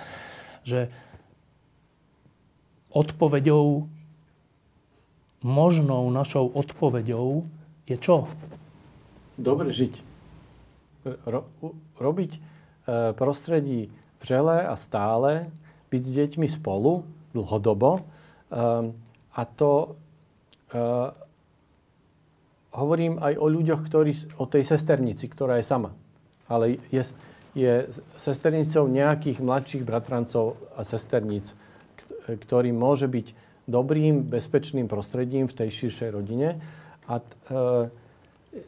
že 0.67 0.91
odpoveďou, 2.91 3.87
možnou 5.41 6.03
našou 6.11 6.47
odpoveďou 6.47 7.47
je 7.89 7.97
čo? 7.97 8.29
Dobre 9.35 9.73
žiť. 9.73 9.93
Ro, 11.25 11.49
robiť 11.97 12.31
e, 12.37 12.39
prostredí 13.17 13.89
vřele 14.21 14.69
a 14.69 14.77
stále, 14.77 15.49
byť 15.89 16.01
s 16.05 16.11
deťmi 16.13 16.45
spolu 16.45 17.01
dlhodobo. 17.33 17.97
E, 17.97 18.01
a 19.33 19.41
to 19.57 19.71
e, 19.81 19.89
hovorím 22.71 23.17
aj 23.17 23.33
o 23.41 23.45
ľuďoch, 23.49 23.81
ktorí, 23.81 24.11
o 24.37 24.45
tej 24.45 24.63
sesternici, 24.63 25.25
ktorá 25.25 25.57
je 25.57 25.65
sama. 25.65 25.91
Ale 26.45 26.77
je, 26.93 27.01
je 27.57 27.89
sesternicou 28.15 28.85
nejakých 28.85 29.41
mladších 29.41 29.83
bratrancov 29.83 30.59
a 30.77 30.85
sesterníc, 30.85 31.57
ktorý 32.37 32.71
môže 32.75 33.07
byť 33.07 33.27
dobrým, 33.69 34.27
bezpečným 34.27 34.91
prostredím 34.91 35.47
v 35.47 35.57
tej 35.57 35.69
širšej 35.69 36.09
rodine 36.11 36.59
a 37.07 37.19
e, 37.19 37.23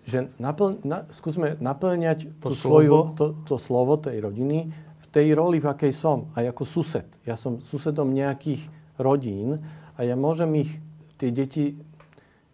že 0.08 0.32
napl, 0.40 0.80
na, 0.88 1.04
skúsme 1.12 1.60
naplňať 1.60 2.40
to, 2.40 2.52
to, 2.52 2.56
svoju, 2.56 3.20
to, 3.20 3.26
to 3.44 3.56
slovo 3.60 4.00
tej 4.00 4.24
rodiny 4.24 4.72
v 4.74 5.06
tej 5.12 5.36
roli, 5.36 5.60
v 5.60 5.68
akej 5.68 5.92
som, 5.92 6.32
aj 6.40 6.56
ako 6.56 6.64
sused. 6.64 7.08
Ja 7.28 7.36
som 7.36 7.60
susedom 7.60 8.16
nejakých 8.16 8.64
rodín 8.96 9.60
a 10.00 10.08
ja 10.08 10.16
môžem 10.16 10.64
ich, 10.64 10.72
tie 11.20 11.30
deti, 11.30 11.76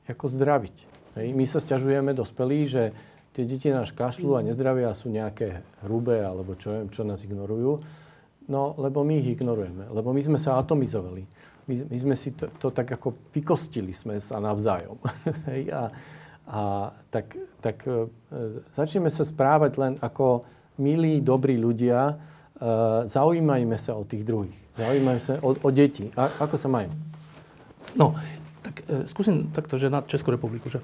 ako 0.10 0.26
zdraviť. 0.34 0.76
Hej. 1.22 1.28
My 1.38 1.46
sa 1.46 1.62
stiažujeme 1.62 2.18
dospelí, 2.18 2.66
že 2.66 2.84
tie 3.38 3.46
deti 3.46 3.70
nás 3.70 3.94
kašľú 3.94 4.42
a 4.42 4.46
nezdravia 4.46 4.90
sú 4.98 5.14
nejaké 5.14 5.62
hrubé, 5.86 6.26
alebo 6.26 6.58
čo 6.58 6.74
viem, 6.74 6.90
čo 6.90 7.06
nás 7.06 7.22
ignorujú. 7.22 7.80
No, 8.50 8.74
lebo 8.82 9.06
my 9.06 9.22
ich 9.22 9.38
ignorujeme. 9.38 9.94
Lebo 9.94 10.10
my 10.10 10.22
sme 10.26 10.42
sa 10.42 10.58
atomizovali 10.58 11.24
my, 11.70 11.76
my 11.86 11.98
sme 12.02 12.16
si 12.18 12.34
to, 12.34 12.50
to 12.58 12.74
tak 12.74 12.90
ako 12.90 13.14
vykostili 13.30 13.94
sme 13.94 14.18
sa 14.18 14.42
navzájom. 14.42 14.98
a, 15.80 15.94
a 16.50 16.60
tak, 17.14 17.38
tak 17.62 17.86
e, 17.86 18.10
začneme 18.74 19.14
sa 19.14 19.22
správať 19.22 19.78
len 19.78 19.94
ako 20.02 20.50
milí, 20.82 21.22
dobrí 21.22 21.62
ľudia. 21.62 22.10
E, 22.10 22.14
zaujímajme 23.06 23.78
sa 23.78 23.94
o 23.94 24.02
tých 24.02 24.26
druhých. 24.26 24.58
Zaujímajme 24.82 25.22
sa 25.22 25.38
o, 25.46 25.54
o 25.54 25.70
deti. 25.70 26.10
A, 26.18 26.42
ako 26.42 26.58
sa 26.58 26.66
majú? 26.74 26.90
No, 27.94 28.18
tak 28.66 28.82
e, 28.90 29.06
skúsim 29.06 29.54
takto, 29.54 29.78
že 29.78 29.94
na 29.94 30.02
Českú 30.02 30.34
republiku, 30.34 30.74
že 30.74 30.82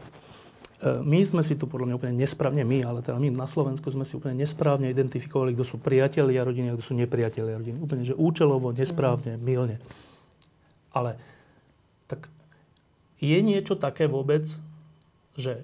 my 0.83 1.19
sme 1.23 1.39
si 1.39 1.55
tu 1.55 1.71
podľa 1.71 1.87
mňa 1.87 1.95
úplne 1.95 2.15
nesprávne, 2.19 2.67
my, 2.67 2.83
ale 2.83 2.99
teda 2.99 3.15
my 3.15 3.31
na 3.31 3.47
Slovensku 3.47 3.87
sme 3.87 4.03
si 4.03 4.19
úplne 4.19 4.35
nesprávne 4.43 4.91
identifikovali, 4.91 5.55
kto 5.55 5.63
sú 5.63 5.77
priatelia 5.79 6.43
rodiny 6.43 6.71
a 6.71 6.75
kto 6.75 6.83
sú 6.83 6.93
nepriatelia 6.99 7.55
rodiny. 7.55 7.79
Úplne, 7.79 8.03
že 8.03 8.15
účelovo, 8.15 8.75
nesprávne, 8.75 9.39
milne. 9.39 9.79
Ale 10.91 11.15
tak 12.11 12.27
je 13.23 13.39
niečo 13.39 13.79
také 13.79 14.11
vôbec, 14.11 14.43
že 15.39 15.63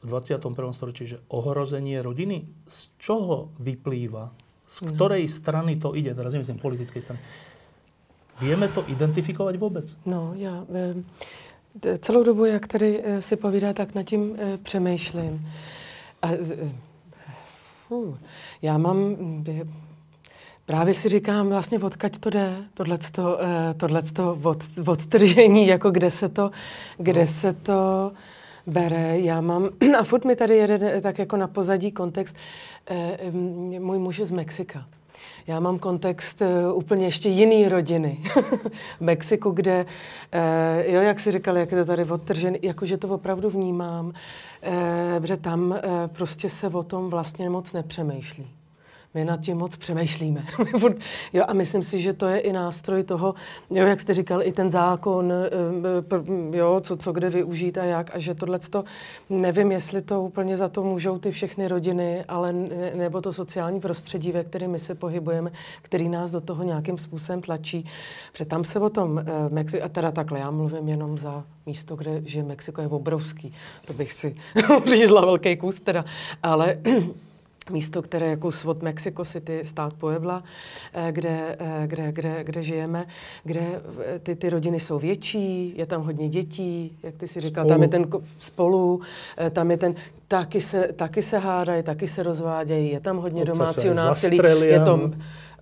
v 0.00 0.06
21. 0.08 0.72
storočí, 0.72 1.04
že 1.04 1.20
ohrozenie 1.28 2.00
rodiny, 2.00 2.48
z 2.64 2.80
čoho 2.96 3.52
vyplýva? 3.60 4.32
Z 4.64 4.88
no. 4.88 4.96
ktorej 4.96 5.28
strany 5.28 5.76
to 5.76 5.92
ide? 5.92 6.16
Teraz 6.16 6.32
nemyslím 6.32 6.56
politickej 6.56 7.02
strany. 7.04 7.20
Vieme 8.40 8.72
to 8.72 8.80
identifikovať 8.88 9.54
vůbec? 9.60 9.96
No, 10.06 10.32
já 10.34 10.64
e, 10.74 10.94
celou 11.98 12.22
dobu, 12.22 12.44
jak 12.44 12.66
tady 12.66 13.02
e, 13.04 13.22
si 13.22 13.36
povídá, 13.36 13.72
tak 13.72 13.94
nad 13.94 14.02
tím 14.02 14.36
e, 14.38 14.58
přemýšlím. 14.58 15.48
A, 16.22 16.28
uh, 17.90 18.16
já 18.62 18.78
mám 18.78 19.16
Právě 20.70 20.94
si 20.94 21.08
říkám, 21.08 21.48
vlastně 21.48 21.78
odkaď 21.78 22.18
to 22.18 22.30
jde, 22.30 22.56
tohleto, 22.74 23.38
eh, 23.42 23.74
tohleto 23.74 24.38
od, 24.42 24.58
odtržení, 24.86 25.66
jako 25.66 25.90
kde 25.90 26.10
se 26.10 26.28
to, 26.28 26.50
kde 26.98 27.20
no. 27.20 27.26
se 27.26 27.52
to 27.52 28.12
bere. 28.66 29.20
Já 29.20 29.40
mám, 29.40 29.68
a 29.98 30.04
furt 30.04 30.24
mi 30.24 30.36
tady 30.36 30.56
jede 30.56 31.00
tak 31.00 31.18
jako 31.18 31.36
na 31.36 31.48
pozadí 31.48 31.92
kontext, 31.92 32.36
eh, 32.86 33.18
můj 33.78 33.98
muž 33.98 34.18
je 34.18 34.26
z 34.26 34.30
Mexika. 34.30 34.86
Já 35.46 35.60
mám 35.60 35.78
kontext 35.78 36.40
uh, 36.40 36.76
úplně 36.76 37.06
ještě 37.06 37.28
jiný 37.28 37.68
rodiny. 37.68 38.18
v 38.98 39.00
Mexiku, 39.00 39.50
kde, 39.50 39.86
uh, 40.34 40.92
jo, 40.94 41.00
jak 41.00 41.20
si 41.20 41.32
říkal, 41.32 41.56
jak 41.56 41.72
je 41.72 41.78
to 41.78 41.84
tady 41.84 42.04
odtržený, 42.04 42.58
jakože 42.62 42.96
to 42.96 43.08
opravdu 43.08 43.50
vnímám, 43.50 44.06
uh, 44.06 45.24
že 45.24 45.36
tam 45.36 45.78
prostě 46.06 46.50
se 46.50 46.68
o 46.68 46.82
tom 46.82 47.10
vlastně 47.10 47.50
moc 47.50 47.72
nepřemýšlí 47.72 48.59
my 49.14 49.24
nad 49.24 49.40
tím 49.40 49.56
moc 49.56 49.76
přemýšlíme. 49.76 50.44
jo, 51.32 51.44
a 51.48 51.52
myslím 51.52 51.82
si, 51.82 52.00
že 52.00 52.12
to 52.12 52.26
je 52.26 52.38
i 52.38 52.52
nástroj 52.52 53.02
toho, 53.02 53.34
jo, 53.70 53.86
jak 53.86 54.00
jste 54.00 54.14
říkal, 54.14 54.42
i 54.42 54.52
ten 54.52 54.70
zákon, 54.70 55.32
eh, 55.32 56.56
jo, 56.58 56.80
co, 56.80 56.96
co 56.96 57.12
kde 57.12 57.30
využít 57.30 57.78
a 57.78 57.84
jak, 57.84 58.14
a 58.14 58.18
že 58.18 58.34
tohle 58.34 58.58
to, 58.58 58.84
nevím, 59.30 59.72
jestli 59.72 60.02
to 60.02 60.22
úplně 60.22 60.56
za 60.56 60.68
to 60.68 60.82
můžou 60.82 61.18
ty 61.18 61.30
všechny 61.30 61.68
rodiny, 61.68 62.24
ale 62.28 62.52
ne, 62.52 62.92
nebo 62.94 63.20
to 63.20 63.32
sociální 63.32 63.80
prostředí, 63.80 64.32
ve 64.32 64.44
kterém 64.44 64.70
my 64.70 64.78
se 64.78 64.94
pohybujeme, 64.94 65.50
který 65.82 66.08
nás 66.08 66.30
do 66.30 66.40
toho 66.40 66.62
nějakým 66.62 66.98
způsobem 66.98 67.40
tlačí. 67.40 67.86
Protože 68.32 68.44
tam 68.44 68.64
se 68.64 68.80
o 68.80 68.90
tom, 68.90 69.18
eh, 69.18 69.24
Mexi- 69.48 69.84
a 69.84 69.88
teda 69.88 70.12
takhle, 70.12 70.38
já 70.38 70.50
mluvím 70.50 70.88
jenom 70.88 71.18
za 71.18 71.44
místo, 71.66 71.96
kde 71.96 72.22
žije 72.24 72.44
Mexiko, 72.44 72.80
je 72.80 72.88
obrovský. 72.88 73.54
To 73.86 73.92
bych 73.92 74.12
si 74.12 74.36
řízla 74.86 75.20
velký 75.20 75.56
kus 75.56 75.80
teda. 75.80 76.04
Ale 76.42 76.76
místo, 77.70 78.02
které 78.02 78.26
jako 78.26 78.52
svod 78.52 78.82
Mexico 78.82 79.24
City, 79.24 79.60
stát 79.64 79.94
Puebla, 79.94 80.42
eh, 80.92 81.12
kde, 81.12 81.56
eh, 81.58 81.86
kde, 81.86 82.12
kde, 82.12 82.44
kde 82.44 82.62
žijeme, 82.62 83.06
kde 83.44 83.60
eh, 83.60 84.18
ty, 84.18 84.36
ty 84.36 84.50
rodiny 84.50 84.80
jsou 84.80 84.98
větší, 84.98 85.74
je 85.76 85.86
tam 85.86 86.02
hodně 86.02 86.28
dětí, 86.28 86.98
jak 87.02 87.14
ty 87.14 87.28
si 87.28 87.40
říkal, 87.40 87.64
spolu. 87.64 87.74
tam 87.74 87.82
je 87.82 87.88
ten 87.88 88.06
spolu, 88.38 89.00
tam 89.50 89.70
je 89.70 89.76
ten, 89.76 89.94
taky 90.28 90.60
se, 90.60 90.88
taky 90.96 91.22
se 91.22 91.38
hádají, 91.38 91.82
taky 91.82 92.08
se 92.08 92.22
rozvádějí, 92.22 92.90
je 92.90 93.00
tam 93.00 93.16
hodně 93.16 93.44
domácího 93.44 93.94
násilí, 93.94 94.38
je 94.60 94.80
to 94.80 95.10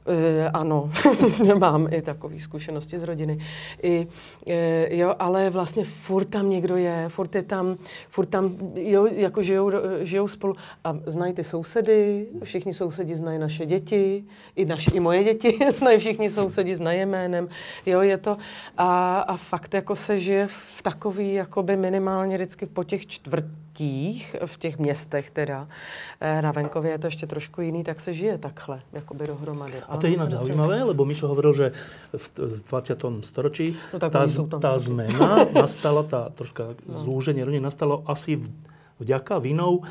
E, 0.08 0.50
ano, 0.50 0.90
mám 1.58 1.92
i 1.92 2.02
takové 2.02 2.38
zkušenosti 2.38 2.98
z 2.98 3.02
rodiny. 3.02 3.38
I, 3.82 4.06
e, 4.46 4.96
jo, 4.96 5.14
ale 5.18 5.50
vlastně 5.50 5.84
furt 5.84 6.30
tam 6.30 6.50
někdo 6.50 6.76
je, 6.76 7.08
furt 7.08 7.34
je 7.34 7.42
tam, 7.42 7.76
furt 8.08 8.26
tam, 8.26 8.56
jo, 8.74 9.06
jako 9.06 9.42
žijou, 9.42 9.70
žijou 10.00 10.28
spolu 10.28 10.54
a 10.84 10.96
znají 11.06 11.32
ty 11.32 11.44
sousedy, 11.44 12.26
všichni 12.42 12.74
sousedi 12.74 13.14
znají 13.14 13.38
naše 13.38 13.66
děti, 13.66 14.24
i, 14.56 14.64
naši, 14.64 14.90
i 14.90 15.00
moje 15.00 15.24
děti 15.24 15.58
znají 15.78 15.98
všichni 15.98 16.30
sousedi, 16.30 16.74
znají 16.74 17.00
jménem, 17.00 17.48
jo, 17.86 18.00
je 18.00 18.18
to 18.18 18.36
a, 18.78 19.20
a 19.20 19.36
fakt 19.36 19.74
jako 19.74 19.96
se 19.96 20.18
žije 20.18 20.46
v 20.46 20.82
takový, 20.82 21.34
jakoby 21.34 21.76
minimálně 21.76 22.36
vždycky 22.36 22.66
po 22.66 22.84
těch 22.84 23.06
čtvrtích, 23.78 24.36
v 24.46 24.58
těch 24.58 24.78
městech 24.78 25.30
teda, 25.30 25.68
e, 26.20 26.42
na 26.42 26.52
venkově 26.52 26.90
je 26.90 26.98
to 26.98 27.06
ještě 27.06 27.26
trošku 27.26 27.60
jiný, 27.60 27.84
tak 27.84 28.00
se 28.00 28.12
žije 28.12 28.38
takhle, 28.38 28.80
jakoby 28.92 29.26
dohromady. 29.26 29.74
A 29.88 29.96
to 29.96 30.06
je 30.06 30.12
ináč 30.12 30.30
zaujímavé, 30.30 30.82
lebo 30.82 31.04
Mišo 31.04 31.28
hovoril, 31.28 31.54
že 31.54 31.72
v 32.16 32.30
20. 32.70 33.04
storočí 33.22 33.76
no, 33.92 33.98
tá, 33.98 34.10
tá 34.58 34.72
zmena 34.78 35.46
nastala, 35.54 36.02
tá 36.02 36.30
troška 36.34 36.74
no. 36.74 36.98
zúženie 36.98 37.44
rodiny 37.44 37.62
nastalo 37.62 38.02
asi 38.06 38.36
v 38.36 38.50
vďaka 39.00 39.38
vinou 39.38 39.80
e, 39.80 39.82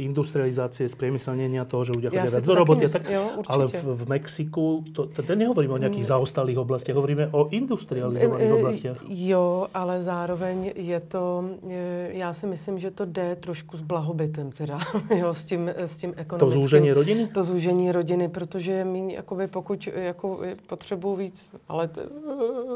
industrializácie, 0.00 0.88
spriemyselnenia 0.88 1.64
toho, 1.64 1.84
že 1.84 1.92
ľudia 1.94 2.10
Ja 2.10 2.26
chodia 2.26 2.30
si 2.30 2.34
viac 2.36 2.44
to 2.44 2.50
do 2.50 2.58
roboty. 2.58 2.84
myslím, 2.84 3.02
Tak, 3.02 3.10
jo, 3.10 3.22
určite. 3.36 3.52
ale 3.52 3.64
v, 3.66 3.76
v 3.96 4.02
Mexiku, 4.08 4.64
to, 4.92 5.00
to, 5.06 5.20
to 5.22 5.32
nehovoríme 5.34 5.74
o 5.74 5.80
nejakých 5.80 6.06
zaostalých 6.06 6.58
oblastiach, 6.58 6.96
hovoríme 6.96 7.30
o 7.32 7.48
industrializovaných 7.50 8.46
E, 8.46 8.50
e, 8.50 8.58
oblastiach. 8.58 8.98
Jo, 9.08 9.66
ale 9.74 10.02
zároveň 10.02 10.72
je 10.76 11.00
to, 11.00 11.44
e, 11.70 12.08
já 12.18 12.32
si 12.32 12.46
myslím, 12.46 12.78
že 12.78 12.90
to 12.90 13.04
jde 13.04 13.36
trošku 13.36 13.76
s 13.76 13.80
blahobytem 13.80 14.50
teda, 14.52 14.78
jo, 15.16 15.34
s 15.34 15.44
tím, 15.44 15.68
s 15.68 15.96
tím 15.96 16.12
To 16.14 16.20
ekonomickým. 16.20 16.62
zúženie 16.62 16.94
rodiny? 16.94 17.22
To 17.34 17.42
zúžení 17.42 17.92
rodiny, 17.92 18.28
protože 18.28 18.84
my 18.84 19.14
jakoby 19.14 19.46
pokud 19.46 19.88
jako 19.94 20.40
potřebuju 20.66 21.14
víc, 21.16 21.48
ale 21.68 21.90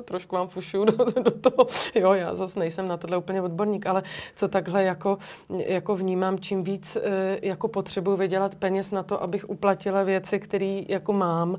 trošku 0.05 0.37
vám 0.37 0.49
fušu 0.49 0.85
do, 0.85 1.05
do 1.23 1.31
toho, 1.31 1.67
jo, 1.95 2.13
já 2.13 2.35
zase 2.35 2.59
nejsem 2.59 2.89
na 2.89 2.97
tohle 2.97 3.17
úplně 3.17 3.43
odborník, 3.43 3.87
ale 3.87 4.03
co 4.37 4.49
takhle 4.49 4.85
jako, 4.85 5.19
jako 5.67 5.97
vnímám, 5.97 6.39
čím 6.39 6.65
víc 6.65 6.97
eh, 6.97 7.39
jako 7.43 7.69
potřebuju 7.69 8.17
vydělat 8.17 8.55
peněz 8.55 8.91
na 8.91 9.03
to, 9.03 9.23
abych 9.23 9.51
uplatila 9.51 10.03
věci, 10.03 10.41
které 10.41 10.83
jako 10.89 11.13
mám, 11.13 11.59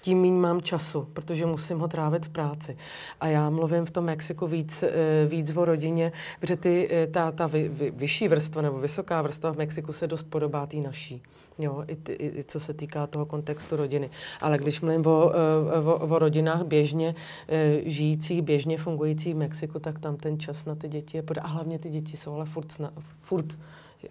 tím 0.00 0.20
méně 0.20 0.40
mám 0.40 0.60
času, 0.60 1.08
protože 1.12 1.46
musím 1.46 1.78
ho 1.78 1.88
trávit 1.88 2.26
v 2.26 2.28
práci. 2.28 2.76
A 3.20 3.26
já 3.26 3.50
mluvím 3.50 3.86
v 3.86 3.90
tom 3.90 4.04
Mexiku 4.04 4.46
víc, 4.46 4.82
eh, 4.82 4.90
víc 5.26 5.56
o 5.56 5.64
rodině, 5.64 6.12
protože 6.40 6.56
ty, 6.56 6.88
eh, 6.92 7.06
ta, 7.06 7.32
ta 7.32 7.46
vy, 7.46 7.68
vy, 7.68 7.90
vyšší 7.90 8.28
vrstva 8.28 8.62
nebo 8.62 8.78
vysoká 8.78 9.22
vrstva 9.22 9.52
v 9.52 9.56
Mexiku 9.56 9.92
se 9.92 10.06
dost 10.06 10.24
podobá 10.30 10.66
té 10.66 10.76
naší. 10.76 11.22
Jo, 11.62 11.84
i, 11.88 11.96
ty, 11.96 12.12
i, 12.12 12.44
co 12.44 12.60
se 12.60 12.74
týká 12.74 13.06
toho 13.06 13.26
kontextu 13.26 13.76
rodiny. 13.76 14.10
Ale 14.40 14.58
když 14.58 14.80
mluvím 14.80 15.06
o, 15.06 15.32
eh, 15.34 15.78
o, 15.78 15.98
o 15.98 16.18
rodinách 16.18 16.62
běžně 16.64 17.14
eh, 17.48 17.80
žijících, 17.84 18.42
běžně 18.42 18.78
fungujících 18.78 19.34
v 19.34 19.38
Mexiku, 19.38 19.78
tak 19.78 19.98
tam 19.98 20.16
ten 20.16 20.38
čas 20.38 20.64
na 20.64 20.74
ty 20.74 20.88
děti 20.88 21.16
je... 21.16 21.22
A 21.40 21.46
hlavně 21.46 21.78
ty 21.78 21.90
děti 21.90 22.16
jsou 22.16 22.34
ale 22.34 22.44
furt, 22.44 22.72
sna, 22.72 22.92
furt 23.20 23.58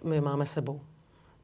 my 0.04 0.20
máme 0.20 0.46
sebou. 0.46 0.80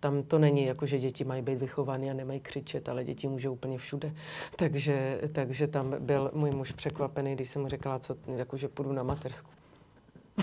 Tam 0.00 0.22
to 0.22 0.38
není 0.38 0.64
jako, 0.64 0.86
že 0.86 0.98
děti 0.98 1.24
mají 1.24 1.42
být 1.42 1.58
vychované 1.58 2.10
a 2.10 2.14
nemají 2.14 2.40
křičet, 2.40 2.88
ale 2.88 3.04
děti 3.04 3.28
můžou 3.28 3.52
úplně 3.52 3.78
všude. 3.78 4.14
Takže, 4.56 5.20
takže 5.32 5.66
tam 5.66 5.94
byl 6.00 6.30
můj 6.34 6.50
muž 6.50 6.72
překvapený, 6.72 7.34
když 7.34 7.48
jsem 7.48 7.62
mu 7.62 7.68
řekla, 7.68 7.98
co, 7.98 8.16
jako, 8.36 8.56
že 8.56 8.68
půjdu 8.68 8.92
na 8.92 9.02
mateřsku. 9.02 9.50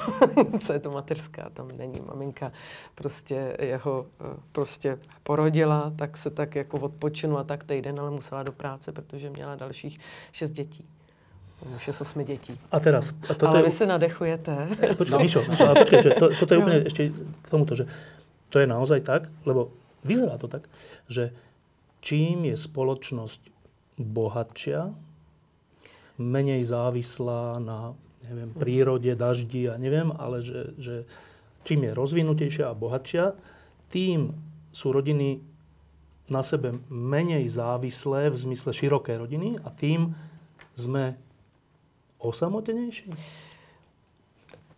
co 0.59 0.73
je 0.73 0.79
to 0.79 0.91
mateřská, 0.91 1.49
tam 1.53 1.67
není 1.77 2.01
maminka, 2.07 2.51
prostě 2.95 3.57
jeho 3.59 4.05
eh, 4.21 4.37
prostě 4.51 4.99
porodila, 5.23 5.93
tak 5.95 6.17
se 6.17 6.29
tak 6.29 6.55
jako 6.55 6.79
odpočinula 6.79 7.43
tak 7.43 7.63
týden, 7.63 7.99
ale 7.99 8.11
musela 8.11 8.43
do 8.43 8.51
práce, 8.51 8.91
protože 8.91 9.29
měla 9.29 9.55
dalších 9.55 9.99
šest 10.31 10.51
dětí. 10.51 10.85
Už 11.75 11.87
je 11.87 11.93
z 11.93 12.01
osmi 12.01 12.23
dětí. 12.23 12.59
A 12.71 12.79
teraz, 12.79 13.13
a 13.29 13.33
toto 13.33 13.47
ale 13.47 13.59
je... 13.59 13.63
vy 13.63 13.71
se 13.71 13.85
nadechujete. 13.85 14.67
Počkaj, 14.97 15.23
Mišo, 15.23 15.43
Mišo, 15.49 15.65
ale 15.65 15.75
počkaj, 15.75 16.01
že 16.03 16.11
to, 16.19 16.29
toto 16.39 16.51
je 16.53 16.59
úplne 16.59 16.79
ešte 16.85 17.01
k 17.15 17.47
tomuto, 17.49 17.73
že 17.79 17.87
to 18.51 18.59
je 18.59 18.67
naozaj 18.67 19.01
tak, 19.01 19.31
lebo 19.47 19.71
vyzerá 20.03 20.37
to 20.37 20.51
tak, 20.51 20.67
že 21.09 21.31
čím 22.03 22.45
je 22.45 22.59
spoločnosť 22.59 23.41
bohatšia, 23.97 24.93
menej 26.19 26.63
závislá 26.67 27.59
na 27.59 27.95
neviem, 28.29 28.49
prírode, 28.53 29.11
daždi 29.15 29.69
a 29.69 29.77
neviem, 29.77 30.11
ale 30.15 30.41
že, 30.41 30.73
že 30.77 30.95
čím 31.63 31.89
je 31.89 31.91
rozvinutejšia 31.93 32.69
a 32.69 32.77
bohatšia, 32.77 33.33
tým 33.89 34.33
sú 34.75 34.91
rodiny 34.91 35.39
na 36.29 36.41
sebe 36.41 36.81
menej 36.89 37.45
závislé 37.49 38.29
v 38.29 38.37
zmysle 38.37 38.73
široké 38.73 39.17
rodiny 39.17 39.61
a 39.61 39.69
tým 39.69 40.17
sme 40.73 41.15
osamotenejší. 42.17 43.13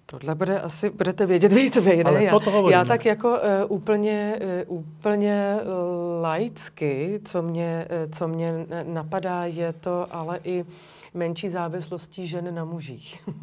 Tohle 0.05 0.35
bude 0.35 0.59
asi, 0.59 0.89
budete 0.89 1.25
vědět 1.25 1.51
víc 1.51 1.77
vy, 1.77 2.03
ne? 2.03 2.23
Já, 2.23 2.39
já 2.69 2.85
tak 2.85 3.05
jako 3.05 3.29
uh, 3.29 3.37
úplně, 3.67 4.39
uh, 4.67 4.77
úplně 4.77 5.59
uh, 5.59 6.21
laicky, 6.21 7.19
co 7.25 7.41
mě, 7.41 7.87
uh, 8.05 8.11
co 8.11 8.27
mě 8.27 8.53
napadá, 8.83 9.45
je 9.45 9.73
to 9.73 10.07
ale 10.11 10.39
i 10.43 10.65
menší 11.13 11.49
závislostí 11.49 12.27
žen 12.27 12.55
na 12.55 12.65
mužích. 12.65 13.23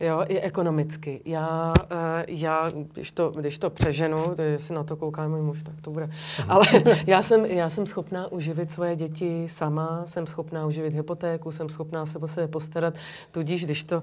Jo, 0.00 0.24
i 0.28 0.40
ekonomicky. 0.40 1.20
Já, 1.24 1.72
uh, 1.92 1.98
já 2.28 2.70
když, 2.92 3.12
to, 3.12 3.30
když 3.30 3.58
to 3.58 3.70
přeženu, 3.70 4.34
to 4.36 4.42
jestli 4.42 4.74
na 4.74 4.84
to 4.84 4.96
kouká 4.96 5.28
můj 5.28 5.42
muž, 5.42 5.62
tak 5.62 5.80
to 5.80 5.90
bude. 5.90 6.10
Ale 6.48 6.66
já 7.06 7.22
jsem, 7.22 7.44
já 7.44 7.70
jsem 7.70 7.86
schopná 7.86 8.32
uživit 8.32 8.70
svoje 8.70 8.96
děti 8.96 9.46
sama, 9.48 10.02
jsem 10.06 10.26
schopná 10.26 10.66
uživit 10.66 10.94
hypotéku, 10.94 11.52
jsem 11.52 11.68
schopná 11.68 12.06
se 12.06 12.18
o 12.18 12.28
sebe 12.28 12.48
postarat, 12.48 12.94
tudíž 13.30 13.64
když 13.64 13.84
to 13.84 14.02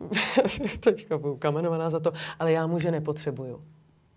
teďka 0.80 1.18
budu 1.18 1.36
kamenovaná 1.36 1.90
za 1.90 2.00
to, 2.00 2.12
ale 2.38 2.52
já 2.52 2.66
muže 2.66 2.90
nepotřebuju. 2.90 3.60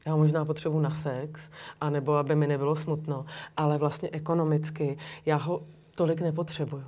Já 0.05 0.15
možná 0.15 0.45
potřebuji 0.45 0.79
na 0.79 0.89
sex, 0.89 1.49
anebo 1.81 2.13
aby 2.13 2.35
mi 2.35 2.47
nebylo 2.47 2.75
smutno, 2.75 3.25
ale 3.57 3.77
vlastně 3.77 4.09
ekonomicky 4.11 4.97
já 5.25 5.35
ho 5.35 5.61
tolik 6.01 6.21
nepotřebuju. 6.21 6.83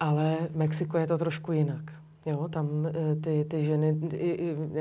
Ale 0.00 0.36
v 0.52 0.56
Mexiku 0.56 0.96
je 0.96 1.06
to 1.06 1.18
trošku 1.18 1.52
jinak. 1.52 1.84
Jo, 2.26 2.48
tam 2.52 2.84
eh, 2.84 3.16
ty, 3.16 3.44
ty 3.48 3.64
ženy, 3.64 3.96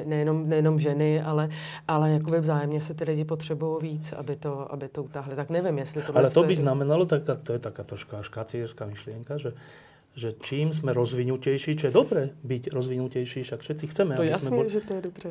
nejenom, 0.05 0.49
nejenom 0.49 0.79
ženy, 0.79 1.23
ale, 1.23 1.49
ale 1.87 2.11
jakoby 2.19 2.39
vzájemně 2.39 2.81
se 2.81 2.93
ty 2.93 3.03
lidi 3.03 3.25
potřebují 3.25 3.81
víc, 3.81 4.13
aby 4.13 4.35
to, 4.35 4.73
aby 4.73 4.87
to 4.91 5.03
utáhli. 5.03 5.35
Tak 5.35 5.49
nevím, 5.49 5.77
jestli 5.77 6.01
to 6.01 6.17
Ale 6.17 6.29
to 6.29 6.43
by 6.43 6.55
znamenalo, 6.57 7.05
taká, 7.05 7.35
to 7.35 7.53
je 7.55 7.59
taká 7.59 7.83
troška 7.83 8.19
až 8.19 8.27
kacierská 8.27 8.85
myšlienka, 8.85 9.39
že, 9.39 9.55
že 10.19 10.35
čím 10.43 10.75
sme 10.75 10.91
rozvinutejší, 10.91 11.79
čo 11.79 11.87
je 11.87 11.93
dobré 11.95 12.35
byť 12.43 12.75
rozvinutejší, 12.75 13.47
však 13.47 13.59
všetci 13.63 13.85
chceme, 13.87 14.19
To 14.19 14.27
aby 14.27 14.35
sme 14.35 14.35
jasně, 14.35 14.57
boli, 14.59 14.69
že 14.69 14.81
to 14.81 14.93
je 14.93 15.01
dobře. 15.01 15.29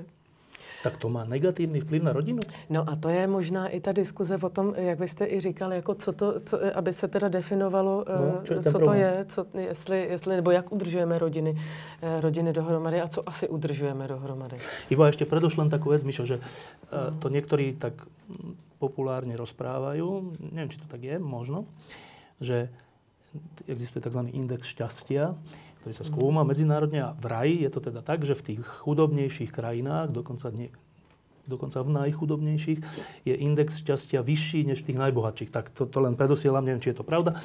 Tak 0.82 0.96
to 0.96 1.08
má 1.08 1.24
negatívny 1.24 1.80
vplyv 1.80 2.02
na 2.02 2.12
rodinu. 2.12 2.42
No 2.70 2.84
a 2.86 2.96
to 2.96 3.08
je 3.08 3.26
možná 3.26 3.68
i 3.68 3.80
ta 3.80 3.92
diskuze 3.92 4.38
o 4.38 4.48
tom, 4.48 4.74
jak 4.76 4.98
byste 4.98 5.26
i 5.26 5.40
říkali, 5.40 5.76
jako 5.76 5.94
co 5.94 6.12
to, 6.12 6.40
co, 6.40 6.58
aby 6.76 6.92
se 6.92 7.08
teda 7.08 7.28
definovalo, 7.28 8.04
No, 8.08 8.42
eh, 8.44 8.54
je 8.54 8.60
ten 8.62 8.72
co 8.72 8.78
to 8.78 8.92
je, 8.92 9.24
co, 9.28 9.46
jestli, 9.58 10.06
jestli, 10.10 10.36
nebo 10.36 10.50
jak 10.50 10.72
udržujeme 10.72 11.18
rodiny, 11.18 11.56
eh, 12.02 12.20
rodiny 12.20 12.52
dohromady 12.52 13.00
a 13.00 13.08
co 13.08 13.28
asi 13.28 13.48
udržujeme 13.48 14.08
dohromady. 14.08 14.56
Iba 14.90 15.08
ešte 15.08 15.26
predošlem 15.26 15.70
takú 15.70 15.90
vec, 15.90 16.02
Mišo, 16.06 16.24
že 16.24 16.38
uh, 16.38 17.12
to 17.18 17.28
niektorí 17.28 17.74
tak 17.76 17.94
populárne 18.78 19.34
rozprávajú, 19.34 20.38
neviem, 20.54 20.70
či 20.70 20.78
to 20.78 20.86
tak 20.86 21.02
je, 21.02 21.18
možno, 21.18 21.66
že 22.38 22.70
existuje 23.68 24.00
tzv. 24.00 24.30
index 24.32 24.64
šťastia, 24.64 25.34
ktorý 25.80 25.94
sa 25.94 26.04
skúma 26.04 26.42
medzinárodne 26.42 27.00
a 27.00 27.14
v 27.14 27.24
raji 27.30 27.56
je 27.64 27.70
to 27.70 27.80
teda 27.80 28.00
tak, 28.02 28.26
že 28.26 28.34
v 28.34 28.42
tých 28.54 28.60
chudobnejších 28.82 29.50
krajinách, 29.54 30.10
dokonca, 30.10 30.50
nie, 30.50 30.68
dokonca 31.46 31.80
v 31.80 31.90
najchudobnejších, 32.04 32.78
je 33.24 33.34
index 33.38 33.80
šťastia 33.80 34.20
vyšší 34.20 34.68
než 34.68 34.82
v 34.82 34.92
tých 34.92 34.98
najbohatších. 35.00 35.50
Tak 35.54 35.70
to, 35.72 35.86
to 35.86 35.98
len 36.02 36.18
predosielam, 36.18 36.66
neviem, 36.66 36.82
či 36.82 36.92
je 36.92 36.98
to 36.98 37.06
pravda. 37.06 37.38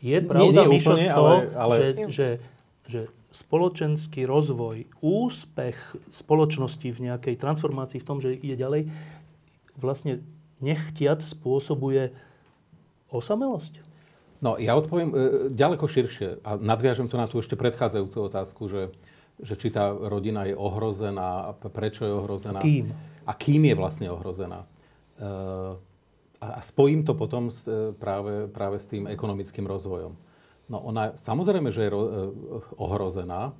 Je 0.00 0.16
pravda, 0.22 0.64
nie 0.64 0.80
Mišo, 0.80 0.96
úplne, 0.96 1.06
to, 1.10 1.18
ale- 1.18 1.44
ale- 1.58 1.76
Že, 1.76 1.88
že, 2.08 2.28
že 2.88 3.00
spoločenský 3.30 4.26
rozvoj, 4.26 4.90
úspech 4.98 5.78
spoločnosti 6.10 6.88
v 6.90 6.98
nejakej 7.10 7.34
transformácii 7.38 8.02
v 8.02 8.06
tom, 8.08 8.18
že 8.18 8.34
ide 8.34 8.58
ďalej, 8.58 8.90
vlastne 9.78 10.24
nechtiac 10.58 11.22
spôsobuje 11.22 12.10
osamelosť? 13.10 13.89
No, 14.40 14.56
ja 14.56 14.72
odpoviem 14.72 15.10
e, 15.12 15.16
ďaleko 15.52 15.84
širšie 15.84 16.40
a 16.40 16.56
nadviažem 16.56 17.12
to 17.12 17.20
na 17.20 17.28
tú 17.28 17.44
ešte 17.44 17.60
predchádzajúcu 17.60 18.18
otázku, 18.24 18.62
že, 18.72 18.82
že 19.36 19.54
či 19.56 19.68
tá 19.68 19.92
rodina 19.92 20.48
je 20.48 20.56
ohrozená, 20.56 21.52
prečo 21.72 22.08
je 22.08 22.12
ohrozená. 22.16 22.60
Kým? 22.60 22.88
A 23.28 23.32
kým 23.36 23.68
je 23.68 23.74
vlastne 23.76 24.08
ohrozená. 24.08 24.64
E, 24.64 25.28
a, 26.40 26.58
spojím 26.64 27.04
to 27.04 27.12
potom 27.12 27.52
s, 27.52 27.68
e, 27.68 27.92
práve, 27.92 28.48
práve 28.48 28.80
s 28.80 28.88
tým 28.88 29.04
ekonomickým 29.12 29.68
rozvojom. 29.68 30.16
No 30.72 30.76
ona 30.88 31.12
samozrejme, 31.20 31.68
že 31.68 31.86
je 31.86 31.90
e, 31.92 31.98
ohrozená, 32.80 33.52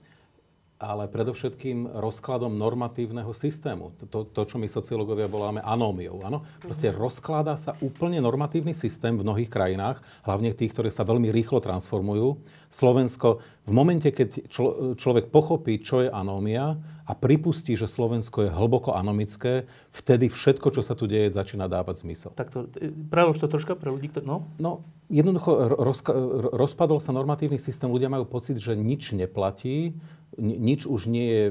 ale 0.81 1.13
predovšetkým 1.13 2.01
rozkladom 2.01 2.57
normatívneho 2.57 3.37
systému. 3.37 3.93
To, 4.09 4.25
to 4.25 4.41
čo 4.49 4.57
my 4.57 4.65
sociológovia 4.65 5.29
voláme 5.29 5.61
anómiou. 5.61 6.25
Áno? 6.25 6.41
Proste 6.57 6.89
rozkladá 6.89 7.61
sa 7.61 7.77
úplne 7.85 8.17
normatívny 8.25 8.73
systém 8.73 9.13
v 9.13 9.21
mnohých 9.21 9.53
krajinách, 9.53 10.01
hlavne 10.25 10.57
tých, 10.57 10.73
ktoré 10.73 10.89
sa 10.89 11.05
veľmi 11.05 11.29
rýchlo 11.29 11.61
transformujú. 11.61 12.41
Slovensko, 12.71 13.43
v 13.67 13.73
momente, 13.75 14.07
keď 14.09 14.47
člo, 14.47 14.95
človek 14.95 15.35
pochopí, 15.35 15.83
čo 15.83 16.07
je 16.07 16.09
anómia 16.09 16.79
a 17.03 17.13
pripustí, 17.19 17.75
že 17.75 17.91
Slovensko 17.91 18.47
je 18.47 18.51
hlboko 18.55 18.95
anomické, 18.95 19.67
vtedy 19.91 20.31
všetko, 20.31 20.71
čo 20.71 20.83
sa 20.87 20.95
tu 20.95 21.11
deje, 21.11 21.35
začína 21.35 21.67
dávať 21.67 22.07
zmysel. 22.07 22.31
Tak 22.39 22.55
to, 22.55 22.71
prelož 23.11 23.43
to 23.43 23.51
troška 23.51 23.75
pre 23.75 23.91
ľudí, 23.91 24.15
ktorí... 24.15 24.23
No, 24.23 24.47
No, 24.63 24.87
jednoducho 25.11 25.51
ro- 25.75 25.81
rozka- 25.83 26.15
ro- 26.15 26.55
rozpadol 26.55 27.03
sa 27.03 27.11
normatívny 27.11 27.59
systém, 27.59 27.91
ľudia 27.91 28.07
majú 28.07 28.23
pocit, 28.31 28.55
že 28.63 28.79
nič 28.79 29.11
neplatí, 29.19 29.99
ni- 30.39 30.59
nič 30.63 30.87
už 30.87 31.11
nie 31.11 31.27
je 31.27 31.45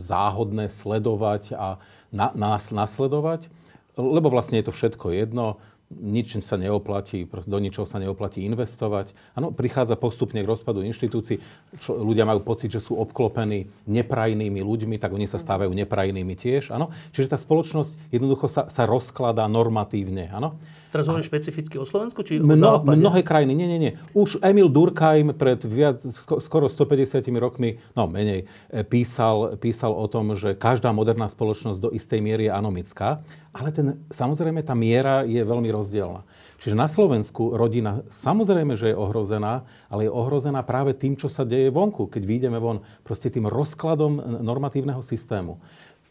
záhodné 0.00 0.72
sledovať 0.72 1.52
a 1.52 1.76
na- 2.08 2.32
nás 2.32 2.72
nasledovať, 2.72 3.52
lebo 4.00 4.32
vlastne 4.32 4.58
je 4.58 4.66
to 4.66 4.74
všetko 4.74 5.12
jedno. 5.12 5.60
Nič 6.00 6.38
sa 6.42 6.58
neoplatí, 6.58 7.26
do 7.26 7.58
ničoho 7.58 7.86
sa 7.86 8.02
neoplatí 8.02 8.42
investovať. 8.42 9.14
Áno, 9.38 9.54
prichádza 9.54 9.94
postupne 9.94 10.42
k 10.42 10.50
rozpadu 10.50 10.82
inštitúcií. 10.82 11.38
Čo, 11.78 11.98
ľudia 11.98 12.26
majú 12.26 12.42
pocit, 12.42 12.74
že 12.74 12.82
sú 12.82 12.98
obklopení 12.98 13.70
neprajnými 13.86 14.60
ľuďmi, 14.60 14.96
tak 14.98 15.14
oni 15.14 15.30
sa 15.30 15.38
stávajú 15.38 15.70
neprajnými 15.70 16.34
tiež. 16.34 16.74
Áno? 16.74 16.90
Čiže 17.14 17.34
tá 17.34 17.38
spoločnosť 17.38 18.10
jednoducho 18.10 18.46
sa, 18.50 18.66
sa 18.66 18.84
rozkladá 18.84 19.46
normatívne. 19.46 20.30
Áno? 20.34 20.58
Teraz 20.94 21.10
hovoríš 21.10 21.26
špecificky 21.26 21.74
o 21.74 21.82
Slovensku, 21.82 22.22
či 22.22 22.38
o 22.38 22.46
Mno, 22.46 22.54
západe? 22.78 22.94
mnohé 22.94 23.26
krajiny, 23.26 23.50
nie, 23.50 23.66
nie, 23.66 23.80
nie. 23.82 23.92
Už 24.14 24.38
Emil 24.38 24.70
Durkheim 24.70 25.34
pred 25.34 25.58
viac, 25.66 25.98
sko- 26.06 26.38
skoro 26.38 26.70
150 26.70 27.34
rokmi, 27.42 27.82
no 27.98 28.06
menej, 28.06 28.46
e, 28.70 28.86
písal, 28.86 29.58
písal 29.58 29.90
o 29.90 30.06
tom, 30.06 30.38
že 30.38 30.54
každá 30.54 30.94
moderná 30.94 31.26
spoločnosť 31.26 31.82
do 31.82 31.90
istej 31.90 32.22
miery 32.22 32.46
je 32.46 32.54
anomická, 32.54 33.26
ale 33.50 33.74
ten, 33.74 33.98
samozrejme 34.06 34.62
tá 34.62 34.78
miera 34.78 35.26
je 35.26 35.42
veľmi 35.42 35.66
rozdielna. 35.74 36.22
Čiže 36.62 36.78
na 36.78 36.86
Slovensku 36.86 37.58
rodina 37.58 38.06
samozrejme, 38.06 38.78
že 38.78 38.94
je 38.94 38.96
ohrozená, 38.96 39.66
ale 39.90 40.06
je 40.06 40.14
ohrozená 40.14 40.62
práve 40.62 40.94
tým, 40.94 41.18
čo 41.18 41.26
sa 41.26 41.42
deje 41.42 41.74
vonku, 41.74 42.06
keď 42.06 42.22
vyjdeme 42.22 42.58
von, 42.62 42.86
proste 43.02 43.34
tým 43.34 43.50
rozkladom 43.50 44.46
normatívneho 44.46 45.02
systému. 45.02 45.58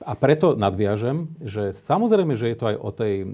A 0.03 0.13
preto 0.19 0.59
nadviažem, 0.59 1.31
že 1.39 1.71
samozrejme, 1.71 2.35
že 2.35 2.51
je 2.51 2.57
to 2.59 2.65
aj 2.69 2.77
o 2.77 2.89
tej 2.91 3.13
e, 3.23 3.25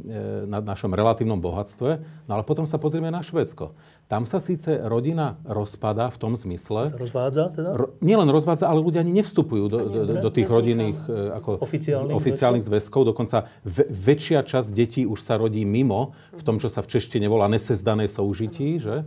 na 0.45 0.61
našom 0.61 0.93
relatívnom 0.93 1.41
bohatstve, 1.41 1.99
no 2.29 2.31
ale 2.37 2.45
potom 2.45 2.69
sa 2.69 2.77
pozrieme 2.77 3.09
na 3.09 3.25
Švedsko. 3.25 3.73
Tam 4.05 4.29
sa 4.29 4.37
síce 4.37 4.77
rodina 4.85 5.41
rozpada 5.45 6.09
v 6.13 6.17
tom 6.21 6.33
zmysle... 6.37 6.93
Sa 6.93 6.97
rozvádza 6.97 7.43
teda? 7.57 7.69
Ro, 7.73 7.97
nielen 8.05 8.29
rozvádza, 8.29 8.69
ale 8.69 8.81
ľudia 8.85 9.01
ani 9.01 9.17
nevstupujú 9.17 9.65
do, 9.65 9.77
do, 9.89 9.99
do, 10.05 10.13
do 10.21 10.29
tých 10.29 10.49
rodinných 10.49 10.97
e, 11.09 11.37
ako 11.41 11.49
Oficiálnych 11.65 12.15
oficiálnych 12.15 12.65
zväzkov. 12.65 13.09
Dokonca 13.09 13.49
v, 13.65 13.89
väčšia 13.89 14.45
časť 14.45 14.69
detí 14.69 15.03
už 15.09 15.19
sa 15.19 15.41
rodí 15.41 15.65
mimo, 15.65 16.13
v 16.37 16.43
tom, 16.45 16.61
čo 16.61 16.69
sa 16.69 16.85
v 16.85 16.93
češtine 16.93 17.25
volá 17.25 17.49
nesezdané 17.49 18.05
soužití, 18.05 18.77
že? 18.77 19.03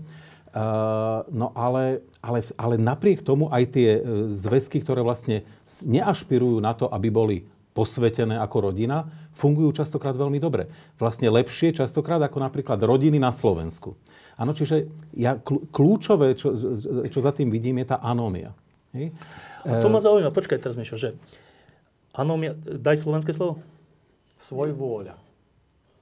Uh, 0.52 1.24
no 1.32 1.48
ale, 1.56 2.04
ale, 2.20 2.44
ale 2.60 2.76
napriek 2.76 3.24
tomu 3.24 3.48
aj 3.48 3.72
tie 3.72 4.04
zväzky, 4.28 4.84
ktoré 4.84 5.00
vlastne 5.00 5.48
neašpirujú 5.80 6.60
na 6.60 6.76
to, 6.76 6.92
aby 6.92 7.08
boli 7.08 7.36
posvetené 7.72 8.36
ako 8.36 8.68
rodina, 8.72 9.08
fungujú 9.32 9.72
častokrát 9.72 10.12
veľmi 10.12 10.36
dobre. 10.36 10.68
Vlastne 11.00 11.32
lepšie 11.32 11.72
častokrát 11.72 12.20
ako 12.20 12.38
napríklad 12.44 12.76
rodiny 12.76 13.16
na 13.16 13.32
Slovensku. 13.32 13.96
Áno, 14.36 14.52
čiže 14.52 14.92
ja, 15.16 15.40
kľ- 15.40 15.68
kľúčové, 15.72 16.36
čo, 16.36 16.52
čo 17.08 17.18
za 17.20 17.32
tým 17.32 17.48
vidím, 17.48 17.80
je 17.80 17.92
tá 17.92 17.98
anómia. 18.00 18.52
Hej? 18.92 19.16
A 19.64 19.80
to 19.80 19.88
ma 19.88 20.04
zaujíma. 20.04 20.28
Počkaj 20.32 20.60
teraz, 20.60 20.76
Mišo, 20.76 21.00
že 21.00 21.16
anomia, 22.12 22.52
daj 22.56 23.00
slovenské 23.00 23.32
slovo. 23.32 23.60
Svoj 24.44 24.76
vôľa. 24.76 25.16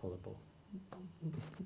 Alebo... 0.02 0.34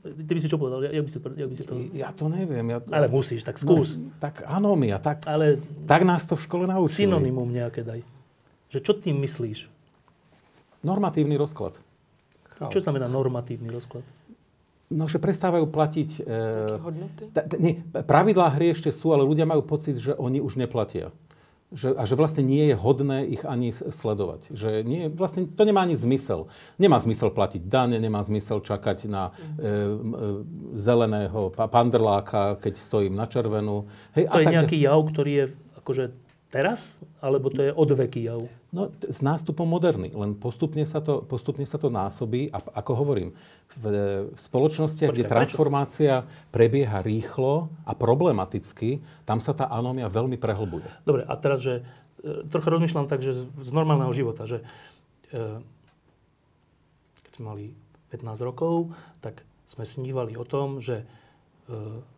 Ty 0.05 0.33
by 0.37 0.41
si 0.43 0.51
čo 0.53 0.61
povedal? 0.61 0.85
Jak 0.85 1.05
by 1.07 1.11
si, 1.11 1.19
jak 1.23 1.49
by 1.49 1.55
si 1.57 1.65
to... 1.65 1.73
Ja 1.97 2.11
to 2.13 2.29
neviem. 2.29 2.67
Ja, 2.69 2.83
Ale 2.93 3.09
musíš, 3.09 3.41
tak 3.41 3.57
skús. 3.57 3.97
No, 3.97 4.13
tak 4.21 4.45
anómia, 4.45 5.01
tak, 5.01 5.25
Ale 5.25 5.57
tak 5.89 6.05
nás 6.05 6.29
to 6.29 6.37
v 6.37 6.45
škole 6.45 6.65
naučili. 6.69 7.09
synonymum 7.09 7.49
nejaké 7.49 7.81
daj. 7.87 8.05
Že 8.69 8.79
čo 8.85 8.93
tým 8.99 9.17
myslíš? 9.23 9.71
Normatívny 10.85 11.35
rozklad. 11.35 11.81
Čo 12.71 12.79
znamená 12.79 13.11
normatívny 13.11 13.73
rozklad? 13.73 14.05
No, 14.93 15.09
že 15.11 15.19
prestávajú 15.19 15.67
platiť... 15.67 16.23
E, 16.23 16.79
hodnoty? 16.79 17.23
ta, 17.35 17.43
ta, 17.43 17.57
nie, 17.59 17.83
pravidlá 17.91 18.53
hry 18.53 18.77
ešte 18.77 18.93
sú, 18.95 19.11
ale 19.11 19.27
ľudia 19.27 19.49
majú 19.49 19.65
pocit, 19.65 19.99
že 19.99 20.15
oni 20.15 20.39
už 20.39 20.61
neplatia. 20.61 21.11
Že, 21.75 21.99
a 21.99 22.07
že 22.07 22.15
vlastne 22.15 22.47
nie 22.47 22.71
je 22.71 22.77
hodné 22.79 23.27
ich 23.27 23.43
ani 23.43 23.75
sledovať. 23.75 24.55
Že 24.55 24.87
nie, 24.87 25.11
vlastne 25.11 25.51
to 25.51 25.67
nemá 25.67 25.83
ani 25.83 25.99
zmysel. 25.99 26.47
Nemá 26.79 27.03
zmysel 27.03 27.35
platiť 27.35 27.67
dane, 27.67 27.99
nemá 27.99 28.23
zmysel 28.23 28.63
čakať 28.63 29.11
na 29.11 29.35
e, 29.35 29.59
e, 29.59 29.73
zeleného 30.79 31.51
pa, 31.51 31.67
pandrláka, 31.67 32.61
keď 32.63 32.79
stojím 32.79 33.19
na 33.19 33.27
červenú. 33.27 33.91
Hej, 34.15 34.31
To 34.31 34.39
je 34.39 34.47
tak- 34.47 34.55
nejaký 34.55 34.77
jav, 34.79 35.01
ktorý 35.03 35.33
je 35.33 35.45
akože 35.83 36.05
teraz? 36.55 37.03
Alebo 37.19 37.51
to 37.51 37.67
je 37.67 37.73
odveký 37.75 38.31
jav? 38.31 38.47
No, 38.75 38.91
s 38.91 39.23
nástupom 39.23 39.63
moderny, 39.71 40.11
len 40.11 40.35
postupne 40.35 40.83
sa 40.83 40.99
to, 40.99 41.23
postupne 41.23 41.63
sa 41.63 41.79
to 41.79 41.95
násobí 41.95 42.51
a 42.51 42.59
ako 42.83 42.93
hovorím, 42.99 43.31
v, 43.79 43.85
v 44.35 44.39
spoločnostiach, 44.39 45.15
Počkaj, 45.15 45.19
kde 45.23 45.31
prečo? 45.31 45.37
transformácia 45.39 46.15
prebieha 46.51 46.99
rýchlo 46.99 47.71
a 47.87 47.95
problematicky, 47.95 48.99
tam 49.23 49.39
sa 49.39 49.55
tá 49.55 49.71
anómia 49.71 50.11
veľmi 50.11 50.35
prehlbuje. 50.43 50.91
Dobre, 51.07 51.23
a 51.23 51.35
teraz, 51.39 51.63
že 51.63 51.87
e, 52.19 52.43
trocha 52.51 52.67
rozmýšľam 52.75 53.07
tak, 53.07 53.23
že 53.23 53.39
z, 53.39 53.43
z 53.47 53.71
normálneho 53.71 54.11
života, 54.11 54.43
že 54.43 54.67
e, 55.31 55.63
keď 57.23 57.31
sme 57.39 57.45
mali 57.47 57.65
15 58.11 58.43
rokov, 58.43 58.91
tak 59.23 59.47
sme 59.71 59.87
snívali 59.87 60.35
o 60.35 60.43
tom, 60.43 60.83
že 60.83 61.07
e, 61.71 61.75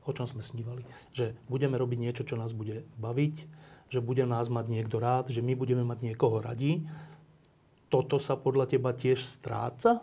o 0.08 0.10
čom 0.16 0.24
sme 0.24 0.40
snívali? 0.40 0.88
Že 1.12 1.36
budeme 1.52 1.76
robiť 1.76 1.98
niečo, 2.00 2.24
čo 2.24 2.40
nás 2.40 2.56
bude 2.56 2.80
baviť, 2.96 3.36
že 3.86 4.02
bude 4.02 4.26
nás 4.26 4.50
mať 4.50 4.66
niekto 4.66 4.98
rád, 4.98 5.30
že 5.30 5.42
my 5.42 5.54
budeme 5.54 5.86
mať 5.86 6.02
niekoho 6.02 6.42
radí. 6.42 6.82
Toto 7.86 8.18
sa 8.18 8.34
podľa 8.34 8.66
teba 8.66 8.90
tiež 8.90 9.22
stráca? 9.22 10.02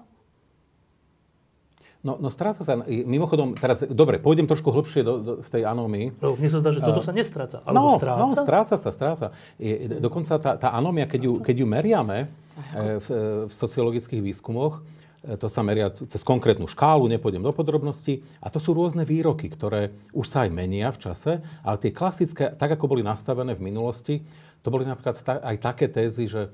No, 2.04 2.20
no 2.20 2.28
stráca 2.28 2.68
sa, 2.68 2.84
mimochodom, 2.84 3.56
teraz, 3.56 3.88
dobre, 3.88 4.20
pôjdem 4.20 4.44
trošku 4.44 4.76
hlbšie 4.76 5.08
do, 5.08 5.14
do, 5.24 5.32
v 5.40 5.50
tej 5.50 5.64
anómii. 5.64 6.12
Lebo 6.20 6.36
mne 6.36 6.50
sa 6.52 6.60
zdá, 6.60 6.76
že 6.76 6.84
toto 6.84 7.00
sa 7.00 7.16
nestráca. 7.16 7.64
No, 7.64 7.72
Alebo 7.72 7.96
stráca? 7.96 8.20
no, 8.20 8.28
stráca 8.36 8.76
sa, 8.76 8.90
stráca. 8.92 9.28
Je, 9.56 9.88
dokonca 10.04 10.36
tá, 10.36 10.60
tá 10.60 10.70
anómia, 10.76 11.08
keď 11.08 11.22
ju, 11.24 11.34
keď 11.40 11.56
ju 11.64 11.68
meriame 11.68 12.28
e, 12.76 13.00
v, 13.00 13.08
e, 13.08 13.20
v 13.48 13.52
sociologických 13.56 14.20
výskumoch, 14.20 14.84
to 15.24 15.48
sa 15.48 15.64
meria 15.64 15.88
cez 15.88 16.20
konkrétnu 16.20 16.68
škálu, 16.68 17.08
nepôjdem 17.08 17.40
do 17.40 17.56
podrobností, 17.56 18.20
a 18.44 18.52
to 18.52 18.60
sú 18.60 18.76
rôzne 18.76 19.08
výroky, 19.08 19.48
ktoré 19.48 19.96
už 20.12 20.28
sa 20.28 20.44
aj 20.44 20.52
menia 20.52 20.92
v 20.92 21.00
čase, 21.00 21.40
ale 21.64 21.80
tie 21.80 21.96
klasické, 21.96 22.52
tak 22.60 22.76
ako 22.76 22.92
boli 22.92 23.04
nastavené 23.08 23.56
v 23.56 23.64
minulosti, 23.64 24.20
to 24.64 24.72
boli 24.72 24.84
napríklad 24.84 25.24
aj 25.24 25.58
také 25.60 25.88
tézy, 25.88 26.28
že 26.28 26.52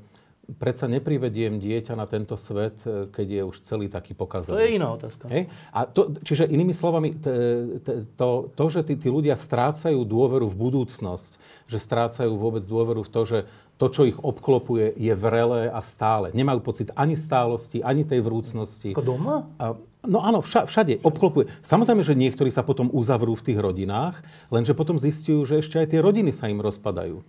predsa 0.58 0.89
neprivediem 0.89 1.62
dieťa 1.62 1.93
na 1.93 2.10
tento 2.10 2.34
svet, 2.34 2.82
e, 2.88 3.12
keď 3.12 3.28
je 3.28 3.41
už 3.45 3.56
celý 3.62 3.86
taký 3.91 4.18
To 4.18 4.26
pokazený. 4.26 4.58
je 4.58 4.70
iná 4.80 4.89
otázka. 4.95 5.30
Hej? 5.30 5.52
A 5.70 5.86
to, 5.86 6.16
čiže 6.26 6.50
inými 6.50 6.74
slovami, 6.74 7.14
t, 7.14 7.28
t, 7.84 7.88
to, 8.18 8.50
to, 8.56 8.66
že 8.72 8.82
tí, 8.88 8.95
tí 8.97 9.10
ľudia 9.12 9.38
strácajú 9.38 10.02
dôveru 10.02 10.50
v 10.50 10.56
budúcnosť, 10.58 11.32
že 11.70 11.78
strácajú 11.78 12.34
vôbec 12.34 12.66
dôveru 12.66 13.06
v 13.06 13.12
to, 13.12 13.22
že 13.28 13.39
to, 13.80 13.88
čo 13.88 14.04
ich 14.10 14.18
obklopuje, 14.20 14.91
je 15.00 15.14
vrelé 15.16 15.72
a 15.72 15.80
stále. 15.80 16.36
Nemajú 16.36 16.60
pocit 16.60 16.91
ani 17.00 17.16
stálosti, 17.16 17.80
ani 17.80 18.04
tej 18.04 18.20
vrúcnosti. 18.20 18.91
Ako 18.91 19.16
doma? 19.16 19.47
A, 19.56 19.80
no 20.08 20.24
áno, 20.24 20.39
vša, 20.39 20.64
všade 20.64 21.04
obklopuje. 21.04 21.52
Samozrejme, 21.60 22.04
že 22.08 22.16
niektorí 22.16 22.47
sa 22.47 22.64
potom 22.64 22.88
uzavrú 22.93 23.36
v 23.36 23.45
tých 23.52 23.60
rodinách, 23.60 24.24
lenže 24.47 24.72
potom 24.72 24.95
zistujú, 24.95 25.43
že 25.43 25.60
ešte 25.60 25.82
aj 25.82 25.88
tie 25.91 26.00
rodiny 26.00 26.32
sa 26.32 26.47
im 26.47 26.64
rozpadajú. 26.64 27.20
E, 27.20 27.24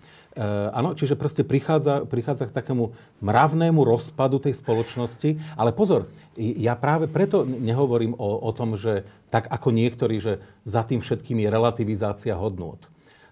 áno, 0.71 0.95
čiže 0.95 1.19
proste 1.19 1.43
prichádza, 1.43 2.07
prichádza 2.07 2.47
k 2.47 2.55
takému 2.55 2.95
mravnému 3.19 3.83
rozpadu 3.83 4.39
tej 4.39 4.55
spoločnosti. 4.55 5.59
Ale 5.59 5.75
pozor, 5.75 6.07
ja 6.39 6.79
práve 6.79 7.11
preto 7.11 7.43
nehovorím 7.43 8.15
o, 8.15 8.39
o 8.47 8.51
tom, 8.55 8.79
že 8.79 9.03
tak 9.35 9.51
ako 9.51 9.75
niektorí, 9.75 10.23
že 10.23 10.39
za 10.63 10.87
tým 10.87 11.03
všetkým 11.03 11.43
je 11.43 11.49
relativizácia 11.51 12.39
hodnôt. 12.39 12.79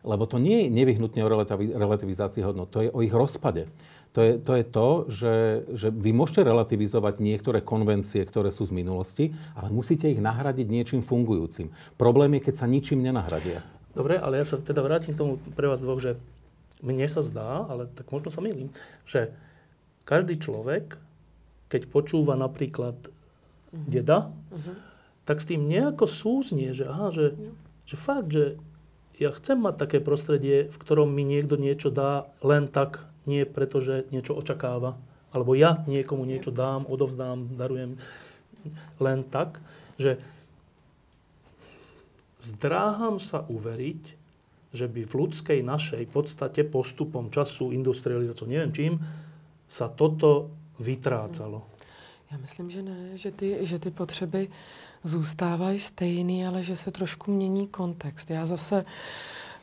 Lebo 0.09 0.25
to 0.25 0.41
nie 0.41 0.65
je 0.65 0.73
nevyhnutne 0.73 1.21
o 1.21 1.29
relativi- 1.29 1.77
relativizácii 1.77 2.41
hodnot, 2.41 2.73
to 2.73 2.89
je 2.89 2.91
o 2.91 3.05
ich 3.05 3.13
rozpade. 3.13 3.69
To 4.17 4.25
je 4.25 4.41
to, 4.41 4.53
je 4.57 4.65
to 4.65 4.89
že, 5.13 5.35
že 5.77 5.89
vy 5.93 6.17
môžete 6.17 6.49
relativizovať 6.49 7.21
niektoré 7.21 7.61
konvencie, 7.61 8.25
ktoré 8.25 8.49
sú 8.49 8.65
z 8.65 8.73
minulosti, 8.73 9.37
ale 9.53 9.69
musíte 9.69 10.09
ich 10.09 10.17
nahradiť 10.17 10.65
niečím 10.65 11.01
fungujúcim. 11.05 11.69
Problém 12.01 12.41
je, 12.41 12.49
keď 12.49 12.55
sa 12.57 12.67
ničím 12.67 13.05
nenahradia. 13.05 13.61
Dobre, 13.93 14.17
ale 14.17 14.41
ja 14.41 14.49
sa 14.49 14.57
teda 14.57 14.81
vrátim 14.81 15.13
k 15.13 15.21
tomu 15.21 15.37
pre 15.53 15.69
vás 15.69 15.85
dvoch, 15.85 16.01
že 16.01 16.17
mne 16.81 17.05
sa 17.11 17.21
zdá, 17.21 17.69
ale 17.69 17.91
tak 17.93 18.09
možno 18.09 18.33
sa 18.33 18.41
milím, 18.41 18.73
že 19.05 19.35
každý 20.09 20.41
človek, 20.41 20.97
keď 21.69 21.91
počúva 21.93 22.33
napríklad 22.39 22.97
deda, 23.75 24.33
tak 25.29 25.45
s 25.45 25.49
tým 25.53 25.69
nejako 25.69 26.09
súznie, 26.09 26.73
že 26.73 26.89
aha, 26.89 27.13
že, 27.13 27.37
že 27.85 27.97
fakt, 28.01 28.33
že 28.33 28.57
ja 29.19 29.35
chcem 29.35 29.59
mať 29.59 29.75
také 29.77 29.99
prostredie, 29.99 30.71
v 30.71 30.77
ktorom 30.79 31.11
mi 31.11 31.27
niekto 31.27 31.59
niečo 31.59 31.91
dá 31.91 32.31
len 32.43 32.71
tak, 32.71 33.03
nie 33.27 33.43
preto, 33.45 33.83
že 33.83 34.07
niečo 34.15 34.39
očakáva. 34.39 34.95
Alebo 35.35 35.53
ja 35.53 35.85
niekomu 35.85 36.25
niečo 36.25 36.55
dám, 36.55 36.89
odovzdám, 36.89 37.59
darujem 37.59 38.01
len 39.03 39.21
tak, 39.29 39.61
že 40.01 40.17
zdráham 42.41 43.21
sa 43.21 43.45
uveriť, 43.45 44.03
že 44.73 44.87
by 44.87 45.05
v 45.05 45.13
ľudskej 45.13 45.61
našej 45.67 46.09
podstate 46.09 46.65
postupom 46.65 47.29
času, 47.29 47.75
industrializáciou, 47.75 48.49
neviem 48.49 48.73
čím, 48.73 48.93
sa 49.69 49.91
toto 49.93 50.49
vytrácalo. 50.81 51.67
Já 52.31 52.39
myslím, 52.39 52.71
že 52.71 52.83
ne, 52.83 53.17
že 53.19 53.31
ty, 53.31 53.57
že 53.67 53.79
ty 53.79 53.91
potřeby 53.91 54.49
zůstávají 55.05 55.79
stejný, 55.79 56.47
ale 56.47 56.63
že 56.63 56.77
se 56.77 56.91
trošku 56.91 57.31
mění 57.31 57.67
kontext. 57.67 58.31
Já 58.31 58.47
zase 58.47 58.85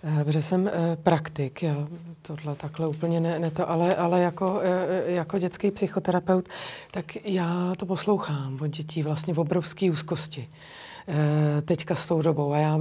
Eh, 0.08 0.24
protože 0.24 0.42
jsem 0.42 0.68
eh, 0.68 0.98
praktik, 1.04 1.64
já 1.64 1.88
tohle 2.22 2.56
takhle 2.56 2.88
úplně 2.88 3.20
ne, 3.20 3.40
ne 3.40 3.52
to, 3.52 3.70
ale, 3.70 3.96
ale 3.96 4.22
jako, 4.22 4.60
eh, 4.64 5.12
jako 5.12 5.40
dětský 5.40 5.72
psychoterapeut, 5.72 6.50
tak 6.92 7.26
já 7.26 7.74
to 7.78 7.86
poslouchám 7.86 8.58
od 8.62 8.68
dětí 8.68 9.04
vlastně 9.04 9.34
v 9.34 9.40
obrovské 9.40 9.92
úzkosti 9.92 10.50
teďka 11.66 11.96
s 11.96 12.08
tou 12.08 12.22
dobou. 12.22 12.54
A 12.54 12.58
já, 12.58 12.80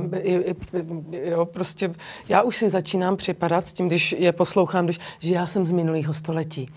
jo, 1.11 1.45
prostě, 1.45 1.95
já 2.29 2.43
už 2.43 2.57
si 2.57 2.71
začínám 2.71 3.17
připadat 3.17 3.67
s 3.67 3.73
tím, 3.73 3.87
když 3.87 4.15
je 4.19 4.33
poslouchám, 4.33 4.85
když, 4.85 4.99
že 5.21 5.35
já 5.35 5.47
jsem 5.47 5.67
z 5.67 5.71
minulého 5.71 6.15
století 6.15 6.69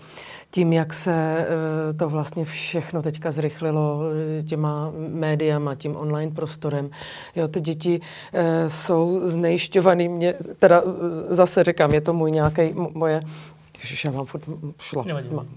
tím, 0.50 0.72
jak 0.72 0.92
se 0.92 1.12
eh, 1.12 1.92
to 1.92 2.08
vlastně 2.08 2.44
všechno 2.44 3.02
teďka 3.02 3.32
zrychlilo 3.32 4.00
eh, 4.38 4.42
těma 4.42 4.92
médiama, 4.96 5.74
tím 5.74 5.96
online 5.96 6.32
prostorem. 6.32 6.90
Jo, 7.36 7.48
ty 7.48 7.60
děti 7.60 8.00
eh, 8.32 8.70
jsou 8.70 9.20
znejišťovaný, 9.24 10.08
mě, 10.08 10.34
teda 10.58 10.82
zase 11.28 11.64
říkám, 11.64 11.94
je 11.94 12.00
to 12.00 12.12
můj 12.12 12.30
nějaký, 12.30 12.62
moje 12.94 13.22
Ježiš, 13.82 14.04
já 14.04 14.10
mám 14.10 14.26
furt 14.26 14.42
šla, 14.80 15.04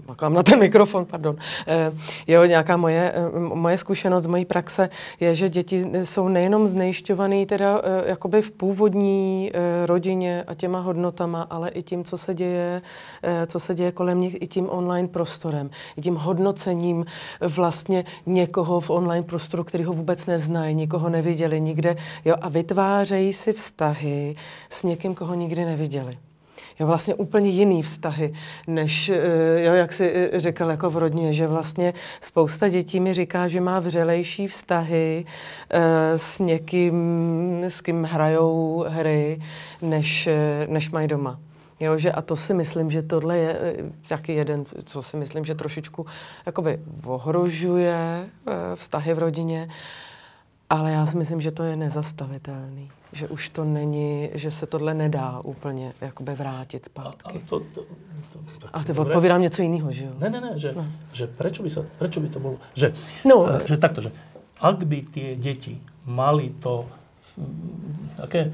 makám 0.08 0.34
na 0.34 0.42
ten 0.42 0.58
mikrofon, 0.58 1.04
pardon. 1.04 1.36
E, 1.66 1.92
jo, 2.26 2.44
nějaká 2.44 2.76
moje, 2.76 3.12
e, 3.12 3.38
moje 3.38 3.76
zkušenost 3.76 4.22
z 4.22 4.26
mojí 4.26 4.44
praxe 4.44 4.88
je, 5.20 5.34
že 5.34 5.48
děti 5.48 5.86
jsou 6.02 6.28
nejenom 6.28 6.66
znejišťovaný 6.66 7.46
teda 7.46 7.80
e, 7.84 8.08
jakoby 8.08 8.42
v 8.42 8.50
původní 8.50 9.50
e, 9.54 9.86
rodině 9.86 10.44
a 10.46 10.54
těma 10.54 10.80
hodnotama, 10.80 11.42
ale 11.42 11.70
i 11.70 11.82
tím, 11.82 12.04
co 12.04 12.18
se 12.18 12.34
děje, 12.34 12.82
e, 13.22 13.46
co 13.46 13.60
se 13.60 13.74
děje 13.74 13.92
kolem 13.92 14.20
nich, 14.20 14.42
i 14.42 14.46
tím 14.46 14.68
online 14.70 15.08
prostorem, 15.08 15.70
i 15.96 16.00
tím 16.00 16.14
hodnocením 16.14 17.04
vlastně 17.40 18.04
někoho 18.26 18.80
v 18.80 18.90
online 18.90 19.26
prostoru, 19.26 19.64
který 19.64 19.84
ho 19.84 19.92
vůbec 19.92 20.26
neznají, 20.26 20.74
nikoho 20.74 21.08
neviděli 21.08 21.60
nikde, 21.60 21.96
jo, 22.24 22.34
a 22.40 22.48
vytvářejí 22.48 23.32
si 23.32 23.52
vztahy 23.52 24.36
s 24.68 24.82
někým, 24.82 25.14
koho 25.14 25.34
nikdy 25.34 25.64
neviděli 25.64 26.18
jo, 26.80 26.86
vlastně 26.86 27.14
úplně 27.14 27.50
jiný 27.50 27.82
vztahy, 27.82 28.32
než, 28.66 29.08
eh, 29.08 29.64
jo, 29.64 29.74
jak 29.74 29.92
si 29.92 30.12
eh, 30.14 30.40
řekl 30.40 30.64
jako 30.64 30.90
v 30.90 30.96
rodině, 30.96 31.32
že 31.32 31.46
vlastně 31.46 31.94
spousta 32.20 32.68
dětí 32.68 33.00
mi 33.00 33.14
říká, 33.14 33.48
že 33.48 33.60
má 33.60 33.80
vřelejší 33.80 34.46
vztahy 34.46 35.24
eh, 35.70 36.18
s 36.18 36.38
někým, 36.38 36.94
s 37.64 37.80
kým 37.80 38.04
hrajou 38.04 38.84
hry, 38.88 39.40
než, 39.82 40.28
než 40.66 40.90
mají 40.90 41.08
doma. 41.08 41.40
Jo, 41.80 41.98
že 41.98 42.12
a 42.12 42.22
to 42.22 42.36
si 42.36 42.54
myslím, 42.54 42.90
že 42.90 43.02
tohle 43.02 43.38
je 43.38 43.76
taky 44.08 44.32
jeden, 44.32 44.64
co 44.84 45.02
si 45.02 45.16
myslím, 45.16 45.44
že 45.44 45.54
trošičku 45.54 46.06
jakoby 46.46 46.80
ohrožuje 47.04 48.28
vztahy 48.74 49.14
v 49.14 49.18
rodině, 49.18 49.68
ale 50.72 50.92
já 50.92 51.06
si 51.06 51.16
myslím, 51.16 51.40
že 51.40 51.50
to 51.50 51.62
je 51.62 51.76
nezastavitelný 51.76 52.90
že 53.12 53.28
už 53.28 53.48
to 53.48 53.64
není, 53.64 54.30
že 54.34 54.50
se 54.50 54.66
tohle 54.66 54.94
nedá 54.94 55.40
úplně 55.44 55.92
jakoby 56.00 56.34
vrátit 56.34 56.84
zpátky. 56.84 57.38
A, 57.38 57.42
a, 57.42 57.48
to, 57.48 57.60
to, 57.60 57.80
to, 58.32 58.66
a 58.72 58.84
ty 58.84 58.92
odpovídám 58.92 59.42
něco 59.42 59.62
jiného, 59.62 59.92
že 59.92 60.04
jo? 60.04 60.12
Ne, 60.18 60.30
ne, 60.30 60.40
ne, 60.40 60.52
že, 60.56 60.72
no. 60.76 60.86
že 61.12 61.26
prečo, 61.26 61.62
by 61.62 61.70
sa, 61.70 61.84
prečo 61.98 62.20
by 62.24 62.28
to 62.32 62.40
bolo, 62.40 62.56
že, 62.72 62.96
no. 63.28 63.44
uh, 63.44 63.60
že 63.68 63.76
takto, 63.76 64.00
že 64.00 64.16
ak 64.56 64.88
by 64.88 64.98
tie 65.12 65.36
deti 65.36 65.76
mali 66.08 66.56
to 66.56 66.88
také 68.16 68.48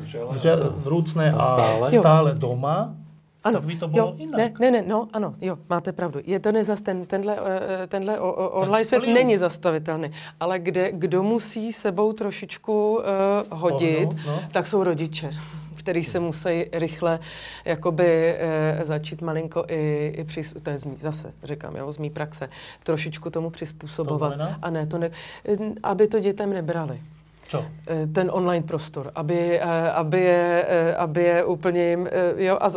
vrúcné 0.83 1.35
a 1.35 1.39
stále, 1.39 1.87
stále 1.95 2.29
doma, 2.35 2.99
ano, 3.45 3.61
by 3.61 3.77
to 3.77 3.89
bylo 3.89 4.07
jo, 4.07 4.15
jinak. 4.19 4.59
Ne, 4.59 4.71
ne, 4.71 4.71
ne, 4.71 4.89
no, 4.89 5.09
ano, 5.13 5.35
jo, 5.41 5.59
máte 5.69 5.93
pravdu. 5.93 6.21
Je 6.25 6.41
to 6.41 6.53
nezas, 6.53 6.81
ten, 6.81 7.07
tenhle, 7.07 7.39
eh, 7.39 7.87
tenhle 7.87 8.21
online 8.21 8.85
svět 8.85 9.03
není 9.07 9.37
zastavitelný, 9.37 10.11
ale 10.41 10.59
kde, 10.59 10.93
kdo 10.93 11.23
musí 11.23 11.73
sebou 11.73 12.13
trošičku 12.13 12.97
uh, 12.97 13.59
hodit, 13.59 14.09
oh, 14.09 14.27
no, 14.27 14.33
no. 14.33 14.43
tak 14.53 14.67
jsou 14.67 14.85
rodiče 14.85 15.31
který 15.89 16.05
se 16.05 16.21
musí 16.21 16.65
rychle 16.73 17.19
jakoby 17.65 18.35
e, 18.39 18.81
začít 18.85 19.23
malinko 19.23 19.65
i, 19.69 20.13
i 20.17 20.25
při, 20.25 20.43
to 20.63 20.71
je 20.71 20.79
z 20.79 20.85
mý, 20.85 20.97
zase 21.01 21.33
říkám, 21.45 21.77
jo, 21.77 21.93
z 21.93 21.99
mý 21.99 22.11
praxe, 22.11 22.49
trošičku 22.83 23.31
tomu 23.31 23.51
přizpůsobovat. 23.51 24.37
To 24.37 24.43
a 24.63 24.71
ne, 24.71 24.87
to 24.87 24.99
ne, 24.99 25.11
aby 25.83 26.09
to 26.09 26.21
dětem 26.21 26.53
nebrali. 26.53 27.01
Co? 27.49 27.65
Eh, 27.87 28.07
ten 28.13 28.31
online 28.33 28.67
prostor, 28.67 29.11
aby, 29.15 29.61
eh, 29.61 29.91
aby, 29.93 30.21
je, 30.21 30.65
eh, 30.69 30.95
aby 30.95 31.23
je 31.23 31.45
úplně 31.45 31.83
jim, 31.85 32.09
jo, 32.37 32.59
a 32.61 32.69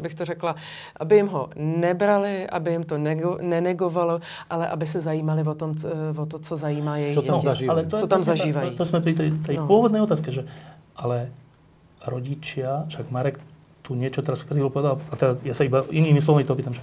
bych 0.00 0.14
to 0.14 0.24
řekla, 0.24 0.56
aby 1.00 1.16
jim 1.16 1.28
ho 1.28 1.48
nebrali, 1.56 2.48
aby 2.48 2.70
jim 2.70 2.84
to 2.84 2.98
nego, 2.98 3.38
nenegovalo, 3.40 4.20
ale 4.50 4.68
aby 4.68 4.86
se 4.86 5.00
zajímali 5.00 5.42
o, 5.42 5.54
tom, 5.54 5.74
o 6.16 6.26
to, 6.26 6.38
co 6.38 6.56
zajímá 6.56 6.96
jejich 6.96 7.16
děti. 7.16 7.68
Ale 7.68 7.84
to, 7.84 7.98
co 7.98 8.06
tam 8.06 8.20
zažívají. 8.20 8.70
To, 8.70 8.76
to 8.76 8.84
jsme 8.86 9.00
pri 9.00 9.14
tej, 9.14 9.30
tej 9.44 9.56
no. 9.56 9.68
pôvodnej 9.68 10.00
otázke, 10.00 10.32
že 10.32 10.48
ale 10.96 11.28
rodičia, 12.06 12.88
však 12.88 13.10
Marek 13.10 13.36
tu 13.84 13.92
niečo 13.92 14.24
teraz 14.24 14.40
chvíľu 14.48 14.72
povedal, 14.72 14.96
a 15.12 15.14
teda 15.16 15.32
ja 15.44 15.52
sa 15.52 15.68
iba 15.68 15.84
inými 15.92 16.24
slovami 16.24 16.48
to 16.48 16.56
pýtam, 16.56 16.72
že 16.72 16.80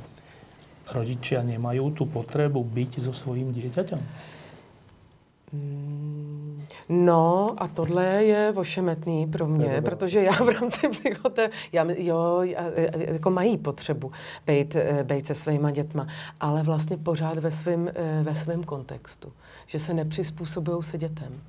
rodičia 0.94 1.42
nemajú 1.42 1.98
tú 1.98 2.06
potrebu 2.06 2.62
byť 2.62 3.02
so 3.02 3.14
svojím 3.16 3.50
dieťaťom? 3.56 4.02
Mm, 5.52 6.41
no 6.90 7.56
a 7.58 7.68
tohle 7.68 8.06
je 8.06 8.54
ošemetný 8.56 9.28
pro 9.28 9.48
mě, 9.48 9.82
protože 9.82 10.24
já 10.24 10.32
v 10.32 10.50
rámci 10.50 10.90
psychoterapie, 10.90 11.50
já, 11.72 11.86
jo, 11.98 12.42
jako 12.96 13.30
mají 13.30 13.58
potřebu 13.58 14.12
být, 14.48 14.76
eh, 14.76 15.04
být 15.04 15.28
se 15.28 15.36
svýma 15.36 15.72
dětma, 15.72 16.08
ale 16.40 16.64
vlastně 16.64 16.98
pořád 16.98 17.38
ve 17.38 17.52
svém 17.52 17.92
eh, 17.96 18.24
ve 18.24 18.36
svém 18.36 18.64
kontextu, 18.64 19.34
že 19.68 19.80
se 19.80 19.94
nepřizpůsobují 19.94 20.84
se 20.84 20.98
dětem. 20.98 21.42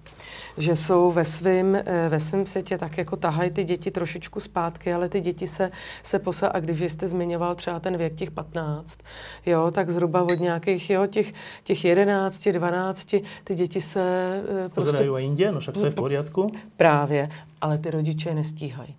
Že 0.56 0.76
jsou 0.76 1.12
ve 1.12 1.24
svém 1.24 1.74
eh, 1.74 2.08
ve 2.08 2.20
svým 2.20 2.46
světě 2.46 2.78
tak 2.78 2.98
jako 2.98 3.16
tahají 3.16 3.50
ty 3.50 3.64
děti 3.64 3.90
trošičku 3.90 4.40
zpátky, 4.40 4.94
ale 4.94 5.08
ty 5.08 5.20
děti 5.20 5.46
se, 5.46 5.70
se 6.02 6.18
posa, 6.18 6.48
a 6.48 6.60
když 6.60 6.92
jste 6.92 7.08
zmiňoval 7.08 7.54
třeba 7.54 7.80
ten 7.80 7.96
věk 7.96 8.14
těch 8.14 8.30
15, 8.30 8.98
jo, 9.46 9.70
tak 9.70 9.90
zhruba 9.90 10.22
od 10.22 10.40
nějakých, 10.40 10.90
jo, 10.90 11.06
těch, 11.06 11.32
těch 11.64 11.84
11, 11.84 12.48
12, 12.48 13.14
ty 13.44 13.54
děti 13.54 13.80
se 13.80 14.40
uh, 14.66 15.01
prostě... 15.04 15.08
Pozerají 15.08 15.26
jinde, 15.26 15.52
no 15.52 15.60
však 15.60 15.74
to 15.74 15.84
je 15.84 15.90
v 15.90 15.94
pořádku. 15.94 16.52
Právě, 16.76 17.28
ale 17.60 17.78
ty 17.78 17.90
rodiče 17.90 18.34
nestíhají 18.34 18.96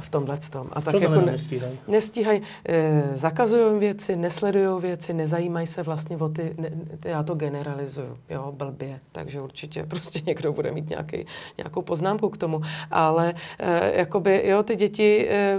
v 0.00 0.08
tomhle 0.10 0.38
tom. 0.50 0.68
A 0.72 0.80
tak 0.80 0.94
Co 0.94 1.02
jako 1.02 1.20
nestíhají? 1.20 1.78
Nestíhají, 1.88 2.42
e, 2.68 3.16
zakazují 3.16 3.78
věci, 3.78 4.16
nesledují 4.16 4.82
věci, 4.82 5.14
nezajímají 5.14 5.66
se 5.66 5.82
vlastně 5.82 6.16
o 6.16 6.28
ty, 6.28 6.54
ne, 6.58 6.70
já 7.04 7.22
to 7.22 7.34
generalizuju, 7.34 8.18
jo, 8.30 8.52
blbě, 8.56 9.00
takže 9.12 9.40
určitě 9.40 9.84
prostě 9.88 10.20
někdo 10.26 10.52
bude 10.52 10.72
mít 10.72 10.90
nějaký, 10.90 11.26
nějakou 11.58 11.82
poznámku 11.82 12.28
k 12.28 12.36
tomu, 12.36 12.60
ale 12.90 13.34
e, 13.58 13.98
jakoby, 13.98 14.42
jo, 14.44 14.62
ty 14.62 14.76
děti, 14.76 15.28
e, 15.30 15.58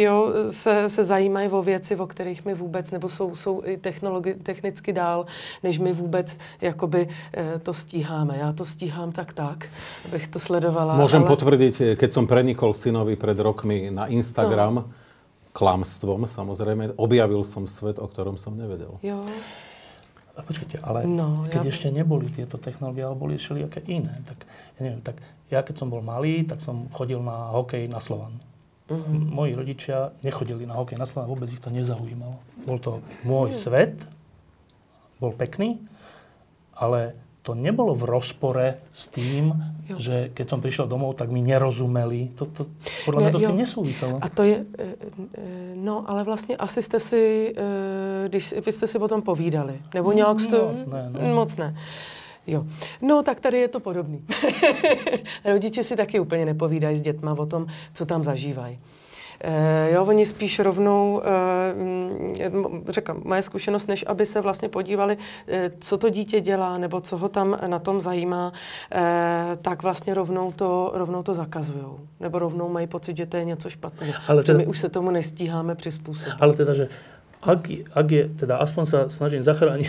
jo, 0.00 0.32
se, 0.50 0.88
se 0.88 1.04
zajímají 1.04 1.48
o 1.48 1.62
věci, 1.62 1.96
o 1.96 2.06
kterých 2.06 2.44
my 2.44 2.54
vůbec, 2.54 2.90
nebo 2.90 3.08
jsou, 3.08 3.36
jsou 3.36 3.62
i 3.64 3.76
technologi, 3.76 4.34
technicky 4.34 4.92
dál, 4.92 5.26
než 5.62 5.78
my 5.78 5.92
vůbec, 5.92 6.36
jakoby, 6.60 7.08
e, 7.36 7.58
to 7.58 7.72
stíháme. 7.74 8.36
Já 8.38 8.52
to 8.52 8.64
stíhám 8.64 9.12
tak 9.12 9.32
tak, 9.32 9.68
abych 10.04 10.28
to 10.28 10.38
sledovala. 10.38 10.96
Môžem 10.96 11.24
ale... 11.24 11.32
potvrdiť, 11.32 11.96
keď 11.96 12.10
som 12.12 12.24
prenikol 12.28 12.76
synovi 12.76 13.16
pred 13.16 13.39
rokmi 13.40 13.90
na 13.90 14.06
Instagram, 14.06 14.86
no. 14.86 14.88
klamstvom 15.56 16.28
samozrejme, 16.28 16.94
objavil 17.00 17.42
som 17.42 17.66
svet, 17.66 17.98
o 17.98 18.06
ktorom 18.06 18.38
som 18.38 18.54
nevedel. 18.54 19.00
Jo. 19.02 19.26
A 20.38 20.46
počkajte, 20.46 20.80
ale 20.80 21.04
no, 21.04 21.44
keď 21.50 21.62
ja... 21.66 21.70
ešte 21.74 21.88
neboli 21.92 22.30
tieto 22.32 22.56
technológie, 22.56 23.04
ale 23.04 23.18
boli 23.18 23.34
všelijaké 23.36 23.84
iné, 23.90 24.22
tak 24.24 24.48
ja 24.78 24.80
neviem, 24.88 25.02
tak 25.04 25.20
ja 25.50 25.60
keď 25.60 25.74
som 25.82 25.90
bol 25.90 26.00
malý, 26.00 26.46
tak 26.46 26.62
som 26.62 26.86
chodil 26.94 27.18
na 27.20 27.50
hokej 27.52 27.90
na 27.90 27.98
Slovan. 27.98 28.38
Uh-huh. 28.86 29.04
Moji 29.10 29.58
rodičia 29.58 30.14
nechodili 30.22 30.64
na 30.64 30.78
hokej 30.78 30.96
na 30.96 31.04
Slovan, 31.04 31.28
vôbec 31.28 31.50
ich 31.50 31.60
to 31.60 31.68
nezaujímalo. 31.68 32.38
Bol 32.62 32.78
to 32.78 33.02
môj 33.26 33.52
uh-huh. 33.52 33.58
svet, 33.58 33.98
bol 35.18 35.34
pekný, 35.34 35.82
ale 36.72 37.18
to 37.42 37.54
nebolo 37.54 37.96
v 37.96 38.04
rozpore 38.04 38.66
s 38.92 39.08
tým, 39.08 39.56
jo. 39.88 39.96
že 39.96 40.28
keď 40.36 40.46
som 40.48 40.60
prišiel 40.60 40.84
domov, 40.84 41.16
tak 41.16 41.32
mi 41.32 41.40
nerozumeli. 41.40 42.36
To, 42.36 42.44
to 42.44 42.68
podľa 43.08 43.20
mňa 43.20 43.30
to 43.32 43.40
s 43.40 43.48
tým 43.48 43.60
nesúviselo. 43.64 44.16
A 44.20 44.28
to 44.28 44.42
je, 44.44 44.56
e, 44.60 44.84
e, 44.84 45.74
no 45.74 46.04
ale 46.10 46.24
vlastně 46.24 46.56
asi 46.56 46.82
jste 46.82 47.00
si, 47.00 47.54
e, 47.56 48.28
když 48.28 48.54
vy 48.66 48.72
jste 48.72 48.86
si 48.86 48.98
potom 48.98 49.22
povídali, 49.22 49.80
nebo 49.94 50.12
nějak 50.12 50.40
jste... 50.40 50.56
Moc 50.56 50.86
ne, 50.86 51.10
no. 51.10 51.34
Moc 51.34 51.56
ne. 51.56 51.76
Jo. 52.46 52.64
No, 53.02 53.22
tak 53.22 53.40
tady 53.40 53.58
je 53.58 53.68
to 53.68 53.80
podobný. 53.80 54.24
Rodiče 55.44 55.84
si 55.84 55.96
taky 55.96 56.20
úplně 56.20 56.44
nepovídají 56.44 56.96
s 56.96 57.02
dětma 57.02 57.32
o 57.38 57.46
tom, 57.46 57.66
co 57.94 58.06
tam 58.06 58.24
zažívají. 58.24 58.78
E, 59.44 59.90
jo, 59.92 60.04
oni 60.04 60.26
spíš 60.26 60.58
rovnou, 60.58 61.22
e, 61.24 62.92
řekám, 62.92 63.20
moje 63.24 63.42
zkušenost, 63.42 63.86
než 63.86 64.04
aby 64.08 64.26
se 64.26 64.40
vlastně 64.40 64.68
podívali, 64.68 65.16
e, 65.48 65.70
co 65.80 65.98
to 65.98 66.08
dítě 66.08 66.40
dělá, 66.40 66.78
nebo 66.78 67.00
co 67.00 67.16
ho 67.16 67.28
tam 67.28 67.58
na 67.66 67.78
tom 67.78 68.00
zajímá, 68.00 68.52
tak 69.62 69.82
vlastně 69.82 70.14
rovnou 70.14 70.52
to, 70.52 70.90
rovnou 70.94 71.22
to 71.22 71.34
zakazují. 71.34 71.84
Nebo 72.20 72.38
rovnou 72.38 72.68
mají 72.68 72.86
pocit, 72.86 73.16
že 73.16 73.26
to 73.26 73.36
je 73.36 73.44
něco 73.44 73.70
špatného. 73.70 74.22
Ale 74.28 74.42
teda, 74.42 74.58
my 74.58 74.66
už 74.66 74.78
se 74.78 74.88
tomu 74.88 75.10
nestíháme 75.10 75.74
přizpůsobit. 75.74 76.34
Ale 76.40 76.52
teda, 76.52 76.74
že 76.74 76.88
ak, 77.40 77.72
ak 77.96 78.08
je, 78.12 78.24
teda 78.36 78.60
aspoň 78.60 78.84
sa 78.84 78.98
snažím 79.08 79.40
zachrániť. 79.40 79.88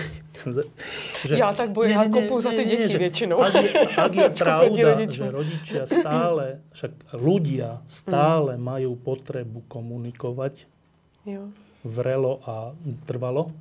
Že, 1.28 1.36
ja 1.36 1.52
tak 1.52 1.76
ja 1.84 2.08
kopu 2.08 2.40
za 2.40 2.56
tie 2.56 2.64
deti 2.64 2.96
väčšinou. 2.96 3.44
Ak 3.44 3.54
je, 3.60 3.70
ak 3.76 4.12
je 4.16 4.28
pravda, 4.40 4.90
že 5.12 5.28
rodičia 5.28 5.84
stále, 5.84 6.64
však 6.72 6.92
ľudia 7.20 7.84
stále 7.92 8.56
mm. 8.56 8.64
majú 8.64 8.92
potrebu 8.96 9.68
komunikovať 9.68 10.64
jo. 11.28 11.52
vrelo 11.84 12.40
a 12.48 12.72
trvalo, 13.04 13.52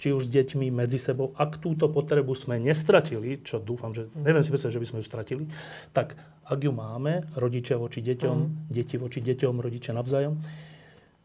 či 0.00 0.16
už 0.16 0.26
s 0.26 0.32
deťmi 0.32 0.72
medzi 0.72 0.96
sebou. 0.96 1.36
Ak 1.36 1.60
túto 1.60 1.92
potrebu 1.92 2.32
sme 2.32 2.56
nestratili, 2.56 3.44
čo 3.44 3.60
dúfam, 3.60 3.92
že 3.92 4.08
neviem 4.16 4.40
si 4.40 4.48
predstaviť, 4.48 4.74
že 4.74 4.82
by 4.82 4.88
sme 4.88 4.98
ju 5.02 5.06
stratili, 5.06 5.44
tak 5.92 6.16
ak 6.48 6.58
ju 6.64 6.72
máme, 6.72 7.28
rodičia 7.36 7.76
voči 7.76 8.00
deťom, 8.00 8.36
mm. 8.40 8.72
deti 8.72 8.96
voči 8.96 9.20
deťom, 9.20 9.60
rodičia 9.60 9.92
navzájom, 9.92 10.40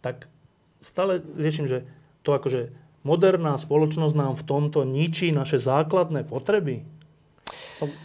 tak 0.03 0.27
stále 0.83 1.23
riešim, 1.39 1.65
že 1.65 1.87
to 2.21 2.35
akože 2.35 2.75
moderná 3.07 3.55
spoločnosť 3.55 4.15
nám 4.15 4.33
v 4.35 4.43
tomto 4.43 4.83
ničí 4.83 5.31
naše 5.31 5.59
základné 5.59 6.27
potreby. 6.27 6.83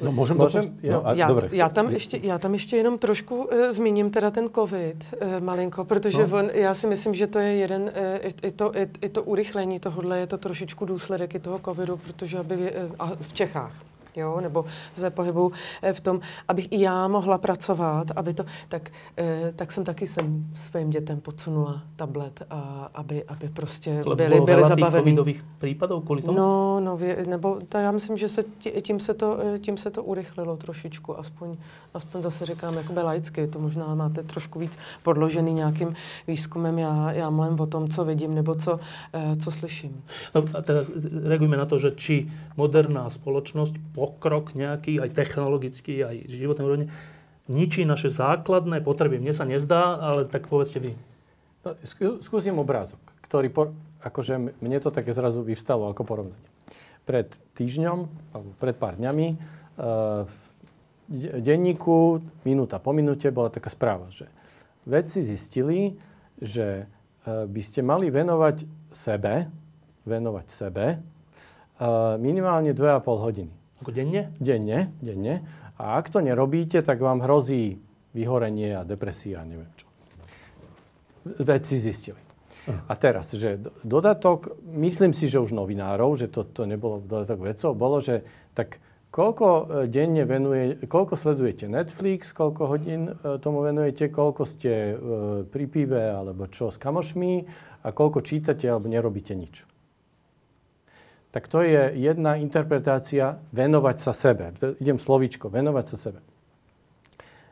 No, 0.02 0.10
môžem, 0.10 0.34
môžem 0.34 0.74
ja, 0.82 0.98
no, 0.98 1.06
a, 1.06 1.14
já, 1.14 1.28
dobre. 1.28 1.48
já, 1.52 1.68
tam 1.68 1.88
ještě, 1.88 2.20
já 2.22 2.38
tam 2.38 2.52
ještě 2.52 2.76
jenom 2.76 2.98
trošku 2.98 3.48
e, 3.50 3.72
zmíním 3.72 4.10
teda 4.10 4.30
ten 4.30 4.48
covid 4.50 5.14
e, 5.20 5.40
malinko, 5.40 5.84
protože 5.84 6.26
no. 6.26 6.38
on, 6.38 6.50
já 6.52 6.74
si 6.74 6.86
myslím, 6.86 7.14
že 7.14 7.26
to 7.26 7.38
je 7.38 7.52
jeden, 7.54 7.90
e, 7.94 8.18
i, 8.42 8.50
to, 8.50 8.76
i, 8.76 8.88
i 9.00 9.08
to 9.08 9.22
urychlení 9.22 9.80
tohohle 9.80 10.18
je 10.18 10.26
to 10.26 10.38
trošičku 10.38 10.84
důsledek 10.84 11.34
i 11.34 11.38
toho 11.38 11.58
covidu, 11.58 11.96
protože 11.96 12.38
aby, 12.38 12.54
e, 12.54 12.88
a 12.98 13.12
v 13.20 13.32
Čechách, 13.32 13.72
jo, 14.16 14.40
nebo 14.40 14.64
se 14.94 15.10
pohybu 15.10 15.52
eh, 15.82 15.92
v 15.92 16.00
tom, 16.00 16.20
abych 16.48 16.68
i 16.70 16.80
já 16.80 17.08
mohla 17.08 17.38
pracovat, 17.38 18.06
aby 18.16 18.34
to, 18.34 18.44
tak, 18.68 18.90
eh, 19.16 19.52
tak 19.56 19.72
jsem 19.72 19.84
taky 19.84 20.06
jsem 20.06 20.46
svým 20.54 20.90
dětem 20.90 21.20
podsunula 21.20 21.82
tablet, 21.96 22.42
a 22.50 22.90
aby, 22.94 23.24
aby 23.24 23.48
prostě 23.48 24.02
Ale 24.06 24.16
byli, 24.16 24.40
byli 24.40 24.64
zabavení. 24.64 25.04
covidových 25.04 25.44
případů 25.58 26.00
kvůli 26.00 26.22
tomu? 26.22 26.38
No, 26.38 26.80
no, 26.80 26.98
nebo 27.26 27.58
ta, 27.68 27.80
já 27.80 27.90
myslím, 27.90 28.18
že 28.18 28.28
se 28.28 28.42
tím 28.82 29.00
se, 29.00 29.14
to, 29.14 29.38
eh, 29.54 29.58
tím 29.58 29.76
se 29.76 29.90
to 29.90 30.04
urychlilo 30.04 30.56
trošičku, 30.56 31.18
aspoň, 31.18 31.56
aspoň 31.94 32.22
zase 32.22 32.46
říkám 32.46 32.74
jakoby 32.74 33.02
laicky, 33.02 33.46
to 33.46 33.58
možná 33.58 33.94
máte 33.94 34.22
trošku 34.22 34.58
víc 34.58 34.78
podložený 35.02 35.54
nějakým 35.54 35.94
výzkumem, 36.26 36.78
já, 36.78 37.12
já 37.12 37.30
mluvím 37.30 37.60
o 37.60 37.66
tom, 37.66 37.88
co 37.88 38.04
vidím, 38.04 38.34
nebo 38.34 38.54
co, 38.54 38.80
co 39.42 39.50
slyším. 39.50 40.02
No, 40.34 40.44
a 40.54 40.62
teda 40.62 40.80
reagujeme 41.24 41.56
na 41.56 41.64
to, 41.66 41.78
že 41.78 41.90
či 41.90 42.30
moderná 42.56 43.10
spoločnosť 43.10 43.74
pokrok 43.98 44.54
nejaký, 44.54 45.02
aj 45.02 45.10
technologický, 45.10 46.06
aj 46.06 46.16
životné 46.30 46.62
úrovne, 46.62 46.86
ničí 47.50 47.82
naše 47.82 48.12
základné 48.12 48.78
potreby. 48.86 49.18
Mne 49.18 49.34
sa 49.34 49.42
nezdá, 49.42 49.98
ale 49.98 50.30
tak 50.30 50.46
povedzte 50.46 50.78
vy. 50.78 50.94
No, 51.66 51.74
skúsim 52.22 52.54
obrázok, 52.54 53.02
ktorý, 53.26 53.50
por, 53.50 53.74
akože 54.06 54.62
mne 54.62 54.78
to 54.78 54.94
také 54.94 55.10
zrazu 55.10 55.42
vyvstalo 55.42 55.90
ako 55.90 56.06
porovnanie. 56.06 56.46
Pred 57.02 57.34
týždňom, 57.58 57.98
alebo 58.30 58.50
pred 58.62 58.76
pár 58.78 58.94
dňami, 58.94 59.26
v 59.78 60.34
denníku, 61.40 62.20
minúta 62.44 62.76
po 62.76 62.92
minúte, 62.92 63.32
bola 63.32 63.48
taká 63.48 63.72
správa, 63.72 64.12
že 64.12 64.28
vedci 64.84 65.24
zistili, 65.24 65.96
že 66.36 66.84
uh, 66.84 67.48
by 67.48 67.62
ste 67.64 67.80
mali 67.80 68.12
venovať 68.12 68.68
sebe, 68.92 69.48
venovať 70.04 70.46
sebe, 70.52 70.86
uh, 71.00 72.20
minimálne 72.20 72.76
2,5 72.76 73.04
hodiny. 73.04 73.54
Ako 73.82 73.90
denne? 73.94 74.34
Denne, 74.42 74.92
denne. 74.98 75.46
A 75.78 75.98
ak 76.02 76.10
to 76.10 76.18
nerobíte, 76.18 76.82
tak 76.82 76.98
vám 76.98 77.22
hrozí 77.22 77.78
vyhorenie 78.16 78.74
a 78.74 78.82
depresia 78.82 79.46
neviem 79.46 79.70
čo. 79.78 79.86
Vedci 81.38 81.78
zistili. 81.78 82.18
A 82.68 82.92
teraz, 83.00 83.32
že 83.32 83.56
dodatok, 83.80 84.60
myslím 84.76 85.16
si, 85.16 85.24
že 85.24 85.40
už 85.40 85.56
novinárov, 85.56 86.20
že 86.20 86.28
to, 86.28 86.44
to 86.44 86.68
nebolo 86.68 87.00
dodatok 87.00 87.40
vedcov, 87.40 87.72
bolo, 87.72 88.04
že 88.04 88.28
tak 88.52 88.76
koľko 89.08 89.46
e, 89.48 89.62
denne 89.88 90.28
venuje, 90.28 90.84
koľko 90.84 91.16
sledujete 91.16 91.64
Netflix, 91.64 92.36
koľko 92.36 92.68
hodín 92.68 93.08
e, 93.08 93.40
tomu 93.40 93.64
venujete, 93.64 94.12
koľko 94.12 94.44
ste 94.44 94.72
e, 94.72 94.94
pri 95.48 95.64
pive 95.64 96.12
alebo 96.12 96.44
čo 96.52 96.68
s 96.68 96.76
kamošmi 96.76 97.48
a 97.84 97.88
koľko 97.88 98.20
čítate 98.20 98.68
alebo 98.68 98.92
nerobíte 98.92 99.32
nič 99.32 99.67
tak 101.28 101.44
to 101.48 101.60
je 101.60 101.92
jedna 102.00 102.40
interpretácia 102.40 103.36
venovať 103.52 103.96
sa 104.00 104.12
sebe. 104.16 104.56
Idem 104.80 104.96
slovíčko, 104.96 105.52
venovať 105.52 105.86
sa 105.92 105.96
sebe. 106.08 106.20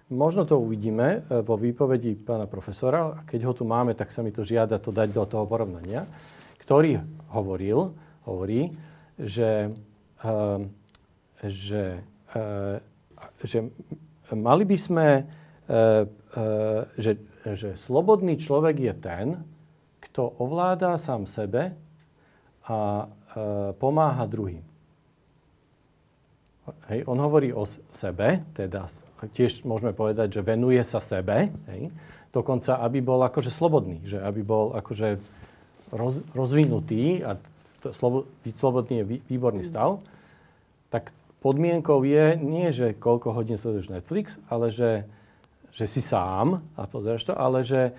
Možno 0.07 0.47
to 0.47 0.63
uvidíme 0.63 1.27
e, 1.27 1.43
vo 1.43 1.59
výpovedi 1.59 2.15
pána 2.15 2.47
profesora, 2.47 3.11
a 3.11 3.21
keď 3.27 3.41
ho 3.51 3.53
tu 3.53 3.65
máme, 3.67 3.93
tak 3.93 4.15
sa 4.15 4.23
mi 4.23 4.31
to 4.31 4.47
žiada 4.47 4.79
to 4.79 4.95
dať 4.95 5.11
do 5.11 5.27
toho 5.27 5.45
porovnania, 5.45 6.07
ktorý 6.63 7.03
hovoril, 7.35 7.91
hovorí, 8.27 8.75
že, 9.17 9.71
uh, 10.27 10.61
že, 11.47 12.03
uh, 12.35 12.79
že 13.39 13.71
mali 14.35 14.67
by 14.67 14.77
sme, 14.77 15.09
že, 16.99 17.13
že 17.55 17.79
slobodný 17.79 18.35
človek 18.35 18.77
je 18.83 18.95
ten, 18.99 19.27
kto 20.03 20.27
ovládá 20.43 20.99
sám 20.99 21.31
sebe 21.31 21.75
a 22.67 23.07
E, 23.26 23.26
pomáha 23.77 24.25
druhým. 24.25 24.65
Hej, 26.91 27.07
on 27.07 27.19
hovorí 27.23 27.55
o 27.55 27.63
sebe, 27.95 28.43
teda 28.57 28.91
tiež 29.31 29.63
môžeme 29.63 29.95
povedať, 29.95 30.41
že 30.41 30.43
venuje 30.43 30.83
sa 30.83 30.99
sebe, 30.99 31.55
hej, 31.71 31.95
dokonca 32.35 32.83
aby 32.83 32.99
bol 32.99 33.23
akože 33.23 33.55
slobodný, 33.55 34.03
že 34.03 34.19
aby 34.19 34.43
bol 34.43 34.75
akože 34.75 35.17
roz, 35.95 36.21
rozvinutý 36.35 37.23
a 37.23 37.39
to, 37.81 37.95
slobo, 37.95 38.27
byť 38.43 38.55
slobodný 38.59 38.95
je 38.99 39.07
výborný 39.31 39.63
stav, 39.63 40.03
tak 40.91 41.15
podmienkou 41.39 42.03
je 42.03 42.35
nie, 42.43 42.69
že 42.75 42.99
koľko 42.99 43.31
hodín 43.31 43.57
sleduješ 43.57 43.95
Netflix, 43.95 44.35
ale 44.51 44.75
že, 44.75 45.07
že 45.71 45.87
si 45.87 46.03
sám 46.03 46.67
a 46.75 46.83
pozeráš 46.91 47.31
to, 47.31 47.35
ale 47.39 47.63
že 47.63 47.95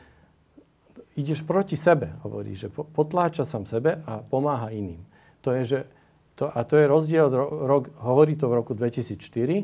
ideš 1.15 1.41
proti 1.47 1.79
sebe, 1.79 2.13
hovorí, 2.27 2.51
že 2.51 2.67
potláča 2.69 3.47
sám 3.47 3.63
sebe 3.63 4.03
a 4.03 4.19
pomáha 4.19 4.75
iným 4.75 5.06
to 5.47 5.55
je, 5.55 5.63
že 5.63 5.79
to, 6.35 6.51
a 6.51 6.59
to 6.67 6.75
je 6.75 6.91
rozdiel, 6.91 7.31
rok, 7.31 7.87
hovorí 8.03 8.35
to 8.35 8.51
v 8.51 8.59
roku 8.59 8.75
2004 8.75 9.63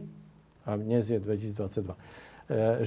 a 0.64 0.80
dnes 0.80 1.04
je 1.12 1.20
2022. 1.20 1.92
E, 1.92 1.96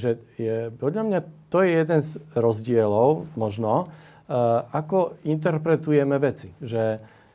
že 0.00 0.10
je, 0.40 0.72
podľa 0.72 1.02
mňa 1.04 1.20
to 1.52 1.60
je 1.60 1.70
jeden 1.76 2.00
z 2.00 2.16
rozdielov 2.32 3.28
možno, 3.36 3.84
e, 3.84 4.32
ako 4.72 5.20
interpretujeme 5.28 6.16
veci. 6.16 6.56
Že, 6.56 6.84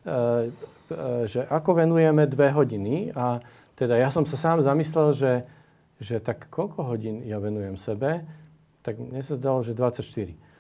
e, 0.02 0.10
e, 0.10 1.30
že 1.30 1.46
ako 1.46 1.78
venujeme 1.78 2.26
dve 2.26 2.50
hodiny 2.50 3.14
a 3.14 3.38
teda 3.78 4.02
ja 4.02 4.10
som 4.10 4.26
sa 4.26 4.34
sám 4.34 4.66
zamyslel, 4.66 5.14
že, 5.14 5.34
že 6.02 6.18
tak 6.18 6.50
koľko 6.50 6.90
hodín 6.90 7.22
ja 7.22 7.38
venujem 7.38 7.78
sebe, 7.78 8.26
tak 8.82 8.98
mne 8.98 9.22
sa 9.22 9.38
zdalo, 9.38 9.62
že 9.62 9.78
24 9.78 10.34
Uh, 10.34 10.51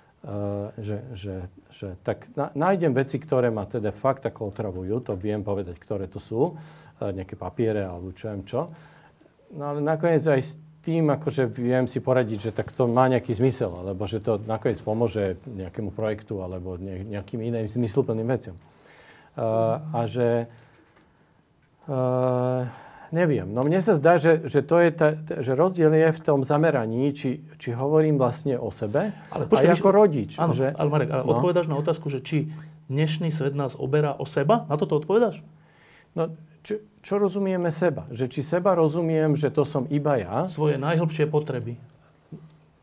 že, 0.78 0.98
že, 1.18 1.36
že 1.74 1.98
tak 2.06 2.30
nájdem 2.54 2.94
veci, 2.94 3.18
ktoré 3.18 3.50
ma 3.50 3.66
teda 3.66 3.90
fakt 3.90 4.22
ako 4.22 4.54
otravujú, 4.54 5.02
to 5.02 5.18
viem 5.18 5.42
povedať, 5.42 5.82
ktoré 5.82 6.06
to 6.06 6.22
sú, 6.22 6.54
uh, 6.54 7.10
nejaké 7.10 7.34
papiere 7.34 7.82
alebo 7.82 8.14
čo 8.14 8.30
viem 8.30 8.46
čo. 8.46 8.70
No 9.58 9.74
ale 9.74 9.82
nakoniec 9.82 10.22
aj 10.22 10.42
s 10.46 10.54
tým, 10.86 11.10
akože 11.10 11.50
viem 11.50 11.90
si 11.90 11.98
poradiť, 12.02 12.50
že 12.50 12.52
tak 12.54 12.70
to 12.74 12.86
má 12.86 13.10
nejaký 13.10 13.34
zmysel, 13.34 13.82
alebo 13.82 14.06
že 14.06 14.22
to 14.22 14.38
nakoniec 14.46 14.78
pomôže 14.82 15.42
nejakému 15.50 15.90
projektu 15.90 16.42
alebo 16.42 16.78
nejakým 16.82 17.42
iným 17.42 17.66
zmysluplným 17.70 18.30
veciam. 18.30 18.58
Uh, 19.34 19.82
a 19.90 20.06
že 20.06 20.46
neviem. 23.12 23.48
No 23.48 23.62
mne 23.68 23.84
sa 23.84 23.94
zdá, 24.00 24.18
že, 24.18 24.48
že, 24.48 24.64
to 24.64 24.80
je 24.80 24.90
ta, 24.92 25.16
že 25.44 25.52
rozdiel 25.54 25.92
je 25.92 26.10
v 26.16 26.20
tom 26.24 26.42
zameraní, 26.48 27.12
či, 27.12 27.44
či 27.60 27.76
hovorím 27.76 28.18
vlastne 28.18 28.56
o 28.58 28.72
sebe 28.72 29.12
ale 29.30 29.46
počkej, 29.46 29.72
a 29.72 29.76
ako 29.76 29.90
rodič. 29.92 30.32
Áno, 30.40 30.56
že, 30.56 30.72
ale 30.72 30.88
Marek, 30.90 31.10
ale 31.12 31.24
no. 31.28 31.38
odpovedáš 31.38 31.68
na 31.68 31.78
otázku, 31.78 32.08
že 32.08 32.24
či 32.24 32.50
dnešný 32.88 33.30
svet 33.32 33.54
nás 33.54 33.76
oberá 33.76 34.16
o 34.16 34.26
seba? 34.28 34.68
Na 34.72 34.76
toto 34.80 34.98
odpovedáš? 34.98 35.44
No, 36.16 36.36
čo, 36.64 36.84
čo 37.02 37.16
rozumieme 37.20 37.72
seba? 37.72 38.08
Že 38.12 38.26
či 38.32 38.42
seba 38.44 38.76
rozumiem, 38.76 39.36
že 39.36 39.52
to 39.52 39.64
som 39.64 39.88
iba 39.88 40.20
ja? 40.20 40.46
Svoje 40.48 40.76
najhlbšie 40.76 41.28
potreby. 41.28 41.80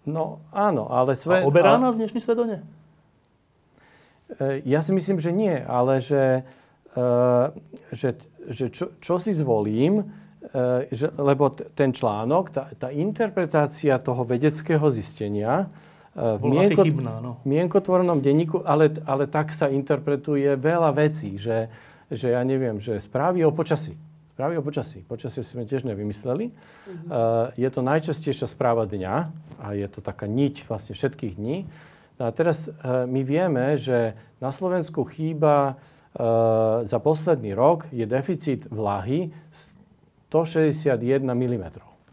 No 0.08 0.40
áno, 0.50 0.88
ale... 0.88 1.14
Sve, 1.14 1.44
a 1.44 1.46
oberá 1.46 1.76
a... 1.76 1.82
nás 1.82 2.00
dnešný 2.00 2.20
svet 2.24 2.40
o 2.40 2.46
ne? 2.48 2.64
E, 4.40 4.64
ja 4.64 4.80
si 4.80 4.96
myslím, 4.96 5.20
že 5.20 5.30
nie, 5.30 5.52
ale 5.52 6.00
že, 6.00 6.48
uh, 6.96 7.52
že 7.92 8.16
že 8.46 8.70
čo, 8.70 8.94
čo 9.02 9.18
si 9.18 9.34
zvolím, 9.34 10.00
e, 10.00 10.04
že, 10.94 11.10
lebo 11.18 11.50
t- 11.50 11.66
ten 11.74 11.90
článok, 11.90 12.44
tá, 12.54 12.64
tá 12.78 12.88
interpretácia 12.94 13.98
toho 13.98 14.22
vedeckého 14.22 14.86
zistenia 14.94 15.66
e, 16.14 16.36
v 16.38 16.42
mienko, 16.46 16.82
chybná, 16.86 17.18
no. 17.18 17.42
mienkotvornom 17.42 18.22
denníku, 18.22 18.62
ale, 18.62 18.94
ale 19.04 19.26
tak 19.26 19.50
sa 19.50 19.66
interpretuje 19.66 20.54
veľa 20.54 20.90
vecí, 20.94 21.36
že, 21.36 21.68
že 22.08 22.32
ja 22.32 22.42
neviem, 22.46 22.78
že 22.78 23.02
správy 23.02 23.42
o 23.42 23.50
počasí. 23.50 23.98
Správy 24.38 24.54
o 24.54 24.62
počasí. 24.62 25.02
Počasie 25.02 25.42
sme 25.42 25.66
tiež 25.66 25.82
nevymysleli. 25.82 26.54
Mm-hmm. 26.54 27.10
Uh, 27.10 27.50
je 27.58 27.68
to 27.74 27.82
najčastejšia 27.82 28.46
správa 28.46 28.86
dňa 28.86 29.34
a 29.58 29.66
je 29.74 29.88
to 29.90 29.98
taká 29.98 30.30
niť 30.30 30.62
vlastne 30.70 30.94
všetkých 30.94 31.34
dní. 31.34 31.66
a 32.22 32.30
teraz 32.30 32.70
my 32.86 33.26
vieme, 33.26 33.74
že 33.74 34.14
na 34.38 34.54
Slovensku 34.54 35.02
chýba 35.10 35.74
za 36.82 36.98
posledný 36.98 37.54
rok 37.54 37.86
je 37.94 38.02
deficit 38.02 38.66
vlahy 38.66 39.30
161 40.28 41.22
mm, 41.22 41.64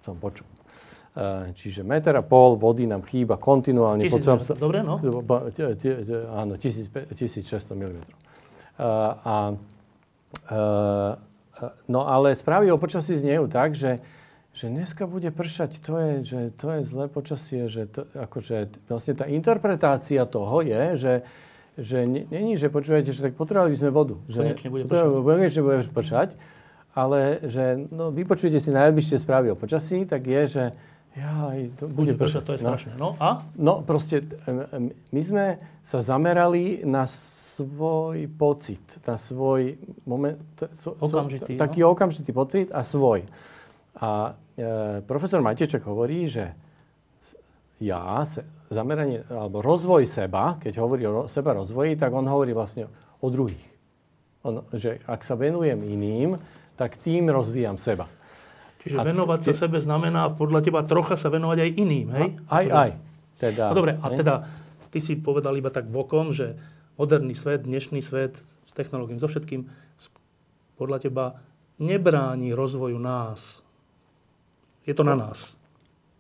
som 0.06 0.16
počul. 0.22 0.46
E, 1.18 1.52
čiže 1.58 1.82
meter 1.82 2.14
a 2.14 2.24
pol 2.24 2.54
vody 2.56 2.86
nám 2.86 3.02
chýba 3.10 3.42
kontinuálne. 3.42 4.06
Tisíc 4.06 4.22
celom 4.22 4.40
dobre, 4.62 4.86
no. 4.86 5.02
Áno, 6.32 6.54
1000 6.56 7.12
1600 7.18 7.74
mm. 7.74 7.98
A, 8.76 9.16
a, 9.24 9.36
no 11.88 12.02
ale 12.04 12.36
správy 12.36 12.68
o 12.70 12.78
počasí 12.78 13.16
zniejú 13.16 13.48
tak, 13.48 13.72
že, 13.74 14.04
že 14.52 14.68
dneska 14.68 15.08
bude 15.08 15.32
pršať, 15.32 15.80
to 15.80 15.94
je, 15.96 16.12
že 16.28 16.40
to 16.60 16.68
je 16.76 16.80
zlé 16.84 17.08
počasie, 17.08 17.72
že 17.72 17.88
to, 17.88 18.04
akože 18.12 18.86
vlastne 18.92 19.16
tá 19.16 19.26
interpretácia 19.32 20.28
toho 20.28 20.60
je, 20.60 20.84
že, 21.00 21.14
že 21.78 21.98
není, 22.06 22.56
že 22.56 22.68
počúvajte, 22.68 23.10
že 23.10 23.22
tak 23.22 23.34
potrebovali 23.34 23.72
by 23.72 23.78
sme 23.78 23.90
vodu. 23.90 24.16
Že 24.26 24.40
Konečne 24.42 24.70
bude 24.70 24.84
potrebovali- 24.86 25.26
Konečne 25.38 25.62
bude 25.62 25.78
pršať, 25.86 26.30
ale 26.92 27.20
že 27.44 27.64
no, 27.90 28.10
vypočujte 28.10 28.58
si 28.58 28.70
najbližšie 28.70 29.18
správy 29.18 29.50
o 29.50 29.56
počasí, 29.56 30.04
tak 30.04 30.24
je, 30.24 30.42
že 30.48 30.64
jaj, 31.14 31.76
to 31.76 31.88
bude, 31.88 32.12
Bude 32.12 32.16
pršať, 32.18 32.42
to 32.42 32.52
je 32.52 32.60
No. 32.60 32.66
strašné. 32.66 32.92
No 32.96 33.10
a? 33.18 33.30
No 33.54 33.80
proste, 33.82 34.24
my 35.10 35.22
sme 35.22 35.46
sa 35.82 36.00
zamerali 36.00 36.82
na 36.82 37.04
svoj 37.06 38.28
pocit, 38.30 38.84
na 39.02 39.16
svoj 39.16 39.76
moment, 40.04 40.40
so, 40.74 40.92
so- 40.94 41.00
Okamžitý, 41.02 41.56
taký 41.56 41.84
okamžitý 41.84 42.32
pocit 42.32 42.68
a 42.68 42.82
svoj. 42.82 43.24
A 43.96 44.36
e, 44.54 44.68
profesor 45.02 45.40
Majteček 45.40 45.80
hovorí, 45.82 46.28
že 46.28 46.52
ja, 47.86 48.26
se, 48.26 48.42
zameranie, 48.68 49.22
alebo 49.26 49.62
rozvoj 49.62 50.04
seba, 50.04 50.58
keď 50.58 50.74
hovorí 50.78 51.06
o 51.06 51.12
ro- 51.14 51.28
seba 51.28 51.54
rozvoji, 51.54 51.94
tak 51.94 52.10
on 52.10 52.26
hovorí 52.26 52.52
vlastne 52.52 52.90
o 53.18 53.28
druhých. 53.28 53.62
On, 54.42 54.66
že 54.72 55.02
ak 55.04 55.22
sa 55.22 55.34
venujem 55.34 55.78
iným, 55.80 56.38
tak 56.74 56.98
tým 56.98 57.30
rozvíjam 57.30 57.78
seba. 57.78 58.10
Čiže 58.82 58.98
A 58.98 59.04
venovať 59.04 59.40
sa 59.44 59.66
sebe 59.66 59.78
znamená 59.78 60.30
podľa 60.30 60.62
teba 60.62 60.82
trocha 60.82 61.14
sa 61.14 61.30
venovať 61.30 61.58
aj 61.60 61.70
iným, 61.74 62.08
hej? 62.12 62.30
Aj, 62.46 62.62
Akože- 62.62 62.74
aj. 62.76 62.92
Teda, 63.36 63.64
No 63.68 63.76
dobre, 63.76 63.92
a 63.96 64.08
teda 64.12 64.34
ty 64.90 65.00
si 65.00 65.14
povedal 65.14 65.54
iba 65.56 65.68
tak 65.68 65.86
bokom, 65.86 66.30
že 66.30 66.56
moderný 66.96 67.34
svet, 67.34 67.66
dnešný 67.66 68.00
svet 68.00 68.34
s 68.64 68.72
technológiami, 68.72 69.18
so 69.18 69.28
všetkým, 69.28 69.68
podľa 70.76 70.98
teba 71.02 71.26
nebráni 71.76 72.52
rozvoju 72.52 72.96
nás. 72.96 73.60
Je 74.86 74.94
to 74.94 75.04
na 75.04 75.18
nás. 75.18 75.58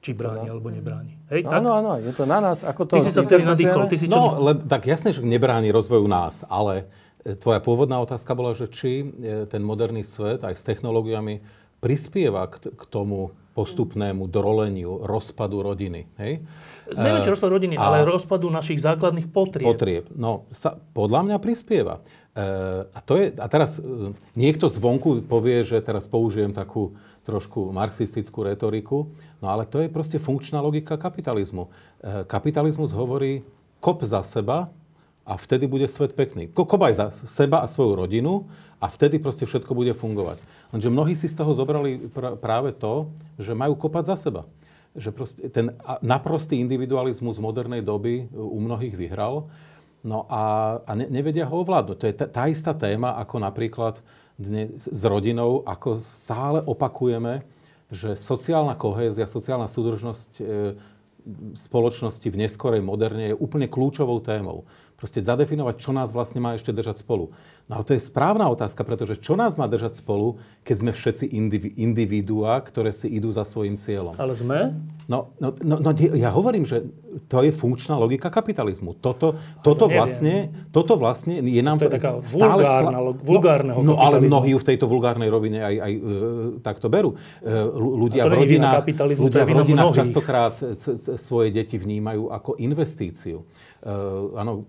Či 0.05 0.13
bráni 0.13 0.45
alebo 0.45 0.69
nebráni. 0.69 1.17
Hej, 1.33 1.41
No, 1.41 1.49
tak? 1.49 1.57
áno, 1.57 1.69
áno, 1.73 1.91
je 1.97 2.13
to 2.13 2.29
na 2.29 2.37
nás, 2.37 2.61
ako 2.61 2.85
to... 2.85 2.93
Ty 2.93 3.01
si 3.01 3.09
sa 3.09 3.25
vtedy 3.25 3.41
nadýchol, 3.41 3.89
ty 3.89 3.97
si 3.97 4.05
čo... 4.05 4.13
No, 4.13 4.37
le, 4.37 4.53
tak 4.61 4.85
jasné, 4.85 5.09
že 5.09 5.25
nebráni 5.25 5.73
rozvoju 5.73 6.05
nás, 6.05 6.45
ale 6.45 6.85
e, 7.25 7.33
tvoja 7.33 7.57
pôvodná 7.57 7.97
otázka 7.97 8.37
bola, 8.37 8.53
že 8.53 8.69
či 8.69 9.01
e, 9.01 9.05
ten 9.49 9.65
moderný 9.65 10.05
svet 10.05 10.45
aj 10.45 10.53
s 10.53 10.61
technológiami 10.61 11.41
prispieva 11.81 12.45
k, 12.45 12.69
k 12.69 12.83
tomu 12.85 13.33
postupnému 13.55 14.27
droleniu, 14.27 15.01
rozpadu 15.01 15.63
rodiny. 15.63 16.05
Hej? 16.19 16.43
Neviem, 16.91 17.23
či 17.23 17.31
rozpad 17.31 17.49
rodiny, 17.49 17.73
a- 17.79 17.81
ale 17.81 18.03
rozpadu 18.05 18.51
našich 18.51 18.77
základných 18.77 19.31
potrieb. 19.31 19.65
Potrieb. 19.65 20.05
No, 20.13 20.45
sa, 20.51 20.75
podľa 20.93 21.25
mňa 21.25 21.37
prispieva. 21.39 22.03
E, 22.35 22.43
a, 22.85 22.99
to 23.01 23.17
je, 23.17 23.33
a 23.33 23.47
teraz 23.47 23.79
e, 23.79 24.11
niekto 24.35 24.67
zvonku 24.67 25.23
povie, 25.25 25.63
že 25.63 25.79
teraz 25.81 26.05
použijem 26.05 26.51
takú 26.51 26.93
trošku 27.25 27.73
marxistickú 27.73 28.45
retoriku, 28.45 29.09
no 29.41 29.49
ale 29.49 29.65
to 29.65 29.81
je 29.81 29.89
proste 29.89 30.21
funkčná 30.21 30.61
logika 30.61 30.95
kapitalizmu. 30.95 31.67
E, 31.67 31.69
kapitalizmus 32.29 32.93
hovorí, 32.93 33.41
kop 33.81 34.05
za 34.05 34.21
seba 34.21 34.69
a 35.25 35.33
vtedy 35.33 35.65
bude 35.65 35.89
svet 35.89 36.13
pekný. 36.13 36.53
Ko- 36.53 36.69
Kop 36.69 36.85
aj 36.85 36.93
za 36.93 37.07
seba 37.25 37.65
a 37.65 37.67
svoju 37.67 37.97
rodinu 37.97 38.45
a 38.77 38.85
vtedy 38.85 39.17
proste 39.17 39.49
všetko 39.49 39.73
bude 39.73 39.97
fungovať. 39.97 40.37
Lenže 40.69 40.93
mnohí 40.93 41.17
si 41.17 41.25
z 41.25 41.41
toho 41.41 41.51
zobrali 41.57 42.13
pr- 42.13 42.37
práve 42.37 42.69
to, 42.77 43.09
že 43.41 43.57
majú 43.57 43.73
kopať 43.73 44.13
za 44.13 44.17
seba 44.29 44.45
že 44.95 45.11
proste 45.11 45.51
ten 45.51 45.75
naprostý 45.99 46.63
individualizmus 46.63 47.35
modernej 47.35 47.83
doby 47.83 48.31
u 48.31 48.63
mnohých 48.63 48.95
vyhral. 48.95 49.51
No 50.07 50.23
a, 50.31 50.77
a 50.87 50.91
ne, 50.95 51.11
nevedia 51.11 51.43
ho 51.43 51.59
ovládnuť. 51.59 51.97
To 51.99 52.05
je 52.07 52.15
tá 52.15 52.43
istá 52.47 52.71
téma, 52.71 53.19
ako 53.19 53.43
napríklad 53.43 53.99
dnes 54.35 54.83
s 54.83 55.03
rodinou, 55.07 55.63
ako 55.63 55.99
stále 56.03 56.59
opakujeme, 56.59 57.47
že 57.87 58.19
sociálna 58.19 58.75
kohézia, 58.75 59.29
sociálna 59.29 59.71
súdržnosť 59.71 60.31
e, 60.39 60.43
spoločnosti 61.57 62.27
v 62.29 62.39
neskorej 62.45 62.81
moderne 62.85 63.33
je 63.33 63.39
úplne 63.39 63.65
kľúčovou 63.65 64.21
témou. 64.21 64.67
Proste 64.95 65.23
zadefinovať, 65.23 65.75
čo 65.79 65.91
nás 65.91 66.13
vlastne 66.13 66.39
má 66.39 66.53
ešte 66.55 66.71
držať 66.71 67.01
spolu. 67.01 67.33
No 67.65 67.81
ale 67.81 67.83
to 67.89 67.97
je 67.97 68.01
správna 68.01 68.45
otázka, 68.45 68.85
pretože 68.85 69.17
čo 69.17 69.33
nás 69.33 69.57
má 69.57 69.65
držať 69.65 69.97
spolu, 69.97 70.37
keď 70.61 70.75
sme 70.85 70.91
všetci 70.93 71.25
indivi- 71.33 71.73
individuá, 71.73 72.61
ktoré 72.61 72.93
si 72.93 73.09
idú 73.09 73.33
za 73.33 73.41
svojim 73.41 73.73
cieľom? 73.73 74.13
Ale 74.21 74.37
sme? 74.37 74.77
No, 75.09 75.33
no, 75.41 75.49
no, 75.65 75.81
no 75.81 75.89
ja 75.97 76.29
hovorím, 76.29 76.61
že 76.61 76.85
to 77.25 77.41
je 77.41 77.49
funkčná 77.49 77.97
logika 77.97 78.29
kapitalizmu. 78.29 78.93
Toto, 79.01 79.39
toto, 79.65 79.87
neviem. 79.87 79.97
vlastne, 79.97 80.35
toto 80.69 80.93
vlastne 80.99 81.41
je 81.41 81.61
nám... 81.65 81.81
To 81.81 81.89
je 81.89 81.95
taká 81.97 82.11
stále 82.21 82.61
vulgárna 82.61 82.99
vtla- 82.99 83.05
log- 83.07 83.21
vulgárneho 83.23 83.79
no, 83.81 83.93
no, 83.93 84.01
ale 84.01 84.21
mnohí 84.21 84.53
ju 84.53 84.59
v 84.61 84.67
tejto 84.69 84.85
vulgárnej 84.85 85.29
rovine 85.31 85.63
aj, 85.63 85.75
aj 85.79 85.91
e, 85.95 86.01
takto 86.61 86.85
berú. 86.91 87.17
E, 87.41 87.49
ľu- 87.49 87.95
ľudia 88.05 88.29
v 88.29 88.33
rodinách, 88.45 88.83
ľudia 89.17 89.41
v 89.47 89.51
rodinách 89.57 89.89
mnohých. 89.89 90.01
častokrát 90.05 90.53
c- 90.59 90.97
c- 91.01 91.17
svoje 91.17 91.49
deti 91.49 91.79
vnímajú 91.79 92.29
ako 92.29 92.59
investíciu. 92.61 93.41
E, 93.41 93.89
áno, 94.35 94.67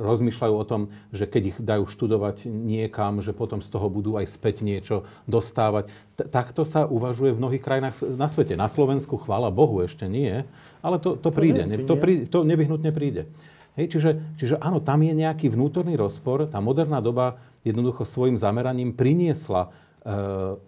rozmýšľajú 0.00 0.54
o 0.58 0.64
tom, 0.64 0.90
že 1.12 1.28
keď 1.28 1.42
ich 1.54 1.58
dajú 1.60 1.84
študovať 1.86 2.31
niekam, 2.46 3.20
že 3.20 3.36
potom 3.36 3.60
z 3.60 3.68
toho 3.68 3.92
budú 3.92 4.16
aj 4.16 4.26
späť 4.30 4.64
niečo 4.64 5.04
dostávať. 5.28 5.92
T- 6.16 6.28
takto 6.28 6.64
sa 6.64 6.88
uvažuje 6.88 7.36
v 7.36 7.40
mnohých 7.42 7.64
krajinách 7.64 8.00
na 8.16 8.30
svete. 8.30 8.56
Na 8.56 8.70
Slovensku, 8.70 9.20
chvála 9.20 9.52
Bohu, 9.52 9.82
ešte 9.84 10.08
nie, 10.08 10.46
ale 10.80 10.96
to, 10.96 11.20
to 11.20 11.28
príde. 11.28 11.68
Ne- 11.68 11.84
to, 11.84 12.00
prí, 12.00 12.24
to 12.24 12.46
nevyhnutne 12.46 12.88
príde. 12.94 13.28
Hej, 13.72 13.96
čiže, 13.96 14.10
čiže 14.36 14.56
áno, 14.60 14.84
tam 14.84 15.00
je 15.00 15.16
nejaký 15.16 15.48
vnútorný 15.48 15.96
rozpor. 15.96 16.44
Tá 16.44 16.60
moderná 16.60 17.00
doba 17.00 17.40
jednoducho 17.64 18.04
svojim 18.04 18.36
zameraním 18.36 18.92
priniesla 18.92 19.68
e, 19.68 19.70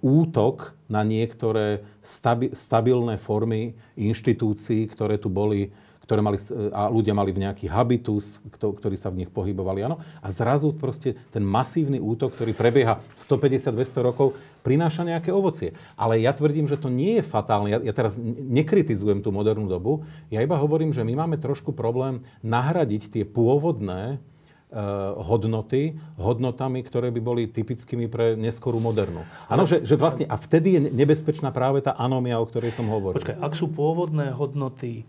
útok 0.00 0.72
na 0.88 1.04
niektoré 1.04 1.84
stabi, 2.00 2.56
stabilné 2.56 3.20
formy 3.20 3.76
inštitúcií, 4.00 4.88
ktoré 4.88 5.20
tu 5.20 5.28
boli 5.28 5.68
ktoré 6.04 6.20
mali, 6.20 6.36
a 6.70 6.92
ľudia 6.92 7.16
mali 7.16 7.32
v 7.32 7.48
nejaký 7.48 7.66
habitus, 7.72 8.44
kto, 8.52 8.76
ktorí 8.76 9.00
sa 9.00 9.08
v 9.08 9.24
nich 9.24 9.30
pohybovali. 9.32 9.88
Áno? 9.88 9.96
A 10.20 10.28
zrazu 10.28 10.76
proste 10.76 11.16
ten 11.32 11.40
masívny 11.40 11.96
útok, 11.96 12.36
ktorý 12.36 12.52
prebieha 12.52 13.00
150-200 13.16 14.04
rokov, 14.04 14.36
prináša 14.60 15.08
nejaké 15.08 15.32
ovocie. 15.32 15.72
Ale 15.96 16.20
ja 16.20 16.36
tvrdím, 16.36 16.68
že 16.68 16.76
to 16.76 16.92
nie 16.92 17.18
je 17.18 17.24
fatálne. 17.24 17.72
Ja, 17.72 17.80
ja 17.80 17.96
teraz 17.96 18.20
nekritizujem 18.20 19.24
tú 19.24 19.32
modernú 19.32 19.64
dobu. 19.64 20.04
Ja 20.28 20.44
iba 20.44 20.60
hovorím, 20.60 20.92
že 20.92 21.00
my 21.00 21.24
máme 21.24 21.40
trošku 21.40 21.72
problém 21.72 22.20
nahradiť 22.44 23.08
tie 23.08 23.24
pôvodné 23.24 24.20
e, 24.68 24.82
hodnoty 25.24 25.96
hodnotami, 26.20 26.84
ktoré 26.84 27.08
by 27.08 27.20
boli 27.24 27.42
typickými 27.48 28.12
pre 28.12 28.36
neskorú 28.36 28.76
modernú. 28.76 29.24
Áno, 29.48 29.64
že, 29.64 29.80
že 29.80 29.96
vlastne, 29.96 30.28
a 30.28 30.36
vtedy 30.36 30.76
je 30.76 30.80
nebezpečná 30.92 31.48
práve 31.48 31.80
tá 31.80 31.96
anómia, 31.96 32.36
o 32.36 32.44
ktorej 32.44 32.76
som 32.76 32.92
hovoril. 32.92 33.24
Počkaj, 33.24 33.40
ak 33.40 33.56
sú 33.56 33.72
pôvodné 33.72 34.28
hodnoty, 34.36 35.08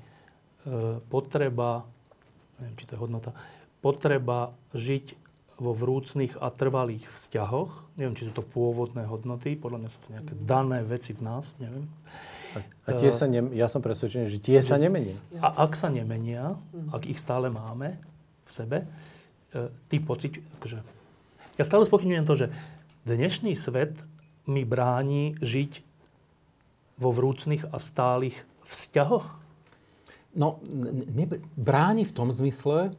potreba, 1.10 1.86
neviem, 2.58 2.76
či 2.78 2.86
to 2.90 2.98
je 2.98 3.02
hodnota, 3.02 3.32
potreba 3.86 4.54
žiť 4.74 5.14
vo 5.56 5.72
vrúcných 5.72 6.36
a 6.44 6.52
trvalých 6.52 7.08
vzťahoch, 7.16 7.96
neviem, 7.96 8.16
či 8.18 8.28
sú 8.28 8.34
to 8.36 8.44
pôvodné 8.44 9.08
hodnoty, 9.08 9.56
podľa 9.56 9.86
mňa 9.86 9.90
sú 9.94 10.00
to 10.04 10.10
nejaké 10.12 10.34
dané 10.44 10.84
veci 10.84 11.16
v 11.16 11.22
nás, 11.24 11.56
neviem. 11.64 11.88
A 12.88 12.96
tie 12.96 13.12
sa 13.12 13.28
ne, 13.28 13.52
ja 13.52 13.68
som 13.68 13.84
presvedčený, 13.84 14.32
že 14.32 14.40
tie 14.40 14.60
sa 14.64 14.80
nemenia. 14.80 15.20
A 15.44 15.68
ak 15.68 15.76
sa 15.76 15.92
nemenia, 15.92 16.56
ak 16.92 17.04
ich 17.08 17.20
stále 17.20 17.52
máme 17.52 18.00
v 18.48 18.50
sebe, 18.52 18.78
e, 19.52 19.68
ty 19.92 20.00
pocit, 20.00 20.40
akože... 20.60 20.80
Ja 21.56 21.64
stále 21.64 21.88
spochybňujem 21.88 22.28
to, 22.28 22.36
že 22.36 22.48
dnešný 23.08 23.56
svet 23.56 23.96
mi 24.48 24.64
bráni 24.64 25.36
žiť 25.40 25.84
vo 26.96 27.12
vrúcných 27.12 27.72
a 27.72 27.78
stálych 27.80 28.44
vzťahoch. 28.68 29.45
No, 30.36 30.60
ne, 31.16 31.26
bráni 31.56 32.04
v 32.04 32.14
tom 32.14 32.28
zmysle, 32.30 32.92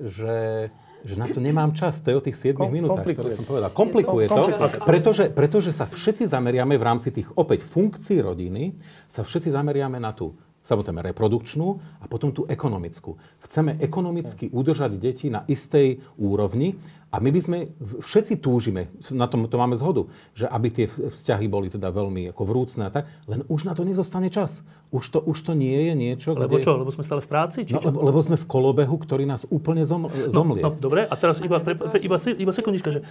že, 0.00 0.68
že 1.04 1.14
na 1.20 1.28
to 1.28 1.44
nemám 1.44 1.76
čas. 1.76 2.00
To 2.00 2.08
je 2.08 2.16
o 2.16 2.24
tých 2.24 2.36
7 2.40 2.56
Kom- 2.56 2.72
minútach, 2.72 3.04
komplikuje. 3.04 3.20
ktoré 3.20 3.36
som 3.36 3.44
povedal. 3.44 3.68
Komplikuje 3.70 4.26
to, 4.26 4.44
pretože, 4.88 5.24
pretože 5.28 5.70
sa 5.76 5.84
všetci 5.84 6.24
zameriame 6.24 6.80
v 6.80 6.84
rámci 6.84 7.12
tých 7.12 7.28
opäť 7.36 7.68
funkcií 7.68 8.24
rodiny, 8.24 8.74
sa 9.12 9.20
všetci 9.20 9.52
zameriame 9.52 10.00
na 10.00 10.16
tú 10.16 10.32
samozrejme 10.64 11.00
reprodukčnú 11.12 11.68
a 12.00 12.04
potom 12.06 12.30
tú 12.30 12.44
ekonomickú. 12.46 13.16
Chceme 13.44 13.80
ekonomicky 13.80 14.52
udržať 14.52 15.00
deti 15.00 15.32
na 15.32 15.44
istej 15.48 16.04
úrovni 16.20 16.76
a 17.10 17.18
my 17.18 17.34
by 17.34 17.40
sme, 17.42 17.58
všetci 17.98 18.38
túžime, 18.38 18.86
na 19.10 19.26
tom 19.26 19.42
to 19.50 19.58
máme 19.58 19.74
zhodu, 19.74 20.06
že 20.30 20.46
aby 20.46 20.68
tie 20.70 20.86
vzťahy 20.86 21.50
boli 21.50 21.66
teda 21.66 21.90
veľmi 21.90 22.30
ako 22.30 22.42
vrúcne 22.46 22.86
a 22.86 22.90
tak, 22.94 23.10
len 23.26 23.42
už 23.50 23.66
na 23.66 23.74
to 23.74 23.82
nezostane 23.82 24.30
čas. 24.30 24.62
Už 24.94 25.10
to, 25.10 25.18
už 25.18 25.42
to 25.42 25.52
nie 25.58 25.90
je 25.90 25.94
niečo... 25.98 26.38
Lebo 26.38 26.62
kde... 26.62 26.70
čo? 26.70 26.78
Lebo 26.78 26.94
sme 26.94 27.02
stále 27.02 27.18
v 27.18 27.26
práci? 27.26 27.66
Či 27.66 27.74
no, 27.74 27.82
lebo, 27.82 27.98
lebo 28.06 28.18
sme 28.22 28.38
v 28.38 28.46
kolobehu, 28.46 28.94
ktorý 28.94 29.26
nás 29.26 29.42
úplne 29.50 29.82
zom, 29.82 30.06
zomlie. 30.30 30.62
No, 30.62 30.70
no, 30.70 30.78
dobre, 30.78 31.02
a 31.02 31.14
teraz 31.18 31.42
iba, 31.42 31.58
pre, 31.58 31.74
pre, 31.74 31.98
iba, 31.98 32.14
iba 32.14 32.52
sekundička, 32.54 32.94
že 32.94 33.02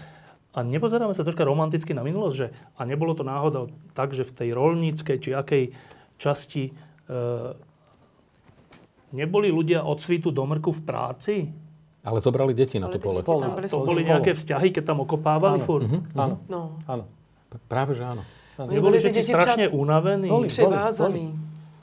a 0.56 0.64
nepozeráme 0.64 1.12
sa 1.12 1.28
troška 1.28 1.44
romanticky 1.44 1.92
na 1.92 2.02
minulosť, 2.02 2.36
že 2.36 2.48
a 2.80 2.82
nebolo 2.88 3.14
to 3.14 3.28
náhoda 3.28 3.68
tak, 3.92 4.16
že 4.16 4.24
v 4.24 4.32
tej 4.32 4.50
rolníckej 4.56 5.18
či 5.20 5.30
akej 5.36 5.64
časti 6.20 6.72
neboli 9.14 9.49
ľudia 9.49 9.81
od 9.81 9.98
svitu 9.98 10.30
do 10.30 10.45
mrku 10.45 10.69
v 10.69 10.81
práci? 10.86 11.36
Ale 11.99 12.23
zobrali 12.23 12.56
deti 12.56 12.80
na 12.80 12.88
to 12.88 12.98
pole. 13.02 13.19
To 13.22 13.84
boli 13.84 14.07
nejaké 14.07 14.31
vzťahy, 14.31 14.72
keď 14.72 14.84
tam 14.95 15.03
okopávali 15.03 15.60
áno. 15.60 15.68
furt? 15.68 15.84
Uh-huh. 15.84 16.02
Áno. 16.15 16.36
No. 16.48 16.80
áno. 16.88 17.03
Práve, 17.68 17.98
že 17.98 18.07
áno. 18.07 18.23
áno. 18.56 18.69
Neboli 18.72 19.03
všetci 19.03 19.22
strašne 19.27 19.65
unavení? 19.68 20.31
Boli, 20.31 20.48
Převázaní. 20.48 21.36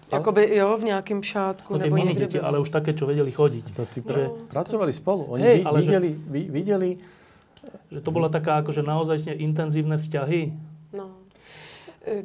Jakoby, 0.06 0.54
jo, 0.54 0.70
v 0.78 0.84
nejakém 0.86 1.18
šátku, 1.18 1.74
no, 1.74 1.82
nebo 1.82 1.98
niekde 1.98 2.30
deti, 2.30 2.38
ale 2.38 2.62
už 2.62 2.70
také, 2.70 2.94
čo 2.94 3.10
vedeli 3.10 3.34
chodiť. 3.34 3.64
To 3.74 3.82
ty 3.90 3.98
že... 4.06 4.30
Pracovali 4.54 4.94
spolu. 4.94 5.34
Oni 5.34 5.42
hey, 5.42 5.58
ale 5.66 5.82
videli, 5.82 6.10
že... 6.14 6.46
videli... 6.46 6.90
Že 7.90 8.00
to 8.06 8.10
bola 8.14 8.30
taká 8.30 8.62
akože 8.62 8.86
naozaj 8.86 9.26
intenzívne 9.34 9.98
vzťahy? 9.98 10.54
No. 10.94 11.10
E... 12.06 12.22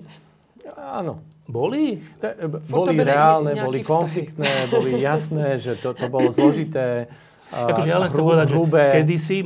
Áno. 0.77 1.25
Boli? 1.51 1.99
E, 1.99 2.47
boli 2.47 2.95
reálne, 3.03 3.51
boli 3.59 3.83
konfliktné, 3.83 4.71
boli 4.71 4.95
jasné, 5.07 5.59
že 5.59 5.75
to, 5.75 5.91
to 5.91 6.07
bolo 6.07 6.31
zložité. 6.31 7.11
Akože 7.51 7.91
ja 7.91 7.99
len 7.99 8.07
chcem 8.07 8.23
povedať, 8.23 8.47
že 8.55 8.57
kedysi 8.95 9.37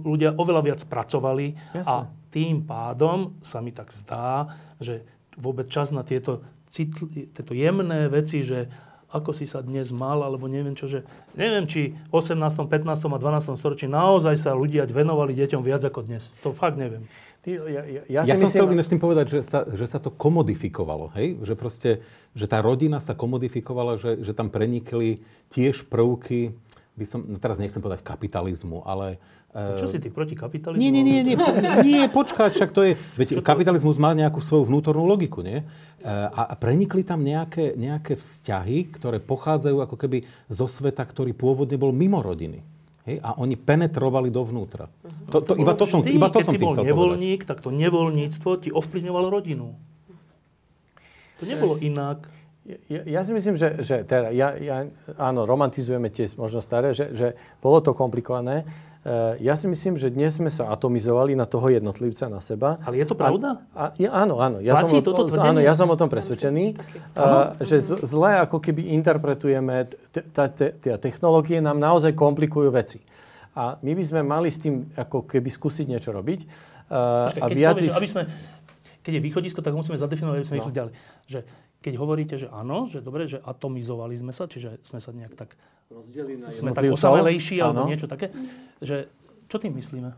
ľudia 0.00 0.32
oveľa 0.32 0.62
viac 0.64 0.80
pracovali 0.88 1.76
Jasne. 1.76 1.92
a 1.92 1.96
tým 2.32 2.64
pádom 2.64 3.36
sa 3.44 3.60
mi 3.60 3.68
tak 3.68 3.92
zdá, 3.92 4.56
že 4.80 5.04
vôbec 5.36 5.68
čas 5.68 5.92
na 5.92 6.00
tieto, 6.00 6.40
citli, 6.72 7.28
tieto 7.28 7.52
jemné 7.52 8.08
veci, 8.08 8.40
že 8.40 8.72
ako 9.10 9.34
si 9.34 9.44
sa 9.44 9.58
dnes 9.58 9.90
mal, 9.90 10.22
alebo 10.22 10.46
neviem 10.46 10.78
čo, 10.78 10.86
že 10.86 11.02
neviem, 11.34 11.66
či 11.66 11.98
v 11.98 12.14
18., 12.14 12.38
15. 12.70 12.86
a 12.86 13.18
12. 13.18 13.58
storočí 13.58 13.90
naozaj 13.90 14.38
sa 14.38 14.54
ľudia 14.54 14.86
venovali 14.86 15.34
deťom 15.34 15.66
viac 15.66 15.82
ako 15.82 16.06
dnes. 16.06 16.30
To 16.46 16.54
fakt 16.54 16.78
neviem. 16.78 17.10
Ty, 17.40 17.50
ja, 17.56 17.82
ja, 17.88 18.02
ja, 18.04 18.20
ja 18.28 18.36
som 18.36 18.52
myslím... 18.52 18.76
chcel 18.76 18.92
tým 18.92 19.00
povedať, 19.00 19.26
že 19.32 19.40
sa, 19.48 19.64
že 19.64 19.86
sa 19.88 19.96
to 19.96 20.12
komodifikovalo, 20.12 21.08
hej? 21.16 21.40
Že 21.40 21.54
proste, 21.56 21.90
že 22.36 22.44
tá 22.44 22.60
rodina 22.60 23.00
sa 23.00 23.16
komodifikovala, 23.16 23.96
že, 23.96 24.20
že 24.20 24.36
tam 24.36 24.52
prenikli 24.52 25.24
tiež 25.48 25.88
prvky 25.88 26.52
by 27.00 27.04
som, 27.08 27.24
no 27.24 27.40
teraz 27.40 27.56
nechcem 27.56 27.80
povedať 27.80 28.04
kapitalizmu, 28.04 28.84
ale... 28.84 29.16
A 29.50 29.80
čo 29.80 29.88
si 29.88 29.98
ty 29.98 30.12
proti 30.12 30.36
kapitalizmu? 30.36 30.78
Nie, 30.78 30.92
nie, 30.92 31.02
nie, 31.02 31.24
nie, 31.24 31.34
nie 31.80 32.02
počkať, 32.12 32.54
však 32.54 32.70
to 32.70 32.86
je, 32.86 32.92
veď 33.16 33.40
kapitalizmus 33.40 33.96
má 33.96 34.12
nejakú 34.12 34.38
svoju 34.44 34.68
vnútornú 34.68 35.08
logiku, 35.08 35.40
nie? 35.40 35.64
A, 36.04 36.52
a 36.52 36.54
prenikli 36.60 37.02
tam 37.02 37.24
nejaké, 37.24 37.74
nejaké 37.74 38.20
vzťahy, 38.20 38.92
ktoré 38.94 39.18
pochádzajú 39.18 39.80
ako 39.80 39.96
keby 39.96 40.28
zo 40.52 40.68
sveta, 40.68 41.02
ktorý 41.02 41.32
pôvodne 41.32 41.80
bol 41.80 41.90
mimo 41.90 42.20
rodiny. 42.20 42.62
Hej? 43.08 43.16
A 43.24 43.36
oni 43.40 43.56
penetrovali 43.56 44.28
dovnútra. 44.28 44.90
To, 45.30 45.40
to, 45.40 45.56
iba 45.56 45.72
to 45.72 45.84
som, 45.88 46.04
iba 46.04 46.28
to 46.28 46.42
Keď 46.42 46.46
som 46.46 46.54
si 46.56 46.60
bol 46.60 46.74
nevoľník, 46.76 47.46
tak 47.48 47.64
to 47.64 47.72
nevoľníctvo 47.72 48.50
ti 48.60 48.68
ovplyvňovalo 48.74 49.26
rodinu. 49.30 49.72
To 51.40 51.42
nebolo 51.48 51.80
inak. 51.80 52.28
Ja, 52.68 53.00
ja 53.08 53.20
si 53.24 53.32
myslím, 53.32 53.56
že, 53.56 53.80
že 53.80 54.04
teda, 54.04 54.28
ja, 54.36 54.52
ja, 54.60 54.84
áno, 55.16 55.48
romantizujeme 55.48 56.12
tie 56.12 56.28
možno 56.36 56.60
staré, 56.60 56.92
že, 56.92 57.08
že 57.16 57.32
bolo 57.64 57.80
to 57.80 57.96
komplikované. 57.96 58.68
E, 59.00 59.40
ja 59.40 59.56
si 59.56 59.64
myslím, 59.64 59.96
že 59.96 60.12
dnes 60.12 60.36
sme 60.36 60.52
sa 60.52 60.68
atomizovali 60.68 61.32
na 61.32 61.48
toho 61.48 61.72
jednotlivca, 61.72 62.28
na 62.28 62.44
seba. 62.44 62.76
Ale 62.84 63.00
je 63.00 63.08
to 63.08 63.16
pravda? 63.16 63.64
A, 63.72 63.80
a, 63.80 63.84
ja, 63.96 64.12
áno, 64.12 64.44
áno. 64.44 64.60
Ja 64.60 64.76
som, 64.84 64.92
toto 65.00 65.24
o, 65.24 65.40
áno, 65.40 65.56
ja 65.64 65.72
som 65.72 65.88
o 65.88 65.96
tom 65.96 66.12
presvedčený, 66.12 66.76
a, 67.16 67.56
e, 67.56 67.64
že 67.64 67.80
zle 68.04 68.44
ako 68.44 68.60
keby 68.60 68.92
interpretujeme, 68.92 69.88
tie 70.84 70.94
technológie 71.00 71.64
nám 71.64 71.80
naozaj 71.80 72.12
komplikujú 72.12 72.68
veci. 72.68 73.00
A 73.56 73.80
my 73.80 73.92
by 73.96 74.04
sme 74.04 74.20
mali 74.20 74.52
s 74.52 74.60
tým 74.60 74.92
ako 75.00 75.24
keby 75.24 75.48
skúsiť 75.48 75.88
niečo 75.88 76.12
robiť. 76.12 76.40
Počkej, 76.92 77.40
a 77.40 77.46
keď 77.48 77.56
viac... 77.56 77.74
povieš, 77.80 77.96
aby 77.96 78.08
sme, 78.08 78.22
keď 79.00 79.12
je 79.16 79.22
východisko, 79.24 79.64
tak 79.64 79.72
musíme 79.72 79.96
zadefinovať, 79.96 80.36
aby 80.36 80.46
sme 80.46 80.56
no. 80.58 80.62
išli 80.62 80.74
ďalej. 80.76 80.92
Že 81.24 81.40
keď 81.80 81.94
hovoríte, 81.96 82.36
že 82.36 82.48
áno, 82.52 82.84
že 82.86 83.00
dobre, 83.00 83.24
že 83.24 83.40
atomizovali 83.40 84.12
sme 84.16 84.32
sa, 84.36 84.44
čiže 84.44 84.84
sme 84.84 85.00
sa 85.00 85.10
nejak 85.16 85.34
tak... 85.34 85.56
Rozdelili 85.90 86.38
na 86.38 86.52
Sme 86.52 86.70
tak 86.76 86.86
osamelejší 86.86 87.58
alebo 87.58 87.88
niečo 87.88 88.06
také, 88.06 88.30
že 88.78 89.10
čo 89.50 89.58
tým 89.58 89.74
myslíme? 89.74 90.12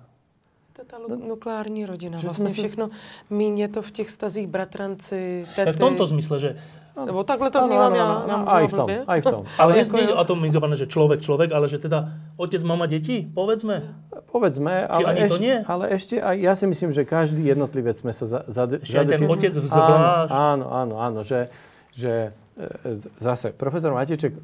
To 0.73 0.85
tá 0.89 0.97
nukleární 1.01 1.85
rodina. 1.87 2.19
Že 2.19 2.27
vlastně 2.27 2.49
všechno, 2.49 2.91
míň 3.31 3.59
je 3.59 3.69
to 3.69 3.81
v 3.83 3.91
těch 3.91 4.11
stazích 4.11 4.47
bratranci, 4.49 5.45
tety. 5.57 5.73
v 5.73 5.77
tomto 5.77 6.07
zmysle, 6.07 6.41
že 6.41 6.51
Lebo 6.93 7.25
takhle 7.25 7.49
to 7.49 7.65
vnímam 7.65 7.93
ja. 7.97 8.07
No, 8.29 8.37
aj 8.45 8.65
v 8.69 8.75
tom, 8.77 8.89
aj 9.09 9.21
v 9.21 9.25
tom. 9.25 9.43
Ale 9.57 9.71
nie, 9.81 9.85
nie 9.89 10.13
atomizované, 10.13 10.77
že 10.77 10.85
človek, 10.85 11.25
človek, 11.25 11.49
ale 11.49 11.65
že 11.65 11.81
teda 11.81 12.13
otec, 12.37 12.61
mama, 12.69 12.85
deti, 12.85 13.25
povedzme. 13.25 13.97
Povedzme, 14.29 14.85
ale, 14.85 15.07
ani 15.09 15.21
ešte, 15.25 15.33
to 15.33 15.37
nie? 15.41 15.57
ale 15.65 15.85
ešte 15.89 16.15
aj 16.21 16.37
ja 16.37 16.53
si 16.53 16.65
myslím, 16.69 16.93
že 16.93 17.09
každý 17.09 17.49
jednotlivec 17.49 17.97
sme 17.97 18.13
sa 18.13 18.29
za, 18.29 18.41
za, 18.45 18.69
Že 18.69 18.97
aj 19.05 19.07
ten 19.09 19.23
otec 19.25 19.53
vzvlášť. 19.57 20.33
Áno, 20.37 20.67
áno, 20.69 20.95
áno, 21.01 21.21
že, 21.25 21.49
že 21.97 22.37
e, 22.61 23.01
zase 23.25 23.57
profesor 23.57 23.97
Mateček 23.97 24.37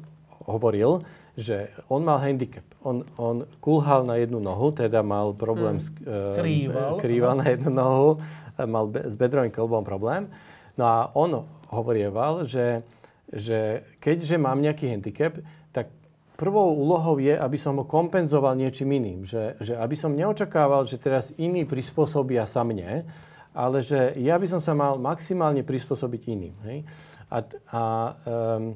hovoril, 0.49 1.05
že 1.37 1.69
on 1.85 2.01
mal 2.01 2.17
handicap. 2.17 2.65
On, 2.81 3.05
on 3.21 3.45
kulhal 3.61 4.09
na 4.09 4.17
jednu 4.17 4.41
nohu, 4.41 4.73
teda 4.73 5.05
mal 5.05 5.37
problém 5.37 5.77
hmm. 5.77 5.85
s... 5.85 5.87
E, 6.01 6.17
krýval. 6.33 6.97
Krýval 6.97 7.33
na 7.37 7.45
jednu 7.45 7.69
nohu, 7.69 8.09
mal 8.65 8.89
be, 8.89 9.05
s 9.05 9.13
bedrovým 9.13 9.53
klbom 9.53 9.85
problém. 9.85 10.25
No 10.73 10.83
a 10.89 10.97
on 11.13 11.45
hovorieval, 11.69 12.49
že, 12.49 12.81
že 13.29 13.85
keďže 14.01 14.35
mám 14.41 14.59
nejaký 14.61 14.89
handicap, 14.89 15.37
tak 15.69 15.93
prvou 16.39 16.73
úlohou 16.75 17.21
je, 17.21 17.35
aby 17.35 17.57
som 17.59 17.77
ho 17.77 17.85
kompenzoval 17.85 18.57
niečím 18.57 18.95
iným. 18.95 19.27
Že, 19.27 19.43
že 19.61 19.73
aby 19.77 19.95
som 19.95 20.17
neočakával, 20.17 20.87
že 20.89 21.01
teraz 21.01 21.35
iní 21.37 21.63
prispôsobia 21.63 22.49
sa 22.49 22.65
mne, 22.65 23.05
ale 23.53 23.83
že 23.83 24.15
ja 24.21 24.39
by 24.39 24.47
som 24.47 24.61
sa 24.61 24.71
mal 24.71 24.95
maximálne 25.01 25.61
prispôsobiť 25.65 26.21
iným. 26.31 26.55
Hej? 26.65 26.77
A, 27.29 27.37
a 27.69 27.83
um, 28.25 28.73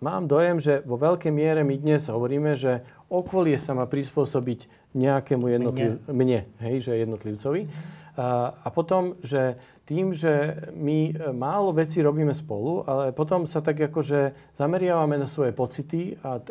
mám 0.00 0.24
dojem, 0.24 0.62
že 0.62 0.80
vo 0.84 0.96
veľkej 0.96 1.32
miere 1.32 1.60
my 1.66 1.76
dnes 1.76 2.08
hovoríme, 2.08 2.56
že 2.56 2.80
okolie 3.10 3.60
sa 3.60 3.76
má 3.76 3.84
prispôsobiť 3.84 4.92
nejakému 4.94 5.44
jednotliv... 5.50 5.90
mne, 6.06 6.14
mne 6.14 6.40
hej, 6.62 6.76
že 6.86 7.02
jednotlivcovi. 7.02 7.66
A, 8.14 8.54
a 8.54 8.68
potom, 8.70 9.18
že 9.26 9.58
tým, 9.84 10.16
že 10.16 10.64
my 10.72 11.12
e, 11.12 11.12
málo 11.36 11.76
vecí 11.76 12.00
robíme 12.00 12.32
spolu, 12.32 12.84
ale 12.88 13.12
potom 13.12 13.44
sa 13.44 13.60
tak 13.60 13.76
akože 13.92 14.52
zameriavame 14.56 15.20
na 15.20 15.28
svoje 15.28 15.52
pocity 15.52 16.16
a 16.24 16.40
e, 16.40 16.42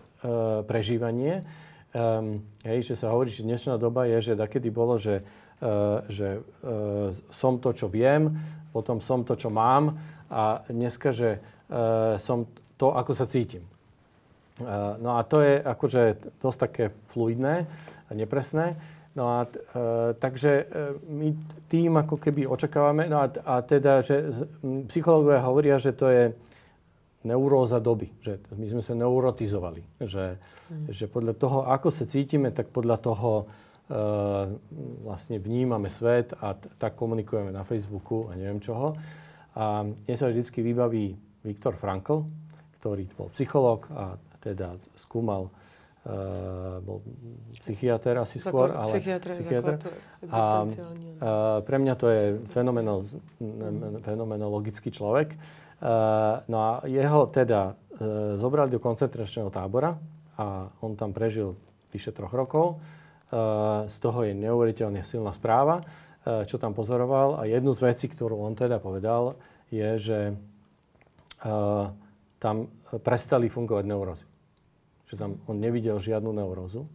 prežívanie. 0.66 1.42
Um, 1.94 2.42
hej, 2.66 2.90
že 2.90 2.98
sa 2.98 3.14
hovorí, 3.14 3.30
že 3.30 3.46
dnešná 3.46 3.78
doba 3.78 4.10
je, 4.10 4.34
že 4.34 4.34
takedy 4.34 4.74
bolo, 4.74 4.98
že, 4.98 5.22
uh, 5.62 6.02
že 6.10 6.42
uh, 6.42 7.14
som 7.30 7.62
to, 7.62 7.70
čo 7.70 7.86
viem, 7.86 8.34
potom 8.74 8.98
som 8.98 9.22
to, 9.22 9.38
čo 9.38 9.54
mám 9.54 10.02
a 10.26 10.66
dneska, 10.74 11.14
že 11.14 11.38
uh, 11.38 12.18
som 12.18 12.50
to, 12.82 12.98
ako 12.98 13.14
sa 13.14 13.30
cítim. 13.30 13.62
Uh, 14.58 14.98
no 15.06 15.18
a 15.18 15.22
to 15.22 15.46
je 15.46 15.62
akože 15.62 16.02
dosť 16.42 16.58
také 16.58 16.86
fluidné 17.14 17.70
a 18.10 18.12
nepresné. 18.18 18.74
No 19.14 19.30
a 19.30 19.46
e, 19.46 19.50
takže 20.18 20.52
e, 20.52 20.66
my 21.06 21.30
tým 21.70 21.94
ako 22.02 22.18
keby 22.18 22.50
očakávame, 22.50 23.06
no 23.06 23.22
a, 23.22 23.30
a 23.30 23.62
teda, 23.62 24.02
že 24.02 24.34
psychológovia 24.90 25.46
hovoria, 25.46 25.78
že 25.78 25.94
to 25.94 26.10
je 26.10 26.34
neuróza 27.24 27.78
doby, 27.78 28.10
že 28.20 28.42
my 28.58 28.66
sme 28.68 28.82
sa 28.84 28.98
neurotizovali, 28.98 30.02
že, 30.02 30.42
mm. 30.70 30.92
že 30.92 31.06
podľa 31.08 31.34
toho, 31.38 31.60
ako 31.70 31.88
sa 31.94 32.10
cítime, 32.10 32.50
tak 32.52 32.74
podľa 32.74 32.98
toho 33.00 33.32
e, 33.38 33.44
vlastne 35.06 35.38
vnímame 35.38 35.94
svet 35.94 36.34
a 36.42 36.58
t- 36.58 36.68
tak 36.82 36.98
komunikujeme 36.98 37.54
na 37.54 37.62
Facebooku 37.64 38.28
a 38.28 38.36
neviem 38.36 38.60
čoho. 38.60 38.98
A 39.54 39.86
mne 39.86 40.16
sa 40.18 40.26
vždycky 40.26 40.66
vybaví 40.66 41.14
Viktor 41.46 41.78
Frankl, 41.78 42.26
ktorý 42.82 43.06
bol 43.14 43.30
psychológ 43.32 43.88
a 43.94 44.18
teda 44.42 44.76
skúmal 44.98 45.54
bol 46.84 47.00
psychiatr 47.64 48.20
asi 48.20 48.36
skôr, 48.36 48.76
ale... 48.76 48.92
Psychiatr, 48.92 49.40
psychiatr. 49.40 49.74
A, 50.28 50.68
uh, 50.68 51.60
pre 51.64 51.80
mňa 51.80 51.94
to 51.96 52.12
je 52.12 52.24
fenomeno, 52.52 53.08
fenomenologický 54.04 54.92
človek. 54.92 55.32
Uh, 55.80 56.44
no 56.52 56.58
a 56.60 56.72
jeho 56.88 57.28
teda 57.32 57.80
zobrali 58.42 58.74
do 58.74 58.82
koncentračného 58.82 59.54
tábora 59.54 59.94
a 60.34 60.66
on 60.82 60.98
tam 60.98 61.14
prežil 61.14 61.54
vyše 61.94 62.10
troch 62.10 62.34
rokov. 62.34 62.82
Z 63.86 63.96
toho 64.02 64.26
je 64.26 64.34
neuveriteľne 64.34 65.06
silná 65.06 65.30
správa, 65.30 65.86
čo 66.26 66.58
tam 66.58 66.74
pozoroval. 66.74 67.38
A 67.38 67.46
jednu 67.46 67.70
z 67.78 67.86
vecí, 67.86 68.10
ktorú 68.10 68.42
on 68.42 68.58
teda 68.58 68.82
povedal, 68.82 69.38
je, 69.70 69.90
že 70.02 70.20
tam 72.42 72.56
prestali 72.98 73.46
fungovať 73.54 73.86
neurózy. 73.86 74.26
Že 75.12 75.16
tam 75.16 75.32
on 75.50 75.58
nevidel 75.60 76.00
žiadnu 76.00 76.32
neurózu. 76.32 76.88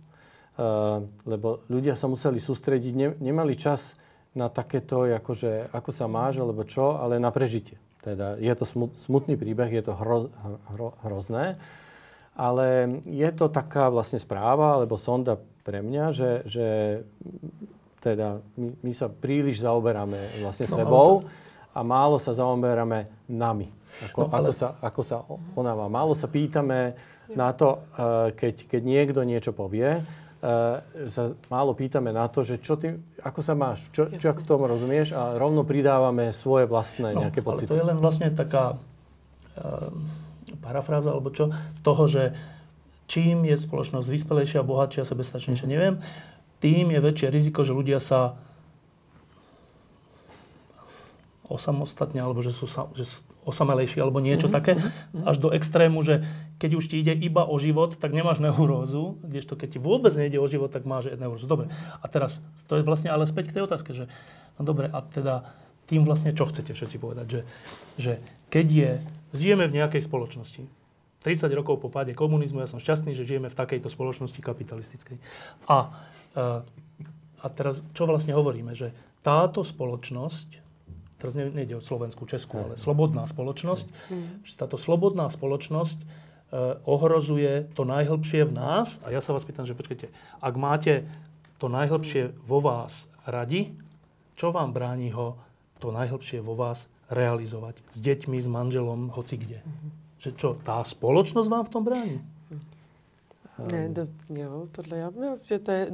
Uh, 0.59 1.07
lebo 1.23 1.63
ľudia 1.71 1.95
sa 1.95 2.11
museli 2.11 2.43
sústrediť, 2.43 2.93
ne, 2.99 3.09
nemali 3.23 3.55
čas 3.55 3.95
na 4.35 4.51
takéto, 4.51 5.07
akože, 5.07 5.71
ako 5.71 5.91
sa 5.95 6.11
máš, 6.11 6.43
alebo 6.43 6.67
čo, 6.67 6.99
ale 6.99 7.23
na 7.23 7.31
prežitie. 7.31 7.79
Teda 8.03 8.35
je 8.39 8.51
to 8.59 8.67
smutný 9.07 9.39
príbeh, 9.39 9.71
je 9.71 9.83
to 9.87 9.95
hro, 9.95 10.31
hro, 10.75 10.99
hrozné, 11.07 11.59
ale 12.39 12.99
je 13.07 13.31
to 13.35 13.51
taká 13.51 13.91
vlastne 13.91 14.23
správa, 14.23 14.79
alebo 14.79 14.99
sonda 14.99 15.39
pre 15.67 15.83
mňa, 15.83 16.05
že, 16.15 16.31
že 16.47 16.67
teda 17.99 18.39
my, 18.55 18.69
my 18.83 18.93
sa 18.95 19.11
príliš 19.11 19.61
zaoberáme 19.67 20.43
vlastne 20.43 20.71
no, 20.71 20.75
sebou 20.79 21.11
a 21.75 21.81
málo 21.83 22.23
sa 22.23 22.33
zaoberáme 22.35 23.11
nami. 23.27 23.75
Ako, 24.11 24.19
no, 24.25 24.31
ale... 24.31 24.49
ako, 24.49 24.53
sa, 24.55 24.69
ako 24.79 25.01
sa 25.03 25.17
ona 25.59 25.75
má. 25.75 25.91
Málo 25.91 26.15
sa 26.15 26.31
pýtame 26.31 26.95
na 27.37 27.51
to, 27.53 27.85
eh, 27.97 28.33
keď, 28.33 28.55
keď 28.69 28.83
niekto 28.85 29.21
niečo 29.25 29.53
povie, 29.53 30.01
uh, 30.01 30.81
sa 31.11 31.35
málo 31.51 31.75
pýtame 31.75 32.15
na 32.15 32.31
to, 32.31 32.47
že 32.47 32.63
čo 32.63 32.79
ty, 32.79 32.95
ako 33.21 33.41
sa 33.43 33.59
máš, 33.59 33.85
čo, 33.91 34.07
čo 34.07 34.31
ako 34.31 34.43
tomu 34.47 34.65
rozumieš 34.71 35.11
a 35.13 35.35
rovno 35.35 35.67
pridávame 35.67 36.31
svoje 36.31 36.71
vlastné 36.71 37.11
no, 37.13 37.27
nejaké 37.27 37.43
pocity. 37.43 37.67
Ale 37.67 37.73
to 37.75 37.81
je 37.83 37.89
len 37.91 37.99
vlastne 37.99 38.29
taká 38.31 38.79
uh, 38.79 39.91
parafráza 40.63 41.11
alebo 41.11 41.35
čo, 41.35 41.51
toho, 41.83 42.07
že 42.07 42.39
čím 43.11 43.49
je 43.49 43.57
spoločnosť 43.57 44.09
vyspelejšia, 44.09 44.61
bohatšia, 44.63 45.09
sebestačnejšia, 45.09 45.67
neviem, 45.67 45.99
tým 46.61 46.91
je 46.91 47.01
väčšie 47.01 47.29
riziko, 47.31 47.63
že 47.63 47.73
ľudia 47.75 47.99
sa 48.03 48.37
osamostatne, 51.49 52.21
alebo 52.21 52.45
že 52.45 52.53
sú, 52.53 52.69
že 52.93 53.05
sú 53.09 53.19
osamelejší 53.49 54.05
alebo 54.05 54.21
niečo 54.21 54.53
mm-hmm. 54.53 54.57
také, 54.61 54.73
mhm. 54.77 55.25
až 55.25 55.37
do 55.41 55.49
extrému, 55.49 56.05
že 56.05 56.21
keď 56.61 56.71
už 56.77 56.85
ti 56.93 57.01
ide 57.01 57.17
iba 57.17 57.49
o 57.49 57.57
život, 57.57 57.97
tak 57.97 58.13
nemáš 58.13 58.45
neurózu, 58.45 59.17
kdežto 59.25 59.57
keď 59.57 59.69
ti 59.77 59.79
vôbec 59.81 60.13
nejde 60.13 60.37
o 60.37 60.47
život, 60.47 60.69
tak 60.69 60.85
máš 60.85 61.09
neurózu. 61.17 61.49
Dobre, 61.49 61.73
a 61.73 62.07
teraz 62.13 62.45
to 62.69 62.77
je 62.77 62.85
vlastne 62.85 63.09
ale 63.09 63.25
späť 63.25 63.51
k 63.51 63.57
tej 63.59 63.63
otázke, 63.65 63.97
že 63.97 64.05
no 64.61 64.69
dobre, 64.69 64.93
a 64.93 65.01
teda 65.01 65.49
tým 65.89 66.05
vlastne 66.05 66.37
čo 66.37 66.45
chcete 66.45 66.77
všetci 66.77 67.01
povedať, 67.01 67.27
že, 67.33 67.41
že 67.97 68.13
keď 68.53 68.67
je, 68.69 68.91
žijeme 69.33 69.65
v 69.65 69.81
nejakej 69.81 70.05
spoločnosti, 70.05 70.69
30 71.25 71.51
rokov 71.57 71.83
po 71.83 71.89
páde 71.91 72.15
komunizmu, 72.15 72.63
ja 72.63 72.71
som 72.71 72.79
šťastný, 72.79 73.17
že 73.17 73.27
žijeme 73.27 73.51
v 73.51 73.59
takejto 73.59 73.91
spoločnosti 73.91 74.39
kapitalistickej. 74.39 75.19
A, 75.67 75.91
a 77.43 77.47
teraz 77.51 77.83
čo 77.91 78.07
vlastne 78.07 78.39
hovoríme, 78.39 78.71
že 78.79 78.95
táto 79.27 79.67
spoločnosť 79.67 80.68
teraz 81.19 81.35
nejde 81.35 81.77
o 81.77 81.83
Slovensku, 81.83 82.25
Česku, 82.25 82.63
ale 82.63 82.75
slobodná 82.79 83.27
spoločnosť, 83.27 83.87
mm. 83.91 84.47
že 84.47 84.55
táto 84.55 84.79
slobodná 84.79 85.27
spoločnosť 85.27 85.99
e, 85.99 86.07
ohrozuje 86.87 87.67
to 87.75 87.83
najhlbšie 87.83 88.47
v 88.47 88.53
nás. 88.55 89.03
A 89.03 89.11
ja 89.11 89.19
sa 89.19 89.35
vás 89.35 89.43
pýtam, 89.43 89.67
že 89.67 89.75
počkajte, 89.75 90.09
ak 90.39 90.55
máte 90.55 91.05
to 91.59 91.67
najhlbšie 91.67 92.33
vo 92.47 92.63
vás 92.63 93.11
radi, 93.27 93.75
čo 94.39 94.55
vám 94.55 94.71
bráni 94.71 95.11
ho 95.11 95.35
to 95.83 95.91
najhlbšie 95.91 96.39
vo 96.39 96.55
vás 96.55 96.87
realizovať? 97.11 97.83
S 97.91 97.99
deťmi, 97.99 98.39
s 98.39 98.47
manželom, 98.47 99.11
hoci 99.11 99.35
kde. 99.35 99.59
Mm-hmm. 99.59 99.91
Že 100.19 100.31
čo, 100.39 100.49
tá 100.63 100.83
spoločnosť 100.87 101.49
vám 101.51 101.65
v 101.67 101.73
tom 101.75 101.83
bráni? 101.83 102.19
Ne, 103.59 103.91
to, 103.91 104.07
jo, 104.31 104.69
tohle 104.73 104.99
já, 104.99 105.11
jo, 105.11 105.37
že 105.43 105.59
to 105.59 105.71
je, 105.71 105.91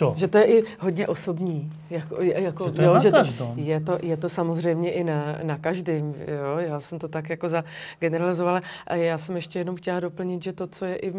Čo? 0.00 0.14
že 0.16 0.28
to 0.28 0.38
je 0.38 0.44
i 0.58 0.64
hodně 0.78 1.08
osobní. 1.08 1.72
Jako, 1.90 2.22
jako, 2.22 2.64
že 2.64 2.72
to 2.72 2.82
je, 2.82 2.86
jo, 2.86 2.98
že 2.98 3.10
to, 3.10 3.52
je, 3.56 3.80
to, 3.80 3.98
je 4.02 4.16
to 4.16 4.28
samozřejmě 4.28 4.92
i 4.92 5.04
na, 5.04 5.38
na 5.42 5.58
každém. 5.58 6.14
Jo? 6.16 6.58
Já 6.58 6.80
jsem 6.80 6.98
to 6.98 7.08
tak 7.08 7.30
jako 7.30 7.48
zageneralizovala. 7.48 8.60
A 8.86 8.94
já 8.94 9.18
jsem 9.18 9.36
ještě 9.36 9.58
jenom 9.58 9.76
chtěla 9.76 10.00
doplnit, 10.00 10.42
že 10.44 10.52
to, 10.52 10.66
co 10.66 10.84
je 10.84 10.96
i 10.96 11.12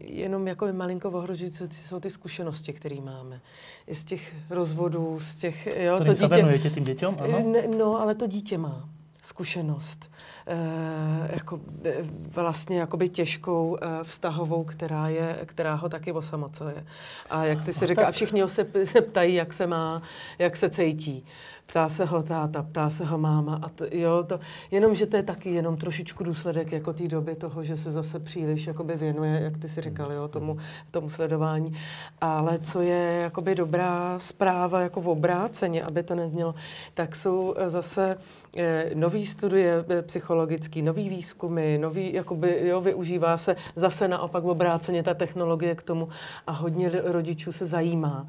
jenom 0.00 0.48
jako 0.48 0.72
malinko 0.72 1.10
ohrožující, 1.10 1.64
jsou 1.86 2.00
ty 2.00 2.10
zkušenosti, 2.10 2.72
které 2.72 3.00
máme. 3.00 3.40
I 3.86 3.94
z 3.94 4.04
těch 4.04 4.34
rozvodů, 4.50 5.20
z 5.20 5.34
těch... 5.34 5.68
Jo, 5.76 5.98
to 5.98 6.12
dítě, 6.12 6.58
se 6.62 6.70
tím 6.70 6.84
děťom? 6.84 7.16
Ano? 7.20 7.52
Ne, 7.52 7.62
no, 7.78 8.00
ale 8.00 8.14
to 8.14 8.26
dítě 8.26 8.58
má 8.58 8.88
zkušenost 9.26 10.10
Eh, 10.48 11.28
jako, 11.32 11.60
eh, 11.84 11.94
vlastně 12.34 12.78
jakoby 12.78 13.08
těžkou 13.08 13.76
eh, 13.80 14.04
vztahovou, 14.04 14.64
která, 14.64 15.08
je, 15.08 15.38
která 15.46 15.74
ho 15.74 15.88
taky 15.88 16.12
osamocuje. 16.12 16.86
A 17.30 17.44
jak 17.44 17.64
ty 17.64 17.72
si 17.72 17.86
říká, 17.86 18.06
a 18.06 18.10
všichni 18.10 18.40
ho 18.40 18.48
se, 18.48 18.66
se 18.84 19.00
ptají, 19.00 19.34
jak 19.34 19.52
se 19.52 19.66
má, 19.66 20.02
jak 20.38 20.56
se 20.56 20.70
cítí 20.70 21.26
ptá 21.66 21.88
se 21.88 22.04
ho 22.04 22.22
táta, 22.22 22.62
ptá 22.62 22.90
se 22.90 23.04
ho 23.04 23.18
máma. 23.18 23.58
A 23.62 23.68
to, 23.68 23.84
jo, 23.90 24.24
to, 24.28 24.40
jenom, 24.70 24.94
že 24.94 25.06
to 25.06 25.16
je 25.16 25.22
taky 25.22 25.50
jenom 25.50 25.76
trošičku 25.76 26.24
důsledek 26.24 26.72
jako 26.72 26.92
té 26.92 27.08
doby 27.08 27.36
toho, 27.36 27.64
že 27.64 27.76
se 27.76 27.92
zase 27.92 28.20
příliš 28.20 28.66
jakoby 28.66 28.96
věnuje, 28.96 29.40
jak 29.40 29.56
ty 29.56 29.68
si 29.68 29.80
říkal, 29.80 30.12
jo, 30.12 30.28
tomu, 30.28 30.56
tomu 30.90 31.10
sledování. 31.10 31.72
Ale 32.20 32.58
co 32.58 32.80
je 32.80 33.20
jakoby 33.22 33.54
dobrá 33.54 34.18
zpráva 34.18 34.80
jako 34.80 35.00
v 35.00 35.08
obráceně, 35.08 35.82
aby 35.82 36.02
to 36.02 36.14
neznělo, 36.14 36.54
tak 36.94 37.16
jsou 37.16 37.54
zase 37.66 38.16
eh, 38.56 38.90
nový 38.94 39.26
studie 39.26 39.84
eh, 39.88 40.02
psychologický, 40.02 40.82
nový 40.82 41.08
výzkumy, 41.08 41.78
nový, 41.78 42.12
jakoby, 42.12 42.68
jo, 42.68 42.80
využívá 42.80 43.36
se 43.36 43.56
zase 43.76 44.08
naopak 44.08 44.44
v 44.44 44.48
obráceně 44.48 45.02
ta 45.02 45.14
technologie 45.14 45.74
k 45.74 45.82
tomu 45.82 46.08
a 46.46 46.52
hodně 46.52 46.90
rodičů 47.04 47.52
se 47.52 47.66
zajímá 47.66 48.26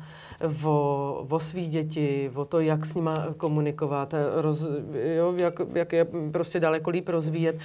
o, 0.66 1.26
o 1.30 1.40
svý 1.40 1.68
děti, 1.68 2.32
o 2.36 2.46
to, 2.46 2.60
jak 2.60 2.86
s 2.86 2.96
nima 2.96 3.27
komunikovat, 3.38 4.14
roz, 4.36 4.68
jo, 5.16 5.34
jak, 5.40 5.54
jak 5.74 5.94
je 5.94 6.08
prostě 6.32 6.60
daleko 6.60 6.90
líp 6.90 7.10
rozvíjet. 7.10 7.56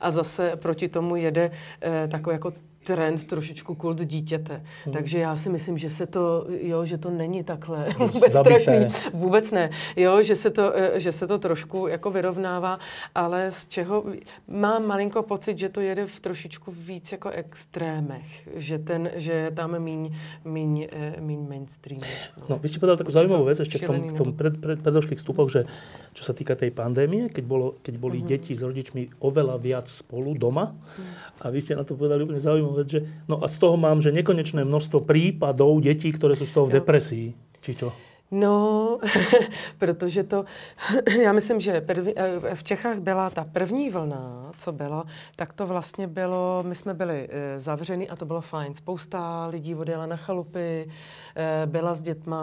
A 0.00 0.10
zase 0.10 0.56
proti 0.56 0.88
tomu 0.88 1.16
jede 1.16 1.50
eh, 1.82 2.08
takový 2.08 2.34
jako 2.34 2.52
trend 2.82 3.24
trošičku 3.24 3.74
kult 3.74 4.00
dítěte. 4.00 4.62
Hmm. 4.84 4.92
Takže 4.92 5.18
já 5.18 5.36
si 5.36 5.50
myslím, 5.50 5.78
že 5.78 5.90
se 5.90 6.06
to, 6.06 6.46
jo, 6.60 6.84
že 6.84 6.98
to 6.98 7.10
není 7.10 7.44
takhle 7.44 7.86
vůbec 7.98 8.32
strašný. 8.32 8.86
Vůbec 9.12 9.50
ne. 9.50 9.70
Jo, 9.96 10.22
že 10.22 10.36
se, 10.36 10.50
to, 10.50 10.72
eh, 10.74 11.00
že 11.00 11.12
se 11.12 11.26
to 11.26 11.38
trošku 11.38 11.86
jako 11.86 12.10
vyrovnává, 12.10 12.78
ale 13.14 13.50
z 13.50 13.68
čeho 13.68 14.04
mám 14.48 14.86
malinko 14.86 15.22
pocit, 15.22 15.58
že 15.58 15.68
to 15.68 15.80
jede 15.80 16.06
v 16.06 16.20
trošičku 16.20 16.72
víc 16.72 17.12
jako 17.12 17.30
extrémech. 17.30 18.48
Že, 18.54 18.78
ten, 18.78 19.10
že 19.14 19.32
je 19.32 19.50
tam 19.50 19.78
míň, 19.78 20.10
míň, 20.44 20.88
eh, 20.92 21.20
míň 21.20 21.40
mainstream. 21.48 22.00
No, 22.36 22.44
no 22.48 22.58
vy 22.58 22.68
ste 22.68 22.78
povedali 22.78 22.98
takú 22.98 23.12
zaujímavú 23.14 23.44
vec 23.44 23.60
ešte 23.60 23.78
v 23.78 23.86
tom, 23.86 23.96
v 24.08 24.14
tom 24.14 24.28
pred, 24.32 24.54
pred, 24.58 24.78
predošlých 24.82 25.18
vstupoch, 25.18 25.48
že 25.48 25.64
čo 26.12 26.22
sa 26.28 26.36
týka 26.36 26.52
tej 26.58 26.74
pandémie, 26.74 27.32
keď, 27.32 27.44
bolo, 27.44 27.66
keď 27.80 27.94
boli 27.96 28.20
uh-huh. 28.20 28.30
deti 28.36 28.52
s 28.52 28.60
rodičmi 28.60 29.24
oveľa 29.24 29.56
viac 29.56 29.86
spolu 29.88 30.36
doma 30.36 30.72
uh-huh. 30.72 31.31
A 31.42 31.50
vy 31.50 31.58
ste 31.58 31.74
na 31.74 31.82
to 31.82 31.98
povedali 31.98 32.22
úplne 32.22 32.38
zaujímavé 32.38 32.86
že 32.86 33.02
no 33.26 33.42
a 33.42 33.50
z 33.50 33.56
toho 33.58 33.74
mám, 33.74 33.98
že 33.98 34.14
nekonečné 34.14 34.62
množstvo 34.62 35.02
prípadov 35.02 35.82
detí, 35.82 36.14
ktoré 36.14 36.38
sú 36.38 36.46
z 36.46 36.54
toho 36.54 36.70
v 36.70 36.78
depresii. 36.78 37.26
Či 37.58 37.72
čo? 37.74 37.90
No, 38.32 38.98
protože 39.78 40.24
to, 40.24 40.44
já 41.22 41.32
myslím, 41.32 41.60
že 41.60 41.80
první, 41.80 42.12
eh, 42.16 42.54
v 42.54 42.64
Čechách 42.64 42.98
byla 42.98 43.30
ta 43.30 43.44
první 43.44 43.90
vlna, 43.90 44.52
co 44.58 44.72
bylo, 44.72 45.04
tak 45.36 45.52
to 45.52 45.66
vlastně 45.66 46.06
bylo, 46.06 46.64
my 46.66 46.74
jsme 46.74 46.94
byli 46.94 47.28
zavřeni 47.56 48.08
a 48.08 48.16
to 48.16 48.24
bylo 48.24 48.40
fajn. 48.40 48.74
Spousta 48.74 49.46
lidí 49.46 49.74
odjela 49.74 50.06
na 50.06 50.16
chalupy, 50.16 50.88
eh, 51.36 51.66
byla 51.66 51.94
s 51.94 52.02
dětma, 52.02 52.42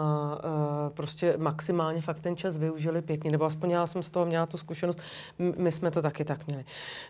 prostě 0.94 1.34
maximálně 1.36 2.02
fakt 2.02 2.20
ten 2.20 2.36
čas 2.36 2.56
využili 2.56 3.02
pěkně, 3.02 3.30
nebo 3.30 3.44
aspoň 3.44 3.70
já 3.70 3.86
jsem 3.86 4.02
z 4.02 4.10
toho 4.10 4.26
měla 4.26 4.46
tu 4.46 4.56
zkušenost, 4.56 4.98
my 5.38 5.72
jsme 5.72 5.90
to 5.90 6.02
taky 6.02 6.24
tak 6.24 6.46
měli. 6.46 6.64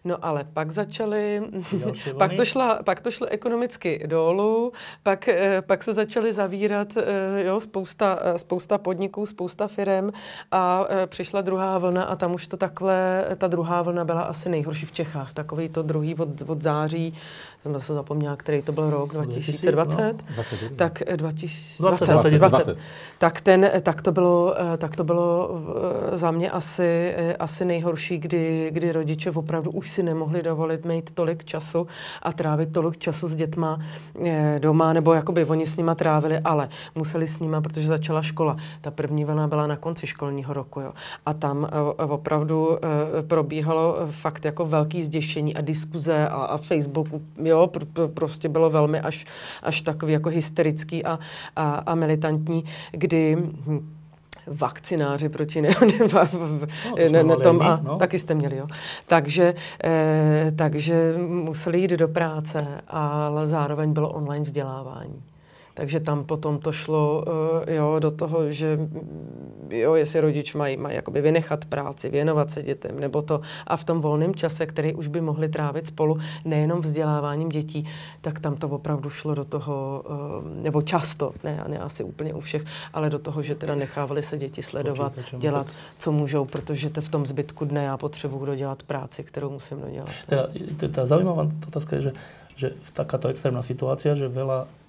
No 0.05 0.25
ale 0.25 0.45
pak 0.45 0.71
začali, 0.71 1.43
pak 2.19 2.35
to, 2.35 2.45
šla, 2.45 2.83
pak 2.83 3.01
to 3.01 3.11
šlo 3.11 3.27
ekonomicky 3.27 4.03
dolů, 4.07 4.73
pak, 5.03 5.29
pak 5.61 5.83
se 5.83 5.95
začaly 5.95 6.33
zavírat 6.33 6.89
jo, 7.37 7.61
spousta, 7.61 8.19
spousta 8.37 8.70
spousta 8.71 8.83
podniků, 8.83 9.27
spousta 9.27 9.69
firm 9.69 10.11
a 10.51 10.87
e, 10.91 11.07
přišla 11.07 11.41
druhá 11.41 11.79
vlna 11.79 12.05
a 12.05 12.17
tam 12.17 12.35
už 12.35 12.47
to 12.47 12.57
takhle, 12.57 13.25
ta 13.37 13.49
druhá 13.49 13.83
vlna 13.83 14.05
byla 14.05 14.23
asi 14.23 14.49
nejhorší 14.49 14.87
v 14.87 14.93
Čechách. 14.93 15.33
Takový 15.33 15.69
to 15.69 15.83
druhý 15.83 16.15
od, 16.15 16.29
od 16.47 16.63
září 16.63 17.15
jsem 17.63 17.73
zase 17.73 17.95
zapomněla, 17.95 18.37
který 18.37 18.63
to 18.63 18.73
byl 18.73 18.91
rok, 18.91 19.13
2020, 19.13 20.15
no, 20.37 20.43
tak 20.77 21.03
2020, 21.17 22.07
20, 22.07 22.39
20, 22.39 22.39
20. 22.39 22.79
Tak, 23.19 23.41
ten, 23.41 23.71
tak, 23.83 24.03
to 24.03 24.13
bylo, 24.13 24.55
eh, 24.61 24.77
tak 24.77 24.97
to 24.97 25.05
bylo 25.05 25.51
eh, 26.13 26.17
za 26.19 26.31
mě 26.31 26.51
asi, 26.51 27.15
eh, 27.17 27.37
asi 27.37 27.65
nejhorší, 27.65 28.19
kdy, 28.19 28.71
kdy 28.73 28.93
rodiče 28.93 29.31
opravdu 29.31 29.71
už 29.71 29.91
si 29.91 30.03
nemohli 30.03 30.43
dovolit 30.43 30.85
mít 30.85 31.11
tolik 31.11 31.45
času 31.45 31.87
a 32.23 32.33
trávit 32.33 32.73
tolik 32.73 32.99
času 32.99 33.29
s 33.29 33.37
dětma 33.37 33.81
doma, 34.59 34.93
nebo 34.93 35.13
jakoby 35.15 35.45
oni 35.45 35.67
s 35.67 35.77
nima 35.77 35.95
trávili, 35.95 36.39
ale 36.39 36.69
museli 36.95 37.27
s 37.27 37.39
nima, 37.39 37.61
protože 37.61 37.87
začala 37.87 38.23
škola. 38.23 38.57
Ta 38.81 38.91
první 38.91 39.25
vlna 39.25 39.49
byla 39.49 39.67
na 39.67 39.77
konci 39.77 40.07
školního 40.07 40.55
roku, 40.55 40.81
jo. 40.81 40.93
A 41.27 41.35
tam 41.35 41.69
opravdu 41.97 42.79
probíhalo 43.29 43.97
fakt 44.11 44.45
jako 44.45 44.65
velký 44.65 45.03
zděšení 45.03 45.57
a 45.57 45.61
diskuze 45.61 46.29
a, 46.29 46.35
a 46.35 46.57
Facebooku, 46.57 47.23
jo, 47.51 47.71
pr- 47.73 48.09
prostě 48.09 48.49
bylo 48.49 48.71
velmi 48.71 49.01
až, 49.01 49.27
až 49.63 49.83
takový 49.83 50.13
jako 50.13 50.29
hysterický 50.29 51.05
a, 51.05 51.19
a, 51.57 51.75
a 51.75 51.95
militantní, 51.95 52.65
kdy 52.91 53.37
hm, 53.37 53.95
vakcináři 54.47 55.29
proti 55.29 55.63
ne, 55.63 55.69
ne, 55.69 56.09
No, 56.91 57.13
ne, 57.13 57.23
mali 57.23 57.43
tom, 57.43 57.63
a 57.63 57.81
no. 57.83 57.97
taky 57.97 58.19
jste 58.19 58.35
měli, 58.35 58.57
jo. 58.57 58.67
Takže, 59.07 59.55
eh, 59.85 60.53
takže 60.57 61.15
museli 61.19 61.81
jít 61.81 61.91
do 61.91 62.09
práce, 62.09 62.67
ale 62.89 63.49
zároveň 63.49 63.93
bylo 63.93 64.11
online 64.11 64.45
vzdělávání. 64.45 65.23
Takže 65.75 66.01
tam 66.01 66.25
potom 66.25 66.59
to 66.59 66.73
šlo 66.73 67.25
eh, 67.67 67.75
jo, 67.75 67.99
do 67.99 68.11
toho, 68.11 68.53
že 68.53 68.77
mm, 68.77 69.69
jo, 69.71 69.95
jestli 69.95 70.21
rodič 70.21 70.55
mají, 70.55 70.77
mají 70.77 70.97
jakoby 70.97 71.21
vynechat 71.21 71.65
práci, 71.65 72.09
věnovat 72.09 72.51
se 72.51 72.63
dětem, 72.63 73.01
nebo 73.01 73.23
to 73.23 73.41
a 73.67 73.77
v 73.77 73.85
tom 73.85 74.01
volném 74.01 74.35
čase, 74.35 74.67
který 74.67 74.95
už 74.95 75.07
by 75.07 75.21
mohli 75.21 75.49
trávit 75.49 75.87
spolu, 75.87 76.19
nejenom 76.45 76.81
vzděláváním 76.81 77.49
dětí, 77.49 77.87
tak 78.21 78.41
tam 78.41 78.57
to 78.57 78.69
opravdu 78.69 79.11
šlo 79.11 79.35
do 79.35 79.45
toho, 79.45 80.05
eh, 80.07 80.63
nebo 80.63 80.83
často, 80.83 81.33
ne, 81.45 81.65
ne 81.67 81.79
asi 81.79 82.05
úplně 82.05 82.35
u 82.35 82.41
všech, 82.41 82.65
ale 82.93 83.11
do 83.11 83.19
toho, 83.19 83.43
že 83.43 83.55
teda 83.55 83.75
nechávali 83.75 84.23
se 84.23 84.39
děti 84.39 84.63
sledovat, 84.63 85.13
počítačem, 85.15 85.41
dělat, 85.41 85.67
co 85.99 86.13
můžou, 86.13 86.45
protože 86.45 86.91
to 86.91 87.01
v 87.01 87.09
tom 87.09 87.27
zbytku 87.27 87.65
dne 87.65 87.85
já 87.85 87.97
potřebuji 87.97 88.45
dodělat 88.45 88.83
práci, 88.83 89.25
kterou 89.25 89.51
musím 89.51 89.81
dodělat. 89.81 90.11
Teda, 90.27 90.47
teda 90.77 91.07
zaujímavá 91.07 91.49
otázka 91.69 91.97
je, 91.97 92.03
že, 92.03 92.13
že 92.57 92.69
v 92.83 92.91
takáto 92.91 93.29
extrémna 93.29 93.63
situácia, 93.63 94.15
že 94.15 94.29
veľa 94.29 94.80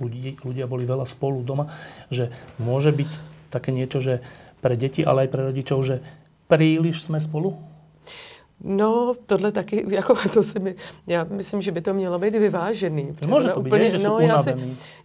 ľudí, 0.00 0.40
ľudia 0.42 0.66
boli 0.66 0.84
veľa 0.86 1.06
spolu 1.06 1.42
doma, 1.42 1.70
že 2.10 2.30
môže 2.58 2.90
byť 2.90 3.10
také 3.50 3.70
niečo, 3.70 4.02
že 4.02 4.24
pre 4.64 4.74
deti, 4.74 5.04
ale 5.04 5.26
aj 5.26 5.30
pre 5.30 5.42
rodičov, 5.52 5.84
že 5.84 6.00
príliš 6.48 7.06
sme 7.06 7.20
spolu? 7.20 7.54
No, 8.64 9.14
tohle 9.26 9.52
taky, 9.52 9.84
jako 9.94 10.14
to 10.32 10.42
si 10.42 10.58
mi, 10.58 10.74
já 11.06 11.24
myslím, 11.24 11.62
že 11.62 11.72
by 11.72 11.80
to 11.80 11.94
mělo 11.94 12.18
být 12.18 12.34
vyvážený. 12.34 13.16
Může 13.26 13.48
to 13.48 13.60
být, 13.60 13.70
ne, 13.70 13.90
že 13.90 13.98
jsou 13.98 14.18
já 14.18 14.38
si, 14.38 14.54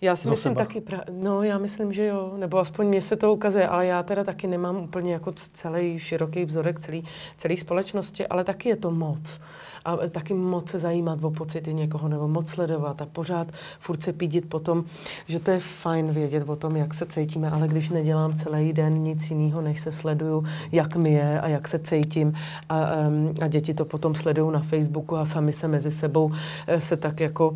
já 0.01 0.15
si 0.15 0.29
myslím 0.29 0.53
seba. 0.53 0.65
taky, 0.65 0.81
pra, 0.81 1.03
no 1.11 1.43
já 1.43 1.57
myslím, 1.57 1.93
že 1.93 2.05
jo, 2.05 2.33
nebo 2.37 2.57
aspoň 2.57 2.87
mně 2.87 3.01
se 3.01 3.15
to 3.15 3.33
ukazuje, 3.33 3.67
ale 3.67 3.85
já 3.85 4.03
teda 4.03 4.23
taky 4.23 4.47
nemám 4.47 4.77
úplně 4.77 5.13
jako 5.13 5.31
celý 5.53 5.99
široký 5.99 6.45
vzorek 6.45 6.79
celý, 6.79 7.03
celý 7.37 7.57
společnosti, 7.57 8.27
ale 8.27 8.43
taky 8.43 8.69
je 8.69 8.75
to 8.75 8.91
moc. 8.91 9.39
A 9.85 9.97
taky 10.09 10.33
moc 10.33 10.69
se 10.69 10.79
zajímat 10.79 11.23
o 11.23 11.31
pocity 11.31 11.73
někoho, 11.73 12.07
nebo 12.07 12.27
moc 12.27 12.49
sledovat 12.49 13.01
a 13.01 13.05
pořád 13.05 13.47
furt 13.79 14.03
se 14.03 14.13
pídit 14.13 14.49
po 14.49 14.59
tom, 14.59 14.83
že 15.27 15.39
to 15.39 15.51
je 15.51 15.59
fajn 15.59 16.11
vědět 16.11 16.49
o 16.49 16.55
tom, 16.55 16.75
jak 16.75 16.93
se 16.93 17.05
cítíme, 17.05 17.51
ale 17.51 17.67
když 17.67 17.89
nedělám 17.89 18.35
celý 18.35 18.73
den 18.73 18.93
nic 18.93 19.29
jiného, 19.29 19.61
než 19.61 19.79
se 19.79 19.91
sleduju, 19.91 20.43
jak 20.71 20.95
mi 20.95 21.13
je 21.13 21.41
a 21.41 21.47
jak 21.47 21.67
se 21.67 21.79
cítím 21.79 22.33
a, 22.69 22.87
a 23.41 23.47
děti 23.47 23.73
to 23.73 23.85
potom 23.85 24.15
sledují 24.15 24.53
na 24.53 24.59
Facebooku 24.59 25.15
a 25.15 25.25
sami 25.25 25.51
se 25.51 25.67
mezi 25.67 25.91
sebou 25.91 26.31
eh, 26.67 26.81
se 26.81 26.97
tak 26.97 27.19
jako 27.19 27.53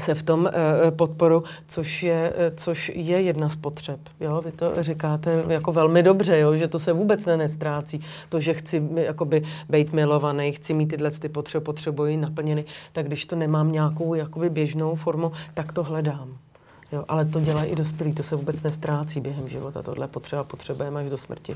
se 0.00 0.14
v 0.14 0.22
tom 0.22 0.48
eh, 0.48 0.90
podporu, 0.90 1.44
což 1.66 2.02
je, 2.02 2.32
eh, 2.36 2.52
což 2.56 2.92
je 2.94 3.20
jedna 3.20 3.48
z 3.48 3.56
potřeb. 3.56 4.00
Jo? 4.20 4.42
Vy 4.44 4.52
to 4.52 4.82
říkáte 4.82 5.44
jako 5.48 5.72
velmi 5.72 6.02
dobře, 6.02 6.38
jo? 6.38 6.56
že 6.56 6.68
to 6.68 6.78
se 6.78 6.92
vůbec 6.92 7.26
ne 7.26 7.36
nestrácí. 7.36 8.00
To, 8.28 8.40
že 8.40 8.54
chci 8.54 8.82
eh, 8.96 9.00
jakoby 9.00 9.42
být 9.68 9.92
milovaný, 9.92 10.52
chci 10.52 10.74
mít 10.74 10.86
tyhle 10.86 11.10
ty 11.10 11.28
potřeby, 11.28 11.64
potřebuji 11.64 12.16
naplněny, 12.16 12.64
tak 12.92 13.06
když 13.06 13.26
to 13.26 13.36
nemám 13.36 13.72
nějakou 13.72 14.14
jakoby 14.14 14.50
běžnou 14.50 14.94
formu, 14.94 15.32
tak 15.54 15.72
to 15.72 15.82
hledám. 15.82 16.38
Jo, 16.92 17.04
ale 17.08 17.24
to 17.24 17.40
dělají 17.40 17.70
i 17.70 17.76
dospělí, 17.76 18.12
to 18.12 18.22
se 18.22 18.36
vůbec 18.36 18.62
nestrácí 18.62 19.20
během 19.20 19.48
života. 19.48 19.82
Tohle 19.82 20.08
potřeba 20.08 20.44
potřebujeme 20.44 21.00
až 21.00 21.08
do 21.08 21.18
smrti. 21.18 21.54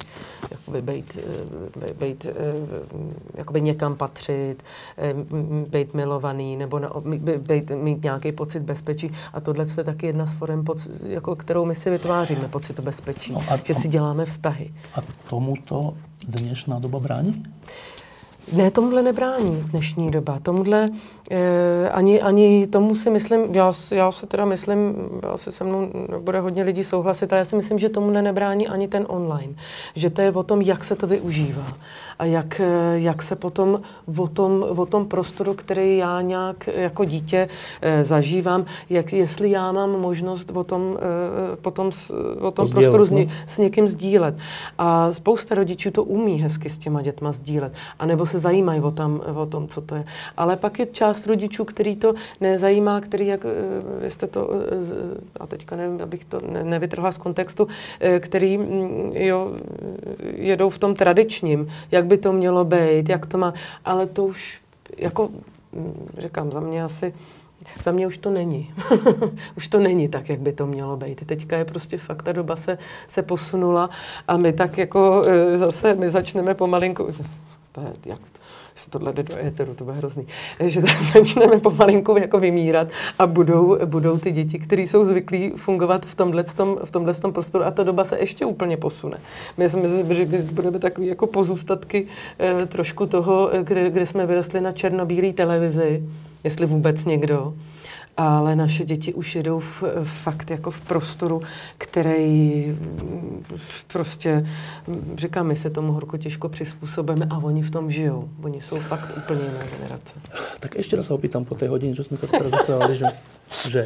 Jakoby 0.50 0.82
bejt, 0.82 1.18
eh, 1.88 1.94
bejt, 1.98 2.26
eh, 2.26 2.32
jakoby 3.34 3.60
někam 3.60 3.96
patřit, 3.96 4.62
eh, 4.98 5.14
být 5.68 5.94
milovaný, 5.94 6.56
nebo 6.56 6.78
na, 6.78 6.90
bejt, 7.38 7.70
mít 7.70 8.04
nějaký 8.04 8.32
pocit 8.32 8.62
bezpečí. 8.62 9.10
A 9.32 9.40
tohle 9.40 9.64
je 9.78 9.84
taky 9.84 10.06
jedna 10.06 10.26
z 10.26 10.34
forem, 10.34 10.64
jako, 11.06 11.36
kterou 11.36 11.64
my 11.64 11.74
si 11.74 11.90
vytváříme, 11.90 12.48
pocit 12.48 12.80
bezpečí. 12.80 13.32
No 13.32 13.42
a- 13.48 13.56
že 13.64 13.74
si 13.74 13.88
děláme 13.88 14.24
vztahy. 14.26 14.74
A 14.94 15.00
tomuto 15.30 15.94
dnešná 16.28 16.78
doba 16.78 16.98
bráni? 16.98 17.42
Ne, 18.52 18.70
tomuhle 18.70 19.02
nebrání 19.02 19.64
dnešní 19.70 20.10
doba. 20.10 20.38
Tomuhle 20.42 20.90
eh, 21.30 21.90
ani, 21.90 22.20
ani 22.20 22.66
tomu 22.66 22.94
si 22.94 23.10
myslím, 23.10 23.54
já, 23.54 23.72
já 23.90 24.10
si 24.10 24.26
teda 24.26 24.44
myslím, 24.44 24.94
asi 25.32 25.52
se 25.52 25.64
mnou 25.64 25.88
bude 26.18 26.40
hodně 26.40 26.62
lidí 26.62 26.84
souhlasit, 26.84 27.32
ale 27.32 27.38
já 27.38 27.44
si 27.44 27.56
myslím, 27.56 27.78
že 27.78 27.88
tomuhle 27.88 28.22
nebrání 28.22 28.68
ani 28.68 28.88
ten 28.88 29.04
online. 29.08 29.54
Že 29.94 30.10
to 30.10 30.22
je 30.22 30.32
o 30.32 30.42
tom, 30.42 30.62
jak 30.62 30.84
se 30.84 30.96
to 30.96 31.06
využívá 31.06 31.66
a 32.20 32.24
jak, 32.24 32.60
eh, 32.60 32.98
jak 32.98 33.22
se 33.22 33.36
potom 33.36 33.80
o 34.18 34.28
tom, 34.28 34.64
o 34.76 34.86
tom 34.86 35.06
prostoru, 35.06 35.54
který 35.54 35.96
já 35.96 36.20
nějak 36.20 36.68
jako 36.74 37.04
dítě 37.04 37.48
eh, 37.82 38.04
zažívám, 38.04 38.64
jak, 38.90 39.12
jestli 39.12 39.50
já 39.50 39.72
mám 39.72 39.90
možnost 39.90 40.50
o 40.54 40.64
tom, 40.64 40.98
eh, 41.00 41.56
potom 41.56 41.90
o 42.40 42.50
tom 42.50 42.66
To 42.66 42.72
prostoru 42.72 43.04
s, 43.04 43.10
ně, 43.10 43.28
s 43.46 43.58
někým 43.58 43.88
sdílet. 43.88 44.34
A 44.78 45.12
spousta 45.12 45.54
rodičů 45.54 45.90
to 45.90 46.04
umí 46.04 46.40
hezky 46.40 46.68
s 46.68 46.78
těma 46.78 47.02
dětma 47.02 47.32
sdílet. 47.32 47.72
A 47.98 48.06
nebo 48.06 48.26
se 48.26 48.38
zajímají 48.38 48.80
o, 48.80 48.90
tam, 48.90 49.20
o 49.34 49.46
tom, 49.46 49.68
co 49.68 49.80
to 49.80 49.94
je. 49.94 50.04
Ale 50.36 50.56
pak 50.56 50.78
je 50.78 50.86
část 50.86 51.26
rodičů, 51.26 51.64
který 51.64 51.96
to 51.96 52.14
nezajímá, 52.40 53.00
který, 53.00 53.26
jak 53.26 53.44
eh, 53.44 53.48
vy 54.02 54.10
jste 54.10 54.26
to, 54.26 54.50
eh, 54.52 55.20
a 55.40 55.46
teďka 55.46 55.76
nevím, 55.76 56.00
abych 56.02 56.24
to 56.24 56.40
ne, 56.48 56.64
nevytrhla 56.64 57.12
z 57.12 57.18
kontextu, 57.18 57.68
eh, 58.00 58.20
který 58.20 58.58
mm, 58.58 59.12
jo, 59.14 59.52
jedou 60.36 60.70
v 60.70 60.78
tom 60.78 60.94
tradičním, 60.94 61.68
jak 61.90 62.09
by 62.10 62.18
to 62.18 62.32
mělo 62.32 62.64
být, 62.64 63.08
jak 63.08 63.26
to 63.26 63.38
má, 63.38 63.54
ale 63.84 64.06
to 64.06 64.24
už 64.24 64.60
jako, 64.96 65.28
mm, 65.72 66.08
říkám, 66.18 66.52
za 66.52 66.60
mě 66.60 66.84
asi 66.84 67.14
za 67.82 67.92
mě 67.92 68.06
už 68.06 68.18
to 68.18 68.30
není. 68.30 68.74
už 69.56 69.68
to 69.68 69.78
není 69.78 70.08
tak, 70.08 70.28
jak 70.28 70.40
by 70.40 70.52
to 70.52 70.66
mělo 70.66 70.96
být. 70.96 71.26
Teďka 71.26 71.56
je 71.56 71.64
prostě 71.64 71.98
fakt, 71.98 72.22
ta 72.22 72.32
doba 72.32 72.56
se, 72.56 72.78
se 73.06 73.22
posunula 73.22 73.90
a 74.28 74.36
my 74.36 74.52
tak 74.52 74.78
jako 74.78 75.22
e, 75.26 75.56
zase, 75.56 75.94
my 75.94 76.10
začneme 76.10 76.54
pomalinku, 76.54 77.08
to 77.72 77.80
je, 77.80 77.92
jak, 78.04 78.20
jestli 78.80 78.90
tohle 78.90 79.12
jde 79.12 79.22
do 79.22 79.38
éteru, 79.38 79.74
to 79.74 79.84
bude 79.84 79.96
hrozný, 79.96 80.26
že 80.64 80.80
začneme 81.14 81.60
pomalinku 81.60 82.16
jako 82.18 82.38
vymírat 82.38 82.88
a 83.18 83.26
budou, 83.26 83.78
budou 83.84 84.18
ty 84.18 84.32
děti, 84.32 84.58
které 84.58 84.82
jsou 84.82 85.04
zvyklí 85.04 85.52
fungovat 85.56 86.06
v 86.06 86.14
tomhle, 86.14 86.44
v 86.84 86.90
tomhle 86.90 87.14
tom 87.14 87.32
prostoru 87.32 87.64
a 87.64 87.70
ta 87.70 87.82
doba 87.82 88.04
se 88.04 88.18
ještě 88.18 88.44
úplně 88.44 88.76
posune. 88.76 89.18
My 89.56 89.68
jsme, 89.68 90.14
že 90.14 90.26
budeme 90.52 90.78
takový 90.78 91.06
jako 91.06 91.26
pozůstatky 91.26 92.06
eh, 92.38 92.66
trošku 92.66 93.06
toho, 93.06 93.54
eh, 93.54 93.62
kde, 93.62 93.90
kde 93.90 94.06
jsme 94.06 94.26
vyrostli 94.26 94.60
na 94.60 94.72
černobílé 94.72 95.32
televizi, 95.32 96.02
jestli 96.44 96.66
vůbec 96.66 97.04
někdo. 97.04 97.54
Ale 98.20 98.56
naše 98.56 98.84
děti 98.84 99.14
už 99.14 99.36
jedou 99.36 99.60
v, 99.60 99.82
fakt 100.04 100.50
jako 100.50 100.70
v 100.70 100.80
prostoru, 100.80 101.42
který 101.78 102.66
mm, 102.66 103.44
prostě, 103.92 104.44
mm, 104.86 105.14
říkám, 105.18 105.46
my 105.46 105.56
se 105.56 105.70
tomu 105.70 105.92
horko 105.92 106.16
těžko 106.16 106.48
přizpůsobíme 106.48 107.26
a 107.30 107.38
oni 107.38 107.62
v 107.62 107.70
tom 107.70 107.90
žijou. 107.90 108.28
Oni 108.42 108.60
jsou 108.60 108.80
fakt 108.80 109.16
úplně 109.16 109.40
jiná 109.40 109.64
generace. 109.78 110.14
Tak 110.60 110.76
ešte 110.76 111.00
raz 111.00 111.08
sa 111.08 111.16
opýtam 111.16 111.48
po 111.48 111.56
tej 111.56 111.72
hodine, 111.72 111.96
čo 111.96 112.04
sme 112.04 112.20
sa 112.20 112.28
teraz 112.28 112.52
rozprávali, 112.52 112.92
že, 112.92 113.08
že... 113.64 113.82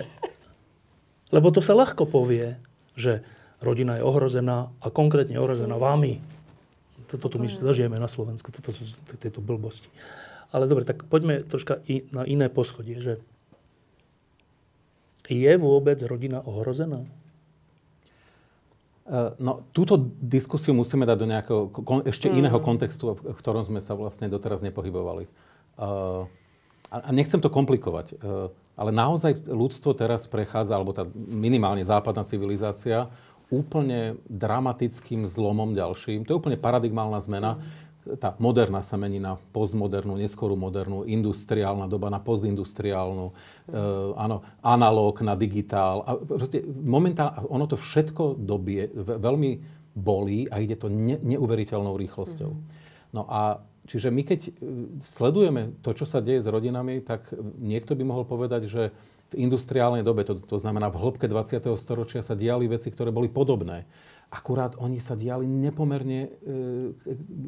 Lebo 1.30 1.54
to 1.54 1.62
sa 1.62 1.78
ľahko 1.78 2.02
povie, 2.10 2.58
že 2.98 3.22
rodina 3.62 4.02
je 4.02 4.02
ohrozená 4.02 4.74
a 4.82 4.90
konkrétne 4.90 5.38
ohrozená 5.38 5.78
vami. 5.78 6.18
Toto 7.06 7.30
tu 7.30 7.38
my 7.38 7.46
zažijeme 7.46 8.02
na 8.02 8.10
Slovensku, 8.10 8.50
toto 8.50 8.74
sú 8.74 8.82
tieto 9.22 9.38
blbosti. 9.38 9.86
Ale 10.50 10.66
dobre, 10.66 10.82
tak 10.82 11.06
poďme 11.06 11.46
troška 11.46 11.78
i 11.86 12.02
na 12.10 12.26
iné 12.26 12.50
poschodie, 12.50 12.98
že 12.98 13.22
je 15.28 15.52
vôbec 15.56 15.96
rodina 16.04 16.44
ohrozená? 16.44 17.04
Eh, 19.04 19.36
No, 19.36 19.60
túto 19.76 20.00
diskusiu 20.20 20.72
musíme 20.72 21.04
dať 21.04 21.16
do 21.20 21.28
nejakého 21.28 21.62
ešte 22.08 22.32
Mm. 22.32 22.40
iného 22.40 22.58
kontextu, 22.60 23.12
v 23.12 23.36
ktorom 23.36 23.60
sme 23.60 23.84
sa 23.84 23.92
vlastne 23.92 24.32
doteraz 24.32 24.64
nepohybovali. 24.64 25.28
Eh, 25.28 26.42
A 26.94 27.10
nechcem 27.10 27.42
to 27.42 27.50
komplikovať, 27.50 28.14
eh, 28.14 28.48
ale 28.78 28.90
naozaj 28.94 29.50
ľudstvo 29.50 29.98
teraz 29.98 30.30
prechádza, 30.30 30.78
alebo 30.78 30.94
tá 30.94 31.02
minimálne 31.16 31.82
západná 31.82 32.22
civilizácia, 32.22 33.10
úplne 33.50 34.14
dramatickým 34.30 35.26
zlomom 35.26 35.74
ďalším. 35.74 36.22
To 36.22 36.30
je 36.30 36.38
úplne 36.38 36.54
paradigmálna 36.54 37.18
zmena. 37.18 37.58
Tá 38.20 38.36
moderná 38.36 38.84
sa 38.84 39.00
mení 39.00 39.16
na 39.16 39.40
postmodernú, 39.56 40.20
neskorú 40.20 40.60
modernú, 40.60 41.08
industriálna 41.08 41.88
doba 41.88 42.12
na 42.12 42.20
postindustriálnu, 42.20 43.32
e, 43.32 43.34
áno, 44.20 44.44
analóg 44.60 45.24
na 45.24 45.32
digitál. 45.32 46.04
A 46.04 46.20
proste 46.20 46.60
momentálne, 46.64 47.48
ono 47.48 47.64
to 47.64 47.80
všetko 47.80 48.36
dobie, 48.36 48.92
ve- 48.92 49.16
veľmi 49.16 49.50
bolí 49.96 50.44
a 50.52 50.60
ide 50.60 50.76
to 50.76 50.92
ne, 50.92 51.16
neuveriteľnou 51.16 51.96
rýchlosťou. 51.96 52.52
No 53.14 53.24
a 53.30 53.64
čiže 53.88 54.12
my 54.12 54.22
keď 54.26 54.40
e, 54.46 54.50
sledujeme 55.00 55.72
to, 55.80 55.96
čo 55.96 56.04
sa 56.04 56.20
deje 56.20 56.44
s 56.44 56.50
rodinami, 56.50 57.00
tak 57.00 57.32
niekto 57.56 57.96
by 57.96 58.04
mohol 58.04 58.28
povedať, 58.28 58.68
že 58.68 58.82
v 59.32 59.50
industriálnej 59.50 60.04
dobe, 60.04 60.22
to, 60.22 60.36
to 60.38 60.60
znamená 60.60 60.92
v 60.92 61.00
hĺbke 61.00 61.26
20. 61.26 61.64
storočia 61.80 62.20
sa 62.20 62.36
diali 62.36 62.68
veci, 62.68 62.92
ktoré 62.92 63.08
boli 63.10 63.32
podobné. 63.32 63.88
Akurát 64.34 64.74
oni 64.82 64.98
sa 64.98 65.14
diali 65.14 65.46
nepomerne, 65.46 66.34
e, 66.42 66.90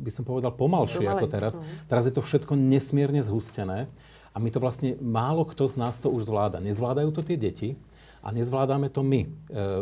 by 0.07 0.11
som 0.15 0.23
povedal, 0.23 0.55
pomalšie 0.55 1.03
ako 1.03 1.27
Pomalejc, 1.27 1.35
teraz. 1.35 1.55
Teraz 1.91 2.05
je 2.07 2.15
to 2.15 2.23
všetko 2.23 2.55
nesmierne 2.55 3.27
zhustené 3.27 3.91
a 4.31 4.37
my 4.39 4.49
to 4.55 4.63
vlastne, 4.63 4.95
málo 5.03 5.43
kto 5.43 5.67
z 5.67 5.75
nás 5.83 5.99
to 5.99 6.07
už 6.07 6.31
zvláda. 6.31 6.63
Nezvládajú 6.63 7.11
to 7.11 7.27
tie 7.27 7.35
deti 7.35 7.75
a 8.23 8.31
nezvládame 8.31 8.87
to 8.87 9.03
my 9.03 9.27
e, 9.27 9.29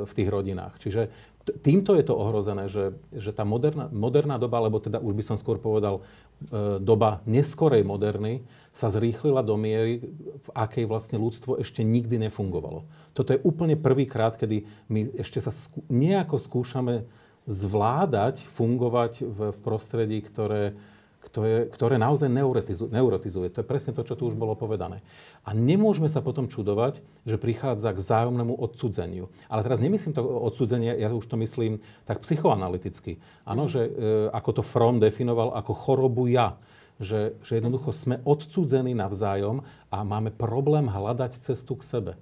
v 0.09 0.13
tých 0.17 0.29
rodinách. 0.33 0.81
Čiže 0.81 1.13
týmto 1.61 1.93
je 1.93 2.05
to 2.09 2.17
ohrozené, 2.17 2.73
že, 2.73 2.97
že 3.13 3.37
tá 3.37 3.45
moderná, 3.45 3.93
moderná 3.93 4.41
doba, 4.41 4.65
alebo 4.65 4.81
teda 4.81 4.97
už 4.97 5.13
by 5.13 5.25
som 5.29 5.37
skôr 5.37 5.61
povedal 5.61 6.01
e, 6.01 6.81
doba 6.81 7.21
neskorej 7.29 7.85
moderny, 7.85 8.41
sa 8.75 8.91
zrýchlila 8.91 9.47
do 9.47 9.55
miery, 9.55 10.03
v 10.35 10.49
akej 10.51 10.91
vlastne 10.91 11.17
ľudstvo 11.23 11.63
ešte 11.63 11.87
nikdy 11.87 12.19
nefungovalo. 12.27 12.83
Toto 13.15 13.31
je 13.31 13.41
úplne 13.47 13.79
prvýkrát, 13.79 14.35
kedy 14.35 14.67
my 14.91 15.15
ešte 15.23 15.39
sa 15.39 15.55
skú, 15.55 15.87
nejako 15.87 16.43
skúšame 16.43 17.07
zvládať, 17.47 18.43
fungovať 18.59 19.23
v, 19.23 19.39
v 19.55 19.59
prostredí, 19.63 20.19
ktoré, 20.27 20.75
ktoré, 21.23 21.71
ktoré 21.71 22.03
naozaj 22.03 22.27
neurotizuje, 22.27 22.91
neurotizuje. 22.91 23.49
To 23.55 23.63
je 23.63 23.71
presne 23.71 23.95
to, 23.95 24.03
čo 24.03 24.19
tu 24.19 24.27
už 24.27 24.35
bolo 24.35 24.59
povedané. 24.59 25.07
A 25.47 25.55
nemôžeme 25.55 26.11
sa 26.11 26.19
potom 26.19 26.51
čudovať, 26.51 26.99
že 27.23 27.39
prichádza 27.39 27.95
k 27.95 28.03
vzájomnému 28.03 28.59
odsudzeniu. 28.59 29.31
Ale 29.47 29.63
teraz 29.63 29.79
nemyslím 29.79 30.19
to 30.19 30.25
odsudzenie, 30.25 30.99
ja 30.99 31.15
už 31.15 31.31
to 31.31 31.39
myslím 31.39 31.79
tak 32.11 32.21
psychoanalyticky. 32.27 33.23
Áno, 33.47 33.71
že 33.71 33.87
e, 33.87 33.91
ako 34.35 34.51
to 34.59 34.63
Fromm 34.67 34.99
definoval 34.99 35.55
ako 35.55 35.73
chorobu 35.79 36.27
ja. 36.27 36.59
Že, 37.03 37.43
že 37.43 37.53
jednoducho 37.59 37.91
sme 37.91 38.23
odcudzení 38.23 38.95
navzájom 38.95 39.67
a 39.91 40.07
máme 40.07 40.31
problém 40.31 40.87
hľadať 40.87 41.43
cestu 41.43 41.75
k 41.75 41.83
sebe. 41.83 42.13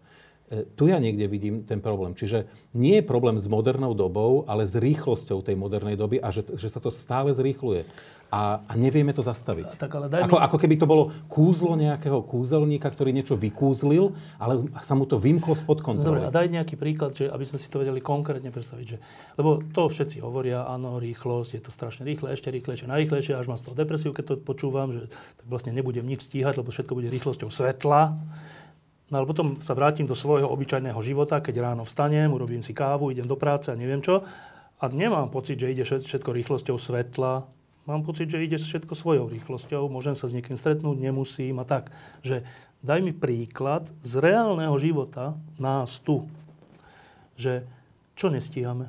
E, 0.49 0.65
tu 0.65 0.89
ja 0.89 0.97
niekde 0.97 1.29
vidím 1.29 1.61
ten 1.65 1.77
problém. 1.85 2.17
Čiže 2.17 2.49
nie 2.73 3.01
je 3.01 3.05
problém 3.05 3.37
s 3.37 3.45
modernou 3.45 3.93
dobou, 3.93 4.49
ale 4.49 4.65
s 4.65 4.73
rýchlosťou 4.73 5.45
tej 5.45 5.61
modernej 5.61 6.01
doby 6.01 6.25
a 6.25 6.33
že, 6.33 6.49
že 6.57 6.73
sa 6.73 6.81
to 6.81 6.89
stále 6.89 7.29
zrýchluje 7.37 7.85
a, 8.33 8.65
a 8.65 8.73
nevieme 8.81 9.13
to 9.13 9.21
zastaviť. 9.21 9.77
Tak 9.77 9.93
ale 9.93 10.09
daj 10.09 10.25
ako, 10.25 10.37
mi... 10.41 10.45
ako 10.49 10.57
keby 10.57 10.75
to 10.81 10.87
bolo 10.89 11.13
kúzlo 11.29 11.77
nejakého 11.77 12.25
kúzelníka, 12.25 12.89
ktorý 12.89 13.13
niečo 13.13 13.37
vykúzlil, 13.37 14.17
ale 14.41 14.73
sa 14.81 14.97
mu 14.97 15.05
to 15.05 15.21
vymklo 15.21 15.53
spod 15.53 15.85
kontroly. 15.85 16.25
Dobre, 16.25 16.33
a 16.33 16.33
daj 16.33 16.49
nejaký 16.49 16.81
príklad, 16.81 17.13
že 17.13 17.29
aby 17.29 17.45
sme 17.45 17.61
si 17.61 17.69
to 17.69 17.85
vedeli 17.85 18.01
konkrétne 18.01 18.49
predstaviť. 18.49 18.87
Že, 18.89 18.97
lebo 19.37 19.61
to 19.77 19.85
všetci 19.85 20.25
hovoria, 20.25 20.65
áno, 20.65 20.97
rýchlosť, 20.97 21.61
je 21.61 21.63
to 21.63 21.69
strašne 21.69 22.09
rýchle, 22.09 22.33
ešte 22.33 22.49
rýchlejšie, 22.49 22.89
najrýchlejšie, 22.89 23.37
až 23.37 23.53
mám 23.53 23.61
z 23.61 23.69
toho 23.69 23.77
depresiu, 23.77 24.17
keď 24.17 24.25
to 24.25 24.35
počúvam, 24.41 24.97
že 24.97 25.13
tak 25.13 25.45
vlastne 25.45 25.77
nebudem 25.77 26.09
nič 26.09 26.25
stíhať, 26.25 26.57
lebo 26.57 26.73
všetko 26.73 26.97
bude 26.97 27.13
rýchlosťou 27.13 27.53
svetla. 27.53 28.17
No 29.13 29.15
ale 29.21 29.29
potom 29.29 29.61
sa 29.61 29.77
vrátim 29.77 30.09
do 30.09 30.17
svojho 30.17 30.49
obyčajného 30.49 30.97
života, 31.05 31.45
keď 31.45 31.69
ráno 31.69 31.85
vstanem, 31.85 32.33
urobím 32.33 32.65
si 32.65 32.73
kávu, 32.73 33.13
idem 33.13 33.29
do 33.29 33.37
práce 33.37 33.69
a 33.69 33.77
neviem 33.77 34.01
čo. 34.01 34.25
A 34.81 34.89
nemám 34.89 35.29
pocit, 35.29 35.61
že 35.61 35.69
ide 35.69 35.85
všetko 35.85 36.33
rýchlosťou 36.33 36.81
svetla, 36.81 37.45
Mám 37.83 38.07
pocit, 38.07 38.31
že 38.31 38.39
ide 38.39 38.59
všetko 38.59 38.95
svojou 38.95 39.27
rýchlosťou, 39.27 39.91
môžem 39.91 40.15
sa 40.15 40.31
s 40.31 40.35
niekým 40.39 40.55
stretnúť, 40.55 41.03
nemusím 41.03 41.59
a 41.59 41.67
tak. 41.67 41.91
Že 42.23 42.47
daj 42.79 43.01
mi 43.03 43.11
príklad 43.11 43.91
z 44.07 44.23
reálneho 44.23 44.75
života 44.79 45.35
nás 45.59 45.99
tu, 45.99 46.31
že 47.35 47.67
čo 48.15 48.31
nestíhame? 48.31 48.87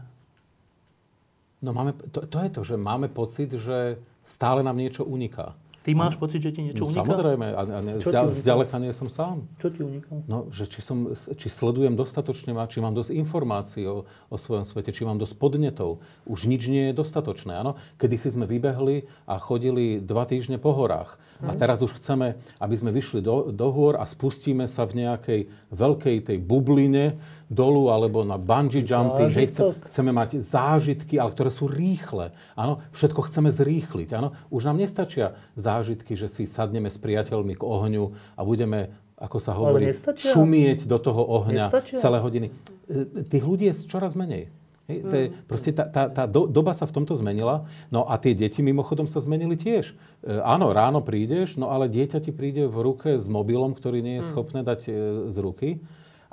No 1.64 1.72
máme, 1.72 1.96
to, 2.12 2.28
to 2.28 2.38
je 2.44 2.50
to, 2.54 2.62
že 2.62 2.76
máme 2.76 3.10
pocit, 3.10 3.50
že 3.56 3.98
stále 4.22 4.62
nám 4.62 4.78
niečo 4.78 5.08
uniká. 5.08 5.58
Ty 5.84 5.92
máš 6.00 6.16
pocit, 6.16 6.40
že 6.40 6.56
ti 6.56 6.64
niečo 6.64 6.88
no, 6.88 6.96
uniká? 6.96 7.04
Samozrejme, 7.04 7.48
a, 7.52 7.62
a 7.68 7.80
ne, 7.84 7.94
zďal, 8.00 8.32
zďaleka 8.32 8.80
nie 8.80 8.96
som 8.96 9.12
sám. 9.12 9.44
Čo 9.60 9.68
ti 9.68 9.84
uniká? 9.84 10.16
No, 10.32 10.48
že 10.48 10.72
či, 10.72 10.80
som, 10.80 11.12
či 11.12 11.48
sledujem 11.52 12.00
dostatočne, 12.00 12.56
či 12.72 12.80
mám 12.80 12.96
dosť 12.96 13.12
informácií 13.12 13.84
o, 13.84 14.08
o 14.08 14.38
svojom 14.40 14.64
svete, 14.64 14.96
či 14.96 15.04
mám 15.04 15.20
dosť 15.20 15.36
podnetov. 15.36 16.00
Už 16.24 16.48
nič 16.48 16.72
nie 16.72 16.88
je 16.90 16.94
dostatočné, 16.96 17.60
áno? 17.60 17.76
Kedy 18.00 18.16
si 18.16 18.32
sme 18.32 18.48
vybehli 18.48 19.12
a 19.28 19.36
chodili 19.36 20.00
dva 20.00 20.24
týždne 20.24 20.56
po 20.56 20.72
horách. 20.72 21.20
A 21.44 21.52
mhm. 21.52 21.60
teraz 21.60 21.84
už 21.84 22.00
chceme, 22.00 22.40
aby 22.58 22.76
sme 22.80 22.96
vyšli 22.96 23.20
do, 23.20 23.52
do 23.52 23.68
hôr 23.70 24.00
a 24.00 24.08
spustíme 24.08 24.66
sa 24.72 24.88
v 24.88 25.04
nejakej 25.04 25.42
veľkej 25.76 26.18
tej 26.32 26.38
bubline, 26.40 27.20
dolu 27.54 27.94
alebo 27.94 28.26
na 28.26 28.42
bungee 28.42 28.82
jumping. 28.82 29.30
Hej, 29.30 29.54
chce, 29.54 29.62
chceme 29.92 30.10
mať 30.10 30.42
zážitky, 30.42 31.22
ale 31.22 31.30
ktoré 31.36 31.54
sú 31.54 31.70
rýchle. 31.70 32.34
Áno, 32.58 32.82
všetko 32.96 33.30
chceme 33.30 33.54
zrýchliť. 33.54 34.10
Áno, 34.18 34.34
už 34.50 34.74
nám 34.74 34.82
nestačia 34.82 35.38
zážitky, 35.54 36.18
že 36.18 36.32
si 36.32 36.50
sadneme 36.50 36.90
s 36.90 36.98
priateľmi 36.98 37.54
k 37.54 37.64
ohňu 37.64 38.16
a 38.34 38.42
budeme 38.42 38.90
ako 39.14 39.38
sa 39.40 39.56
hovorí, 39.56 39.88
šumieť 40.20 40.84
do 40.84 40.98
toho 41.00 41.22
ohňa 41.24 41.72
nestačia. 41.72 41.96
celé 41.96 42.18
hodiny. 42.20 42.48
E, 42.92 43.24
tých 43.24 43.46
ľudí 43.46 43.72
je 43.72 43.88
čoraz 43.88 44.20
menej. 44.20 44.52
Hej, 44.84 44.98
to 45.08 45.16
je, 45.16 45.26
mm. 45.32 45.48
proste 45.48 45.72
tá, 45.72 45.88
tá, 45.88 46.12
tá 46.12 46.24
do, 46.28 46.44
doba 46.44 46.76
sa 46.76 46.84
v 46.84 46.92
tomto 46.92 47.16
zmenila, 47.16 47.64
no 47.88 48.04
a 48.04 48.20
tie 48.20 48.36
deti 48.36 48.60
mimochodom 48.60 49.08
sa 49.08 49.24
zmenili 49.24 49.56
tiež. 49.56 49.96
E, 49.96 50.44
áno, 50.44 50.76
ráno 50.76 51.00
prídeš, 51.00 51.56
no 51.56 51.72
ale 51.72 51.88
dieťa 51.88 52.20
ti 52.20 52.36
príde 52.36 52.68
v 52.68 52.78
ruke 52.84 53.16
s 53.16 53.32
mobilom, 53.32 53.72
ktorý 53.72 54.04
nie 54.04 54.20
je 54.20 54.28
mm. 54.28 54.30
schopné 54.36 54.60
dať 54.60 54.82
e, 54.88 54.92
z 55.32 55.38
ruky. 55.40 55.70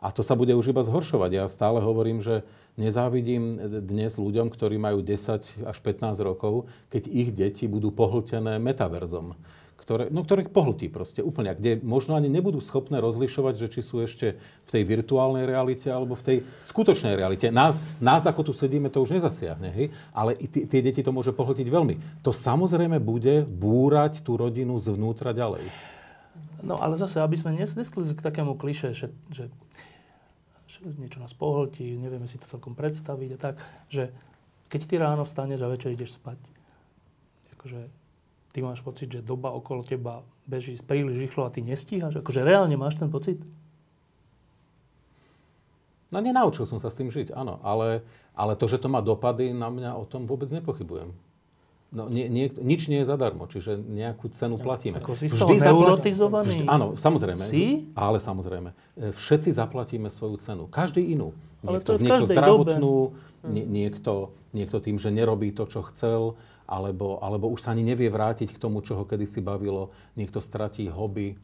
A 0.01 0.11
to 0.11 0.25
sa 0.25 0.33
bude 0.33 0.51
už 0.57 0.73
iba 0.73 0.83
zhoršovať. 0.83 1.31
Ja 1.31 1.45
stále 1.47 1.79
hovorím, 1.79 2.25
že 2.25 2.43
nezávidím 2.81 3.61
dnes 3.85 4.17
ľuďom, 4.17 4.49
ktorí 4.49 4.81
majú 4.81 5.05
10 5.05 5.69
až 5.69 5.77
15 5.85 6.17
rokov, 6.25 6.73
keď 6.89 7.03
ich 7.07 7.31
deti 7.37 7.69
budú 7.69 7.93
pohltené 7.93 8.57
metaverzom. 8.57 9.37
Ktoré, 9.91 10.07
no, 10.07 10.23
ktoré 10.23 10.47
pohltí 10.47 10.87
proste 10.87 11.19
úplne. 11.19 11.51
Kde 11.51 11.83
možno 11.83 12.15
ani 12.15 12.31
nebudú 12.31 12.63
schopné 12.63 13.03
rozlišovať, 13.03 13.59
že 13.59 13.67
či 13.75 13.81
sú 13.83 13.99
ešte 13.99 14.39
v 14.39 14.71
tej 14.71 14.87
virtuálnej 14.87 15.51
realite 15.51 15.91
alebo 15.91 16.15
v 16.15 16.23
tej 16.23 16.37
skutočnej 16.63 17.19
realite. 17.19 17.51
Nás, 17.51 17.83
nás 17.99 18.23
ako 18.23 18.47
tu 18.47 18.53
sedíme, 18.55 18.87
to 18.87 19.03
už 19.03 19.19
nezasiahne, 19.19 19.67
hej? 19.75 19.91
ale 20.15 20.39
tie 20.47 20.79
deti 20.79 21.03
to 21.03 21.11
môže 21.11 21.35
pohltiť 21.35 21.67
veľmi. 21.67 22.23
To 22.23 22.31
samozrejme 22.31 23.03
bude 23.03 23.43
búrať 23.43 24.23
tú 24.23 24.39
rodinu 24.39 24.79
zvnútra 24.79 25.35
ďalej. 25.35 25.67
No 26.63 26.79
ale 26.79 26.95
zase, 26.95 27.19
aby 27.19 27.35
sme 27.35 27.59
nesklizli 27.59 28.15
k 28.15 28.23
takému 28.23 28.55
kliše, 28.55 28.95
že, 28.95 29.11
že 29.27 29.51
niečo 31.03 31.19
nás 31.19 31.35
pohltí, 31.35 31.99
nevieme 31.99 32.31
si 32.31 32.39
to 32.39 32.47
celkom 32.47 32.79
predstaviť 32.79 33.31
a 33.35 33.39
tak, 33.43 33.59
že 33.91 34.15
keď 34.71 34.81
ty 34.87 34.95
ráno 35.03 35.27
vstaneš 35.27 35.67
a 35.67 35.73
večer 35.75 35.91
ideš 35.91 36.15
spať, 36.15 36.39
akože 37.59 38.00
ty 38.51 38.63
máš 38.63 38.83
pocit, 38.83 39.11
že 39.11 39.21
doba 39.23 39.55
okolo 39.55 39.87
teba 39.87 40.27
beží 40.47 40.75
príliš 40.83 41.19
rýchlo 41.19 41.47
a 41.47 41.55
ty 41.55 41.63
nestíhaš? 41.63 42.19
Akože 42.19 42.43
reálne 42.43 42.75
máš 42.75 42.99
ten 42.99 43.11
pocit? 43.11 43.39
No 46.11 46.19
nenaučil 46.19 46.67
som 46.67 46.83
sa 46.83 46.91
s 46.91 46.99
tým 46.99 47.07
žiť, 47.07 47.31
áno. 47.31 47.63
Ale, 47.63 48.03
ale 48.35 48.59
to, 48.59 48.67
že 48.67 48.83
to 48.83 48.91
má 48.91 48.99
dopady 48.99 49.55
na 49.55 49.71
mňa, 49.71 49.95
o 49.95 50.03
tom 50.03 50.27
vôbec 50.27 50.51
nepochybujem. 50.51 51.15
No, 51.91 52.07
nie, 52.07 52.31
nie, 52.31 52.47
nič 52.47 52.87
nie 52.87 53.03
je 53.03 53.07
zadarmo, 53.11 53.51
čiže 53.51 53.75
nejakú 53.75 54.31
cenu 54.31 54.63
platíme. 54.63 55.03
Ako 55.03 55.19
si 55.19 55.27
toho 55.27 55.51
neurotizovaný? 55.51 56.63
Vždy, 56.63 56.65
áno, 56.71 56.95
samozrejme. 56.95 57.43
Si? 57.43 57.91
Ale 57.99 58.23
samozrejme. 58.23 58.71
E, 58.71 59.11
všetci 59.11 59.51
zaplatíme 59.51 60.07
svoju 60.07 60.39
cenu. 60.39 60.71
Každý 60.71 61.03
inú. 61.03 61.35
Niekto, 61.67 61.67
ale 61.67 61.79
to 61.83 61.93
niekto 61.99 62.27
zdravotnú, 62.31 62.95
nie, 63.51 63.67
niekto, 63.67 64.31
niekto 64.55 64.79
tým, 64.79 65.03
že 65.03 65.11
nerobí 65.11 65.51
to, 65.51 65.67
čo 65.67 65.83
chcel, 65.91 66.39
alebo, 66.71 67.19
alebo 67.19 67.51
už 67.51 67.67
sa 67.67 67.75
ani 67.75 67.83
nevie 67.83 68.07
vrátiť 68.07 68.55
k 68.55 68.63
tomu, 68.63 68.79
čo 68.87 68.95
ho 68.95 69.03
kedysi 69.03 69.43
bavilo. 69.43 69.91
Niekto 70.15 70.39
stratí 70.39 70.87
hobby. 70.87 71.35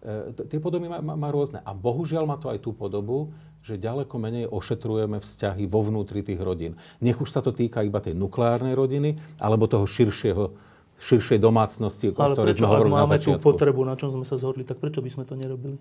E, 0.00 0.32
tie 0.48 0.56
podoby 0.56 0.88
má, 0.88 1.04
má, 1.04 1.20
má 1.20 1.28
rôzne. 1.28 1.60
A 1.60 1.76
bohužiaľ 1.76 2.24
má 2.24 2.40
to 2.40 2.48
aj 2.48 2.64
tú 2.64 2.72
podobu, 2.72 3.36
že 3.60 3.76
ďaleko 3.76 4.16
menej 4.16 4.48
ošetrujeme 4.48 5.20
vzťahy 5.20 5.68
vo 5.68 5.84
vnútri 5.84 6.24
tých 6.24 6.40
rodín. 6.40 6.80
Nech 7.04 7.20
už 7.20 7.28
sa 7.28 7.44
to 7.44 7.52
týka 7.52 7.84
iba 7.84 8.00
tej 8.00 8.16
nukleárnej 8.16 8.72
rodiny, 8.72 9.20
alebo 9.36 9.68
toho 9.68 9.84
širšieho, 9.84 10.56
širšej 10.96 11.36
domácnosti, 11.44 12.08
o 12.08 12.16
Ale 12.16 12.32
ktorej 12.32 12.56
sme 12.56 12.72
hovorili 12.72 12.96
na 12.96 13.04
začiatku. 13.04 13.36
tú 13.36 13.44
potrebu, 13.44 13.84
na 13.84 14.00
čom 14.00 14.08
sme 14.08 14.24
sa 14.24 14.40
zhodli, 14.40 14.64
tak 14.64 14.80
prečo 14.80 15.04
by 15.04 15.12
sme 15.12 15.28
to 15.28 15.36
nerobili? 15.36 15.76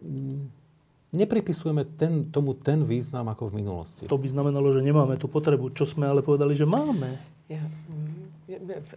Mm, 0.00 0.48
nepripisujeme 1.12 1.84
ten, 1.84 2.30
tomu 2.30 2.54
ten 2.54 2.84
význam 2.84 3.28
ako 3.28 3.48
v 3.48 3.64
minulosti. 3.64 4.04
To 4.06 4.18
by 4.18 4.28
znamenalo, 4.28 4.72
že 4.72 4.84
nemáme 4.84 5.16
tú 5.16 5.28
potrebu, 5.28 5.72
čo 5.72 5.88
sme 5.88 6.04
ale 6.04 6.20
povedali, 6.20 6.52
že 6.52 6.68
máme. 6.68 7.16
Ja, 7.48 7.64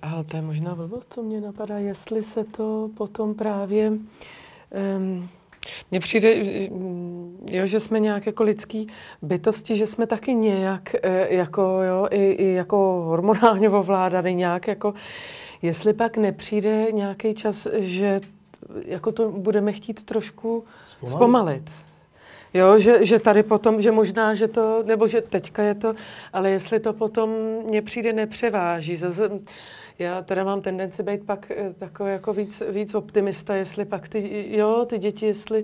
ale 0.01 0.23
to 0.23 0.35
je 0.37 0.41
možná 0.41 0.75
blbost, 0.75 1.13
co 1.13 1.23
mě 1.23 1.41
napadá, 1.41 1.77
jestli 1.77 2.23
se 2.23 2.43
to 2.43 2.89
potom 2.97 3.35
právě 3.35 3.89
um, 3.89 5.29
mně 5.91 5.99
přijde, 5.99 6.35
jo, 7.51 7.65
že 7.65 7.79
jsme 7.79 7.99
nějak 7.99 8.25
jako 8.25 8.43
lidský 8.43 8.87
bytosti, 9.21 9.75
že 9.75 9.87
jsme 9.87 10.07
taky 10.07 10.35
nějak 10.35 10.95
e, 11.03 11.35
jako, 11.35 11.61
jo, 11.61 12.07
i, 12.11 12.31
i 12.31 12.51
jako 12.53 13.03
hormonálně 13.07 13.69
ovládaný 13.69 14.35
nějak 14.35 14.67
jako, 14.67 14.93
jestli 15.61 15.93
pak 15.93 16.17
nepřijde 16.17 16.87
nějaký 16.91 17.33
čas, 17.33 17.67
že 17.77 18.21
jako 18.85 19.11
to 19.11 19.31
budeme 19.31 19.71
chtít 19.71 20.03
trošku 20.03 20.63
zpomalit. 20.87 21.15
zpomalit. 21.15 21.90
Jo, 22.53 22.79
že, 22.79 23.05
že 23.05 23.19
tady 23.19 23.43
potom, 23.43 23.81
že 23.81 23.91
možná, 23.91 24.33
že 24.33 24.47
to, 24.47 24.83
nebo 24.85 25.07
že 25.07 25.21
teďka 25.21 25.63
je 25.63 25.75
to, 25.75 25.93
ale 26.33 26.49
jestli 26.49 26.79
to 26.79 26.93
potom 26.93 27.29
mně 27.67 27.81
přijde 27.81 28.13
nepřeváží. 28.13 28.95
Zase, 28.95 29.29
já 29.99 30.21
teda 30.21 30.43
mám 30.43 30.61
tendenci 30.61 31.03
být 31.03 31.25
pak 31.25 31.51
eh, 31.51 31.73
takový 31.77 32.11
jako 32.11 32.33
víc, 32.33 32.63
víc 32.69 32.95
optimista, 32.95 33.55
jestli 33.55 33.85
pak 33.85 34.07
ty, 34.07 34.45
jo, 34.57 34.85
ty 34.89 34.97
děti, 34.97 35.25
jestli 35.25 35.63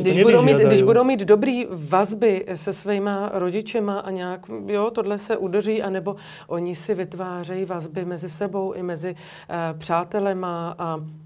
když 0.00 0.22
budou, 0.22 0.42
mít, 0.42 0.56
když 0.56 0.82
budou 0.82 1.04
mít 1.04 1.20
dobrý 1.20 1.66
vazby 1.70 2.46
se 2.54 2.72
svýma 2.72 3.30
rodičema 3.34 3.98
a 3.98 4.10
nějak, 4.10 4.40
jo, 4.66 4.90
tohle 4.90 5.18
se 5.18 5.36
udoří, 5.36 5.82
anebo 5.82 6.16
oni 6.46 6.74
si 6.74 6.94
vytvářejí 6.94 7.64
vazby 7.64 8.04
mezi 8.04 8.30
sebou 8.30 8.72
i 8.72 8.82
mezi 8.82 9.14
uh, 9.14 9.78
přátelema 9.78 10.74
a 10.78 11.00
Eh, 11.00 11.25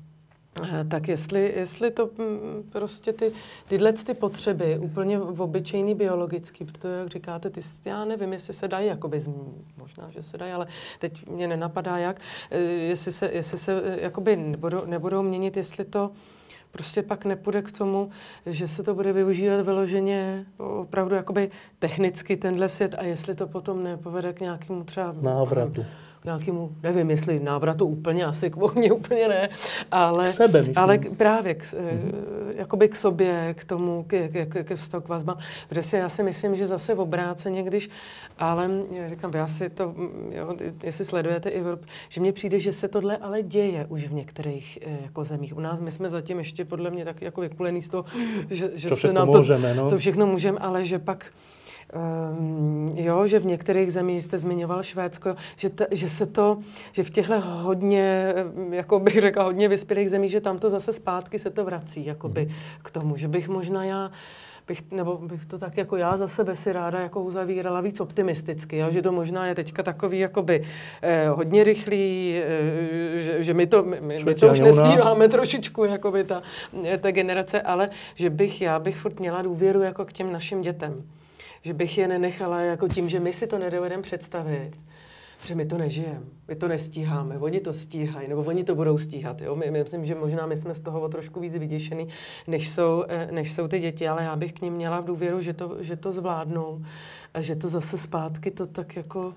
tak 0.89 1.09
jestli, 1.09 1.53
jestli 1.57 1.91
to 1.91 2.11
mm, 2.19 2.71
prostě 2.73 3.13
ty, 3.13 3.33
tyhle 3.69 3.93
ty 3.93 4.15
potřeby, 4.15 4.79
úplně 4.79 5.19
v 5.19 5.43
obyčejný 5.43 5.95
biologický, 5.95 6.65
protože 6.65 6.89
jak 6.89 7.09
říkáte, 7.09 7.51
ty, 7.51 7.61
já 7.85 8.05
nevím, 8.05 8.33
jestli 8.33 8.55
se 8.55 8.69
dají, 8.69 8.87
jakoby, 8.87 9.23
možná, 9.77 10.11
že 10.11 10.23
se 10.23 10.39
dají, 10.39 10.53
ale 10.53 10.67
teď 10.99 11.27
mě 11.27 11.49
nenapadá 11.49 11.99
jak, 11.99 12.21
eh, 12.51 12.59
jestli 12.61 13.13
se, 13.13 13.31
jestli 13.33 13.59
se 13.59 13.83
eh, 13.85 14.01
jakoby 14.01 14.37
nebudou, 14.37 14.87
nebudou 14.87 15.23
měnit, 15.23 15.57
jestli 15.57 15.85
to 15.85 16.11
prostě 16.73 17.03
pak 17.03 17.25
nepůjde 17.25 17.63
k 17.63 17.73
tomu, 17.73 18.11
že 18.47 18.69
se 18.69 18.83
to 18.83 18.95
bude 18.95 19.13
využívat 19.13 19.61
vyloženě 19.61 20.47
opravdu 20.59 21.15
jakoby 21.15 21.51
technicky 21.79 22.37
tenhle 22.37 22.69
svět 22.69 22.95
a 22.99 23.05
jestli 23.05 23.35
to 23.35 23.47
potom 23.47 23.85
nepovede 23.85 24.33
k 24.33 24.41
nějakému 24.41 24.85
třeba 24.85 25.15
návratu 25.23 25.85
nějakému, 26.25 26.73
nevím, 26.83 27.11
jestli 27.11 27.41
návratu 27.41 27.87
úplně, 27.87 28.25
asi 28.25 28.51
k 28.51 28.57
ohni 28.57 28.91
úplně 28.91 29.29
ne, 29.29 29.49
ale, 29.91 30.25
k 30.25 30.29
sebe, 30.29 30.59
myslím. 30.59 30.79
ale 30.79 30.99
k, 30.99 31.17
právě 31.17 31.55
k, 31.55 31.63
mm-hmm. 31.63 32.13
jakoby 32.55 32.89
k 32.89 32.97
sobě, 32.97 33.55
k 33.59 33.65
tomu, 33.65 34.03
ke, 34.03 34.29
ke, 34.29 34.47
ke, 34.47 34.65
ke 34.65 34.77
vztahu 34.77 35.03
k 35.03 35.09
vazbám. 35.09 35.39
Protože 35.69 35.83
si, 35.83 35.97
já 35.97 36.09
si 36.09 36.23
myslím, 36.23 36.55
že 36.55 36.67
zase 36.67 36.95
v 36.95 37.01
obráceně, 37.01 37.63
když, 37.63 37.91
ale 38.39 38.71
říkám, 39.09 39.31
já 39.35 39.47
si 39.47 39.71
to, 39.71 39.95
jo, 40.31 40.57
jestli 40.83 41.05
sledujete 41.05 41.51
i 41.51 41.63
že 42.09 42.21
mně 42.21 42.33
přijde, 42.33 42.61
že 42.61 42.73
se 42.73 42.89
tohle 42.89 43.17
ale 43.17 43.43
děje 43.43 43.87
už 43.89 44.09
v 44.09 44.13
některých 44.13 44.79
eh, 44.83 44.99
jako 45.03 45.25
zemích. 45.25 45.57
U 45.57 45.61
nás 45.61 45.81
my 45.81 45.93
jsme 45.93 46.11
zatím 46.11 46.39
ještě 46.39 46.65
podle 46.65 46.91
mě 46.91 47.05
tak 47.05 47.23
jako 47.23 47.41
vykulený 47.41 47.83
z 47.83 47.89
toho, 47.89 48.05
že, 48.51 48.71
že 48.75 48.91
se 48.91 49.13
nám 49.13 49.33
to, 49.33 49.39
můžeme, 49.39 49.75
no. 49.75 49.89
co 49.89 49.99
všechno 49.99 50.27
můžeme, 50.27 50.59
ale 50.59 50.85
že 50.85 50.99
pak 50.99 51.33
Um, 51.93 52.89
jo, 52.95 53.27
že 53.27 53.39
v 53.39 53.47
některých 53.47 53.93
zemích, 53.93 54.23
jste 54.23 54.39
zmiňoval 54.39 54.83
Švédsko, 54.83 55.37
že, 55.57 55.71
ta, 55.71 55.85
že 55.91 56.09
se 56.09 56.27
to, 56.27 56.59
že 56.93 57.03
v 57.03 57.11
těchto 57.11 57.41
hodně, 57.41 58.35
jako 58.71 59.01
bych 59.01 59.21
řekla, 59.21 59.45
hodně 59.45 59.69
vyspělých 59.69 60.11
zemích, 60.11 60.31
že 60.31 60.41
tam 60.41 60.59
to 60.59 60.71
zase 60.71 60.93
zpátky 60.93 61.39
se 61.39 61.51
to 61.51 61.65
vrací, 61.65 62.07
jakoby 62.07 62.45
mm. 62.45 62.53
k 62.83 62.91
tomu, 62.91 63.17
že 63.17 63.29
bych 63.29 63.49
možná 63.49 63.85
já 63.85 64.11
bych, 64.69 64.83
nebo 64.91 65.17
bych 65.17 65.47
to 65.47 65.59
tak 65.59 65.77
jako 65.77 65.97
já 65.97 66.17
za 66.17 66.29
sebe 66.29 66.57
si 66.57 66.73
ráda 66.73 67.01
jako 67.01 67.23
uzavírala 67.23 67.81
víc 67.81 68.01
optimisticky, 68.01 68.77
jo? 68.77 68.91
že 68.91 69.03
to 69.03 69.13
možná 69.13 69.47
je 69.47 69.55
teďka 69.55 69.83
takový 69.83 70.19
jakoby 70.19 70.63
eh, 71.03 71.29
hodně 71.29 71.65
rychlý, 71.65 72.35
eh, 72.37 73.19
že, 73.19 73.45
že 73.45 73.55
my, 73.55 73.67
to, 73.67 73.83
my, 73.83 74.01
my 74.25 74.35
to 74.35 74.49
už 74.49 74.61
nestíváme 74.61 75.29
trošičku, 75.29 75.85
jakoby 75.85 76.25
ta, 76.25 76.43
ta 77.01 77.11
generace, 77.11 77.63
ale 77.63 77.91
že 78.15 78.31
bych, 78.31 78.63
já 78.63 78.79
bych 78.79 78.97
furt 78.97 79.21
měla 79.21 79.43
důvěru 79.43 79.83
jako 79.83 80.05
k 80.05 80.13
těm 80.13 80.33
našim 80.33 80.63
dětem 80.63 81.03
že 81.63 81.75
bych 81.75 81.99
je 81.99 82.09
nenechala 82.09 82.61
jako 82.61 82.89
tím, 82.89 83.09
že 83.09 83.21
my 83.21 83.33
si 83.33 83.47
to 83.47 83.59
nedovedeme 83.59 84.03
představit, 84.03 84.71
že 85.47 85.55
my 85.55 85.67
to 85.67 85.79
nežijeme, 85.79 86.23
my 86.49 86.57
to 86.57 86.69
nestíháme, 86.69 87.39
oni 87.39 87.61
to 87.61 87.73
stíhají, 87.73 88.29
nebo 88.29 88.43
oni 88.43 88.65
to 88.65 88.75
budou 88.75 88.99
stíhat. 88.99 89.41
Jo? 89.41 89.57
My, 89.57 89.71
my 89.71 89.79
myslím, 89.79 90.05
že 90.05 90.15
možná 90.15 90.47
my 90.47 90.57
jsme 90.57 90.75
z 90.75 90.81
toho 90.81 91.01
o 91.01 91.09
trošku 91.09 91.41
víc 91.41 91.57
vyděšený, 91.57 92.09
než 92.47 92.69
jsou, 92.69 93.05
eh, 93.09 93.29
než 93.31 93.53
jsou 93.53 93.69
ty 93.69 93.79
děti, 93.79 94.09
ale 94.09 94.25
já 94.25 94.37
bych 94.37 94.53
k 94.53 94.61
ním 94.61 94.75
měla 94.75 95.01
v 95.01 95.05
důvěru, 95.05 95.41
že 95.41 95.53
to, 95.53 95.77
že 95.81 95.97
to 95.97 96.13
zvládnou 96.13 96.85
a 97.35 97.41
že 97.41 97.57
to 97.57 97.69
zase 97.69 97.99
zpátky 97.99 98.51
to 98.51 98.67
tak 98.67 98.97
jako 98.97 99.35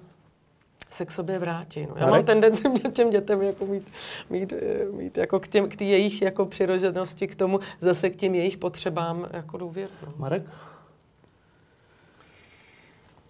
se 0.89 1.05
k 1.05 1.11
sobě 1.11 1.39
vrátí. 1.39 1.87
No. 1.89 1.95
Já 1.97 2.07
mám 2.07 2.25
tendenci 2.25 2.69
mě 2.69 2.79
těm 2.79 3.09
dětem 3.09 3.41
jako 3.41 3.65
mít, 3.65 3.91
mít, 4.29 4.53
eh, 4.53 4.85
mít 4.91 5.17
jako 5.17 5.39
k, 5.39 5.47
těm, 5.47 5.69
k 5.69 5.75
tý 5.75 5.89
jejich 5.89 6.21
jako 6.21 6.45
přirozenosti, 6.45 7.27
k 7.27 7.35
tomu 7.35 7.59
zase 7.81 8.09
k 8.09 8.15
těm 8.15 8.35
jejich 8.35 8.57
potřebám 8.57 9.27
jako 9.33 9.57
důvěru. 9.57 9.91
No. 10.05 10.13
Marek? 10.17 10.43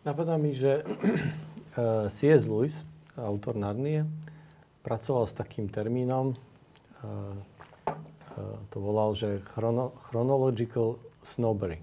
Napadá 0.04 0.36
mi, 0.36 0.52
že 0.52 0.84
eh, 0.84 2.12
C.S. 2.12 2.44
Lewis, 2.52 2.76
autor 3.16 3.56
Narnie, 3.56 4.04
pracoval 4.84 5.32
s 5.32 5.34
takým 5.34 5.72
termínom, 5.72 6.36
eh, 6.36 7.08
eh, 7.88 8.58
to 8.68 8.78
volal, 8.84 9.16
že 9.16 9.40
chrono, 9.56 9.96
chronological 10.12 11.00
snobbery. 11.32 11.80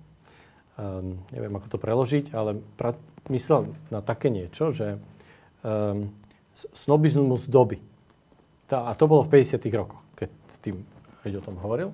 Um, 0.81 1.21
neviem, 1.29 1.53
ako 1.53 1.77
to 1.77 1.79
preložiť, 1.81 2.33
ale 2.33 2.57
pra, 2.57 2.97
myslel 3.29 3.69
na 3.93 4.01
také 4.01 4.33
niečo, 4.33 4.73
že 4.73 4.97
um, 5.61 6.09
snobizmus 6.73 7.45
doby. 7.45 7.77
Tá, 8.65 8.89
a 8.89 8.97
to 8.97 9.05
bolo 9.05 9.29
v 9.29 9.45
50. 9.45 9.61
rokoch, 9.77 10.01
keď 10.17 10.29
tým 10.65 10.81
keď 11.21 11.37
o 11.37 11.45
tom 11.45 11.61
hovoril. 11.61 11.93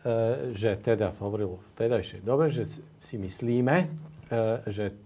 Uh, 0.00 0.56
že 0.56 0.80
teda 0.80 1.12
hovoril 1.20 1.60
v 1.60 1.68
tedajšej 1.76 2.24
dobe, 2.24 2.48
že 2.48 2.72
si 3.04 3.20
myslíme, 3.20 3.76
uh, 4.32 4.64
že 4.64 4.96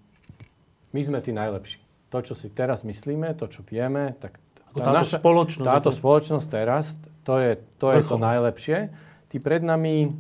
my 0.95 1.01
sme 1.03 1.19
tí 1.19 1.35
najlepší. 1.35 1.83
To, 2.15 2.23
čo 2.23 2.39
si 2.39 2.55
teraz 2.55 2.87
myslíme, 2.87 3.35
to, 3.35 3.51
čo 3.51 3.67
vieme, 3.67 4.15
tak 4.23 4.39
tá 4.71 4.87
táto 4.87 5.03
naša, 5.03 5.19
spoločnosť, 5.19 5.67
táto 5.67 5.91
spoločnosť 5.91 6.47
teraz, 6.47 6.95
to 7.27 7.43
je 7.43 7.53
to, 7.83 7.87
je 7.91 8.03
to 8.07 8.17
najlepšie. 8.17 8.79
Tí 9.27 9.43
pred 9.43 9.67
nami, 9.67 10.15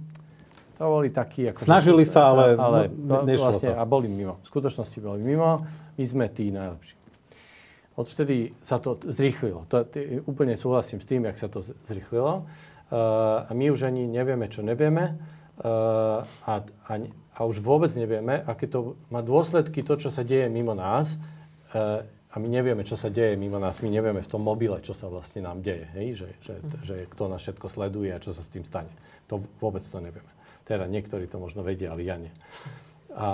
to 0.74 0.82
boli 0.82 1.14
takí... 1.14 1.46
Ako 1.46 1.62
Snažili 1.62 2.02
sa, 2.02 2.34
ale, 2.34 2.58
ale 2.58 2.80
no, 2.90 3.22
nešlo 3.22 3.54
vlastne, 3.54 3.70
to. 3.70 3.78
A 3.78 3.82
boli 3.86 4.10
mimo. 4.10 4.42
V 4.42 4.46
skutočnosti 4.50 4.98
boli 4.98 5.22
mimo. 5.22 5.62
My 5.94 6.04
sme 6.04 6.26
tí 6.26 6.50
najlepší. 6.50 6.98
Odvtedy 7.94 8.58
sa 8.58 8.82
to 8.82 8.98
zrýchlilo. 9.06 9.70
To, 9.70 9.86
tý, 9.86 10.18
úplne 10.26 10.58
súhlasím 10.58 10.98
s 10.98 11.06
tým, 11.06 11.30
jak 11.30 11.38
sa 11.38 11.46
to 11.46 11.62
zrýchlilo. 11.86 12.42
Uh, 12.90 13.46
a 13.46 13.50
my 13.54 13.70
už 13.70 13.86
ani 13.86 14.10
nevieme, 14.10 14.50
čo 14.50 14.66
nevieme. 14.66 15.14
Uh, 15.54 16.26
a, 16.50 16.66
a 16.90 16.92
a 17.34 17.40
už 17.42 17.58
vôbec 17.58 17.90
nevieme, 17.98 18.38
aké 18.46 18.70
to 18.70 18.94
má 19.10 19.18
dôsledky 19.18 19.82
to, 19.82 19.98
čo 19.98 20.10
sa 20.10 20.22
deje 20.22 20.46
mimo 20.46 20.70
nás. 20.70 21.18
E, 21.74 22.06
a 22.06 22.34
my 22.38 22.46
nevieme, 22.46 22.86
čo 22.86 22.94
sa 22.94 23.10
deje 23.10 23.34
mimo 23.34 23.58
nás. 23.58 23.82
My 23.82 23.90
nevieme 23.90 24.22
v 24.22 24.30
tom 24.30 24.42
mobile, 24.46 24.78
čo 24.86 24.94
sa 24.94 25.10
vlastne 25.10 25.42
nám 25.42 25.58
deje. 25.58 25.86
Hej? 25.98 26.06
Že, 26.14 26.28
že, 26.38 26.54
mm. 26.54 26.70
že 26.86 26.96
kto 27.10 27.24
nás 27.26 27.42
všetko 27.42 27.66
sleduje 27.66 28.14
a 28.14 28.22
čo 28.22 28.30
sa 28.30 28.42
s 28.46 28.50
tým 28.54 28.62
stane. 28.62 28.90
To 29.26 29.42
vôbec 29.58 29.82
to 29.82 29.98
nevieme. 29.98 30.30
Teda 30.62 30.86
niektorí 30.86 31.26
to 31.26 31.42
možno 31.42 31.66
vedia, 31.66 31.90
ale 31.90 32.06
ja 32.06 32.16
nie. 32.22 32.30
A, 33.18 33.18
a, 33.18 33.30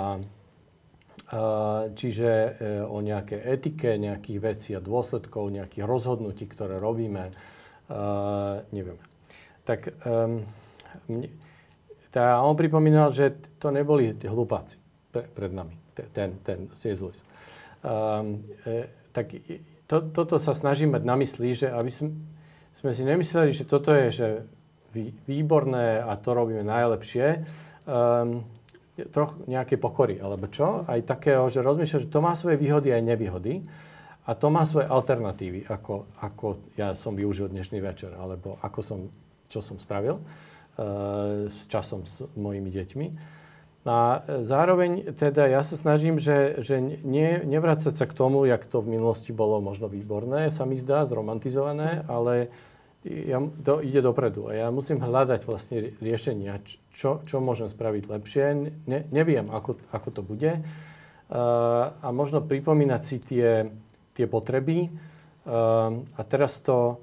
čiže 1.93 2.29
e, 2.29 2.49
o 2.81 3.05
nejaké 3.05 3.37
etike 3.37 4.01
nejakých 4.01 4.39
vecí 4.41 4.69
a 4.73 4.81
dôsledkov, 4.81 5.53
nejakých 5.53 5.85
rozhodnutí, 5.85 6.49
ktoré 6.49 6.81
robíme, 6.81 7.29
a, 7.29 8.65
nevieme. 8.73 9.05
Tak 9.61 9.93
um, 10.09 10.41
mne, 11.05 11.29
tá, 12.11 12.43
on 12.43 12.59
pripomínal, 12.59 13.15
že 13.15 13.31
to 13.57 13.71
neboli 13.71 14.11
hlupáci 14.19 14.77
pre, 15.09 15.23
pred 15.25 15.51
nami, 15.55 15.75
ten, 16.11 16.37
ten 16.43 16.67
C.S. 16.75 16.99
Lewis. 16.99 17.19
Um, 17.81 18.45
e, 18.67 18.91
tak 19.15 19.31
to, 19.87 19.95
toto 20.11 20.37
sa 20.37 20.53
snažíme 20.53 20.99
mať 20.99 21.03
na 21.07 21.15
mysli, 21.17 21.55
že 21.55 21.71
aby 21.71 21.89
sme, 21.89 22.13
sme 22.75 22.91
si 22.91 23.03
nemysleli, 23.07 23.51
že 23.55 23.63
toto 23.65 23.95
je 23.95 24.07
že 24.11 24.27
vý, 24.91 25.15
výborné 25.25 26.03
a 26.03 26.13
to 26.19 26.35
robíme 26.35 26.67
najlepšie. 26.67 27.47
Um, 27.87 28.45
troch 29.09 29.39
nejaké 29.49 29.79
pokory, 29.81 30.21
alebo 30.21 30.45
čo? 30.51 30.85
Aj 30.85 30.99
takého, 31.01 31.47
že 31.49 31.63
rozmýšľa, 31.63 32.05
že 32.05 32.13
to 32.13 32.21
má 32.21 32.37
svoje 32.37 32.59
výhody 32.59 32.93
aj 32.93 33.01
nevýhody 33.01 33.65
a 34.27 34.37
to 34.37 34.53
má 34.53 34.67
svoje 34.67 34.85
alternatívy, 34.85 35.65
ako, 35.65 36.11
ako 36.21 36.75
ja 36.77 36.93
som 36.93 37.17
využil 37.17 37.49
dnešný 37.49 37.81
večer, 37.81 38.13
alebo 38.13 38.61
ako 38.61 38.79
som, 38.85 38.99
čo 39.49 39.63
som 39.63 39.81
spravil. 39.81 40.21
Eh, 40.79 41.51
s 41.51 41.67
časom 41.67 42.07
s 42.07 42.23
mojimi 42.39 42.71
deťmi. 42.71 43.07
A 43.83 44.23
zároveň 44.39 45.11
teda 45.19 45.51
ja 45.51 45.67
sa 45.67 45.75
snažím, 45.75 46.15
že, 46.15 46.63
že 46.63 46.79
nie, 46.79 47.43
nevrácať 47.43 47.91
sa 47.91 48.07
k 48.07 48.15
tomu, 48.15 48.47
jak 48.47 48.63
to 48.71 48.79
v 48.79 48.95
minulosti 48.95 49.35
bolo 49.35 49.59
možno 49.59 49.91
výborné, 49.91 50.47
sa 50.47 50.63
mi 50.63 50.79
zdá, 50.79 51.03
zromantizované, 51.03 52.07
ale 52.07 52.55
ja, 53.03 53.43
to 53.67 53.83
ide 53.83 53.99
dopredu. 53.99 54.47
A 54.47 54.63
ja 54.63 54.67
musím 54.71 55.03
hľadať 55.03 55.43
vlastne 55.43 55.91
riešenia, 55.99 56.63
čo, 56.95 57.19
čo 57.27 57.43
môžem 57.43 57.67
spraviť 57.67 58.03
lepšie. 58.07 58.45
Ne, 58.87 58.99
neviem, 59.11 59.51
ako, 59.51 59.75
ako 59.91 60.09
to 60.13 60.21
bude. 60.23 60.55
Uh, 60.55 61.91
a 61.99 62.07
možno 62.15 62.39
pripomínať 62.39 63.01
si 63.03 63.17
tie, 63.19 63.67
tie 64.15 64.23
potreby. 64.29 64.87
Uh, 65.43 66.05
a 66.15 66.21
teraz 66.23 66.61
to 66.63 67.01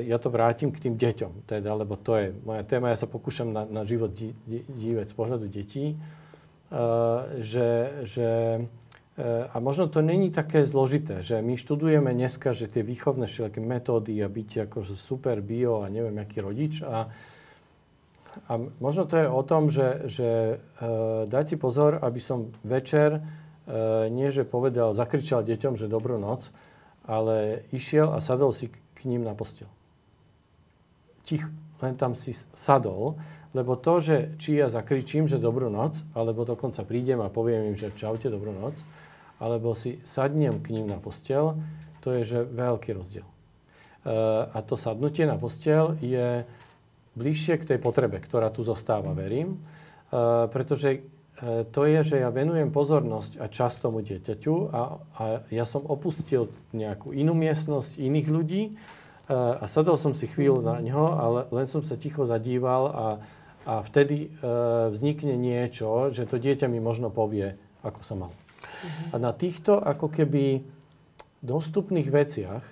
ja 0.00 0.16
to 0.16 0.32
vrátim 0.32 0.72
k 0.72 0.88
tým 0.88 0.96
deťom, 0.96 1.44
teda, 1.44 1.76
lebo 1.76 2.00
to 2.00 2.16
je 2.16 2.32
moja 2.48 2.64
téma. 2.64 2.96
Ja 2.96 2.96
sa 2.96 3.04
pokúšam 3.04 3.52
na, 3.52 3.68
na 3.68 3.84
život 3.84 4.08
dí, 4.08 4.32
dí, 4.48 4.64
dívať 4.64 5.12
z 5.12 5.14
pohľadu 5.14 5.46
detí, 5.52 5.92
uh, 5.92 7.28
že, 7.44 7.68
že 8.08 8.28
uh, 9.20 9.52
a 9.52 9.56
možno 9.60 9.92
to 9.92 10.00
není 10.00 10.32
také 10.32 10.64
zložité, 10.64 11.20
že 11.20 11.44
my 11.44 11.60
študujeme 11.60 12.08
dneska, 12.16 12.56
že 12.56 12.72
tie 12.72 12.80
výchovné 12.80 13.28
všelijaké 13.28 13.60
metódy 13.60 14.16
a 14.24 14.32
byť 14.32 14.64
akože 14.64 14.96
super 14.96 15.44
bio 15.44 15.84
a 15.84 15.92
neviem, 15.92 16.16
aký 16.24 16.40
rodič 16.40 16.80
a, 16.80 17.12
a 18.48 18.52
možno 18.80 19.04
to 19.04 19.20
je 19.20 19.28
o 19.28 19.42
tom, 19.44 19.68
že, 19.68 20.08
že 20.08 20.56
uh, 20.56 21.28
dať 21.28 21.44
si 21.52 21.56
pozor, 21.60 22.00
aby 22.00 22.16
som 22.16 22.48
večer 22.64 23.20
uh, 23.20 24.08
nie, 24.08 24.32
že 24.32 24.48
povedal, 24.48 24.96
zakričal 24.96 25.44
deťom, 25.44 25.76
že 25.76 25.84
dobrú 25.84 26.16
noc, 26.16 26.48
ale 27.04 27.68
išiel 27.76 28.08
a 28.16 28.24
sadol 28.24 28.56
si 28.56 28.72
ním 29.04 29.24
na 29.24 29.36
postel. 29.36 29.68
Tich, 31.24 31.44
len 31.80 31.94
tam 31.96 32.12
si 32.12 32.36
sadol, 32.52 33.16
lebo 33.54 33.78
to, 33.78 34.02
že 34.02 34.16
či 34.36 34.58
ja 34.58 34.66
zakričím, 34.66 35.30
že 35.30 35.38
dobrú 35.38 35.70
noc, 35.70 36.02
alebo 36.12 36.42
dokonca 36.42 36.82
prídem 36.82 37.22
a 37.22 37.32
poviem 37.32 37.72
im, 37.72 37.76
že 37.78 37.94
čaute, 37.94 38.26
dobrú 38.26 38.50
noc, 38.50 38.74
alebo 39.38 39.72
si 39.78 40.02
sadnem 40.02 40.58
k 40.58 40.74
ním 40.74 40.90
na 40.90 40.98
postel, 40.98 41.54
to 42.02 42.12
je 42.18 42.22
že 42.26 42.40
veľký 42.44 42.90
rozdiel. 42.92 43.26
Uh, 44.04 44.52
a 44.52 44.60
to 44.60 44.76
sadnutie 44.76 45.24
na 45.24 45.40
postel 45.40 45.96
je 46.04 46.44
bližšie 47.16 47.62
k 47.62 47.68
tej 47.72 47.78
potrebe, 47.80 48.20
ktorá 48.20 48.52
tu 48.52 48.60
zostáva, 48.60 49.16
verím. 49.16 49.64
Uh, 50.12 50.44
pretože 50.52 51.00
to 51.44 51.80
je, 51.84 52.00
že 52.14 52.16
ja 52.24 52.32
venujem 52.32 52.72
pozornosť 52.72 53.36
a 53.42 53.52
čas 53.52 53.76
tomu 53.76 54.00
dieťaťu 54.00 54.54
a, 54.72 54.82
a 55.18 55.22
ja 55.52 55.64
som 55.68 55.84
opustil 55.84 56.48
nejakú 56.72 57.12
inú 57.12 57.36
miestnosť 57.36 58.00
iných 58.00 58.28
ľudí 58.32 58.62
uh, 58.72 59.60
a 59.60 59.64
sadol 59.68 60.00
som 60.00 60.16
si 60.16 60.24
chvíľu 60.24 60.64
na 60.64 60.80
ňo, 60.80 61.04
ale 61.12 61.40
len 61.52 61.66
som 61.68 61.84
sa 61.84 62.00
ticho 62.00 62.24
zadíval 62.24 62.82
a, 62.88 63.06
a 63.68 63.74
vtedy 63.84 64.32
uh, 64.40 64.88
vznikne 64.88 65.36
niečo, 65.36 66.14
že 66.14 66.24
to 66.24 66.40
dieťa 66.40 66.64
mi 66.70 66.80
možno 66.80 67.12
povie, 67.12 67.58
ako 67.84 68.00
som 68.00 68.28
mal. 68.28 68.32
A 69.12 69.20
na 69.20 69.32
týchto 69.32 69.80
ako 69.80 70.12
keby 70.12 70.64
dostupných 71.44 72.08
veciach 72.08 72.64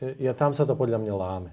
ja, 0.00 0.32
tam 0.32 0.56
sa 0.56 0.64
to 0.64 0.72
podľa 0.72 0.98
mňa 1.04 1.14
láme. 1.14 1.50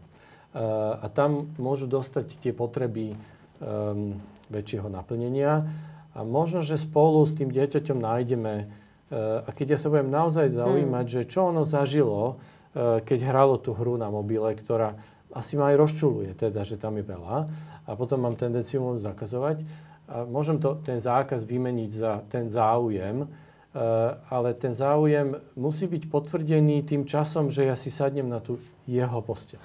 A 0.99 1.05
tam 1.11 1.53
môžu 1.61 1.85
dostať 1.85 2.41
tie 2.41 2.55
potreby 2.55 3.13
um, 3.59 4.17
väčšieho 4.49 4.89
naplnenia. 4.91 5.65
A 6.13 6.19
možno, 6.25 6.65
že 6.65 6.81
spolu 6.81 7.23
s 7.23 7.37
tým 7.37 7.53
dieťaťom 7.53 7.97
nájdeme, 7.97 8.53
uh, 8.65 9.45
a 9.45 9.49
keď 9.53 9.77
ja 9.77 9.79
sa 9.79 9.87
budem 9.93 10.09
naozaj 10.09 10.51
zaujímať, 10.51 11.05
hmm. 11.05 11.15
že 11.15 11.21
čo 11.29 11.53
ono 11.53 11.63
zažilo, 11.63 12.35
uh, 12.35 12.99
keď 13.05 13.29
hralo 13.29 13.61
tú 13.61 13.77
hru 13.77 13.95
na 13.95 14.09
mobile, 14.09 14.51
ktorá 14.57 14.97
asi 15.29 15.53
ma 15.53 15.69
aj 15.69 15.77
rozčuluje, 15.77 16.33
teda, 16.33 16.65
že 16.65 16.81
tam 16.81 16.97
je 16.97 17.05
veľa, 17.05 17.37
a 17.85 17.91
potom 17.93 18.25
mám 18.25 18.33
tendenciu 18.33 18.81
mu 18.81 18.97
zakazovať. 18.97 19.61
A 20.09 20.25
môžem 20.25 20.57
to, 20.57 20.81
ten 20.81 20.97
zákaz 20.97 21.45
vymeniť 21.45 21.91
za 21.93 22.25
ten 22.25 22.49
záujem, 22.49 23.29
Eh, 23.69 24.11
ale 24.33 24.57
ten 24.57 24.73
záujem 24.73 25.37
musí 25.53 25.85
byť 25.85 26.09
potvrdený 26.09 26.89
tým 26.89 27.05
časom, 27.05 27.53
že 27.53 27.69
ja 27.69 27.77
si 27.77 27.93
sadnem 27.93 28.25
na 28.25 28.41
tú 28.41 28.57
jeho 28.89 29.21
posteľ. 29.21 29.61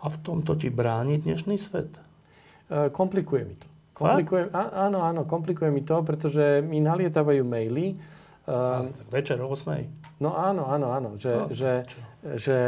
A 0.00 0.08
v 0.08 0.16
tomto 0.24 0.56
ti 0.56 0.72
bráni 0.72 1.20
dnešný 1.20 1.56
svet? 1.60 1.92
Komplikuje 2.96 3.44
mi 3.44 3.54
to. 3.60 3.68
Komplikuje, 3.94 4.50
áno, 4.54 5.06
áno, 5.06 5.22
komplikuje 5.22 5.70
mi 5.70 5.86
to, 5.86 6.02
pretože 6.02 6.60
mi 6.66 6.82
nalietávajú 6.82 7.46
maily. 7.46 7.94
Uh, 8.44 8.90
večer 9.08 9.40
o 9.40 9.48
8. 9.48 10.20
No 10.20 10.34
áno, 10.34 10.66
áno, 10.68 10.92
áno. 10.92 11.10
Že, 11.16 11.32
no, 11.32 11.46
že, 11.54 11.72
že 12.36 12.58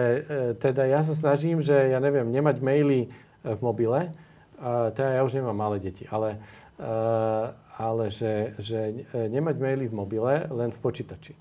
teda 0.63 0.87
ja 0.87 1.03
sa 1.03 1.13
snažím, 1.13 1.61
že 1.61 1.75
ja 1.93 1.99
neviem, 1.99 2.31
nemať 2.31 2.63
maily 2.63 3.11
v 3.43 3.61
mobile. 3.61 4.15
Uh, 4.57 4.95
teda 4.95 5.19
ja 5.19 5.23
už 5.27 5.37
nemám 5.37 5.59
malé 5.59 5.83
deti, 5.83 6.09
ale 6.09 6.41
uh, 6.81 7.53
ale 7.77 8.09
že, 8.09 8.57
že 8.57 9.05
e, 9.13 9.29
nemať 9.29 9.57
maily 9.61 9.85
v 9.89 9.95
mobile, 9.95 10.35
len 10.49 10.73
v 10.73 10.79
počítači. 10.81 11.37
E, 11.37 11.39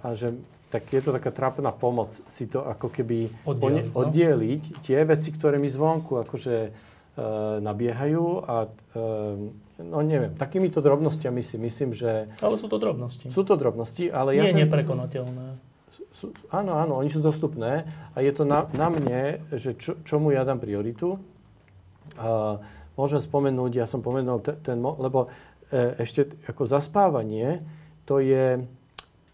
a 0.00 0.08
že 0.16 0.32
tak 0.72 0.88
je 0.90 1.00
to 1.04 1.14
taká 1.14 1.30
trápna 1.30 1.70
pomoc 1.70 2.16
si 2.26 2.48
to 2.48 2.64
ako 2.64 2.90
keby 2.90 3.30
oddieliť, 3.46 3.86
no? 3.92 3.94
oddieliť 3.94 4.62
tie 4.82 4.98
veci, 5.04 5.30
ktoré 5.30 5.60
mi 5.60 5.68
zvonku 5.68 6.24
akože 6.24 6.56
e, 6.64 6.70
nabiehajú 7.62 8.24
a 8.42 8.66
e, 8.66 8.98
no 9.82 9.98
neviem, 10.02 10.34
takýmito 10.34 10.82
drobnostiami 10.82 11.42
si 11.46 11.58
myslím, 11.58 11.94
že... 11.94 12.30
Ale 12.42 12.58
sú 12.58 12.66
to 12.66 12.78
drobnosti. 12.78 13.30
Sú 13.30 13.46
to 13.46 13.54
drobnosti, 13.54 14.10
ale 14.10 14.34
ja 14.34 14.50
Nie 14.50 14.54
som... 14.54 14.62
neprekonateľné. 14.66 15.46
Sú, 16.14 16.34
áno, 16.50 16.78
áno, 16.78 16.98
oni 16.98 17.10
sú 17.10 17.22
dostupné 17.22 17.86
a 18.14 18.18
je 18.18 18.32
to 18.34 18.42
na, 18.42 18.66
na 18.74 18.90
mne, 18.90 19.42
že 19.54 19.78
čo, 19.78 19.98
čomu 20.02 20.34
ja 20.34 20.42
dám 20.42 20.58
prioritu. 20.58 21.18
Uh, 22.14 22.58
môžem 22.94 23.22
spomenúť, 23.22 23.72
ja 23.74 23.86
som 23.86 24.02
pomenul 24.02 24.42
ten, 24.42 24.58
ten 24.62 24.78
lebo 24.78 25.30
e, 25.70 25.98
ešte 25.98 26.30
ako 26.46 26.66
zaspávanie, 26.66 27.62
to 28.06 28.22
je, 28.22 28.62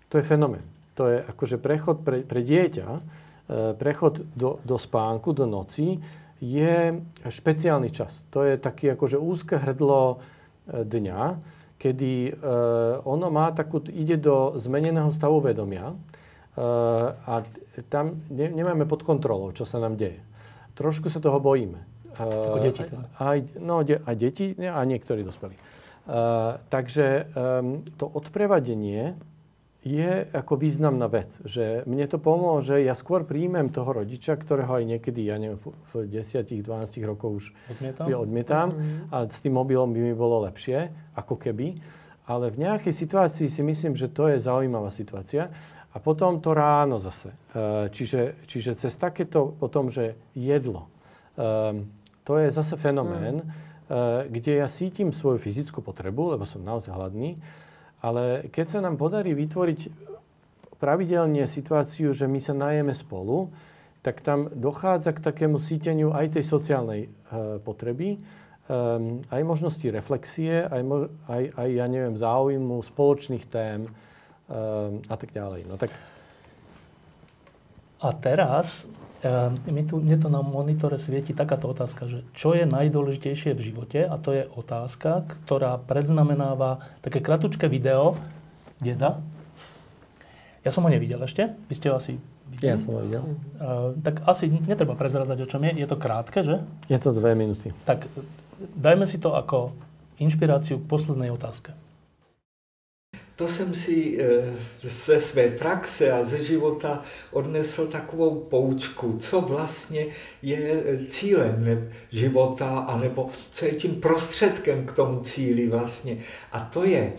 to 0.09 0.21
je 0.21 0.25
fenomén. 0.25 0.65
To 0.97 1.09
je 1.09 1.21
akože 1.21 1.57
prechod 1.61 2.01
pre, 2.01 2.25
pre 2.25 2.41
dieťa, 2.41 2.89
e, 2.89 3.01
prechod 3.77 4.25
do, 4.33 4.61
do 4.65 4.77
spánku, 4.81 5.37
do 5.37 5.45
noci, 5.45 6.01
je 6.41 7.05
špeciálny 7.29 7.93
čas. 7.93 8.25
To 8.33 8.43
je 8.43 8.57
taký 8.57 8.97
akože 8.97 9.21
úzke 9.21 9.61
hrdlo 9.61 10.17
e, 10.17 10.85
dňa, 10.89 11.21
kedy 11.77 12.13
e, 12.29 12.33
ono 13.05 13.29
má 13.29 13.53
takú, 13.53 13.85
ide 13.93 14.17
do 14.17 14.57
zmeneného 14.57 15.13
stavu 15.13 15.45
vedomia 15.45 15.93
e, 15.93 15.97
a 17.13 17.45
tam 17.93 18.25
ne, 18.33 18.49
nemáme 18.49 18.89
pod 18.89 19.05
kontrolou, 19.05 19.53
čo 19.53 19.69
sa 19.69 19.77
nám 19.77 20.01
deje. 20.01 20.25
Trošku 20.81 21.13
sa 21.13 21.21
toho 21.21 21.37
bojíme. 21.45 21.85
Ako 22.17 22.59
deti 22.59 22.83
teda. 22.85 23.07
Aj, 23.21 23.39
no, 23.61 23.85
aj 23.85 24.17
deti 24.19 24.53
a 24.59 24.81
niektorí 24.83 25.23
dospelí. 25.23 25.55
Takže 26.69 27.31
to 27.97 28.05
odprevadenie 28.11 29.15
je 29.81 30.29
ako 30.37 30.61
významná 30.61 31.09
vec, 31.09 31.41
že 31.49 31.89
mne 31.89 32.05
to 32.05 32.21
pomôže, 32.21 32.85
ja 32.85 32.93
skôr 32.93 33.25
príjmem 33.25 33.73
toho 33.73 34.05
rodiča, 34.05 34.37
ktorého 34.37 34.77
aj 34.77 34.85
niekedy, 34.85 35.25
ja 35.25 35.41
neviem, 35.41 35.57
v 35.57 36.05
10-12 36.05 36.61
rokov 37.09 37.31
už 37.41 37.45
odmietam, 37.73 38.07
odmietam 38.13 38.69
mm-hmm. 38.77 39.09
a 39.09 39.17
s 39.25 39.41
tým 39.41 39.57
mobilom 39.57 39.89
by 39.97 40.01
mi 40.05 40.13
bolo 40.13 40.45
lepšie, 40.45 40.93
ako 41.17 41.41
keby. 41.41 41.81
Ale 42.29 42.53
v 42.53 42.61
nejakej 42.61 42.93
situácii 42.93 43.49
si 43.49 43.65
myslím, 43.65 43.97
že 43.97 44.13
to 44.13 44.29
je 44.29 44.37
zaujímavá 44.37 44.93
situácia. 44.93 45.49
A 45.91 45.99
potom 45.99 46.39
to 46.39 46.55
ráno 46.55 47.03
zase. 47.03 47.35
Čiže, 47.91 48.47
čiže 48.47 48.79
cez 48.79 48.95
takéto 48.95 49.51
potom, 49.59 49.91
že 49.91 50.15
jedlo, 50.39 50.87
um, 51.35 51.91
to 52.23 52.39
je 52.39 52.55
zase 52.55 52.79
fenomén, 52.79 53.43
mm. 53.43 54.31
kde 54.31 54.63
ja 54.63 54.71
cítim 54.71 55.11
svoju 55.11 55.43
fyzickú 55.43 55.83
potrebu, 55.83 56.39
lebo 56.39 56.47
som 56.47 56.63
naozaj 56.63 56.95
hladný, 56.95 57.35
ale 58.01 58.49
keď 58.49 58.67
sa 58.67 58.81
nám 58.81 58.97
podarí 58.97 59.37
vytvoriť 59.37 59.81
pravidelne 60.81 61.45
situáciu, 61.45 62.17
že 62.17 62.25
my 62.25 62.41
sa 62.41 62.57
najeme 62.57 62.97
spolu, 62.97 63.53
tak 64.01 64.25
tam 64.25 64.49
dochádza 64.49 65.13
k 65.13 65.21
takému 65.21 65.61
cíteniu 65.61 66.17
aj 66.17 66.41
tej 66.41 66.45
sociálnej 66.49 67.07
uh, 67.07 67.61
potreby, 67.61 68.17
um, 68.17 69.21
aj 69.29 69.43
možnosti 69.45 69.85
reflexie, 69.93 70.65
aj, 70.65 70.83
aj, 71.29 71.43
aj, 71.53 71.69
ja 71.69 71.85
neviem, 71.85 72.17
záujmu 72.17 72.81
spoločných 72.81 73.45
tém 73.53 73.85
um, 73.85 75.05
a 75.05 75.15
tak 75.21 75.37
ďalej. 75.37 75.69
No 75.69 75.77
tak... 75.77 75.93
A 78.01 78.17
teraz 78.17 78.89
Ehm, 79.21 79.61
mi 79.69 79.85
tu, 79.85 80.01
mne 80.01 80.17
to 80.17 80.33
na 80.33 80.41
monitore 80.41 80.97
svieti 80.97 81.37
takáto 81.37 81.69
otázka, 81.69 82.09
že 82.09 82.25
čo 82.33 82.57
je 82.57 82.65
najdôležitejšie 82.65 83.53
v 83.53 83.61
živote 83.61 84.01
a 84.09 84.17
to 84.17 84.33
je 84.33 84.49
otázka, 84.57 85.29
ktorá 85.45 85.77
predznamenáva 85.77 86.81
také 87.05 87.21
kratučké 87.21 87.69
video 87.69 88.17
deda. 88.81 89.21
Ja 90.65 90.73
som 90.73 90.89
ho 90.89 90.91
nevidel 90.93 91.21
ešte, 91.21 91.53
vy 91.69 91.75
ste 91.77 91.93
ho 91.93 92.01
asi 92.01 92.17
videli. 92.49 92.73
Ja 92.73 92.81
som 92.81 92.97
ho 92.97 93.01
videl. 93.05 93.23
Uh, 93.61 93.93
tak 94.01 94.25
asi 94.25 94.49
netreba 94.49 94.97
prezrazať, 94.97 95.45
o 95.45 95.49
čom 95.49 95.69
je. 95.69 95.85
Je 95.85 95.89
to 95.89 96.01
krátke, 96.01 96.41
že? 96.41 96.65
Je 96.89 96.97
to 96.97 97.13
dve 97.13 97.37
minúty. 97.37 97.77
Tak 97.85 98.09
dajme 98.77 99.05
si 99.05 99.21
to 99.21 99.37
ako 99.37 99.77
inšpiráciu 100.17 100.81
k 100.81 100.89
poslednej 100.89 101.29
otázke 101.29 101.77
to 103.41 103.49
jsem 103.49 103.75
si 103.75 104.19
eh, 104.21 104.55
ze 104.83 105.21
své 105.21 105.49
praxe 105.49 106.13
a 106.13 106.25
ze 106.25 106.45
života 106.45 107.03
odnesl 107.33 107.87
takovou 107.87 108.41
poučku, 108.41 109.17
co 109.19 109.41
vlastně 109.41 110.07
je 110.43 110.83
cílem 111.09 111.91
života, 112.13 112.69
anebo 112.69 113.29
co 113.51 113.65
je 113.65 113.75
tím 113.75 114.01
prostředkem 114.01 114.87
k 114.87 114.93
tomu 114.93 115.21
cíli 115.21 115.69
vlastně. 115.69 116.19
A 116.53 116.61
to 116.61 116.85
je 116.85 117.13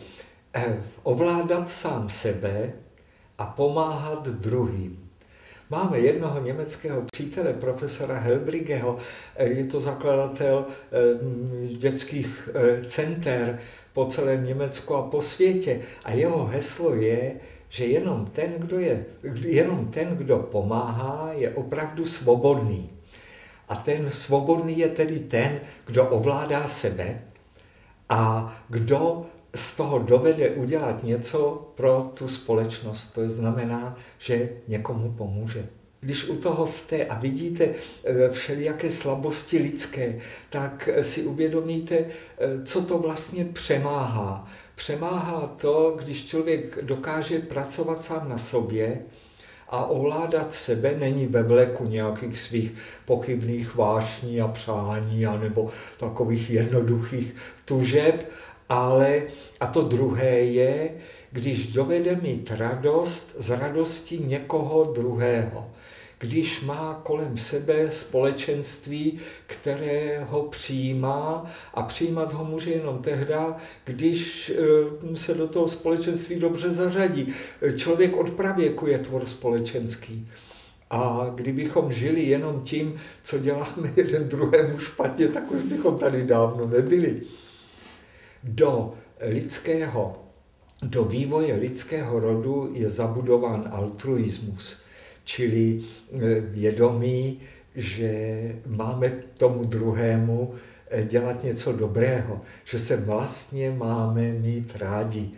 eh, 0.53 0.83
ovládat 1.03 1.71
sám 1.71 2.09
sebe 2.09 2.73
a 3.37 3.45
pomáhat 3.45 4.27
druhým. 4.27 5.00
Máme 5.71 5.99
jednoho 5.99 6.41
německého 6.41 7.01
přítele, 7.11 7.53
profesora 7.53 8.19
Helbrigeho, 8.19 8.97
eh, 9.35 9.45
je 9.45 9.65
to 9.65 9.81
zakladatel 9.81 10.65
dětských 11.77 12.49
center, 12.85 13.59
po 13.93 14.05
celém 14.05 14.45
Německu 14.45 14.95
a 14.95 15.01
po 15.01 15.21
světě. 15.21 15.79
A 16.03 16.11
jeho 16.11 16.45
heslo 16.45 16.95
je, 16.95 17.35
že 17.69 17.85
jenom 17.85 18.25
ten, 18.25 18.53
kdo, 18.57 18.79
je, 18.79 19.05
jenom 19.45 19.87
ten, 19.87 20.07
kdo 20.07 20.37
pomáhá, 20.37 21.29
je 21.33 21.49
opravdu 21.49 22.05
svobodný. 22.05 22.89
A 23.69 23.75
ten 23.75 24.11
svobodný 24.11 24.79
je 24.79 24.89
tedy 24.89 25.19
ten, 25.19 25.59
kdo 25.85 26.05
ovládá 26.05 26.67
sebe 26.67 27.21
a 28.09 28.53
kdo 28.69 29.25
z 29.55 29.75
toho 29.75 29.99
dovede 29.99 30.49
udělat 30.49 31.03
něco 31.03 31.71
pro 31.75 32.11
tu 32.17 32.27
společnost. 32.27 33.07
To 33.07 33.29
znamená, 33.29 33.95
že 34.19 34.49
někomu 34.67 35.11
pomůže. 35.11 35.67
Když 35.99 36.29
u 36.29 36.35
toho 36.35 36.67
jste 36.67 37.05
a 37.05 37.19
vidíte 37.19 37.65
eh, 38.03 38.29
všelijaké 38.29 38.91
slabosti 38.91 39.57
lidské, 39.57 40.19
tak 40.49 40.89
eh, 40.93 41.03
si 41.03 41.23
uvědomíte, 41.23 41.95
eh, 41.97 42.63
co 42.63 42.81
to 42.81 42.97
vlastně 42.97 43.45
přemáhá. 43.45 44.47
Přemáhá 44.75 45.47
to, 45.47 45.97
když 45.99 46.25
člověk 46.25 46.79
dokáže 46.81 47.39
pracovat 47.39 48.03
sám 48.03 48.29
na 48.29 48.37
sobě 48.37 49.01
a 49.69 49.85
ovládat 49.85 50.53
sebe 50.53 50.95
není 50.99 51.27
ve 51.27 51.43
vleku 51.43 51.85
nějakých 51.85 52.39
svých 52.39 52.71
pochybných 53.05 53.75
vášní 53.75 54.41
a 54.41 54.47
přání, 54.47 55.25
anebo 55.25 55.69
takových 55.97 56.49
jednoduchých 56.49 57.35
tužeb, 57.65 58.31
ale 58.71 59.23
a 59.59 59.67
to 59.67 59.81
druhé 59.81 60.39
je, 60.39 60.89
když 61.31 61.67
dovede 61.67 62.15
mít 62.15 62.51
radost 62.51 63.35
z 63.37 63.49
radosti 63.49 64.19
někoho 64.19 64.83
druhého 64.83 65.71
když 66.19 66.61
má 66.61 67.01
kolem 67.03 67.37
sebe 67.37 67.91
společenství, 67.91 69.19
které 69.47 70.23
ho 70.29 70.43
přijímá 70.43 71.45
a 71.73 71.83
přijímat 71.83 72.33
ho 72.33 72.45
může 72.45 72.71
jenom 72.71 72.97
tehda, 72.97 73.57
když 73.83 74.49
eh, 74.49 75.15
se 75.15 75.33
do 75.33 75.47
toho 75.47 75.67
společenství 75.67 76.39
dobře 76.39 76.71
zařadí. 76.71 77.33
Člověk 77.75 78.17
od 78.17 78.29
pravěku 78.29 78.87
je 78.87 78.99
tvor 78.99 79.25
společenský. 79.25 80.27
A 80.89 81.31
kdybychom 81.35 81.91
žili 81.91 82.21
jenom 82.21 82.61
tím, 82.61 82.95
co 83.23 83.39
děláme 83.39 83.93
jeden 83.95 84.29
druhému 84.29 84.79
špatně, 84.79 85.27
tak 85.27 85.51
už 85.51 85.61
bychom 85.61 85.97
tady 85.97 86.25
dávno 86.25 86.67
nebyli. 86.67 87.21
Do 88.43 88.93
lidského, 89.19 90.17
do 90.81 91.03
vývoje 91.03 91.55
lidského 91.55 92.19
rodu 92.19 92.71
je 92.73 92.89
zabudován 92.89 93.69
altruismus, 93.71 94.81
čili 95.23 95.79
e, 95.79 96.39
vědomí, 96.39 97.39
že 97.75 98.11
máme 98.65 99.09
tomu 99.37 99.63
druhému 99.63 100.53
e, 100.89 101.03
dělat 101.03 101.43
něco 101.43 101.71
dobrého, 101.71 102.41
že 102.65 102.79
se 102.79 102.97
vlastně 102.97 103.71
máme 103.71 104.31
mít 104.31 104.75
rádi. 104.75 105.29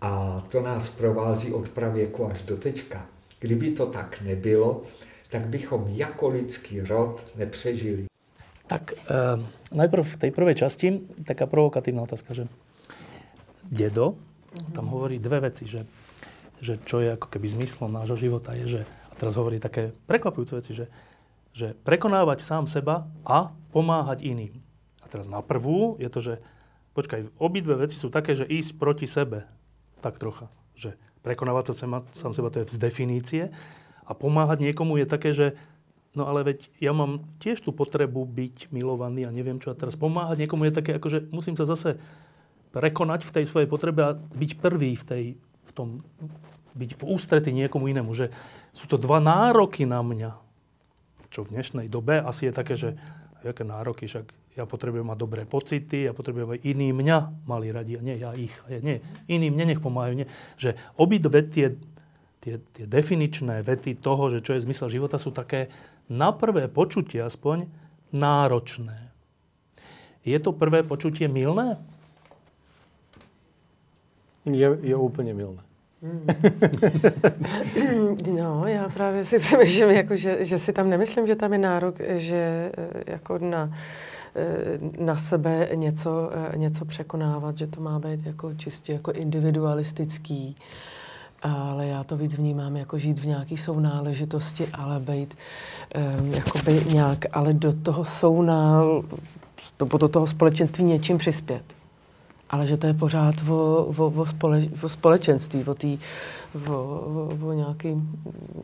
A 0.00 0.44
to 0.50 0.62
nás 0.62 0.88
provází 0.88 1.52
od 1.52 1.68
pravěku 1.68 2.26
až 2.26 2.42
do 2.42 2.56
teďka. 2.56 3.06
Kdyby 3.40 3.70
to 3.70 3.86
tak 3.86 4.20
nebylo, 4.20 4.82
tak 5.28 5.46
bychom 5.46 5.84
jako 5.88 6.28
lidský 6.28 6.80
rod 6.80 7.32
nepřežili. 7.36 8.09
Tak 8.70 8.94
e, 8.94 8.96
najprv 9.74 10.02
v 10.06 10.18
tej 10.22 10.30
prvej 10.30 10.56
časti 10.62 11.02
taká 11.26 11.50
provokatívna 11.50 12.06
otázka, 12.06 12.38
že 12.38 12.46
dedo 13.66 14.14
mm-hmm. 14.14 14.78
tam 14.78 14.86
hovorí 14.94 15.18
dve 15.18 15.42
veci, 15.50 15.66
že, 15.66 15.82
že 16.62 16.78
čo 16.86 17.02
je 17.02 17.18
ako 17.18 17.26
keby 17.26 17.50
zmyslom 17.50 17.90
nášho 17.90 18.14
života 18.14 18.54
je, 18.54 18.78
že, 18.78 18.82
a 18.86 19.14
teraz 19.18 19.34
hovorí 19.34 19.58
také 19.58 19.90
prekvapujúce 20.06 20.54
veci, 20.54 20.72
že, 20.78 20.86
že 21.50 21.74
prekonávať 21.82 22.46
sám 22.46 22.70
seba 22.70 23.10
a 23.26 23.50
pomáhať 23.74 24.22
iným. 24.22 24.54
A 25.02 25.10
teraz 25.10 25.26
na 25.26 25.42
prvú 25.42 25.98
je 25.98 26.06
to, 26.06 26.22
že 26.22 26.34
počkaj, 26.94 27.26
obidve 27.42 27.74
veci 27.74 27.98
sú 27.98 28.06
také, 28.06 28.38
že 28.38 28.46
ísť 28.46 28.78
proti 28.78 29.10
sebe, 29.10 29.50
tak 29.98 30.22
trocha, 30.22 30.46
že 30.78 30.94
prekonávať 31.26 31.74
sa 31.74 32.06
sám 32.14 32.32
seba, 32.38 32.54
to 32.54 32.62
je 32.62 32.70
z 32.70 32.78
definície. 32.78 33.42
A 34.06 34.14
pomáhať 34.14 34.62
niekomu 34.62 34.98
je 34.98 35.06
také, 35.06 35.30
že 35.34 35.58
no 36.14 36.26
ale 36.26 36.42
veď 36.42 36.70
ja 36.82 36.90
mám 36.90 37.26
tiež 37.38 37.62
tú 37.62 37.70
potrebu 37.70 38.26
byť 38.26 38.70
milovaný 38.74 39.26
a 39.26 39.34
neviem 39.34 39.62
čo. 39.62 39.70
A 39.70 39.78
teraz 39.78 39.94
pomáhať 39.94 40.42
niekomu 40.46 40.66
je 40.68 40.78
také, 40.78 40.96
ako 40.98 41.08
že 41.08 41.18
musím 41.30 41.54
sa 41.54 41.66
zase 41.66 41.98
prekonať 42.70 43.26
v 43.26 43.34
tej 43.34 43.44
svojej 43.50 43.68
potrebe 43.70 44.00
a 44.02 44.14
byť 44.14 44.50
prvý 44.58 44.94
v, 44.94 45.04
tej, 45.04 45.24
v 45.38 45.70
tom, 45.74 46.06
byť 46.74 46.90
v 46.98 47.02
ústrety 47.02 47.50
niekomu 47.50 47.90
inému. 47.90 48.14
Že 48.14 48.30
sú 48.70 48.86
to 48.86 48.98
dva 48.98 49.18
nároky 49.18 49.86
na 49.86 50.02
mňa, 50.02 50.38
čo 51.30 51.46
v 51.46 51.58
dnešnej 51.58 51.86
dobe 51.90 52.22
asi 52.22 52.50
je 52.50 52.52
také, 52.54 52.74
že 52.78 52.94
aké 53.42 53.64
nároky, 53.64 54.04
však 54.04 54.26
ja 54.58 54.66
potrebujem 54.66 55.06
mať 55.06 55.18
dobré 55.18 55.42
pocity, 55.46 56.10
ja 56.10 56.12
potrebujem, 56.12 56.58
aj 56.58 56.60
iní 56.66 56.90
mňa 56.90 57.48
mali 57.48 57.70
radi, 57.70 57.96
a 57.96 58.02
nie 58.02 58.18
ja 58.18 58.34
ich. 58.34 58.52
A 58.66 58.76
ja, 58.76 58.78
nie, 58.82 58.98
iní 59.30 59.48
mne 59.48 59.72
nech 59.74 59.80
pomáhajú. 59.80 60.14
Nie. 60.18 60.28
Že 60.58 60.76
obidve 60.98 61.46
tie, 61.46 61.78
tie, 62.42 62.58
tie 62.74 62.84
definičné 62.84 63.62
vety 63.62 63.96
toho, 64.02 64.28
že 64.28 64.42
čo 64.42 64.58
je 64.58 64.64
zmysel 64.66 64.90
života, 64.90 65.16
sú 65.16 65.30
také 65.30 65.70
na 66.10 66.32
prvé 66.32 66.68
počutie 66.68 67.22
aspoň 67.22 67.66
náročné. 68.12 69.10
Je 70.24 70.38
to 70.38 70.52
prvé 70.52 70.82
počutie 70.82 71.28
milné? 71.28 71.78
Je, 74.44 74.78
je 74.82 74.96
úplně 74.96 75.34
milné. 75.34 75.62
No, 78.34 78.66
já 78.66 78.88
právě 78.88 79.24
si 79.24 79.38
přemýšlím, 79.38 79.90
jako, 79.90 80.16
že, 80.16 80.44
že 80.44 80.58
si 80.58 80.72
tam 80.72 80.90
nemyslím, 80.90 81.26
že 81.26 81.36
tam 81.36 81.52
je 81.52 81.58
nárok, 81.58 81.94
že 82.06 82.72
eh, 82.76 83.02
jako 83.06 83.38
na, 83.38 83.78
eh, 84.34 84.78
na 84.98 85.16
sebe 85.16 85.68
něco, 85.74 86.30
eh, 86.32 86.58
něco 86.58 86.84
překonávat, 86.84 87.58
že 87.58 87.66
to 87.66 87.80
má 87.80 87.98
být 87.98 88.26
jako 88.26 88.54
čistě 88.54 88.92
jako 88.92 89.12
individualistický. 89.12 90.56
Ale 91.42 91.86
já 91.86 92.04
to 92.04 92.16
víc 92.16 92.34
vnímám 92.34 92.76
jako 92.76 92.98
žít 92.98 93.18
v 93.18 93.26
nějaké 93.26 93.56
sounáležitosti, 93.56 94.66
ale 94.72 95.00
být 95.00 95.34
um, 96.20 96.32
jakoby 96.32 96.84
nějak, 96.92 97.26
ale 97.32 97.52
do 97.52 97.72
toho 97.72 98.04
sounál, 98.04 99.04
do, 99.78 99.98
do 99.98 100.08
toho 100.08 100.26
společenství 100.26 100.84
něčím 100.84 101.18
přispět 101.18 101.62
ale 102.50 102.66
že 102.66 102.76
to 102.76 102.86
je 102.86 102.94
pořád 102.94 103.34
o, 103.48 103.84
o, 103.96 104.06
o, 104.06 104.26
spole, 104.26 104.62
o 104.82 104.88
společenství, 104.88 105.64
o, 105.64 105.74
tý, 105.74 105.98
o, 106.68 106.72
o, 106.72 107.46
o 107.46 107.52
nějakým 107.52 108.22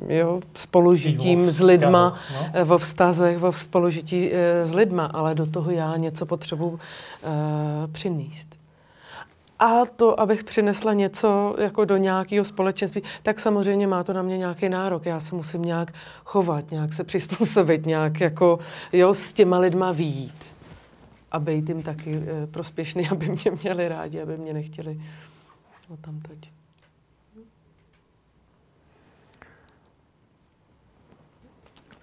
jo, 0.09 0.41
spolužitím 0.55 1.51
s 1.51 1.61
lidma, 1.61 2.19
no? 2.55 2.75
o 2.75 2.79
vztazech, 2.79 3.43
o 3.43 3.53
spolužití 3.53 4.33
e, 4.33 4.67
s 4.67 4.73
lidma, 4.73 5.07
ale 5.07 5.35
do 5.35 5.47
toho 5.47 5.71
já 5.71 5.97
něco 5.97 6.27
potřebuji 6.27 6.79
e, 6.79 7.89
přinést. 7.93 8.56
A 9.59 9.87
to, 9.87 10.21
abych 10.21 10.45
přinesla 10.45 10.93
něco 10.93 11.57
jako 11.59 11.85
do 11.85 11.97
nějakého 11.97 12.45
společenství, 12.45 13.03
tak 13.23 13.41
samozřejmě 13.41 13.87
má 13.87 14.05
to 14.05 14.13
na 14.13 14.23
mě 14.23 14.39
nějaký 14.39 14.69
nárok. 14.69 15.07
Já 15.07 15.21
se 15.21 15.35
musím 15.35 15.63
nějak 15.63 15.93
chovat, 16.25 16.71
nějak 16.71 16.93
se 16.93 17.05
přizpůsobit, 17.05 17.87
nějak 17.87 18.21
jako 18.21 18.59
jo, 18.93 19.15
s 19.15 19.33
těma 19.33 19.59
lidma 19.59 19.93
výjít 19.93 20.45
a 21.31 21.39
být 21.39 21.69
jim 21.69 21.83
taky 21.83 22.17
e, 22.17 22.47
prospěšný, 22.47 23.09
aby 23.11 23.29
mě 23.29 23.51
měli 23.63 23.89
rádi, 23.89 24.21
aby 24.21 24.37
mě 24.37 24.53
nechtěli 24.53 25.01
o 25.89 25.97
tam 25.97 26.21
teď. 26.21 26.51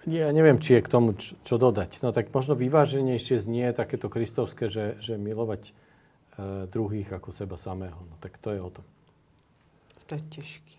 Ja 0.04 0.28
neviem, 0.36 0.60
či 0.60 0.76
je 0.76 0.84
k 0.84 0.92
tomu 0.92 1.16
čo, 1.16 1.56
dodať. 1.56 2.04
No 2.04 2.12
tak 2.12 2.28
možno 2.28 2.52
vyváženejšie 2.52 3.40
znie 3.40 3.72
takéto 3.72 4.12
kristovské, 4.12 4.68
že, 4.68 5.00
že 5.00 5.16
milovať 5.16 5.72
druhých 6.66 7.14
ako 7.14 7.30
seba 7.30 7.54
samého. 7.54 7.98
No 8.10 8.14
tak 8.18 8.38
to 8.42 8.50
je 8.50 8.60
o 8.60 8.70
tom. 8.70 8.86
To 10.06 10.14
je 10.14 10.20
těžký. 10.20 10.74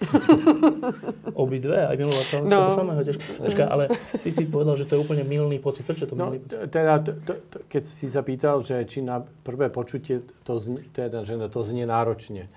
Obidve, 1.44 1.76
aj 1.76 1.96
milovať 1.96 2.26
sa 2.26 2.36
no. 2.40 2.72
samého. 2.72 3.00
Počka, 3.36 3.68
ale 3.68 3.92
ty 4.24 4.32
si 4.32 4.48
povedal, 4.48 4.80
že 4.80 4.88
to 4.88 4.96
je 4.96 5.00
úplne 5.04 5.24
milný 5.28 5.60
pocit. 5.60 5.84
Prečo 5.84 6.08
to 6.08 6.16
no, 6.16 6.32
milný 6.32 6.40
pocit? 6.40 6.72
Teda, 6.72 7.04
to, 7.04 7.12
to, 7.20 7.32
to, 7.52 7.56
keď 7.68 7.82
si 7.84 8.06
zapýtal, 8.08 8.64
že 8.64 8.80
či 8.88 9.04
na 9.04 9.20
prvé 9.20 9.68
počutie 9.68 10.24
to 10.44 10.56
znie, 10.56 10.88
teda, 10.96 11.28
že 11.28 11.36
to 11.52 11.60
znie 11.60 11.84
náročne. 11.84 12.48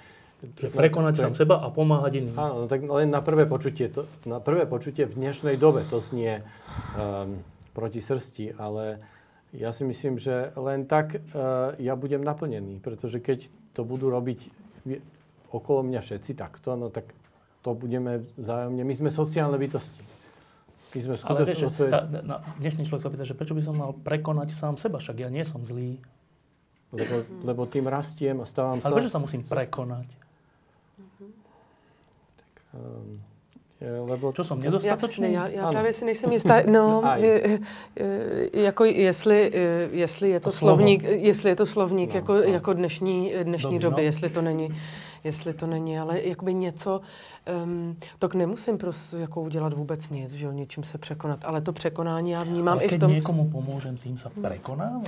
Že 0.44 0.76
prekonať 0.76 1.14
sám 1.20 1.34
seba 1.36 1.60
a 1.64 1.72
pomáhať 1.72 2.20
iným. 2.20 2.36
Áno, 2.36 2.56
no, 2.64 2.66
tak 2.68 2.84
len 2.84 3.12
na 3.12 3.24
prvé 3.24 3.48
počutie. 3.48 3.92
To, 3.92 4.08
na 4.28 4.44
prvé 4.44 4.64
počutie 4.68 5.08
v 5.08 5.16
dnešnej 5.16 5.56
dobe 5.56 5.84
to 5.88 6.04
znie 6.04 6.44
um, 6.96 7.44
proti 7.76 8.00
srsti, 8.04 8.56
ale 8.60 9.04
ja 9.54 9.70
si 9.70 9.86
myslím, 9.86 10.18
že 10.18 10.50
len 10.58 10.90
tak 10.90 11.14
uh, 11.14 11.78
ja 11.78 11.94
budem 11.94 12.26
naplnený, 12.26 12.82
pretože 12.82 13.22
keď 13.22 13.46
to 13.78 13.86
budú 13.86 14.10
robiť 14.10 14.50
okolo 15.54 15.86
mňa 15.86 16.02
všetci 16.02 16.34
takto, 16.34 16.74
no 16.74 16.90
tak 16.90 17.14
to 17.62 17.78
budeme 17.78 18.26
vzájomne. 18.36 18.82
My 18.82 18.96
sme 18.98 19.10
sociálne 19.14 19.56
bytosti. 19.62 20.04
My 20.94 21.00
sme 21.02 21.14
Ale 21.26 21.42
vieš, 21.46 21.74
že 21.74 21.90
tá, 21.90 22.06
na, 22.06 22.38
dnešný 22.62 22.86
človek 22.86 23.02
sa 23.02 23.10
pýta, 23.10 23.26
že 23.26 23.34
prečo 23.34 23.58
by 23.58 23.64
som 23.66 23.74
mal 23.74 23.98
prekonať 23.98 24.54
sám 24.54 24.78
seba, 24.78 25.02
však 25.02 25.26
ja 25.26 25.30
nie 25.30 25.42
som 25.42 25.66
zlý. 25.66 25.98
Lebo, 26.94 27.26
lebo 27.42 27.62
tým 27.66 27.90
rastiem 27.90 28.38
a 28.38 28.46
stávam 28.46 28.78
Ale 28.78 28.86
sa... 28.86 28.88
Ale 28.94 28.98
prečo 29.02 29.10
sa 29.10 29.18
musím 29.18 29.42
prekonať? 29.42 30.06
Tak, 32.38 32.54
um, 32.78 33.18
lebo... 34.06 34.32
Čo 34.32 34.44
som, 34.44 34.60
nedostatočný? 34.60 35.34
Já, 35.34 35.48
já, 35.48 35.62
já 35.62 35.72
právě 35.72 35.94
si 35.94 36.06
nejsem 36.06 36.32
jistá, 36.32 36.62
no, 36.68 37.04
je, 37.18 37.60
jako 38.54 38.86
jestli, 38.86 39.52
jestli 39.92 40.30
je 40.30 40.40
to 40.40 40.50
to 40.50 40.58
slovník, 40.58 41.04
jestli 41.04 41.50
je 41.50 41.56
to 41.56 41.66
slovník 41.66 42.10
no, 42.10 42.16
jako, 42.16 42.34
no. 42.34 42.42
jako 42.42 42.74
dnešní, 42.74 43.34
dnešní 43.44 43.80
Dobrý, 43.80 43.80
doby, 43.80 44.02
no. 44.02 44.06
jestli 44.06 44.30
to 44.30 44.42
není, 44.42 44.76
jestli 45.24 45.54
to 45.54 45.68
není, 45.68 46.00
ale 46.00 46.22
jakoby 46.22 46.54
něco, 46.54 47.02
um, 47.64 47.96
tak 48.20 48.36
nemusím 48.36 48.78
prostě 48.78 49.18
jako 49.18 49.42
udělat 49.42 49.74
vůbec 49.74 50.10
nic, 50.10 50.32
že 50.32 50.46
jo, 50.46 50.52
něčím 50.52 50.84
se 50.84 50.98
překonat, 50.98 51.40
ale 51.46 51.62
to 51.62 51.74
překonání 51.74 52.32
já 52.32 52.44
vnímám 52.44 52.78
ale 52.78 52.84
i 52.84 52.98
v 52.98 53.00
tom... 53.00 53.12
někomu 53.12 53.50
pomůžem, 53.50 53.98
tým 53.98 54.18
se 54.18 54.30
prekonávám? 54.42 55.04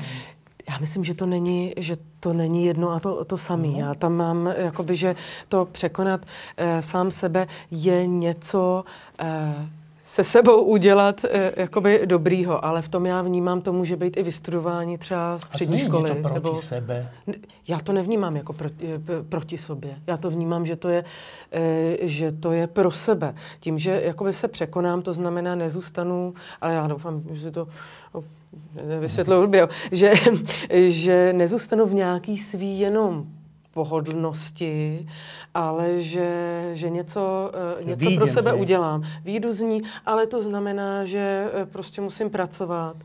Já 0.70 0.78
myslím, 0.78 1.04
že 1.04 1.14
to 1.14 1.26
není, 1.26 1.74
že 1.78 1.98
to 2.20 2.34
není 2.34 2.66
jedno 2.66 2.92
a 2.92 3.00
to, 3.00 3.26
to 3.26 3.38
samé. 3.38 3.68
No. 3.68 3.78
Já 3.80 3.94
tam 3.94 4.14
mám, 4.14 4.48
jakoby, 4.58 4.96
že 4.96 5.16
to 5.50 5.66
překonat 5.66 6.26
e, 6.58 6.82
sám 6.82 7.12
sebe 7.12 7.48
je 7.72 8.08
něco 8.08 8.84
e, 9.20 9.70
se 10.06 10.23
sebou 10.23 10.64
udělat 10.64 11.26
e, 11.26 11.53
jakoby 11.61 12.02
dobrýho, 12.06 12.65
ale 12.65 12.82
v 12.82 12.90
tom 12.90 13.06
já 13.06 13.22
vnímám, 13.22 13.61
to 13.61 13.73
může 13.73 13.95
být 13.95 14.18
i 14.18 14.23
vystudování 14.23 14.98
třeba 14.98 15.38
střední 15.40 15.82
a 15.82 15.86
školy. 15.86 16.11
A 16.11 16.15
proti 16.15 16.34
nebo, 16.34 16.57
sebe? 16.57 17.11
Já 17.68 17.80
to 17.80 17.94
nevnímám 17.94 18.36
jako 18.36 18.53
proti, 18.53 18.88
proti 19.30 19.57
sobě. 19.57 19.95
Já 20.07 20.18
to 20.18 20.30
vnímám, 20.30 20.65
že 20.65 20.76
to, 20.76 20.90
je, 20.90 21.03
e, 21.52 21.98
že 22.02 22.32
to 22.32 22.52
je 22.52 22.68
pro 22.68 22.91
sebe. 22.91 23.36
Tím, 23.60 23.80
že 23.80 24.02
jakoby 24.06 24.34
se 24.34 24.48
překonám, 24.48 25.02
to 25.02 25.14
znamená 25.14 25.56
nezůstanu, 25.56 26.34
ale 26.61 26.73
já 26.73 26.88
doufám, 26.88 27.23
že 27.32 27.52
to 27.52 27.68
vysvětluji 28.99 29.41
blbě, 29.41 29.68
že, 29.91 30.14
že 30.88 31.34
nezůstanu 31.34 31.86
v 31.86 31.94
nějaký 31.94 32.38
svý 32.38 32.80
jenom 32.80 33.26
pohodlnosti, 33.76 35.07
ale 35.53 35.99
že, 35.99 36.31
že 36.73 36.89
něco, 36.89 37.52
eh, 37.80 37.84
něco 37.84 38.10
pro 38.15 38.27
sebe 38.27 38.53
udělám. 38.53 39.03
Výjdu 39.23 39.53
z 39.53 39.61
ní, 39.61 39.81
ale 40.06 40.27
to 40.27 40.41
znamená, 40.41 41.03
že 41.03 41.52
eh, 41.53 41.65
prostě 41.65 42.02
musím 42.02 42.30
pracovat, 42.30 42.95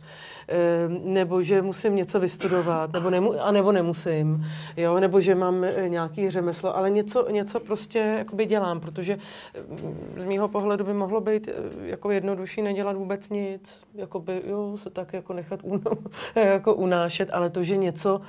eh, 0.49 0.89
nebo 0.89 1.43
že 1.43 1.63
musím 1.63 1.97
něco 1.97 2.21
vystudovat, 2.21 2.93
nebo 2.93 3.11
nemu, 3.11 3.35
a 3.43 3.51
nebo 3.51 3.73
nemusím, 3.73 4.47
jo, 4.77 5.01
nebo 5.01 5.21
že 5.21 5.35
mám 5.35 5.67
nějaký 5.89 6.31
řemeslo, 6.31 6.77
ale 6.77 6.91
něco, 6.91 7.31
něco 7.31 7.61
prostě 7.61 7.99
jakoby 7.99 8.47
dělám, 8.47 8.81
protože 8.81 9.19
eh, 9.19 10.21
z 10.21 10.25
mýho 10.25 10.49
pohledu 10.49 10.85
by 10.85 10.95
mohlo 10.95 11.21
být 11.21 11.49
jako 11.83 12.11
jednodušší 12.11 12.63
nedělat 12.63 12.97
vůbec 12.97 13.29
nic, 13.29 13.83
jakoby, 13.95 14.43
jo, 14.47 14.79
se 14.79 14.91
tak 14.91 15.13
jako 15.13 15.33
nechat 15.33 15.61
un, 15.63 15.83
jako 16.35 16.75
unášet, 16.75 17.31
ale 17.33 17.51
to, 17.51 17.63
že 17.63 17.77
něco, 17.77 18.21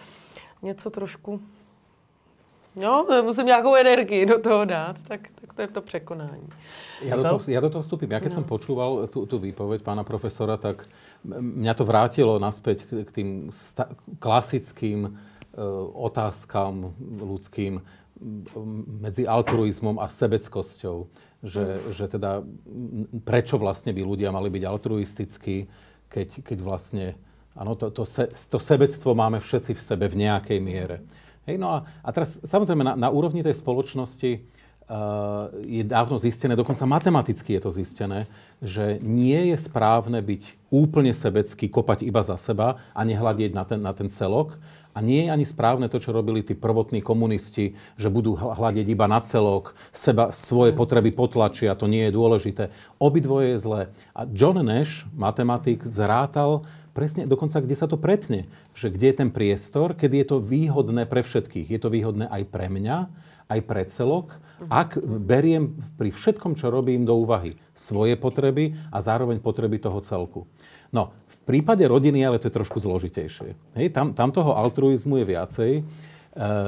něco 0.62 0.90
trošku 0.90 1.42
No, 2.76 3.06
musím 3.24 3.46
nějakou 3.46 3.76
energii 3.76 4.26
do 4.26 4.40
toho 4.40 4.66
dát, 4.66 4.96
tak, 5.08 5.28
tak 5.42 5.54
to 5.54 5.62
je 5.62 5.68
to 5.68 5.82
překonání. 5.82 6.50
Ja 7.02 7.18
do, 7.18 7.24
toho, 7.26 7.42
ja 7.50 7.60
do 7.62 7.70
toho 7.74 7.82
vstúpim. 7.82 8.14
Ja 8.14 8.22
keď 8.22 8.38
no. 8.38 8.38
som 8.42 8.46
počúval 8.46 9.10
tú, 9.10 9.26
tú 9.26 9.42
výpoveď 9.42 9.82
pána 9.82 10.06
profesora, 10.06 10.54
tak 10.56 10.86
mňa 11.26 11.74
to 11.74 11.84
vrátilo 11.84 12.38
naspäť 12.38 12.86
k, 12.86 13.02
k 13.02 13.10
tým 13.10 13.30
sta- 13.50 13.90
klasickým 14.22 15.10
e, 15.10 15.12
otázkam 15.98 16.94
ľudským 17.02 17.82
medzi 19.02 19.26
altruizmom 19.26 19.98
a 19.98 20.06
sebeckosťou. 20.06 21.10
Že, 21.42 21.66
že 21.90 22.06
teda 22.06 22.46
prečo 23.26 23.58
vlastne 23.58 23.90
by 23.98 24.06
ľudia 24.06 24.30
mali 24.30 24.54
byť 24.54 24.62
altruistickí, 24.62 25.66
keď, 26.06 26.46
keď 26.46 26.58
vlastne 26.62 27.18
áno, 27.58 27.74
to, 27.74 27.90
to, 27.90 28.06
se, 28.06 28.30
to 28.46 28.62
sebectvo 28.62 29.18
máme 29.18 29.42
všetci 29.42 29.74
v 29.74 29.82
sebe 29.82 30.06
v 30.06 30.22
nejakej 30.22 30.60
miere. 30.62 31.02
Hej, 31.50 31.58
no 31.58 31.74
a, 31.74 31.78
a 32.06 32.10
teraz 32.14 32.38
samozrejme 32.46 32.86
na, 32.86 32.94
na 32.94 33.10
úrovni 33.10 33.42
tej 33.42 33.58
spoločnosti 33.58 34.62
Uh, 34.92 35.48
je 35.64 35.88
dávno 35.88 36.20
zistené, 36.20 36.52
dokonca 36.52 36.84
matematicky 36.84 37.56
je 37.56 37.64
to 37.64 37.72
zistené, 37.72 38.28
že 38.60 39.00
nie 39.00 39.48
je 39.48 39.56
správne 39.56 40.20
byť 40.20 40.68
úplne 40.68 41.16
sebecký, 41.16 41.72
kopať 41.72 42.04
iba 42.04 42.20
za 42.28 42.36
seba 42.36 42.76
a 42.92 43.08
nehľadieť 43.08 43.56
na 43.56 43.64
ten, 43.64 43.80
na 43.80 43.96
ten 43.96 44.12
celok. 44.12 44.60
A 44.92 45.00
nie 45.00 45.24
je 45.24 45.32
ani 45.32 45.48
správne 45.48 45.88
to, 45.88 45.96
čo 45.96 46.12
robili 46.12 46.44
tí 46.44 46.60
prvotní 46.60 47.00
komunisti, 47.00 47.80
že 47.96 48.12
budú 48.12 48.36
hľadieť 48.36 48.92
iba 48.92 49.08
na 49.08 49.24
celok, 49.24 49.80
seba, 49.96 50.36
svoje 50.36 50.76
potreby 50.76 51.16
potlačia, 51.16 51.72
to 51.80 51.88
nie 51.88 52.12
je 52.12 52.18
dôležité. 52.20 52.64
Obidvoje 53.00 53.56
je 53.56 53.64
zlé. 53.64 53.82
A 54.12 54.28
John 54.28 54.60
Nash, 54.60 55.08
matematik, 55.16 55.88
zrátal 55.88 56.68
presne 56.92 57.28
dokonca, 57.28 57.64
kde 57.64 57.76
sa 57.76 57.88
to 57.88 58.00
pretne. 58.00 58.48
Že 58.76 58.96
kde 58.96 59.06
je 59.12 59.16
ten 59.16 59.30
priestor, 59.32 59.96
kedy 59.96 60.24
je 60.24 60.28
to 60.32 60.38
výhodné 60.44 61.08
pre 61.08 61.24
všetkých. 61.24 61.68
Je 61.72 61.80
to 61.80 61.90
výhodné 61.92 62.28
aj 62.28 62.44
pre 62.52 62.68
mňa, 62.68 62.98
aj 63.52 63.60
pre 63.68 63.84
celok, 63.84 64.40
ak 64.72 64.96
beriem 65.04 65.76
pri 66.00 66.16
všetkom, 66.16 66.56
čo 66.56 66.72
robím 66.72 67.04
do 67.04 67.20
úvahy 67.20 67.60
svoje 67.76 68.16
potreby 68.16 68.80
a 68.88 69.04
zároveň 69.04 69.44
potreby 69.44 69.76
toho 69.76 70.00
celku. 70.00 70.48
No, 70.96 71.12
v 71.28 71.38
prípade 71.44 71.84
rodiny 71.84 72.24
ale 72.24 72.40
to 72.40 72.48
je 72.48 72.56
trošku 72.56 72.80
zložitejšie. 72.80 73.76
Hej, 73.76 73.92
tam, 73.92 74.16
tam 74.16 74.32
toho 74.32 74.56
altruizmu 74.56 75.20
je 75.20 75.26
viacej, 75.28 75.72
e, 75.80 75.84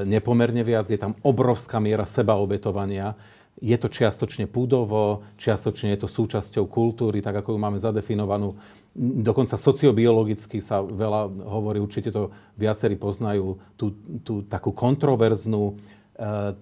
nepomerne 0.03 0.59
viac, 0.59 0.91
je 0.91 0.99
tam 0.99 1.15
obrovská 1.23 1.79
miera 1.79 2.03
sebaobetovania, 2.03 3.15
je 3.61 3.77
to 3.77 3.87
čiastočne 3.87 4.49
púdovo, 4.49 5.21
čiastočne 5.37 5.93
je 5.93 6.03
to 6.03 6.09
súčasťou 6.09 6.65
kultúry, 6.65 7.21
tak 7.21 7.43
ako 7.43 7.53
ju 7.53 7.59
máme 7.61 7.77
zadefinovanú. 7.77 8.57
Dokonca 8.97 9.55
sociobiologicky 9.55 10.57
sa 10.57 10.81
veľa 10.81 11.29
hovorí, 11.47 11.77
určite 11.77 12.09
to 12.09 12.33
viacerí 12.57 12.97
poznajú, 12.97 13.61
tú, 13.77 13.93
tú 14.25 14.41
takú 14.43 14.73
kontroverznú 14.73 15.69
e, 15.69 15.73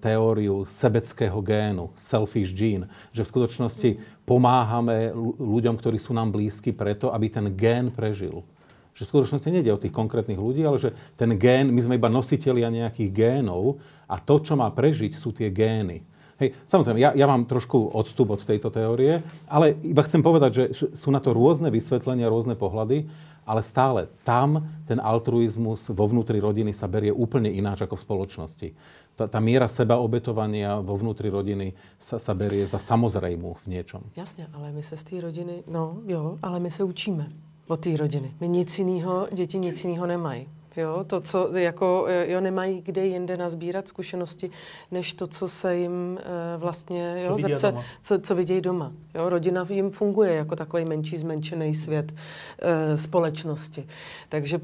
teóriu 0.03 0.67
sebeckého 0.67 1.39
génu, 1.39 1.95
selfish 1.95 2.51
gene, 2.51 2.91
že 3.15 3.23
v 3.23 3.31
skutočnosti 3.33 3.89
pomáhame 4.27 5.15
ľu- 5.15 5.39
ľuďom, 5.39 5.79
ktorí 5.79 5.95
sú 5.95 6.11
nám 6.11 6.35
blízki 6.35 6.75
preto, 6.75 7.15
aby 7.15 7.31
ten 7.31 7.47
gén 7.55 7.87
prežil. 7.87 8.43
Že 8.91 9.07
v 9.07 9.11
skutočnosti 9.15 9.47
nejde 9.47 9.71
o 9.71 9.79
tých 9.79 9.95
konkrétnych 9.95 10.39
ľudí, 10.39 10.67
ale 10.67 10.75
že 10.75 10.91
ten 11.15 11.31
gén, 11.39 11.71
my 11.71 11.79
sme 11.79 11.95
iba 11.95 12.11
nositelia 12.11 12.67
nejakých 12.67 13.09
génov 13.15 13.79
a 14.11 14.19
to, 14.19 14.43
čo 14.43 14.59
má 14.59 14.67
prežiť, 14.67 15.15
sú 15.15 15.31
tie 15.31 15.47
gény. 15.47 16.10
Hej, 16.41 16.57
samozrejme, 16.65 16.97
ja, 16.97 17.13
ja 17.13 17.29
mám 17.29 17.45
trošku 17.45 17.93
odstup 17.93 18.33
od 18.33 18.41
tejto 18.41 18.73
teórie, 18.73 19.21
ale 19.45 19.77
iba 19.85 20.01
chcem 20.01 20.25
povedať, 20.25 20.51
že 20.51 20.63
sú 20.97 21.13
na 21.13 21.21
to 21.21 21.37
rôzne 21.37 21.69
vysvetlenia, 21.69 22.33
rôzne 22.33 22.57
pohľady, 22.57 23.05
ale 23.45 23.61
stále 23.61 24.09
tam 24.25 24.65
ten 24.89 24.97
altruizmus 24.97 25.93
vo 25.93 26.09
vnútri 26.09 26.41
rodiny 26.41 26.73
sa 26.73 26.89
berie 26.89 27.13
úplne 27.13 27.53
ináč 27.53 27.85
ako 27.85 27.93
v 27.93 28.05
spoločnosti. 28.09 28.67
Tá, 29.13 29.29
tá 29.29 29.37
miera 29.37 29.69
sebaobetovania 29.69 30.81
vo 30.81 30.97
vnútri 30.97 31.29
rodiny 31.29 31.77
sa, 32.01 32.17
sa 32.17 32.33
berie 32.33 32.65
za 32.65 32.81
samozrejmú 32.81 33.61
v 33.61 33.65
niečom. 33.77 34.01
Jasně, 34.17 34.47
ale 34.53 34.71
my 34.71 34.83
se 34.83 34.97
z 34.97 35.03
té 35.03 35.21
rodiny, 35.21 35.63
no 35.67 36.01
jo, 36.07 36.37
ale 36.41 36.59
my 36.59 36.71
se 36.71 36.83
učíme 36.83 37.27
od 37.67 37.79
té 37.79 37.97
rodiny. 37.97 38.33
My 38.39 38.47
nic 38.47 38.79
jiného, 38.79 39.27
děti 39.31 39.59
nic 39.59 39.83
jiného 39.83 40.07
nemají. 40.07 40.47
Jo, 40.77 41.03
to, 41.07 41.21
co 41.21 41.57
jako, 41.57 42.07
jo, 42.27 42.41
nemají 42.41 42.81
kde 42.81 43.05
jinde 43.05 43.37
nazbírat 43.37 43.87
zkušenosti, 43.87 44.51
než 44.91 45.13
to, 45.13 45.27
co 45.27 45.49
se 45.49 45.75
jim 45.75 46.19
e, 46.23 46.57
vlastně, 46.57 47.23
jo, 47.25 47.35
vidějí 47.35 47.53
zrce, 47.53 47.71
doma. 47.71 47.83
co, 48.01 48.19
co 48.19 48.35
vidějí 48.35 48.61
doma. 48.61 48.91
Jo, 49.15 49.29
rodina 49.29 49.65
jim 49.69 49.91
funguje 49.91 50.33
jako 50.33 50.55
takový 50.55 50.85
menší 50.85 51.17
zmenšený 51.17 51.73
svět 51.73 52.13
e, 52.61 52.97
společnosti. 52.97 53.87
Takže 54.29 54.59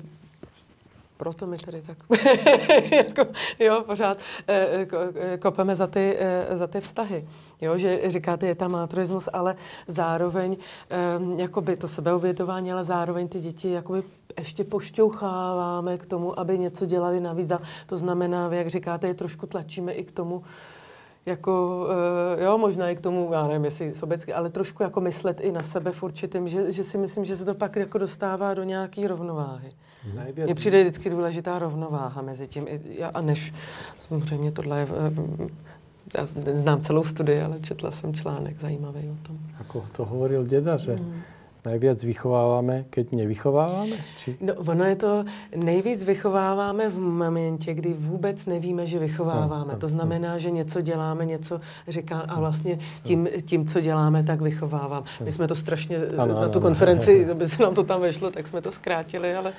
proto 1.17 1.47
my 1.47 1.57
tady 1.57 1.81
tak 1.81 1.97
jo, 3.59 3.83
pořád 3.85 4.17
eh, 4.47 4.85
ko- 4.89 5.13
eh, 5.15 5.37
kopeme 5.37 5.75
za 5.75 5.87
ty, 5.87 6.15
eh, 6.19 6.57
za 6.57 6.67
ty 6.67 6.81
vztahy. 6.81 7.27
Jo, 7.61 7.77
že 7.77 8.01
říkáte, 8.05 8.47
je 8.47 8.55
tam 8.55 8.75
altruismus, 8.75 9.29
ale 9.33 9.55
zároveň 9.87 10.57
eh, 10.89 11.41
jakoby 11.41 11.77
to 11.77 11.87
sebeobětování, 11.87 12.71
ale 12.71 12.83
zároveň 12.83 13.27
ty 13.27 13.39
děti 13.39 13.71
jakoby 13.71 14.03
ještě 14.37 14.63
pošťoucháváme 14.63 15.97
k 15.97 16.05
tomu, 16.05 16.39
aby 16.39 16.59
něco 16.59 16.85
dělali 16.85 17.19
navíc. 17.19 17.51
To 17.85 17.97
znamená, 17.97 18.49
jak 18.51 18.67
říkáte, 18.67 19.07
je 19.07 19.13
trošku 19.13 19.45
tlačíme 19.47 19.93
i 19.93 20.03
k 20.03 20.11
tomu, 20.11 20.43
jako, 21.27 21.87
eh, 22.37 22.43
jo, 22.43 22.57
možná 22.57 22.89
i 22.89 22.95
k 22.95 23.01
tomu, 23.01 23.29
já 23.33 23.47
nevím, 23.47 23.65
jestli 23.65 23.93
sobecky, 23.93 24.33
ale 24.33 24.49
trošku 24.49 24.83
jako 24.83 25.01
myslet 25.01 25.39
i 25.41 25.51
na 25.51 25.63
sebe 25.63 25.91
v 25.91 26.03
určitém, 26.03 26.47
že, 26.47 26.71
že 26.71 26.83
si 26.83 26.97
myslím, 26.97 27.25
že 27.25 27.35
se 27.35 27.45
to 27.45 27.53
pak 27.55 27.75
jako 27.75 27.97
dostává 27.97 28.53
do 28.53 28.63
nějaký 28.63 29.07
rovnováhy. 29.07 29.69
Najviac, 30.15 30.45
Mně 30.45 30.55
přijde 30.55 30.81
vždycky 30.81 31.09
důležitá 31.09 31.59
rovnováha 31.59 32.21
mezi 32.21 32.47
tím 32.47 32.67
ja- 32.99 33.11
a 33.13 33.21
než. 33.21 33.53
Samozřejmě 33.99 34.51
tohle 34.51 34.79
je, 34.79 34.87
eh, 34.87 35.47
já 36.17 36.27
znám 36.53 36.81
celou 36.81 37.03
studii, 37.03 37.41
ale 37.41 37.59
četla 37.59 37.91
jsem 37.91 38.13
článek 38.13 38.59
zajímavý 38.59 38.99
o 39.09 39.27
tom. 39.27 39.37
ako 39.59 39.83
to 39.91 40.05
hovoril 40.05 40.45
deda, 40.45 40.77
že 40.77 40.95
Mm. 40.95 41.21
Najviac 41.67 41.99
vychovávame, 41.99 42.87
keď 42.87 43.11
nevychovávame? 43.11 43.99
Či... 44.23 44.39
No, 44.39 44.55
ono 44.63 44.83
je 44.87 44.95
to, 44.95 45.11
nejvíc 45.59 46.03
vychováváme 46.07 46.89
v 46.89 46.99
momentě, 46.99 47.73
kdy 47.73 47.93
vůbec 47.93 48.45
nevíme, 48.45 48.87
že 48.87 48.99
vychováváme. 48.99 49.75
Ano, 49.75 49.79
To 49.79 49.87
znamená, 49.87 50.37
že 50.37 50.51
něco 50.51 50.81
děláme, 50.81 51.25
něco 51.25 51.59
říká 51.87 52.19
a 52.19 52.39
vlastně 52.39 52.79
tím, 53.03 53.27
tím 53.45 53.67
co 53.67 53.81
děláme, 53.81 54.23
tak 54.23 54.41
vychovávám. 54.41 55.03
My 55.23 55.31
jsme 55.31 55.47
to 55.47 55.55
strašně, 55.55 55.97
Ano, 56.17 56.33
na 56.33 56.39
ano, 56.39 56.49
tu 56.49 56.59
konferenci, 56.59 57.27
aby 57.27 57.47
se 57.47 57.63
nám 57.63 57.75
to 57.75 57.83
tam 57.83 58.01
vešlo, 58.01 58.31
tak 58.31 58.47
jsme 58.47 58.61
to 58.61 58.71
zkrátili, 58.71 59.35
ale 59.35 59.53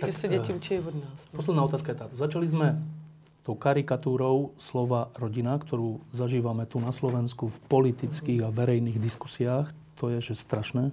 Tak, 0.00 0.12
se 0.12 0.28
děti 0.28 0.52
eh, 0.52 0.56
učí 0.56 0.78
od 0.78 0.94
nás. 0.94 1.18
no. 1.32 1.36
Posledná 1.36 1.62
otázka 1.66 1.92
je 1.92 1.98
táto. 1.98 2.14
Začali 2.14 2.46
sme 2.46 2.78
tou 3.42 3.56
karikatúrou 3.56 4.52
slova 4.60 5.08
rodina, 5.16 5.56
ktorú 5.56 6.04
zažívame 6.12 6.68
tu 6.68 6.84
na 6.84 6.92
Slovensku 6.92 7.48
v 7.48 7.58
politických 7.72 8.44
a 8.44 8.52
verejných 8.52 9.00
diskusiách. 9.00 9.72
To 9.96 10.12
je 10.12 10.20
že 10.20 10.36
strašné. 10.36 10.92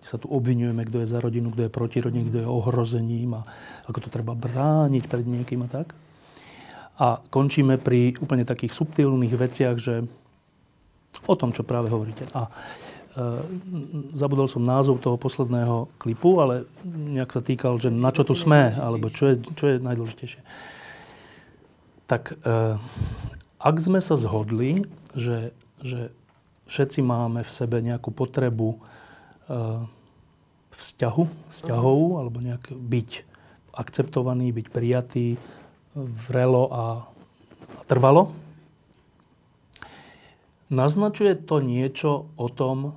Kde 0.00 0.06
sa 0.08 0.16
tu 0.16 0.32
obvinujeme, 0.32 0.80
kto 0.88 1.04
je 1.04 1.12
za 1.12 1.20
rodinu, 1.20 1.52
kto 1.52 1.68
je 1.68 1.72
proti 1.72 2.00
rodine, 2.00 2.24
kto 2.24 2.40
je 2.40 2.48
ohrozením 2.48 3.36
a 3.36 3.44
ako 3.84 4.08
to 4.08 4.08
treba 4.08 4.32
brániť 4.32 5.04
pred 5.04 5.28
niekým 5.28 5.60
a 5.64 5.68
tak. 5.68 5.92
A 7.00 7.20
končíme 7.28 7.76
pri 7.76 8.16
úplne 8.20 8.48
takých 8.48 8.76
subtilných 8.76 9.32
veciach, 9.36 9.76
že 9.76 10.04
o 11.28 11.34
tom, 11.36 11.52
čo 11.52 11.68
práve 11.68 11.92
hovoríte. 11.92 12.28
A 12.32 12.48
e, 12.48 12.50
zabudol 14.16 14.48
som 14.48 14.64
názov 14.64 15.04
toho 15.04 15.20
posledného 15.20 15.92
klipu, 16.00 16.40
ale 16.40 16.68
nejak 16.84 17.32
sa 17.32 17.44
týkal, 17.44 17.76
že 17.76 17.92
na 17.92 18.12
čo 18.12 18.24
tu 18.24 18.32
sme, 18.32 18.72
alebo 18.76 19.12
čo 19.12 19.32
je, 19.32 19.34
čo 19.56 19.64
je 19.68 19.76
najdôležitejšie. 19.80 20.40
Tak 22.08 22.40
e, 22.40 22.76
ak 23.60 23.76
sme 23.76 24.00
sa 24.00 24.16
zhodli, 24.16 24.88
že, 25.12 25.52
že 25.84 26.08
všetci 26.70 27.04
máme 27.04 27.44
v 27.44 27.50
sebe 27.50 27.84
nejakú 27.84 28.14
potrebu 28.14 28.80
vzťahu, 30.70 31.24
vzťahov, 31.50 32.00
alebo 32.22 32.38
nejak 32.38 32.70
byť 32.70 33.10
akceptovaný, 33.74 34.54
byť 34.54 34.66
prijatý 34.70 35.34
vrelo 35.98 36.70
a, 36.70 36.84
a 37.74 37.82
trvalo, 37.90 38.30
Naznačuje 40.70 41.34
to 41.34 41.58
niečo 41.58 42.30
o 42.38 42.46
tom, 42.46 42.94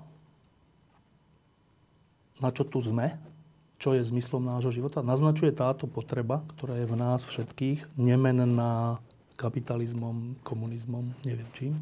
na 2.38 2.54
čo 2.54 2.70
tu 2.70 2.78
sme, 2.86 3.18
čo 3.82 3.98
je 3.98 4.06
zmyslom 4.06 4.46
nášho 4.46 4.70
života? 4.70 5.02
Naznačuje 5.02 5.50
táto 5.50 5.90
potreba, 5.90 6.46
ktorá 6.54 6.78
je 6.78 6.86
v 6.86 6.94
nás 6.94 7.26
všetkých, 7.26 7.98
nemenná, 7.98 9.02
kapitalizmom, 9.42 10.38
komunizmom, 10.46 11.18
neviem 11.26 11.50
čím, 11.58 11.74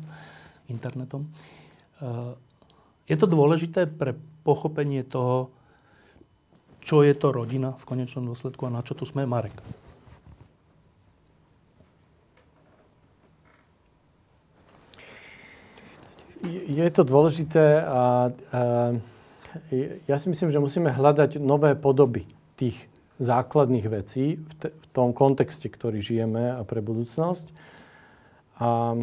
internetom. 0.72 1.27
Uh, 1.99 2.39
je 3.11 3.19
to 3.19 3.27
dôležité 3.27 3.84
pre 3.84 4.15
pochopenie 4.41 5.05
toho, 5.05 5.53
čo 6.81 7.05
je 7.05 7.13
to 7.13 7.30
rodina 7.30 7.77
v 7.77 7.84
konečnom 7.85 8.26
dôsledku 8.26 8.65
a 8.65 8.73
na 8.73 8.81
čo 8.81 8.97
tu 8.97 9.05
sme, 9.05 9.30
Marek? 9.30 9.53
Je 16.49 16.88
to 16.89 17.05
dôležité 17.05 17.85
a, 17.85 17.85
a 17.85 18.01
ja 20.09 20.18
si 20.18 20.27
myslím, 20.31 20.49
že 20.49 20.63
musíme 20.63 20.89
hľadať 20.89 21.38
nové 21.38 21.77
podoby 21.77 22.26
tých 22.57 22.89
základných 23.22 23.85
vecí 23.85 24.41
v, 24.41 24.53
te, 24.57 24.68
v 24.73 24.85
tom 24.89 25.13
kontexte, 25.13 25.69
ktorý 25.69 26.01
žijeme 26.01 26.49
a 26.49 26.65
pre 26.65 26.81
budúcnosť. 26.81 27.45
A 28.57 28.97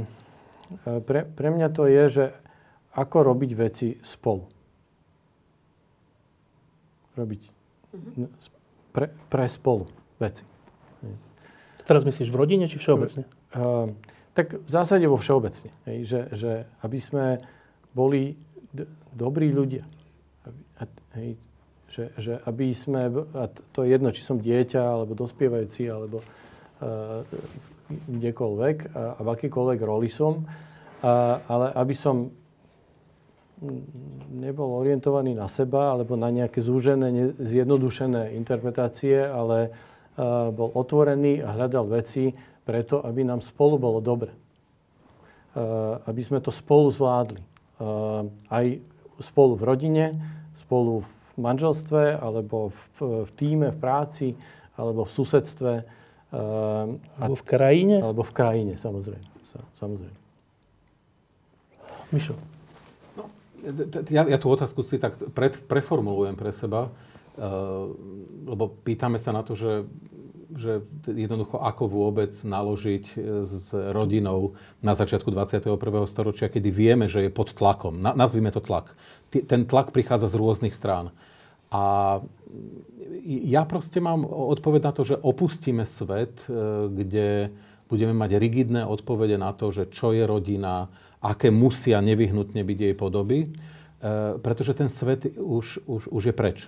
pre, 1.06 1.20
pre 1.30 1.48
mňa 1.54 1.68
to 1.70 1.86
je, 1.86 2.04
že 2.10 2.24
ako 2.98 3.16
robiť 3.30 3.50
veci 3.54 3.88
spolu. 4.02 4.57
Robiť 7.18 7.42
mm-hmm. 7.90 8.28
pre, 8.94 9.10
pre 9.26 9.44
spolu 9.50 9.90
veci. 10.22 10.46
Teraz 11.88 12.04
myslíš 12.04 12.28
v 12.28 12.36
rodine 12.36 12.68
či 12.68 12.76
všeobecne? 12.76 13.24
Uh, 13.56 13.88
tak 14.36 14.60
v 14.60 14.68
zásade 14.68 15.08
vo 15.08 15.16
všeobecne. 15.16 15.72
Hej, 15.88 15.98
že, 16.04 16.20
že 16.36 16.52
aby 16.84 16.98
sme 17.00 17.40
boli 17.96 18.36
d- 18.76 18.84
dobrí 19.16 19.48
ľudia. 19.48 19.88
Aby, 20.44 20.60
a, 20.76 20.82
hej, 21.16 21.30
že, 21.88 22.04
že 22.20 22.32
aby 22.44 22.76
sme, 22.76 23.08
a 23.32 23.48
to 23.72 23.88
je 23.88 23.96
jedno, 23.96 24.12
či 24.12 24.20
som 24.20 24.36
dieťa, 24.36 24.84
alebo 24.84 25.16
dospievajúci, 25.16 25.88
alebo 25.88 26.20
uh, 26.20 27.24
kdekoľvek, 27.88 28.76
a, 28.92 29.16
a 29.16 29.20
v 29.24 29.28
akýkoľvek 29.32 29.80
roli 29.80 30.12
som, 30.12 30.44
a, 31.00 31.40
ale 31.48 31.72
aby 31.72 31.96
som 31.96 32.28
nebol 34.30 34.78
orientovaný 34.78 35.34
na 35.34 35.50
seba 35.50 35.90
alebo 35.94 36.14
na 36.14 36.30
nejaké 36.30 36.62
zúžené, 36.62 37.34
zjednodušené 37.42 38.38
interpretácie, 38.38 39.18
ale 39.18 39.70
uh, 39.70 40.50
bol 40.50 40.70
otvorený 40.74 41.42
a 41.42 41.54
hľadal 41.54 41.86
veci, 41.90 42.34
preto, 42.68 43.00
aby 43.00 43.24
nám 43.24 43.40
spolu 43.40 43.80
bolo 43.80 44.04
dobre. 44.04 44.28
Aby 46.04 46.20
sme 46.20 46.44
to 46.44 46.52
spolu 46.52 46.92
zvládli. 46.92 47.40
Aj 48.52 48.66
spolu 49.24 49.56
v 49.56 49.62
rodine, 49.64 50.04
spolu 50.60 51.00
v 51.00 51.08
manželstve, 51.40 52.20
alebo 52.20 52.68
v, 53.00 53.24
v 53.24 53.30
týme, 53.40 53.72
v 53.72 53.78
práci, 53.80 54.36
alebo 54.76 55.08
v 55.08 55.10
susedstve. 55.16 55.72
Alebo 57.16 57.36
v 57.40 57.44
krajine? 57.48 58.04
Alebo 58.04 58.20
v 58.20 58.32
krajine, 58.36 58.76
samozrejme. 58.76 59.24
samozrejme. 59.80 60.18
Mišo. 62.12 62.36
Ja, 64.08 64.22
ja 64.28 64.38
tú 64.38 64.48
otázku 64.54 64.86
si 64.86 65.02
tak 65.02 65.18
pred, 65.34 65.58
preformulujem 65.66 66.38
pre 66.38 66.54
seba, 66.54 66.88
uh, 66.88 67.90
lebo 68.46 68.70
pýtame 68.86 69.18
sa 69.18 69.34
na 69.34 69.42
to, 69.42 69.58
že 69.58 69.84
že 70.48 70.80
jednoducho 71.04 71.60
ako 71.60 71.84
vôbec 71.92 72.32
naložiť 72.32 73.04
e, 73.12 73.16
s 73.44 73.68
rodinou 73.76 74.56
na 74.80 74.96
začiatku 74.96 75.28
21. 75.28 75.76
storočia, 76.08 76.48
kedy 76.48 76.72
vieme, 76.72 77.04
že 77.04 77.28
je 77.28 77.30
pod 77.32 77.52
tlakom. 77.52 78.00
Na, 78.00 78.16
nazvime 78.16 78.48
to 78.48 78.64
tlak. 78.64 78.96
Ten 79.28 79.68
tlak 79.68 79.92
prichádza 79.92 80.32
z 80.32 80.40
rôznych 80.40 80.72
strán. 80.72 81.12
A 81.68 82.24
ja 83.28 83.68
proste 83.68 84.00
mám 84.00 84.24
odpoveď 84.24 84.88
na 84.88 84.92
to, 84.96 85.04
že 85.04 85.20
opustíme 85.20 85.84
svet, 85.84 86.48
e, 86.48 86.88
kde 86.88 87.52
budeme 87.92 88.16
mať 88.16 88.40
rigidné 88.40 88.88
odpovede 88.88 89.36
na 89.36 89.52
to, 89.52 89.68
že 89.68 89.92
čo 89.92 90.16
je 90.16 90.24
rodina, 90.24 90.88
aké 91.18 91.50
musia 91.50 91.98
nevyhnutne 91.98 92.62
byť 92.62 92.78
jej 92.78 92.94
podoby, 92.94 93.38
e, 93.44 93.48
pretože 94.38 94.74
ten 94.78 94.86
svet 94.90 95.26
už, 95.38 95.82
už, 95.86 96.02
už 96.10 96.22
je 96.30 96.34
preč. 96.34 96.58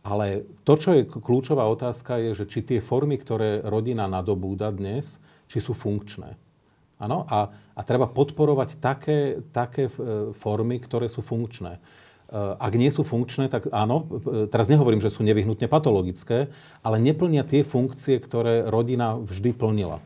Ale 0.00 0.48
to, 0.64 0.80
čo 0.80 0.96
je 0.96 1.04
kľúčová 1.04 1.68
otázka, 1.68 2.16
je, 2.16 2.44
že 2.44 2.48
či 2.48 2.64
tie 2.64 2.80
formy, 2.80 3.20
ktoré 3.20 3.60
rodina 3.60 4.08
nadobúda 4.08 4.72
dnes, 4.72 5.20
či 5.44 5.60
sú 5.60 5.76
funkčné. 5.76 6.40
Áno? 6.96 7.28
A, 7.28 7.52
a 7.76 7.80
treba 7.84 8.08
podporovať 8.08 8.80
také, 8.80 9.40
také 9.52 9.88
e, 9.88 9.92
formy, 10.36 10.80
ktoré 10.80 11.08
sú 11.08 11.20
funkčné. 11.20 11.76
E, 11.76 11.80
ak 12.36 12.72
nie 12.76 12.88
sú 12.92 13.04
funkčné, 13.04 13.48
tak 13.48 13.68
áno, 13.72 14.08
teraz 14.52 14.68
nehovorím, 14.68 15.04
že 15.04 15.12
sú 15.12 15.24
nevyhnutne 15.24 15.68
patologické, 15.68 16.52
ale 16.84 16.96
neplnia 17.00 17.44
tie 17.44 17.64
funkcie, 17.64 18.20
ktoré 18.20 18.68
rodina 18.68 19.16
vždy 19.16 19.52
plnila. 19.56 20.00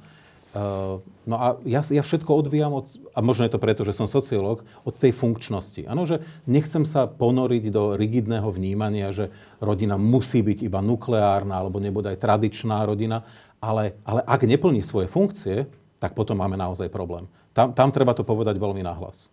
Uh, 0.54 1.02
no 1.26 1.34
a 1.34 1.46
ja, 1.66 1.82
ja 1.82 1.98
všetko 1.98 2.30
odvíjam 2.30 2.78
od, 2.78 2.86
a 3.10 3.18
možno 3.18 3.42
je 3.42 3.50
to 3.50 3.58
preto, 3.58 3.82
že 3.82 3.90
som 3.90 4.06
sociológ, 4.06 4.62
od 4.86 4.94
tej 4.94 5.10
funkčnosti. 5.10 5.82
Áno, 5.82 6.06
že 6.06 6.22
nechcem 6.46 6.86
sa 6.86 7.10
ponoriť 7.10 7.74
do 7.74 7.98
rigidného 7.98 8.46
vnímania, 8.54 9.10
že 9.10 9.34
rodina 9.58 9.98
musí 9.98 10.46
byť 10.46 10.62
iba 10.62 10.78
nukleárna 10.78 11.58
alebo 11.58 11.82
nebude 11.82 12.14
aj 12.14 12.22
tradičná 12.22 12.86
rodina, 12.86 13.26
ale, 13.58 13.98
ale 14.06 14.22
ak 14.22 14.46
neplní 14.46 14.78
svoje 14.78 15.10
funkcie, 15.10 15.66
tak 15.98 16.14
potom 16.14 16.38
máme 16.38 16.54
naozaj 16.54 16.86
problém. 16.86 17.26
Tam, 17.50 17.74
tam 17.74 17.90
treba 17.90 18.14
to 18.14 18.22
povedať 18.22 18.54
veľmi 18.54 18.86
nahlas. 18.86 19.26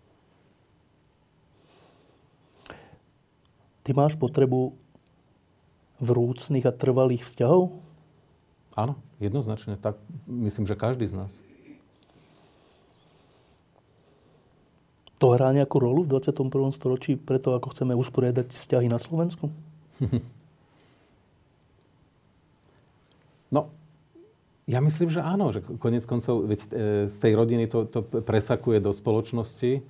Ty 3.85 3.93
máš 3.93 4.17
potrebu 4.17 4.73
vrúcných 6.01 6.65
a 6.65 6.73
trvalých 6.73 7.29
vzťahov? 7.29 7.90
Áno, 8.75 8.95
jednoznačne. 9.19 9.75
Tak 9.75 9.99
myslím, 10.27 10.65
že 10.67 10.79
každý 10.79 11.07
z 11.07 11.15
nás. 11.15 11.31
To 15.21 15.37
hrá 15.37 15.53
nejakú 15.53 15.77
rolu 15.77 16.01
v 16.01 16.17
21. 16.17 16.49
storočí 16.73 17.13
preto, 17.13 17.53
ako 17.53 17.69
chceme 17.77 17.93
usporiadať 17.93 18.49
vzťahy 18.49 18.89
na 18.89 18.97
Slovensku? 18.97 19.53
No, 23.51 23.67
ja 24.63 24.79
myslím, 24.79 25.11
že 25.11 25.19
áno, 25.19 25.51
že 25.51 25.59
konec 25.59 26.07
koncov 26.07 26.47
veď, 26.47 26.59
e, 26.63 26.67
z 27.11 27.17
tej 27.19 27.33
rodiny 27.35 27.67
to, 27.67 27.83
to 27.83 27.99
presakuje 27.99 28.79
do 28.79 28.95
spoločnosti 28.95 29.71
e, 29.75 29.81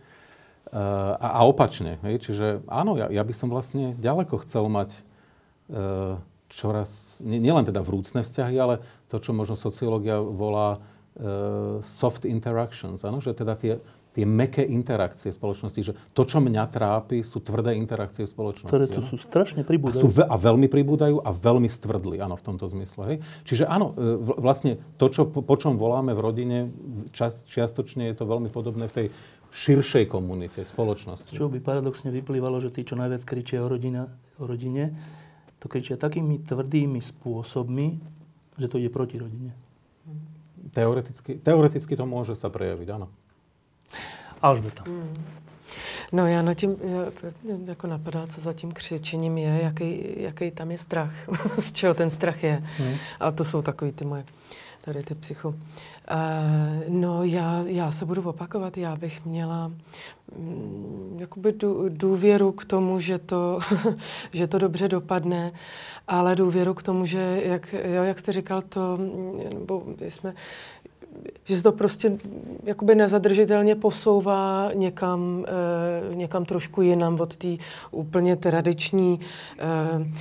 a, 0.73 1.27
a 1.37 1.41
opačne. 1.45 2.01
Hej? 2.01 2.25
Čiže 2.25 2.65
áno, 2.65 2.97
ja, 2.97 3.13
ja 3.13 3.21
by 3.21 3.33
som 3.37 3.53
vlastne 3.53 3.93
ďaleko 4.01 4.41
chcel 4.41 4.65
mať 4.65 4.89
e, 4.97 5.01
čoraz, 6.51 7.23
nielen 7.23 7.63
teda 7.63 7.79
vrúcne 7.79 8.21
vzťahy, 8.27 8.55
ale 8.59 8.83
to, 9.07 9.23
čo 9.23 9.31
možno 9.31 9.55
sociológia 9.55 10.19
volá 10.19 10.75
uh, 10.75 11.79
soft 11.79 12.27
interactions, 12.27 13.07
ano? 13.07 13.23
že 13.23 13.31
teda 13.31 13.55
tie, 13.55 13.79
tie 14.11 14.27
meké 14.27 14.59
interakcie 14.67 15.31
v 15.31 15.35
spoločnosti, 15.39 15.79
že 15.79 15.95
to, 16.11 16.27
čo 16.27 16.43
mňa 16.43 16.67
trápi, 16.67 17.23
sú 17.23 17.39
tvrdé 17.39 17.79
interakcie 17.79 18.27
v 18.27 18.29
spoločnosti. 18.29 18.67
Ktoré 18.67 18.91
tu 18.91 18.99
sú 19.07 19.15
strašne 19.15 19.63
pribúdajú. 19.63 19.95
A, 19.95 20.03
sú 20.03 20.11
ve- 20.11 20.27
a 20.27 20.35
veľmi 20.35 20.67
pribúdajú 20.67 21.23
a 21.23 21.31
veľmi 21.31 21.71
stvrdli, 21.71 22.19
áno, 22.19 22.35
v 22.35 22.43
tomto 22.43 22.67
zmysle. 22.67 23.01
Hej? 23.07 23.17
Čiže 23.47 23.63
áno, 23.71 23.95
e, 23.95 24.19
vlastne 24.19 24.83
to, 24.99 25.07
čo, 25.07 25.31
po, 25.31 25.39
po 25.39 25.55
čom 25.55 25.79
voláme 25.79 26.11
v 26.11 26.19
rodine, 26.19 26.57
čas, 27.15 27.47
čiastočne 27.47 28.11
je 28.11 28.15
to 28.19 28.27
veľmi 28.27 28.51
podobné 28.51 28.91
v 28.91 28.93
tej 28.93 29.07
širšej 29.55 30.11
komunite, 30.11 30.59
spoločnosti. 30.67 31.31
Čo 31.31 31.47
by 31.47 31.63
paradoxne 31.63 32.11
vyplývalo, 32.11 32.59
že 32.59 32.71
tí, 32.71 32.83
čo 32.83 32.99
najviac 32.99 33.23
kričia 33.23 33.63
o, 33.63 33.71
rodina, 33.71 34.11
o 34.39 34.43
rodine, 34.43 34.91
to 35.61 35.69
kričia 35.69 35.93
takými 35.93 36.41
tvrdými 36.41 36.97
spôsobmi, 36.97 38.01
že 38.57 38.65
to 38.65 38.81
ide 38.81 38.89
proti 38.89 39.21
rodine. 39.21 39.53
Teoreticky, 40.73 41.37
teoreticky 41.37 41.93
to 41.93 42.05
môže 42.09 42.33
sa 42.33 42.49
prejaviť, 42.49 42.87
áno. 42.89 43.07
Alžbeta. 44.41 44.81
Mm. 44.89 45.13
No 46.11 46.27
já 46.27 46.41
nad 46.41 46.53
tím, 46.53 46.75
jako 47.65 47.87
napadá, 47.87 48.27
co 48.27 48.41
za 48.41 48.53
tím 48.53 48.71
křičením 48.71 49.37
je, 49.37 49.59
jaký, 49.63 50.03
jaký 50.17 50.51
tam 50.51 50.71
je 50.71 50.77
strach, 50.77 51.13
z 51.59 51.71
čeho 51.71 51.93
ten 51.93 52.09
strach 52.09 52.43
je. 52.43 52.63
Mm. 52.79 52.93
A 53.19 53.31
to 53.31 53.43
jsou 53.43 53.61
takový 53.61 53.91
ty 53.91 54.05
moje, 54.05 54.25
tady 54.81 55.03
ty 55.03 55.15
psycho. 55.15 55.49
Uh, 55.49 55.55
no 56.87 57.23
já, 57.23 57.63
já 57.65 57.91
se 57.91 58.05
budu 58.05 58.21
opakovat, 58.21 58.77
já 58.77 58.95
bych 58.95 59.25
měla 59.25 59.71
mm, 60.37 61.17
jakoby 61.19 61.53
důvěru 61.89 62.51
k 62.51 62.65
tomu, 62.65 62.99
že 62.99 63.17
to, 63.17 63.59
že 64.31 64.47
to 64.47 64.57
dobře 64.57 64.87
dopadne, 64.87 65.51
ale 66.07 66.35
důvěru 66.35 66.73
k 66.73 66.83
tomu, 66.83 67.05
že, 67.05 67.41
jak, 67.45 67.75
jo, 67.83 68.03
jak 68.03 68.19
jste 68.19 68.31
říkal, 68.31 68.61
to, 68.61 68.99
nebo 69.53 69.83
jsme, 69.99 70.33
že 71.43 71.57
se 71.57 71.63
to 71.63 71.71
prostě 71.71 72.17
jakoby 72.63 72.95
nezadržitelně 72.95 73.75
posouvá 73.75 74.71
někam, 74.73 75.45
e, 76.11 76.15
někam 76.15 76.45
trošku 76.45 76.81
jinam 76.81 77.19
od 77.19 77.35
té 77.35 77.57
úplně 77.91 78.35
tradiční 78.35 79.19
e, 79.59 80.11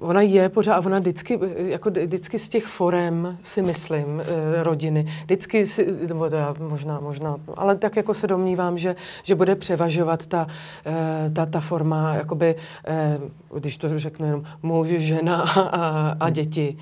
ona 0.00 0.20
je 0.20 0.48
pořád, 0.48 0.86
ona 0.86 0.98
vždycky, 0.98 1.38
jako 1.56 1.90
vždycky 1.90 2.38
z 2.38 2.48
těch 2.48 2.66
forem 2.66 3.38
si 3.42 3.62
myslím, 3.62 4.20
eh, 4.20 4.62
rodiny, 4.62 5.06
vždycky 5.24 5.66
si, 5.66 5.86
nebo 6.08 6.26
já 6.26 6.54
možná, 6.58 7.00
možná, 7.00 7.36
ale 7.56 7.76
tak 7.76 7.96
jako 7.96 8.14
se 8.14 8.26
domnívám, 8.26 8.78
že, 8.78 8.96
že 9.22 9.34
bude 9.34 9.56
převažovat 9.56 10.26
ta, 10.26 10.46
eh, 10.86 11.30
ta, 11.30 11.46
ta 11.46 11.60
forma, 11.60 12.14
jakoby, 12.14 12.54
eh, 12.86 13.18
když 13.58 13.76
to 13.76 13.98
řeknu 13.98 14.26
jenom 14.26 14.44
muž, 14.62 14.88
žena 14.88 15.42
a, 15.56 16.16
a 16.20 16.30
děti, 16.30 16.78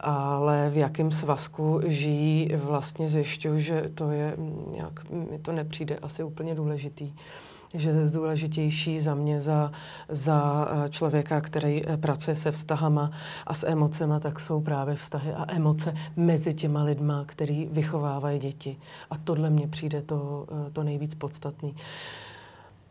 ale 0.00 0.70
v 0.70 0.76
jakém 0.76 1.10
svazku 1.10 1.80
žijí, 1.86 2.52
vlastně 2.54 3.08
zjišťuju, 3.08 3.60
že 3.60 3.90
to 3.94 4.10
je 4.10 4.36
nějak, 4.72 5.10
mi 5.10 5.38
to 5.38 5.52
nepřijde 5.52 5.98
asi 6.02 6.22
úplně 6.22 6.54
důležitý 6.54 7.12
že 7.74 7.90
je 7.90 8.10
důležitější 8.10 9.00
za 9.00 9.14
mě, 9.14 9.40
za, 9.40 9.72
za 10.08 10.68
eh, 10.70 10.88
člověka, 10.88 11.40
který 11.40 11.82
eh, 11.86 11.96
pracuje 11.96 12.36
se 12.36 12.52
vztahama 12.52 13.10
a 13.46 13.54
s 13.54 13.66
emocema, 13.66 14.20
tak 14.20 14.40
jsou 14.40 14.60
právě 14.60 14.94
vztahy 14.94 15.32
a 15.32 15.54
emoce 15.54 15.94
mezi 16.16 16.54
těma 16.54 16.82
lidma, 16.82 17.24
který 17.26 17.68
vychovávají 17.72 18.38
děti. 18.38 18.76
A 19.10 19.18
tohle 19.18 19.50
mně 19.50 19.68
přijde 19.68 20.02
to, 20.02 20.46
eh, 20.50 20.70
to 20.70 20.82
nejvíc 20.82 21.14
podstatný. 21.14 21.74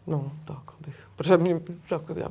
No, 0.08 0.32
tak 0.46 0.62
bych 0.86 1.08
Protože 1.18 1.38
mě, 1.38 1.60
tak, 1.90 2.02
já 2.16 2.28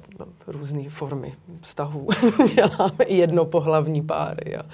různé 0.46 0.88
formy 0.88 1.34
vztahů. 1.60 2.08
Děláme 2.54 3.04
jednopohlavní 3.08 4.02
páry 4.02 4.56
a, 4.56 4.66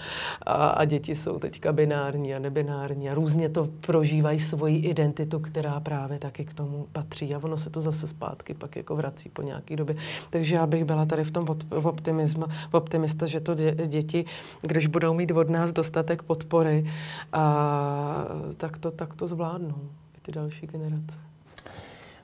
a, 0.43 0.69
a 0.69 0.85
děti 0.85 1.15
jsou 1.15 1.39
teďka 1.39 1.73
binární 1.73 2.35
a 2.35 2.39
nebinární 2.39 3.11
a 3.11 3.15
různě 3.15 3.49
to 3.49 3.69
prožívají 3.81 4.41
svoji 4.41 4.79
identitu, 4.79 5.39
která 5.41 5.81
právě 5.81 6.19
taky 6.19 6.45
k 6.45 6.55
tomu 6.55 6.87
patří 6.93 7.35
a 7.35 7.39
ono 7.39 7.57
se 7.57 7.71
to 7.71 7.81
zase 7.81 8.09
zpátky 8.09 8.55
pak 8.55 8.77
jako 8.77 8.97
vrací 8.97 9.29
po 9.29 9.43
nějaké 9.43 9.77
době. 9.77 9.97
Takže 10.31 10.57
já 10.57 10.67
bych 10.67 10.85
byla 10.85 11.07
tady 11.07 11.25
v 11.25 11.31
tom 11.31 11.47
optimismu, 11.83 12.45
optimista, 12.73 13.27
že 13.27 13.41
to 13.41 13.55
dě, 13.55 13.77
děti, 13.87 14.25
když 14.63 14.87
budou 14.87 15.15
mít 15.15 15.31
od 15.31 15.51
nás 15.51 15.73
dostatek 15.73 16.23
podpory, 16.23 16.91
a, 17.33 18.25
tak, 18.57 18.79
to, 18.79 18.91
tak 18.91 19.15
to 19.15 19.27
zvládnou 19.27 19.91
i 20.19 20.21
ty 20.23 20.33
další 20.33 20.67
generace. 20.67 21.32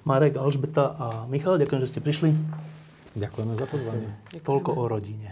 Marek, 0.04 0.36
Alžbeta 0.36 0.94
a 0.98 1.06
Michal, 1.26 1.58
ďakujem, 1.58 1.80
že 1.80 1.90
ste 1.90 2.00
prišli. 2.00 2.34
Ďakujeme 3.18 3.52
za 3.58 3.66
pozvanie. 3.66 4.08
Ďakujeme. 4.30 4.46
Toľko 4.46 4.70
o 4.76 4.84
rodine. 4.86 5.30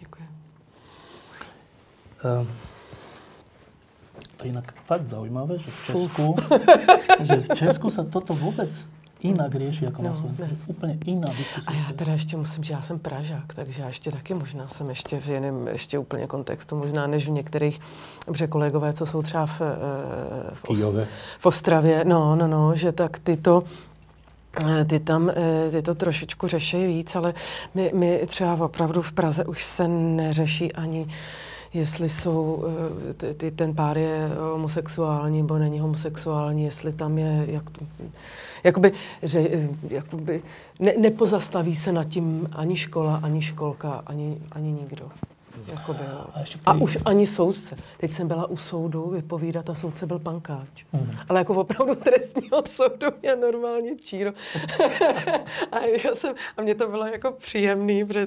Ďakujem. 0.00 0.30
Uh, 2.24 2.46
to 4.36 4.40
je 4.44 4.48
inak 4.52 4.72
fakt 4.84 5.08
zaujímavé, 5.08 5.58
že 5.58 5.68
v 5.70 5.80
Česku, 5.84 6.26
že 7.28 7.34
v 7.44 7.48
Česku 7.56 7.88
sa 7.92 8.04
toto 8.04 8.32
vôbec 8.32 8.72
inak 9.24 9.48
rieši 9.54 9.88
ako 9.88 10.00
no, 10.02 10.08
na 10.08 10.12
Slovensku. 10.14 10.44
Ne. 10.44 10.68
Úplne 10.68 10.94
iná 11.08 11.28
diskusia. 11.32 11.68
A 11.68 11.72
já 11.72 11.92
teda 11.96 12.12
ještě 12.12 12.36
musím, 12.36 12.64
že 12.64 12.72
já 12.72 12.82
jsem 12.82 12.98
Pražák, 12.98 13.54
takže 13.54 13.82
já 13.82 13.88
ještě 13.88 14.10
taky 14.10 14.34
možná 14.34 14.68
jsem 14.68 14.88
ještě 14.88 15.20
v 15.20 15.28
jiném, 15.28 15.68
ještě 15.68 15.98
úplně 15.98 16.26
kontextu, 16.26 16.76
možná 16.76 17.06
než 17.06 17.26
v 17.26 17.30
některých, 17.30 17.80
protože 18.26 18.46
kolegové, 18.46 18.92
co 18.92 19.06
jsou 19.06 19.22
třeba 19.22 19.46
v, 19.46 19.60
eh, 19.60 20.54
v, 20.54 20.62
v, 20.70 21.06
v 21.38 21.46
Ostravě, 21.46 22.04
no, 22.04 22.36
no, 22.36 22.48
no, 22.48 22.76
že 22.76 22.92
tak 22.92 23.18
tyto 23.18 23.64
ty 24.86 25.00
tam 25.00 25.30
eh, 25.30 25.70
ty 25.70 25.82
to 25.82 25.94
trošičku 25.94 26.46
řeší 26.48 26.86
víc, 26.86 27.16
ale 27.16 27.34
my, 27.74 27.90
my 27.94 28.22
třeba 28.26 28.64
opravdu 28.64 29.02
v 29.02 29.12
Praze 29.12 29.44
už 29.44 29.64
se 29.64 29.88
neřeší 29.88 30.72
ani 30.72 31.06
jestli 31.74 32.08
jsou, 32.08 32.64
eh, 33.10 33.14
ty, 33.14 33.34
ty, 33.34 33.50
ten 33.50 33.74
pár 33.74 33.98
je 33.98 34.30
homosexuální 34.52 35.42
nebo 35.42 35.58
není 35.58 35.80
homosexuální, 35.80 36.64
jestli 36.64 36.92
tam 36.92 37.18
je, 37.18 37.44
jak, 37.48 37.64
jakoby, 38.64 38.92
že, 39.22 39.68
jakoby 39.88 40.42
ne, 40.80 40.92
nepozastaví 40.98 41.76
se 41.76 41.92
nad 41.92 42.04
tím 42.04 42.48
ani 42.52 42.76
škola, 42.76 43.20
ani 43.22 43.42
školka, 43.42 44.02
ani, 44.06 44.38
ani 44.52 44.72
nikdo. 44.72 45.08
Jako 45.70 45.94
bylo. 45.94 46.26
A, 46.34 46.44
a 46.66 46.72
už 46.72 46.98
ani 47.04 47.26
soudce. 47.26 47.76
Teď 47.98 48.12
jsem 48.12 48.28
byla 48.28 48.46
u 48.46 48.56
soudu 48.56 49.10
vypovídat 49.10 49.70
a 49.70 49.74
soudce 49.74 50.06
byl 50.06 50.18
pankáč. 50.18 50.84
Mm. 50.92 51.10
Ale 51.28 51.38
jako 51.38 51.54
opravdu 51.54 51.94
trestního 51.94 52.62
soudu 52.68 53.06
je 53.22 53.36
normálně 53.36 53.96
číro. 53.96 54.32
a, 55.72 55.78
já 55.80 56.14
jsem, 56.14 56.34
a 56.56 56.62
mě 56.62 56.74
to 56.74 56.88
bylo 56.88 57.06
jako 57.06 57.32
příjemný, 57.32 58.04
protože 58.04 58.26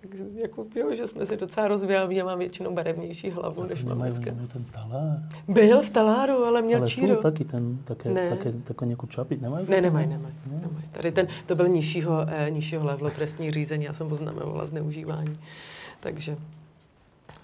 tak 0.00 0.10
jako, 0.34 0.66
jo, 0.74 0.94
že 0.94 1.06
jsme 1.06 1.26
si 1.26 1.36
docela 1.36 1.68
rozvíjali, 1.68 2.16
já 2.16 2.24
mám 2.24 2.38
většinou 2.38 2.74
barevnější 2.74 3.30
hlavu, 3.30 3.66
než 3.66 3.84
mám 3.84 3.98
dneska. 3.98 4.30
ten 4.52 4.64
talár. 4.72 5.22
Byl 5.48 5.82
v 5.82 5.90
taláru, 5.90 6.44
ale 6.44 6.62
měl 6.62 6.78
ale 6.78 6.88
číro. 6.88 7.12
Ale 7.12 7.22
taky 7.22 7.44
ten, 7.44 7.78
také, 7.84 8.10
ne. 8.10 8.28
také, 8.30 8.52
také 8.52 8.86
nějakou 8.86 9.06
čapit, 9.06 9.42
nemají? 9.42 9.66
Ne, 9.68 9.80
nemají, 9.80 10.06
nemají. 10.06 10.34
Ne. 10.46 10.60
nemají. 10.60 10.86
Tady 10.92 11.12
ten, 11.12 11.26
to 11.46 11.54
byl 11.54 11.68
nižšího, 11.68 12.26
eh, 12.28 12.50
nižšího 12.50 12.84
levelu 12.84 13.10
trestní 13.14 13.50
řízení, 13.50 13.84
já 13.84 13.92
jsem 13.92 14.12
oznamovala 14.12 14.66
zneužívání. 14.66 15.34
Takže 16.00 16.36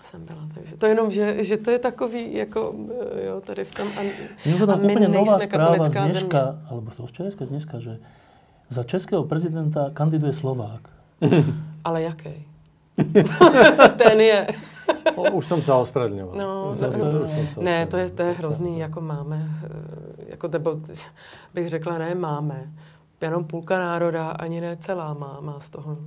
jsem 0.02 0.24
byla. 0.24 0.48
Takže 0.54 0.76
to 0.76 0.86
jenom, 0.86 1.10
že, 1.10 1.44
že 1.44 1.56
to 1.56 1.70
je 1.70 1.78
takový, 1.78 2.34
jako, 2.34 2.74
eh, 3.16 3.24
jo, 3.26 3.40
tady 3.40 3.64
v 3.64 3.72
tom, 3.72 3.88
a, 3.88 4.00
to 4.58 4.72
a 4.72 4.76
my 4.76 4.94
nejsme 4.94 5.46
katolická 5.46 6.08
z 6.08 6.10
dneška, 6.10 6.44
země. 6.44 6.60
Alebo 6.70 6.90
to 6.90 7.06
z 7.30 7.48
dneska, 7.48 7.80
že 7.80 7.98
za 8.68 8.84
českého 8.84 9.24
prezidenta 9.24 9.90
kandiduje 9.94 10.32
Slovák. 10.32 10.80
Ale 11.84 12.02
jaký? 12.02 12.46
Ten 13.98 14.20
je. 14.20 14.46
o, 15.14 15.30
už 15.32 15.46
jsem 15.46 15.62
se 15.62 15.72
ospravedlňoval. 15.72 16.36
No, 16.36 16.76
no, 16.98 17.62
ne, 17.62 17.86
to 17.86 17.96
je, 17.96 18.10
to 18.10 18.22
je 18.22 18.32
hrozný, 18.32 18.78
jako 18.78 19.00
máme, 19.00 19.50
eh, 19.64 20.24
jako 20.28 20.48
nebo 20.48 20.80
bych 21.54 21.68
řekla, 21.68 21.98
ne, 21.98 22.14
máme 22.14 22.72
jenom 23.24 23.44
půlka 23.44 23.78
národa, 23.78 24.30
ani 24.30 24.60
ne 24.60 24.76
celá 24.76 25.14
má, 25.14 25.38
má, 25.40 25.60
z, 25.60 25.68
toho, 25.68 25.98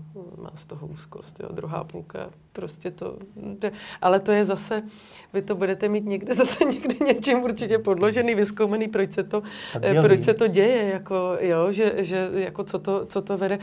má 0.42 0.52
z 0.56 0.66
toho 0.66 0.88
úzkost. 0.88 1.40
Jo. 1.40 1.50
Druhá 1.52 1.84
půlka 1.84 2.30
prostě 2.54 2.92
to, 2.92 3.18
to... 3.60 3.68
Ale 4.02 4.20
to 4.20 4.32
je 4.32 4.44
zase, 4.44 4.84
vy 5.34 5.42
to 5.42 5.56
budete 5.56 5.90
mít 5.90 6.06
někde 6.06 6.34
zase 6.44 6.66
někde 6.66 6.96
něčím 7.06 7.44
určitě 7.44 7.80
podložený, 7.80 8.36
vyzkoumený, 8.36 8.88
proč 8.88 9.14
se 9.14 9.24
to, 9.24 9.44
proč 10.02 10.24
se 10.24 10.34
to 10.34 10.48
děje, 10.48 10.86
jako, 10.86 11.38
jo, 11.40 11.72
že, 11.72 11.94
že 11.98 12.30
jako 12.34 12.64
co, 12.64 12.80
to, 12.80 13.06
co 13.06 13.22
to 13.22 13.38
vede. 13.38 13.60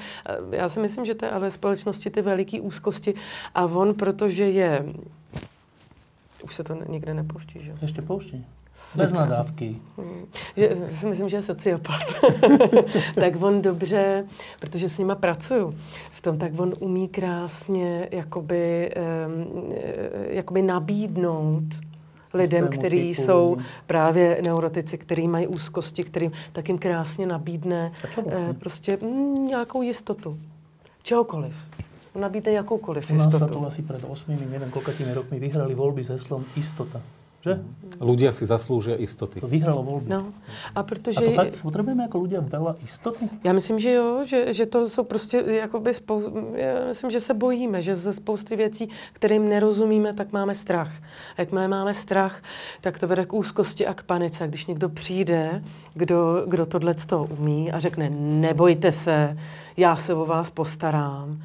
Já 0.51 0.69
si 0.69 0.81
myslím, 0.81 1.05
že 1.05 1.15
to 1.15 1.25
je 1.25 1.31
ale 1.31 1.41
ve 1.41 1.51
společnosti 1.51 2.11
ty 2.11 2.23
veliké 2.23 2.61
úzkosti 2.61 3.15
a 3.55 3.65
on, 3.65 3.95
protože 3.95 4.45
je 4.45 4.87
už 6.45 6.55
se 6.55 6.65
to 6.65 6.75
nikde 6.89 7.15
nepouští, 7.15 7.63
že? 7.63 7.75
Ještě 7.83 8.03
pouští. 8.03 8.47
Bez 8.97 9.13
nadávky. 9.13 9.77
Hmm. 9.97 10.27
Že, 10.57 10.77
si 10.91 11.07
myslím, 11.07 11.29
že 11.29 11.37
je 11.37 11.43
sociopat. 11.43 12.03
tak 13.21 13.43
on 13.43 13.63
dobře, 13.63 14.27
protože 14.61 14.89
s 14.89 14.99
nima 14.99 15.15
pracuju 15.15 15.75
v 16.11 16.21
tom, 16.21 16.39
tak 16.39 16.53
on 16.61 16.73
umí 16.81 17.09
krásně 17.09 18.09
jakoby, 18.11 18.91
um, 19.27 19.73
jakoby 20.29 20.63
nabídnout 20.63 21.65
lidem, 22.35 22.69
kteří 22.69 23.15
jsou 23.15 23.57
právě 23.87 24.41
neurotici, 24.45 24.99
kteří 24.99 25.29
mají 25.29 25.47
úzkosti, 25.47 26.05
kterým 26.05 26.33
tak 26.53 26.69
jim 26.69 26.79
krásně 26.79 27.27
nabídne 27.27 27.93
vlastně? 28.25 28.55
prostě 28.59 28.99
mm, 29.03 29.47
nějakou 29.47 29.83
jistotu. 29.83 30.39
Čehokoliv. 31.03 31.55
Nabídne 32.15 32.53
jakoukoliv 32.53 33.11
U 33.11 33.15
nás 33.15 33.27
jistotu. 33.27 33.55
sa 33.55 33.59
tu 33.59 33.67
asi 33.67 33.83
pred 33.83 34.05
8, 34.07 34.39
neviem, 34.39 34.71
koľkatými 34.71 35.11
rokmi 35.15 35.43
vyhrali 35.43 35.75
voľby 35.75 36.07
s 36.07 36.15
heslom 36.15 36.47
istota. 36.55 37.03
Že? 37.45 37.61
Ľudia 38.01 38.33
si 38.33 38.49
zaslúžia 38.49 38.97
istoty. 38.97 39.37
To 39.37 39.45
vyhralo 39.45 39.85
voľby. 39.85 40.09
No. 40.09 40.33
A 40.73 40.81
protože... 40.81 41.21
A 41.21 41.29
to 41.29 41.37
fakt 41.37 41.61
potřebujeme 41.61 42.03
jako 42.09 42.19
ľudia 42.19 42.41
veľa 42.41 42.81
istoty? 42.81 43.29
Já 43.45 43.53
myslím, 43.53 43.79
že 43.79 43.91
jo, 43.93 44.25
že, 44.25 44.53
že 44.53 44.67
to 44.67 44.89
jsou 44.89 45.05
prostě 45.05 45.45
jakoby 45.47 45.95
spou... 45.95 46.33
Já 46.57 46.89
myslím, 46.89 47.11
že 47.11 47.21
se 47.21 47.35
bojíme, 47.35 47.83
že 47.83 47.95
ze 47.95 48.13
spousty 48.13 48.57
věcí, 48.57 48.89
kterým 49.13 49.49
nerozumíme, 49.49 50.13
tak 50.13 50.33
máme 50.33 50.55
strach. 50.55 50.93
A 51.37 51.41
jak 51.41 51.53
máme 51.53 51.95
strach, 51.95 52.43
tak 52.81 52.99
to 52.99 53.07
vede 53.07 53.27
k 53.27 53.33
úzkosti 53.33 53.87
a 53.87 53.95
k 53.95 54.03
panice. 54.03 54.45
A 54.45 54.47
když 54.47 54.67
někdo 54.67 54.89
přijde, 54.89 55.63
kdo, 55.95 56.45
kdo 56.49 56.67
tohle 56.67 56.95
to 56.95 57.29
umí 57.39 57.73
a 57.73 57.81
řekne, 57.81 58.11
nebojte 58.41 58.93
se, 58.93 59.37
já 59.77 59.97
se 59.97 60.15
o 60.15 60.27
vás 60.27 60.51
postarám, 60.51 61.43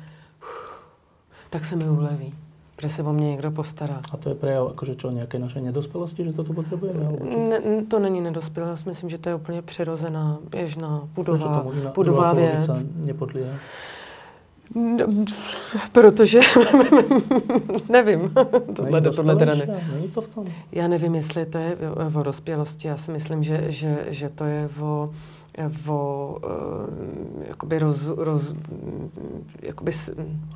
tak 1.49 1.65
se 1.65 1.76
mi 1.76 1.89
uleví 1.89 2.34
že 2.81 2.89
se 2.89 3.03
o 3.03 3.14
mě 3.14 3.30
někdo 3.30 3.51
postará. 3.51 4.01
A 4.11 4.18
to 4.18 4.30
je 4.30 4.35
prejav 4.35 4.68
akože 4.72 4.95
čo, 4.95 5.11
nějaké 5.11 5.39
naše 5.39 5.61
nedospelosti, 5.61 6.26
že 6.26 6.34
toto 6.34 6.53
potřebujeme? 6.53 6.99
Ne, 7.49 7.85
to 7.88 7.99
není 7.99 8.22
nedospelost, 8.22 8.85
myslím, 8.85 9.10
že 9.10 9.18
to 9.18 9.30
je 9.30 9.35
úplně 9.35 9.61
přirozená, 9.61 10.39
běžná, 10.49 11.07
budová, 11.15 11.65
budová 11.95 12.34
věc. 12.34 12.69
nepodlíhá? 12.95 13.53
No, 14.76 15.06
protože, 15.91 16.39
nevím, 17.89 18.34
tohle, 18.76 19.01
tohle 19.01 19.35
teda 19.35 19.56
ne. 19.56 19.84
Není 19.93 20.07
to 20.07 20.22
v 20.22 20.27
tom? 20.27 20.45
Já 20.72 20.88
nevím, 20.88 21.15
jestli 21.15 21.45
to 21.45 21.57
je 21.57 21.77
o 22.19 22.23
dospělosti, 22.23 22.88
já 22.88 22.97
si 22.97 23.11
myslím, 23.11 23.43
že, 23.43 23.65
že, 23.68 24.06
že 24.10 24.30
to 24.30 24.43
je 24.43 24.69
o 24.81 25.10
o 25.88 26.38
e, 27.44 27.48
jakoby 27.48 27.80
roz, 27.80 28.07
roz, 28.07 28.53
jakoby, 29.61 29.91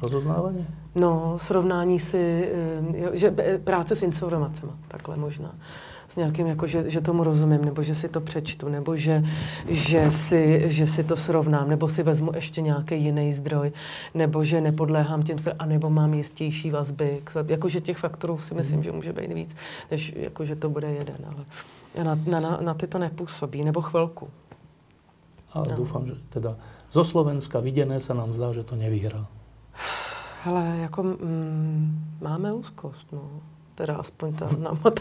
Rozoznávání? 0.02 0.68
No, 0.96 1.34
srovnání 1.38 2.00
si, 2.00 2.50
e, 3.14 3.18
že 3.18 3.34
práce 3.64 3.96
s 3.96 4.04
informacemi, 4.04 4.72
takhle 4.88 5.18
možná 5.18 5.56
s 6.14 6.16
nějakým, 6.16 6.48
jako, 6.48 6.68
že, 6.68 6.90
že 6.90 7.02
tomu 7.02 7.24
rozumím, 7.24 7.66
nebo 7.66 7.84
že 7.84 7.96
si 7.96 8.10
to 8.10 8.22
přečtu, 8.22 8.70
nebo 8.70 8.98
že, 8.98 9.24
že, 9.68 10.12
si, 10.12 10.64
že 10.66 10.88
si 10.88 11.04
to 11.04 11.16
srovnám, 11.16 11.70
nebo 11.70 11.90
si 11.90 12.04
vezmu 12.04 12.32
ještě 12.36 12.62
nějaký 12.62 13.04
jiný 13.04 13.34
zdroj, 13.34 13.72
nebo 14.14 14.44
že 14.44 14.62
nepodléhám 14.62 15.24
těm, 15.24 15.38
anebo 15.60 15.90
mám 15.90 16.14
jistější 16.14 16.72
vazby. 16.72 17.22
Jakože 17.48 17.82
těch 17.82 17.98
faktorů 17.98 18.40
si 18.40 18.54
myslím, 18.54 18.78
mm. 18.78 18.84
že 18.84 18.92
může 18.92 19.14
být 19.14 19.34
víc, 19.34 19.56
než 19.92 20.14
jako, 20.16 20.46
že 20.46 20.56
to 20.56 20.70
bude 20.70 20.88
jeden, 20.88 21.18
ale 21.26 21.46
na, 22.26 22.40
na, 22.40 22.58
na 22.62 22.74
ty 22.74 22.88
to 22.88 23.00
nepůsobí, 23.00 23.64
nebo 23.64 23.82
chvilku. 23.82 24.28
Ale 25.54 25.66
no. 25.72 25.78
dúfam, 25.78 26.08
že 26.08 26.14
teda 26.30 26.58
zo 26.92 27.04
Slovenska 27.04 27.60
viděné 27.60 28.00
se 28.00 28.14
nám 28.14 28.34
zdá, 28.34 28.54
že 28.54 28.64
to 28.64 28.76
nevyhrá. 28.76 29.28
Hele, 30.44 30.78
jako 30.78 31.04
mm, 31.04 32.18
máme 32.22 32.54
úzkost, 32.54 33.12
no 33.12 33.22
teda 33.76 33.96
aspoň 33.96 34.34
ta, 34.34 34.50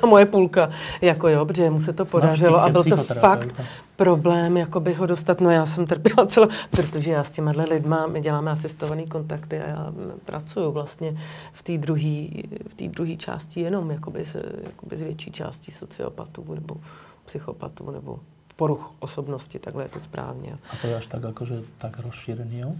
ta 0.00 0.06
moje 0.06 0.26
půlka, 0.26 0.70
jako 1.00 1.28
jo, 1.28 1.46
protože 1.46 1.70
mu 1.70 1.80
se 1.80 1.92
to 1.92 2.04
podařilo 2.04 2.62
a 2.62 2.68
byl 2.68 2.84
to 2.84 2.96
fakt 2.96 3.54
problém, 3.96 4.56
jako 4.56 4.80
by 4.80 4.94
ho 4.94 5.06
dostat, 5.06 5.40
no 5.40 5.50
já 5.50 5.66
jsem 5.66 5.86
trpěla 5.86 6.26
celou, 6.26 6.48
protože 6.70 7.12
já 7.12 7.24
s 7.24 7.30
těma 7.30 7.52
lidma, 7.70 8.06
my 8.06 8.20
děláme 8.20 8.50
asistované 8.50 9.06
kontakty 9.06 9.60
a 9.60 9.68
já 9.68 9.92
pracuju 10.24 10.72
vlastně 10.72 11.16
v 11.52 11.62
té 11.62 11.78
druhé 11.78 12.26
v 12.68 12.74
té 12.76 12.88
druhé 12.88 13.16
části 13.16 13.60
jenom 13.60 13.90
jakoby 13.90 14.24
z, 14.24 14.36
jakoby 14.64 14.96
z 14.96 15.02
větší 15.02 15.32
části 15.32 15.72
sociopatů 15.72 16.54
nebo 16.54 16.76
psychopatů 17.24 17.90
nebo 17.90 18.18
poruch 18.56 18.94
osobnosti, 19.00 19.58
takhle 19.58 19.84
je 19.84 19.88
to 19.88 20.00
správně. 20.00 20.58
A 20.72 20.76
to 20.76 20.86
je 20.86 20.96
až 20.96 21.06
tak 21.06 21.22
jakože 21.22 21.62
tak 21.78 22.00
rozšířený, 22.00 22.58
jo? 22.58 22.74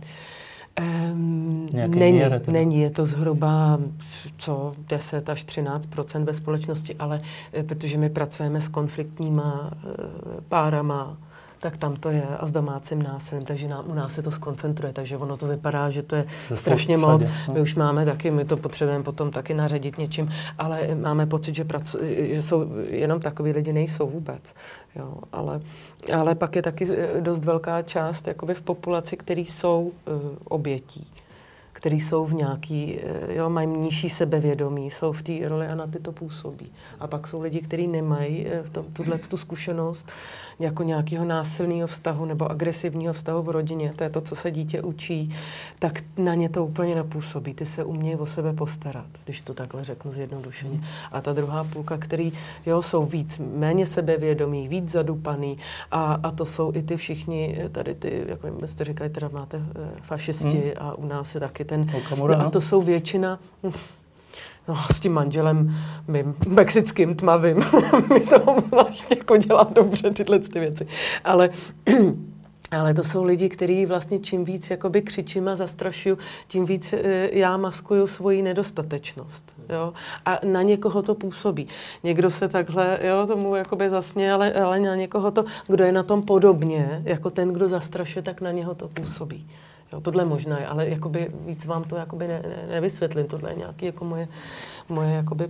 Um, 0.81 1.69
není, 1.73 2.12
míře, 2.12 2.43
není, 2.53 2.81
je 2.81 2.90
to 2.90 3.05
zhruba 3.05 3.78
co 4.39 4.74
10 4.89 5.28
až 5.28 5.44
13 5.44 5.89
ve 6.24 6.35
společnosti, 6.35 6.94
ale 6.94 7.20
eh, 7.53 7.62
protože 7.62 7.99
my 7.99 8.11
pracujeme 8.11 8.61
s 8.61 8.69
konfliktníma 8.69 9.70
eh, 9.73 9.89
párama, 10.49 11.16
tak 11.62 11.76
tam 11.76 11.97
to 11.97 12.10
je 12.10 12.26
a 12.39 12.47
s 12.47 12.51
domácím 12.51 13.02
násilím, 13.02 13.44
takže 13.44 13.68
nám, 13.68 13.84
u 13.90 13.94
nás 13.94 14.14
se 14.14 14.22
to 14.22 14.30
skoncentruje, 14.30 14.93
takže 14.93 15.16
ono 15.16 15.36
to 15.36 15.47
vypadá, 15.47 15.90
že 15.90 16.02
to 16.02 16.16
je 16.16 16.24
že 16.48 16.56
strašně 16.56 16.98
všade, 16.98 17.12
moc. 17.12 17.22
No. 17.48 17.55
My 17.55 17.60
už 17.60 17.74
máme 17.74 18.05
taky, 18.05 18.30
my 18.30 18.44
to 18.44 18.56
potřebujeme 18.56 19.05
potom 19.05 19.30
taky 19.30 19.55
naředit 19.55 19.98
něčím, 19.98 20.30
ale 20.59 20.89
máme 20.94 21.26
pocit, 21.26 21.55
že, 21.55 21.64
pracu, 21.64 21.98
že 22.32 22.43
jsou 22.43 22.66
jenom 22.89 23.20
takový 23.20 23.52
lidi 23.52 23.72
nejsou 23.72 24.10
vůbec. 24.10 24.55
Jo, 24.97 25.14
ale, 25.32 25.60
ale 26.14 26.34
pak 26.34 26.56
je 26.56 26.62
taky 26.62 26.89
eh, 26.90 27.20
dost 27.20 27.44
velká 27.44 27.82
část 27.82 28.26
jakoby 28.26 28.55
v 28.55 28.62
populaci, 28.62 29.16
který 29.16 29.47
jsou 29.47 29.93
uh, 30.06 30.20
obětí 30.44 31.06
který 31.74 32.01
jsou 32.01 32.26
v 32.26 32.34
nějaký, 32.34 32.98
eh, 33.02 33.34
jo, 33.34 33.51
mají 33.51 33.68
nižší 33.68 34.10
sebevědomí, 34.10 34.90
jsou 34.90 35.12
v 35.12 35.22
té 35.22 35.48
roli 35.48 35.66
a 35.66 35.74
na 35.74 35.86
ty 35.86 35.98
to 35.98 36.12
působí. 36.12 36.72
A 37.01 37.06
pak 37.06 37.26
jsou 37.26 37.40
lidi, 37.40 37.60
kteří 37.60 37.86
nemají 37.86 38.47
v 38.62 38.70
tom, 38.70 38.84
tuhle 38.93 39.18
tu 39.18 39.36
zkušenost 39.36 40.06
jako 40.58 40.82
nějakého 40.82 41.24
násilného 41.24 41.86
vztahu 41.86 42.24
nebo 42.24 42.50
agresivního 42.50 43.12
vztahu 43.12 43.42
v 43.42 43.48
rodině, 43.48 43.92
to 43.96 44.04
je 44.04 44.10
to, 44.10 44.20
co 44.20 44.36
se 44.36 44.50
dítě 44.50 44.82
učí, 44.82 45.34
tak 45.78 46.00
na 46.16 46.34
ně 46.34 46.48
to 46.48 46.64
úplně 46.64 46.94
nepůsobí. 46.94 47.54
Ty 47.54 47.66
se 47.66 47.84
umějí 47.84 48.16
o 48.16 48.26
sebe 48.26 48.52
postarat, 48.52 49.06
když 49.24 49.40
to 49.40 49.54
takhle 49.54 49.84
řeknu 49.84 50.12
zjednodušeně. 50.12 50.80
A 51.12 51.20
ta 51.20 51.32
druhá 51.32 51.64
půlka, 51.64 51.98
který 51.98 52.32
jo, 52.66 52.82
jsou 52.82 53.04
víc, 53.04 53.40
méně 53.54 53.86
sebevědomí, 53.86 54.68
víc 54.68 54.90
zadupaný 54.90 55.58
a, 55.90 56.20
a 56.22 56.30
to 56.30 56.44
jsou 56.44 56.72
i 56.74 56.82
ty 56.82 56.96
všichni, 56.96 57.58
tady 57.72 57.94
ty, 57.94 58.24
jak 58.26 58.40
jste 58.66 58.84
říkali, 58.84 59.10
teda 59.10 59.28
máte 59.32 59.56
eh, 59.56 59.90
fašisti 60.02 60.58
hmm. 60.58 60.72
a 60.78 60.94
u 60.94 61.06
nás 61.06 61.34
je 61.34 61.40
taky 61.40 61.64
ten, 61.64 61.84
no 62.18 62.40
a 62.40 62.50
to 62.50 62.60
jsou 62.60 62.82
většina, 62.82 63.38
no, 64.68 64.76
s 64.93 65.01
tím 65.01 65.12
manželem 65.12 65.76
mým 66.09 66.34
mexickým 66.48 67.14
tmavým 67.14 67.56
mi 68.12 68.20
to 68.20 68.56
vlastně 68.70 69.16
jako 69.18 69.36
dělá 69.36 69.68
dobře 69.72 70.10
tyhle 70.10 70.39
ty 70.39 70.60
věci. 70.60 70.86
Ale 71.24 71.51
ale 72.72 72.94
to 72.94 73.05
jsou 73.05 73.24
lidi, 73.24 73.48
kteří 73.48 73.86
vlastně 73.86 74.18
čím 74.18 74.44
víc 74.44 74.70
jakoby 74.70 75.02
křičím 75.02 75.48
a 75.48 75.56
zastrašuju, 75.56 76.18
tím 76.48 76.64
víc 76.64 76.93
e, 76.93 77.28
já 77.32 77.56
maskuju 77.56 78.06
svoji 78.06 78.43
nedostatečnost. 78.43 79.52
Jo? 79.68 79.93
A 80.24 80.39
na 80.44 80.62
někoho 80.62 81.02
to 81.02 81.14
působí. 81.14 81.68
Někdo 82.02 82.30
se 82.30 82.48
takhle 82.48 82.98
jo, 83.02 83.26
tomu 83.26 83.55
jakoby 83.55 83.90
zasměje, 83.90 84.32
ale, 84.32 84.52
ale 84.52 84.80
na 84.80 84.94
někoho 84.94 85.30
to, 85.30 85.44
kdo 85.66 85.84
je 85.84 85.93
na 85.93 86.02
tom 86.02 86.22
podobně, 86.22 87.02
jako 87.05 87.30
ten, 87.30 87.52
kdo 87.52 87.68
zastrašuje, 87.68 88.22
tak 88.22 88.40
na 88.40 88.51
něho 88.51 88.74
to 88.74 88.89
působí. 88.89 89.47
Jo, 89.93 90.01
tohle 90.01 90.24
možná 90.24 90.59
je, 90.59 90.66
ale 90.66 90.89
jakoby 90.89 91.31
víc 91.47 91.66
vám 91.66 91.85
to 91.85 91.97
jakoby 91.97 92.28
ne, 92.28 92.43
ne, 92.43 92.66
nevysvětlím. 92.74 93.27
Tohle 93.27 93.51
je 93.51 93.56
nějaké 93.56 93.86
jako 93.86 94.05
moje, 94.05 94.28
moje 94.89 95.14
jakoby 95.14 95.48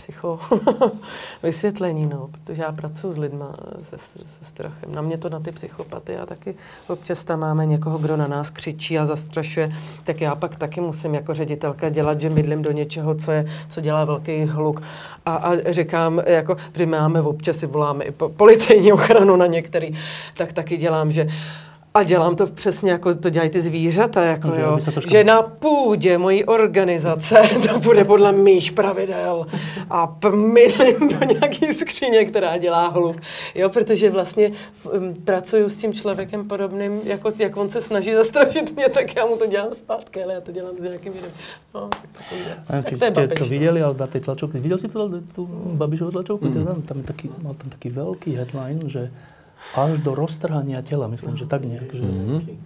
psycho 0.00 0.38
vysvětlení, 1.42 2.06
no, 2.06 2.28
protože 2.28 2.62
já 2.62 2.72
pracuji 2.72 3.12
s 3.12 3.18
lidma 3.18 3.54
se, 3.82 3.98
se, 3.98 4.18
se 4.18 4.44
strachem. 4.44 4.94
Na 4.94 5.02
mě 5.02 5.18
to 5.18 5.28
na 5.28 5.40
ty 5.40 5.52
psychopaty 5.52 6.16
a 6.16 6.26
taky 6.26 6.54
občas 6.88 7.24
tam 7.24 7.40
máme 7.40 7.66
někoho, 7.66 7.98
kdo 7.98 8.16
na 8.16 8.26
nás 8.26 8.50
křičí 8.50 8.98
a 8.98 9.06
zastrašuje, 9.06 9.72
tak 10.04 10.20
já 10.20 10.34
pak 10.34 10.56
taky 10.56 10.80
musím 10.80 11.14
jako 11.14 11.34
ředitelka 11.34 11.88
dělat, 11.88 12.20
že 12.20 12.30
mydlím 12.30 12.62
do 12.62 12.72
něčeho, 12.72 13.14
co, 13.14 13.32
je, 13.32 13.44
co 13.68 13.80
dělá 13.80 14.04
velký 14.04 14.44
hluk. 14.44 14.82
A, 15.26 15.34
a 15.34 15.72
říkám, 15.72 16.22
jako, 16.26 16.56
že 16.74 16.86
máme 16.86 17.22
občas 17.22 17.56
si 17.56 17.66
voláme 17.66 18.04
i 18.04 18.10
po, 18.10 18.28
policejní 18.28 18.92
ochranu 18.92 19.36
na 19.36 19.46
některý, 19.46 19.98
tak 20.36 20.52
taky 20.52 20.76
dělám, 20.76 21.12
že 21.12 21.28
a 21.94 22.02
dělám 22.02 22.36
to 22.36 22.46
přesně 22.46 22.90
jako 22.90 23.14
to 23.14 23.30
dělají 23.30 23.50
ty 23.50 23.60
zvířata, 23.60 24.24
jako 24.24 24.48
no, 24.48 24.54
jo. 24.54 24.78
Trošku... 24.92 25.10
Že 25.10 25.24
na 25.24 25.42
půdě 25.42 26.18
mojí 26.18 26.44
organizace 26.44 27.42
to 27.68 27.80
bude 27.80 28.04
podle 28.04 28.32
mých 28.32 28.72
pravidel 28.72 29.46
a 29.90 30.18
mydlím 30.34 31.08
do 31.08 31.26
nějaký 31.26 31.72
skříně, 31.72 32.24
která 32.24 32.56
dělá 32.56 32.88
hluk. 32.88 33.16
Jo, 33.54 33.68
protože 33.68 34.10
vlastně 34.10 34.52
um, 34.92 35.14
pracuju 35.14 35.68
s 35.68 35.76
tím 35.76 35.92
člověkem 35.92 36.48
podobným, 36.48 37.00
jako 37.04 37.32
jak 37.38 37.56
on 37.56 37.70
se 37.70 37.80
snaží 37.80 38.14
zastrašit 38.14 38.76
mě, 38.76 38.88
tak 38.88 39.16
já 39.16 39.26
mu 39.26 39.36
to 39.36 39.46
dělám 39.46 39.72
zpátky, 39.72 40.24
ale 40.24 40.34
já 40.34 40.40
to 40.40 40.52
dělám 40.52 40.78
s 40.78 40.82
nějakým 40.82 41.12
jiným. 41.12 41.30
No, 41.74 41.88
tak 42.66 42.90
to, 42.90 42.96
jste 42.96 43.10
to 43.10 43.20
no. 43.40 43.46
viděli, 43.46 43.82
ale 43.82 43.94
na 43.98 44.06
té 44.06 44.20
tlačovky, 44.20 44.58
viděl 44.58 44.78
jsi 44.78 44.88
to, 44.88 45.08
tu 45.34 45.46
Babišovu 45.64 46.10
tlačovku? 46.10 46.46
Mm. 46.46 46.64
Tam, 46.64 46.82
tam, 46.82 47.02
taký, 47.02 47.30
mal 47.42 47.54
tam 47.54 47.70
taký 47.70 47.90
velký 47.90 48.34
headline, 48.34 48.80
že 48.86 49.10
až 49.74 49.98
do 49.98 50.14
roztrhania 50.14 50.82
těla, 50.82 51.06
myslím, 51.06 51.36
že 51.36 51.46
tak 51.46 51.64
nějak, 51.64 51.94
že 51.94 52.02
mm-hmm. 52.02 52.58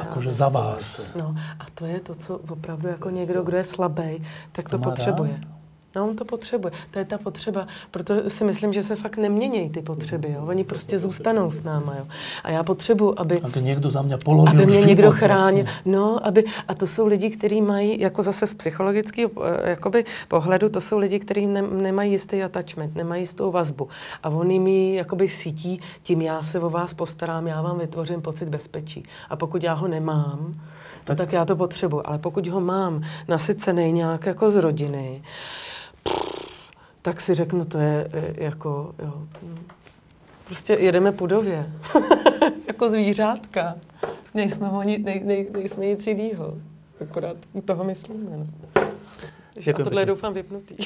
akože 0.00 0.32
za 0.32 0.48
vás. 0.48 1.02
No 1.18 1.34
a 1.58 1.64
to 1.74 1.84
je 1.84 2.00
to, 2.00 2.14
co 2.14 2.40
opravdu 2.48 2.88
jako 2.88 3.10
někdo, 3.10 3.42
kdo 3.42 3.56
je 3.56 3.64
slabý, 3.64 4.22
tak 4.52 4.68
to, 4.68 4.78
to 4.78 4.90
potřebuje. 4.90 5.30
Rád. 5.30 5.61
No, 5.96 6.08
on 6.08 6.16
to 6.16 6.24
potřebuje. 6.24 6.72
To 6.90 6.98
je 6.98 7.04
ta 7.04 7.18
potřeba. 7.18 7.66
Proto 7.90 8.30
si 8.30 8.44
myslím, 8.44 8.72
že 8.72 8.82
se 8.82 8.96
fakt 8.96 9.16
neměnějí 9.16 9.70
ty 9.70 9.82
potřeby. 9.82 10.32
Jo? 10.32 10.44
Oni 10.46 10.64
prostě 10.64 10.98
zůstanou 10.98 11.50
s 11.50 11.62
náma. 11.62 11.94
Jo? 11.98 12.06
A 12.44 12.50
já 12.50 12.62
potřebuji, 12.62 13.14
aby... 13.16 13.40
Aby 13.40 13.62
někdo 13.62 13.90
za 13.90 14.02
mě 14.02 14.18
položil 14.18 14.48
Aby 14.60 14.66
mě 14.66 14.80
někdo 14.80 15.02
vlastně. 15.02 15.26
chránil. 15.26 15.64
Vlastně. 15.64 15.92
No, 15.92 16.26
aby... 16.26 16.44
A 16.68 16.74
to 16.74 16.86
jsou 16.86 17.06
lidi, 17.06 17.30
kteří 17.30 17.62
mají, 17.62 18.00
jako 18.00 18.22
zase 18.22 18.46
z 18.46 18.54
psychologického 18.54 19.30
eh, 19.44 19.70
jakoby, 19.70 20.04
pohledu, 20.28 20.68
to 20.68 20.80
jsou 20.80 20.98
lidi, 20.98 21.18
kteří 21.18 21.46
ne, 21.46 21.62
nemají 21.62 22.12
jistý 22.12 22.42
attachment, 22.42 22.94
nemají 22.96 23.22
jistou 23.22 23.50
vazbu. 23.50 23.88
A 24.22 24.28
oni 24.28 24.58
mi 24.58 24.94
jakoby 24.94 25.28
sítí, 25.28 25.80
tím 26.02 26.22
já 26.22 26.42
se 26.42 26.60
o 26.60 26.70
vás 26.70 26.94
postarám, 26.94 27.46
já 27.46 27.62
vám 27.62 27.78
vytvořím 27.78 28.22
pocit 28.22 28.48
bezpečí. 28.48 29.02
A 29.30 29.36
pokud 29.36 29.62
já 29.62 29.72
ho 29.72 29.88
nemám, 29.88 30.54
tak, 31.04 31.16
tak 31.18 31.32
já 31.32 31.44
to 31.44 31.56
potřebuji. 31.56 32.02
Ale 32.04 32.18
pokud 32.18 32.46
ho 32.46 32.60
mám 32.60 33.02
nasycený 33.28 33.92
nějak 33.92 34.26
jako 34.26 34.50
z 34.50 34.56
rodiny, 34.56 35.22
tak 37.02 37.20
si 37.20 37.34
řeknu, 37.34 37.64
to 37.64 37.78
je 37.78 38.08
e, 38.12 38.44
jako, 38.44 38.94
jo, 38.98 39.22
prostě 40.44 40.72
jedeme 40.72 41.12
pudově, 41.12 41.72
jako 42.66 42.90
zvířátka. 42.90 43.74
Nejsme, 44.34 44.70
oni, 44.70 44.98
nej, 44.98 45.22
nej, 45.24 45.48
nejsme 45.52 45.86
nic 45.86 46.06
jinýho, 46.06 46.54
akorát 47.00 47.36
u 47.52 47.60
toho 47.60 47.84
myslíme. 47.84 48.30
No. 48.36 48.46
a 49.74 49.82
tohle 49.84 50.02
je 50.02 50.06
doufám 50.06 50.34
vypnutý. 50.34 50.76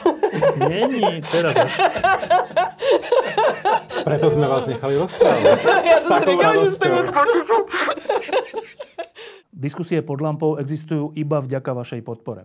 Není, 0.68 1.22
teraz. 1.32 1.56
Preto 4.04 4.30
jsme 4.30 4.48
vás 4.48 4.66
nechali 4.66 4.96
rozprávať. 4.96 5.64
Já 5.64 5.98
jsem 5.98 6.12
si 6.18 6.30
říkala, 6.30 6.64
že 6.64 6.70
Diskusie 9.56 10.04
pod 10.04 10.20
lampou 10.20 10.60
existujú 10.60 11.16
iba 11.16 11.40
vďaka 11.40 11.72
vašej 11.72 12.04
podpore. 12.04 12.44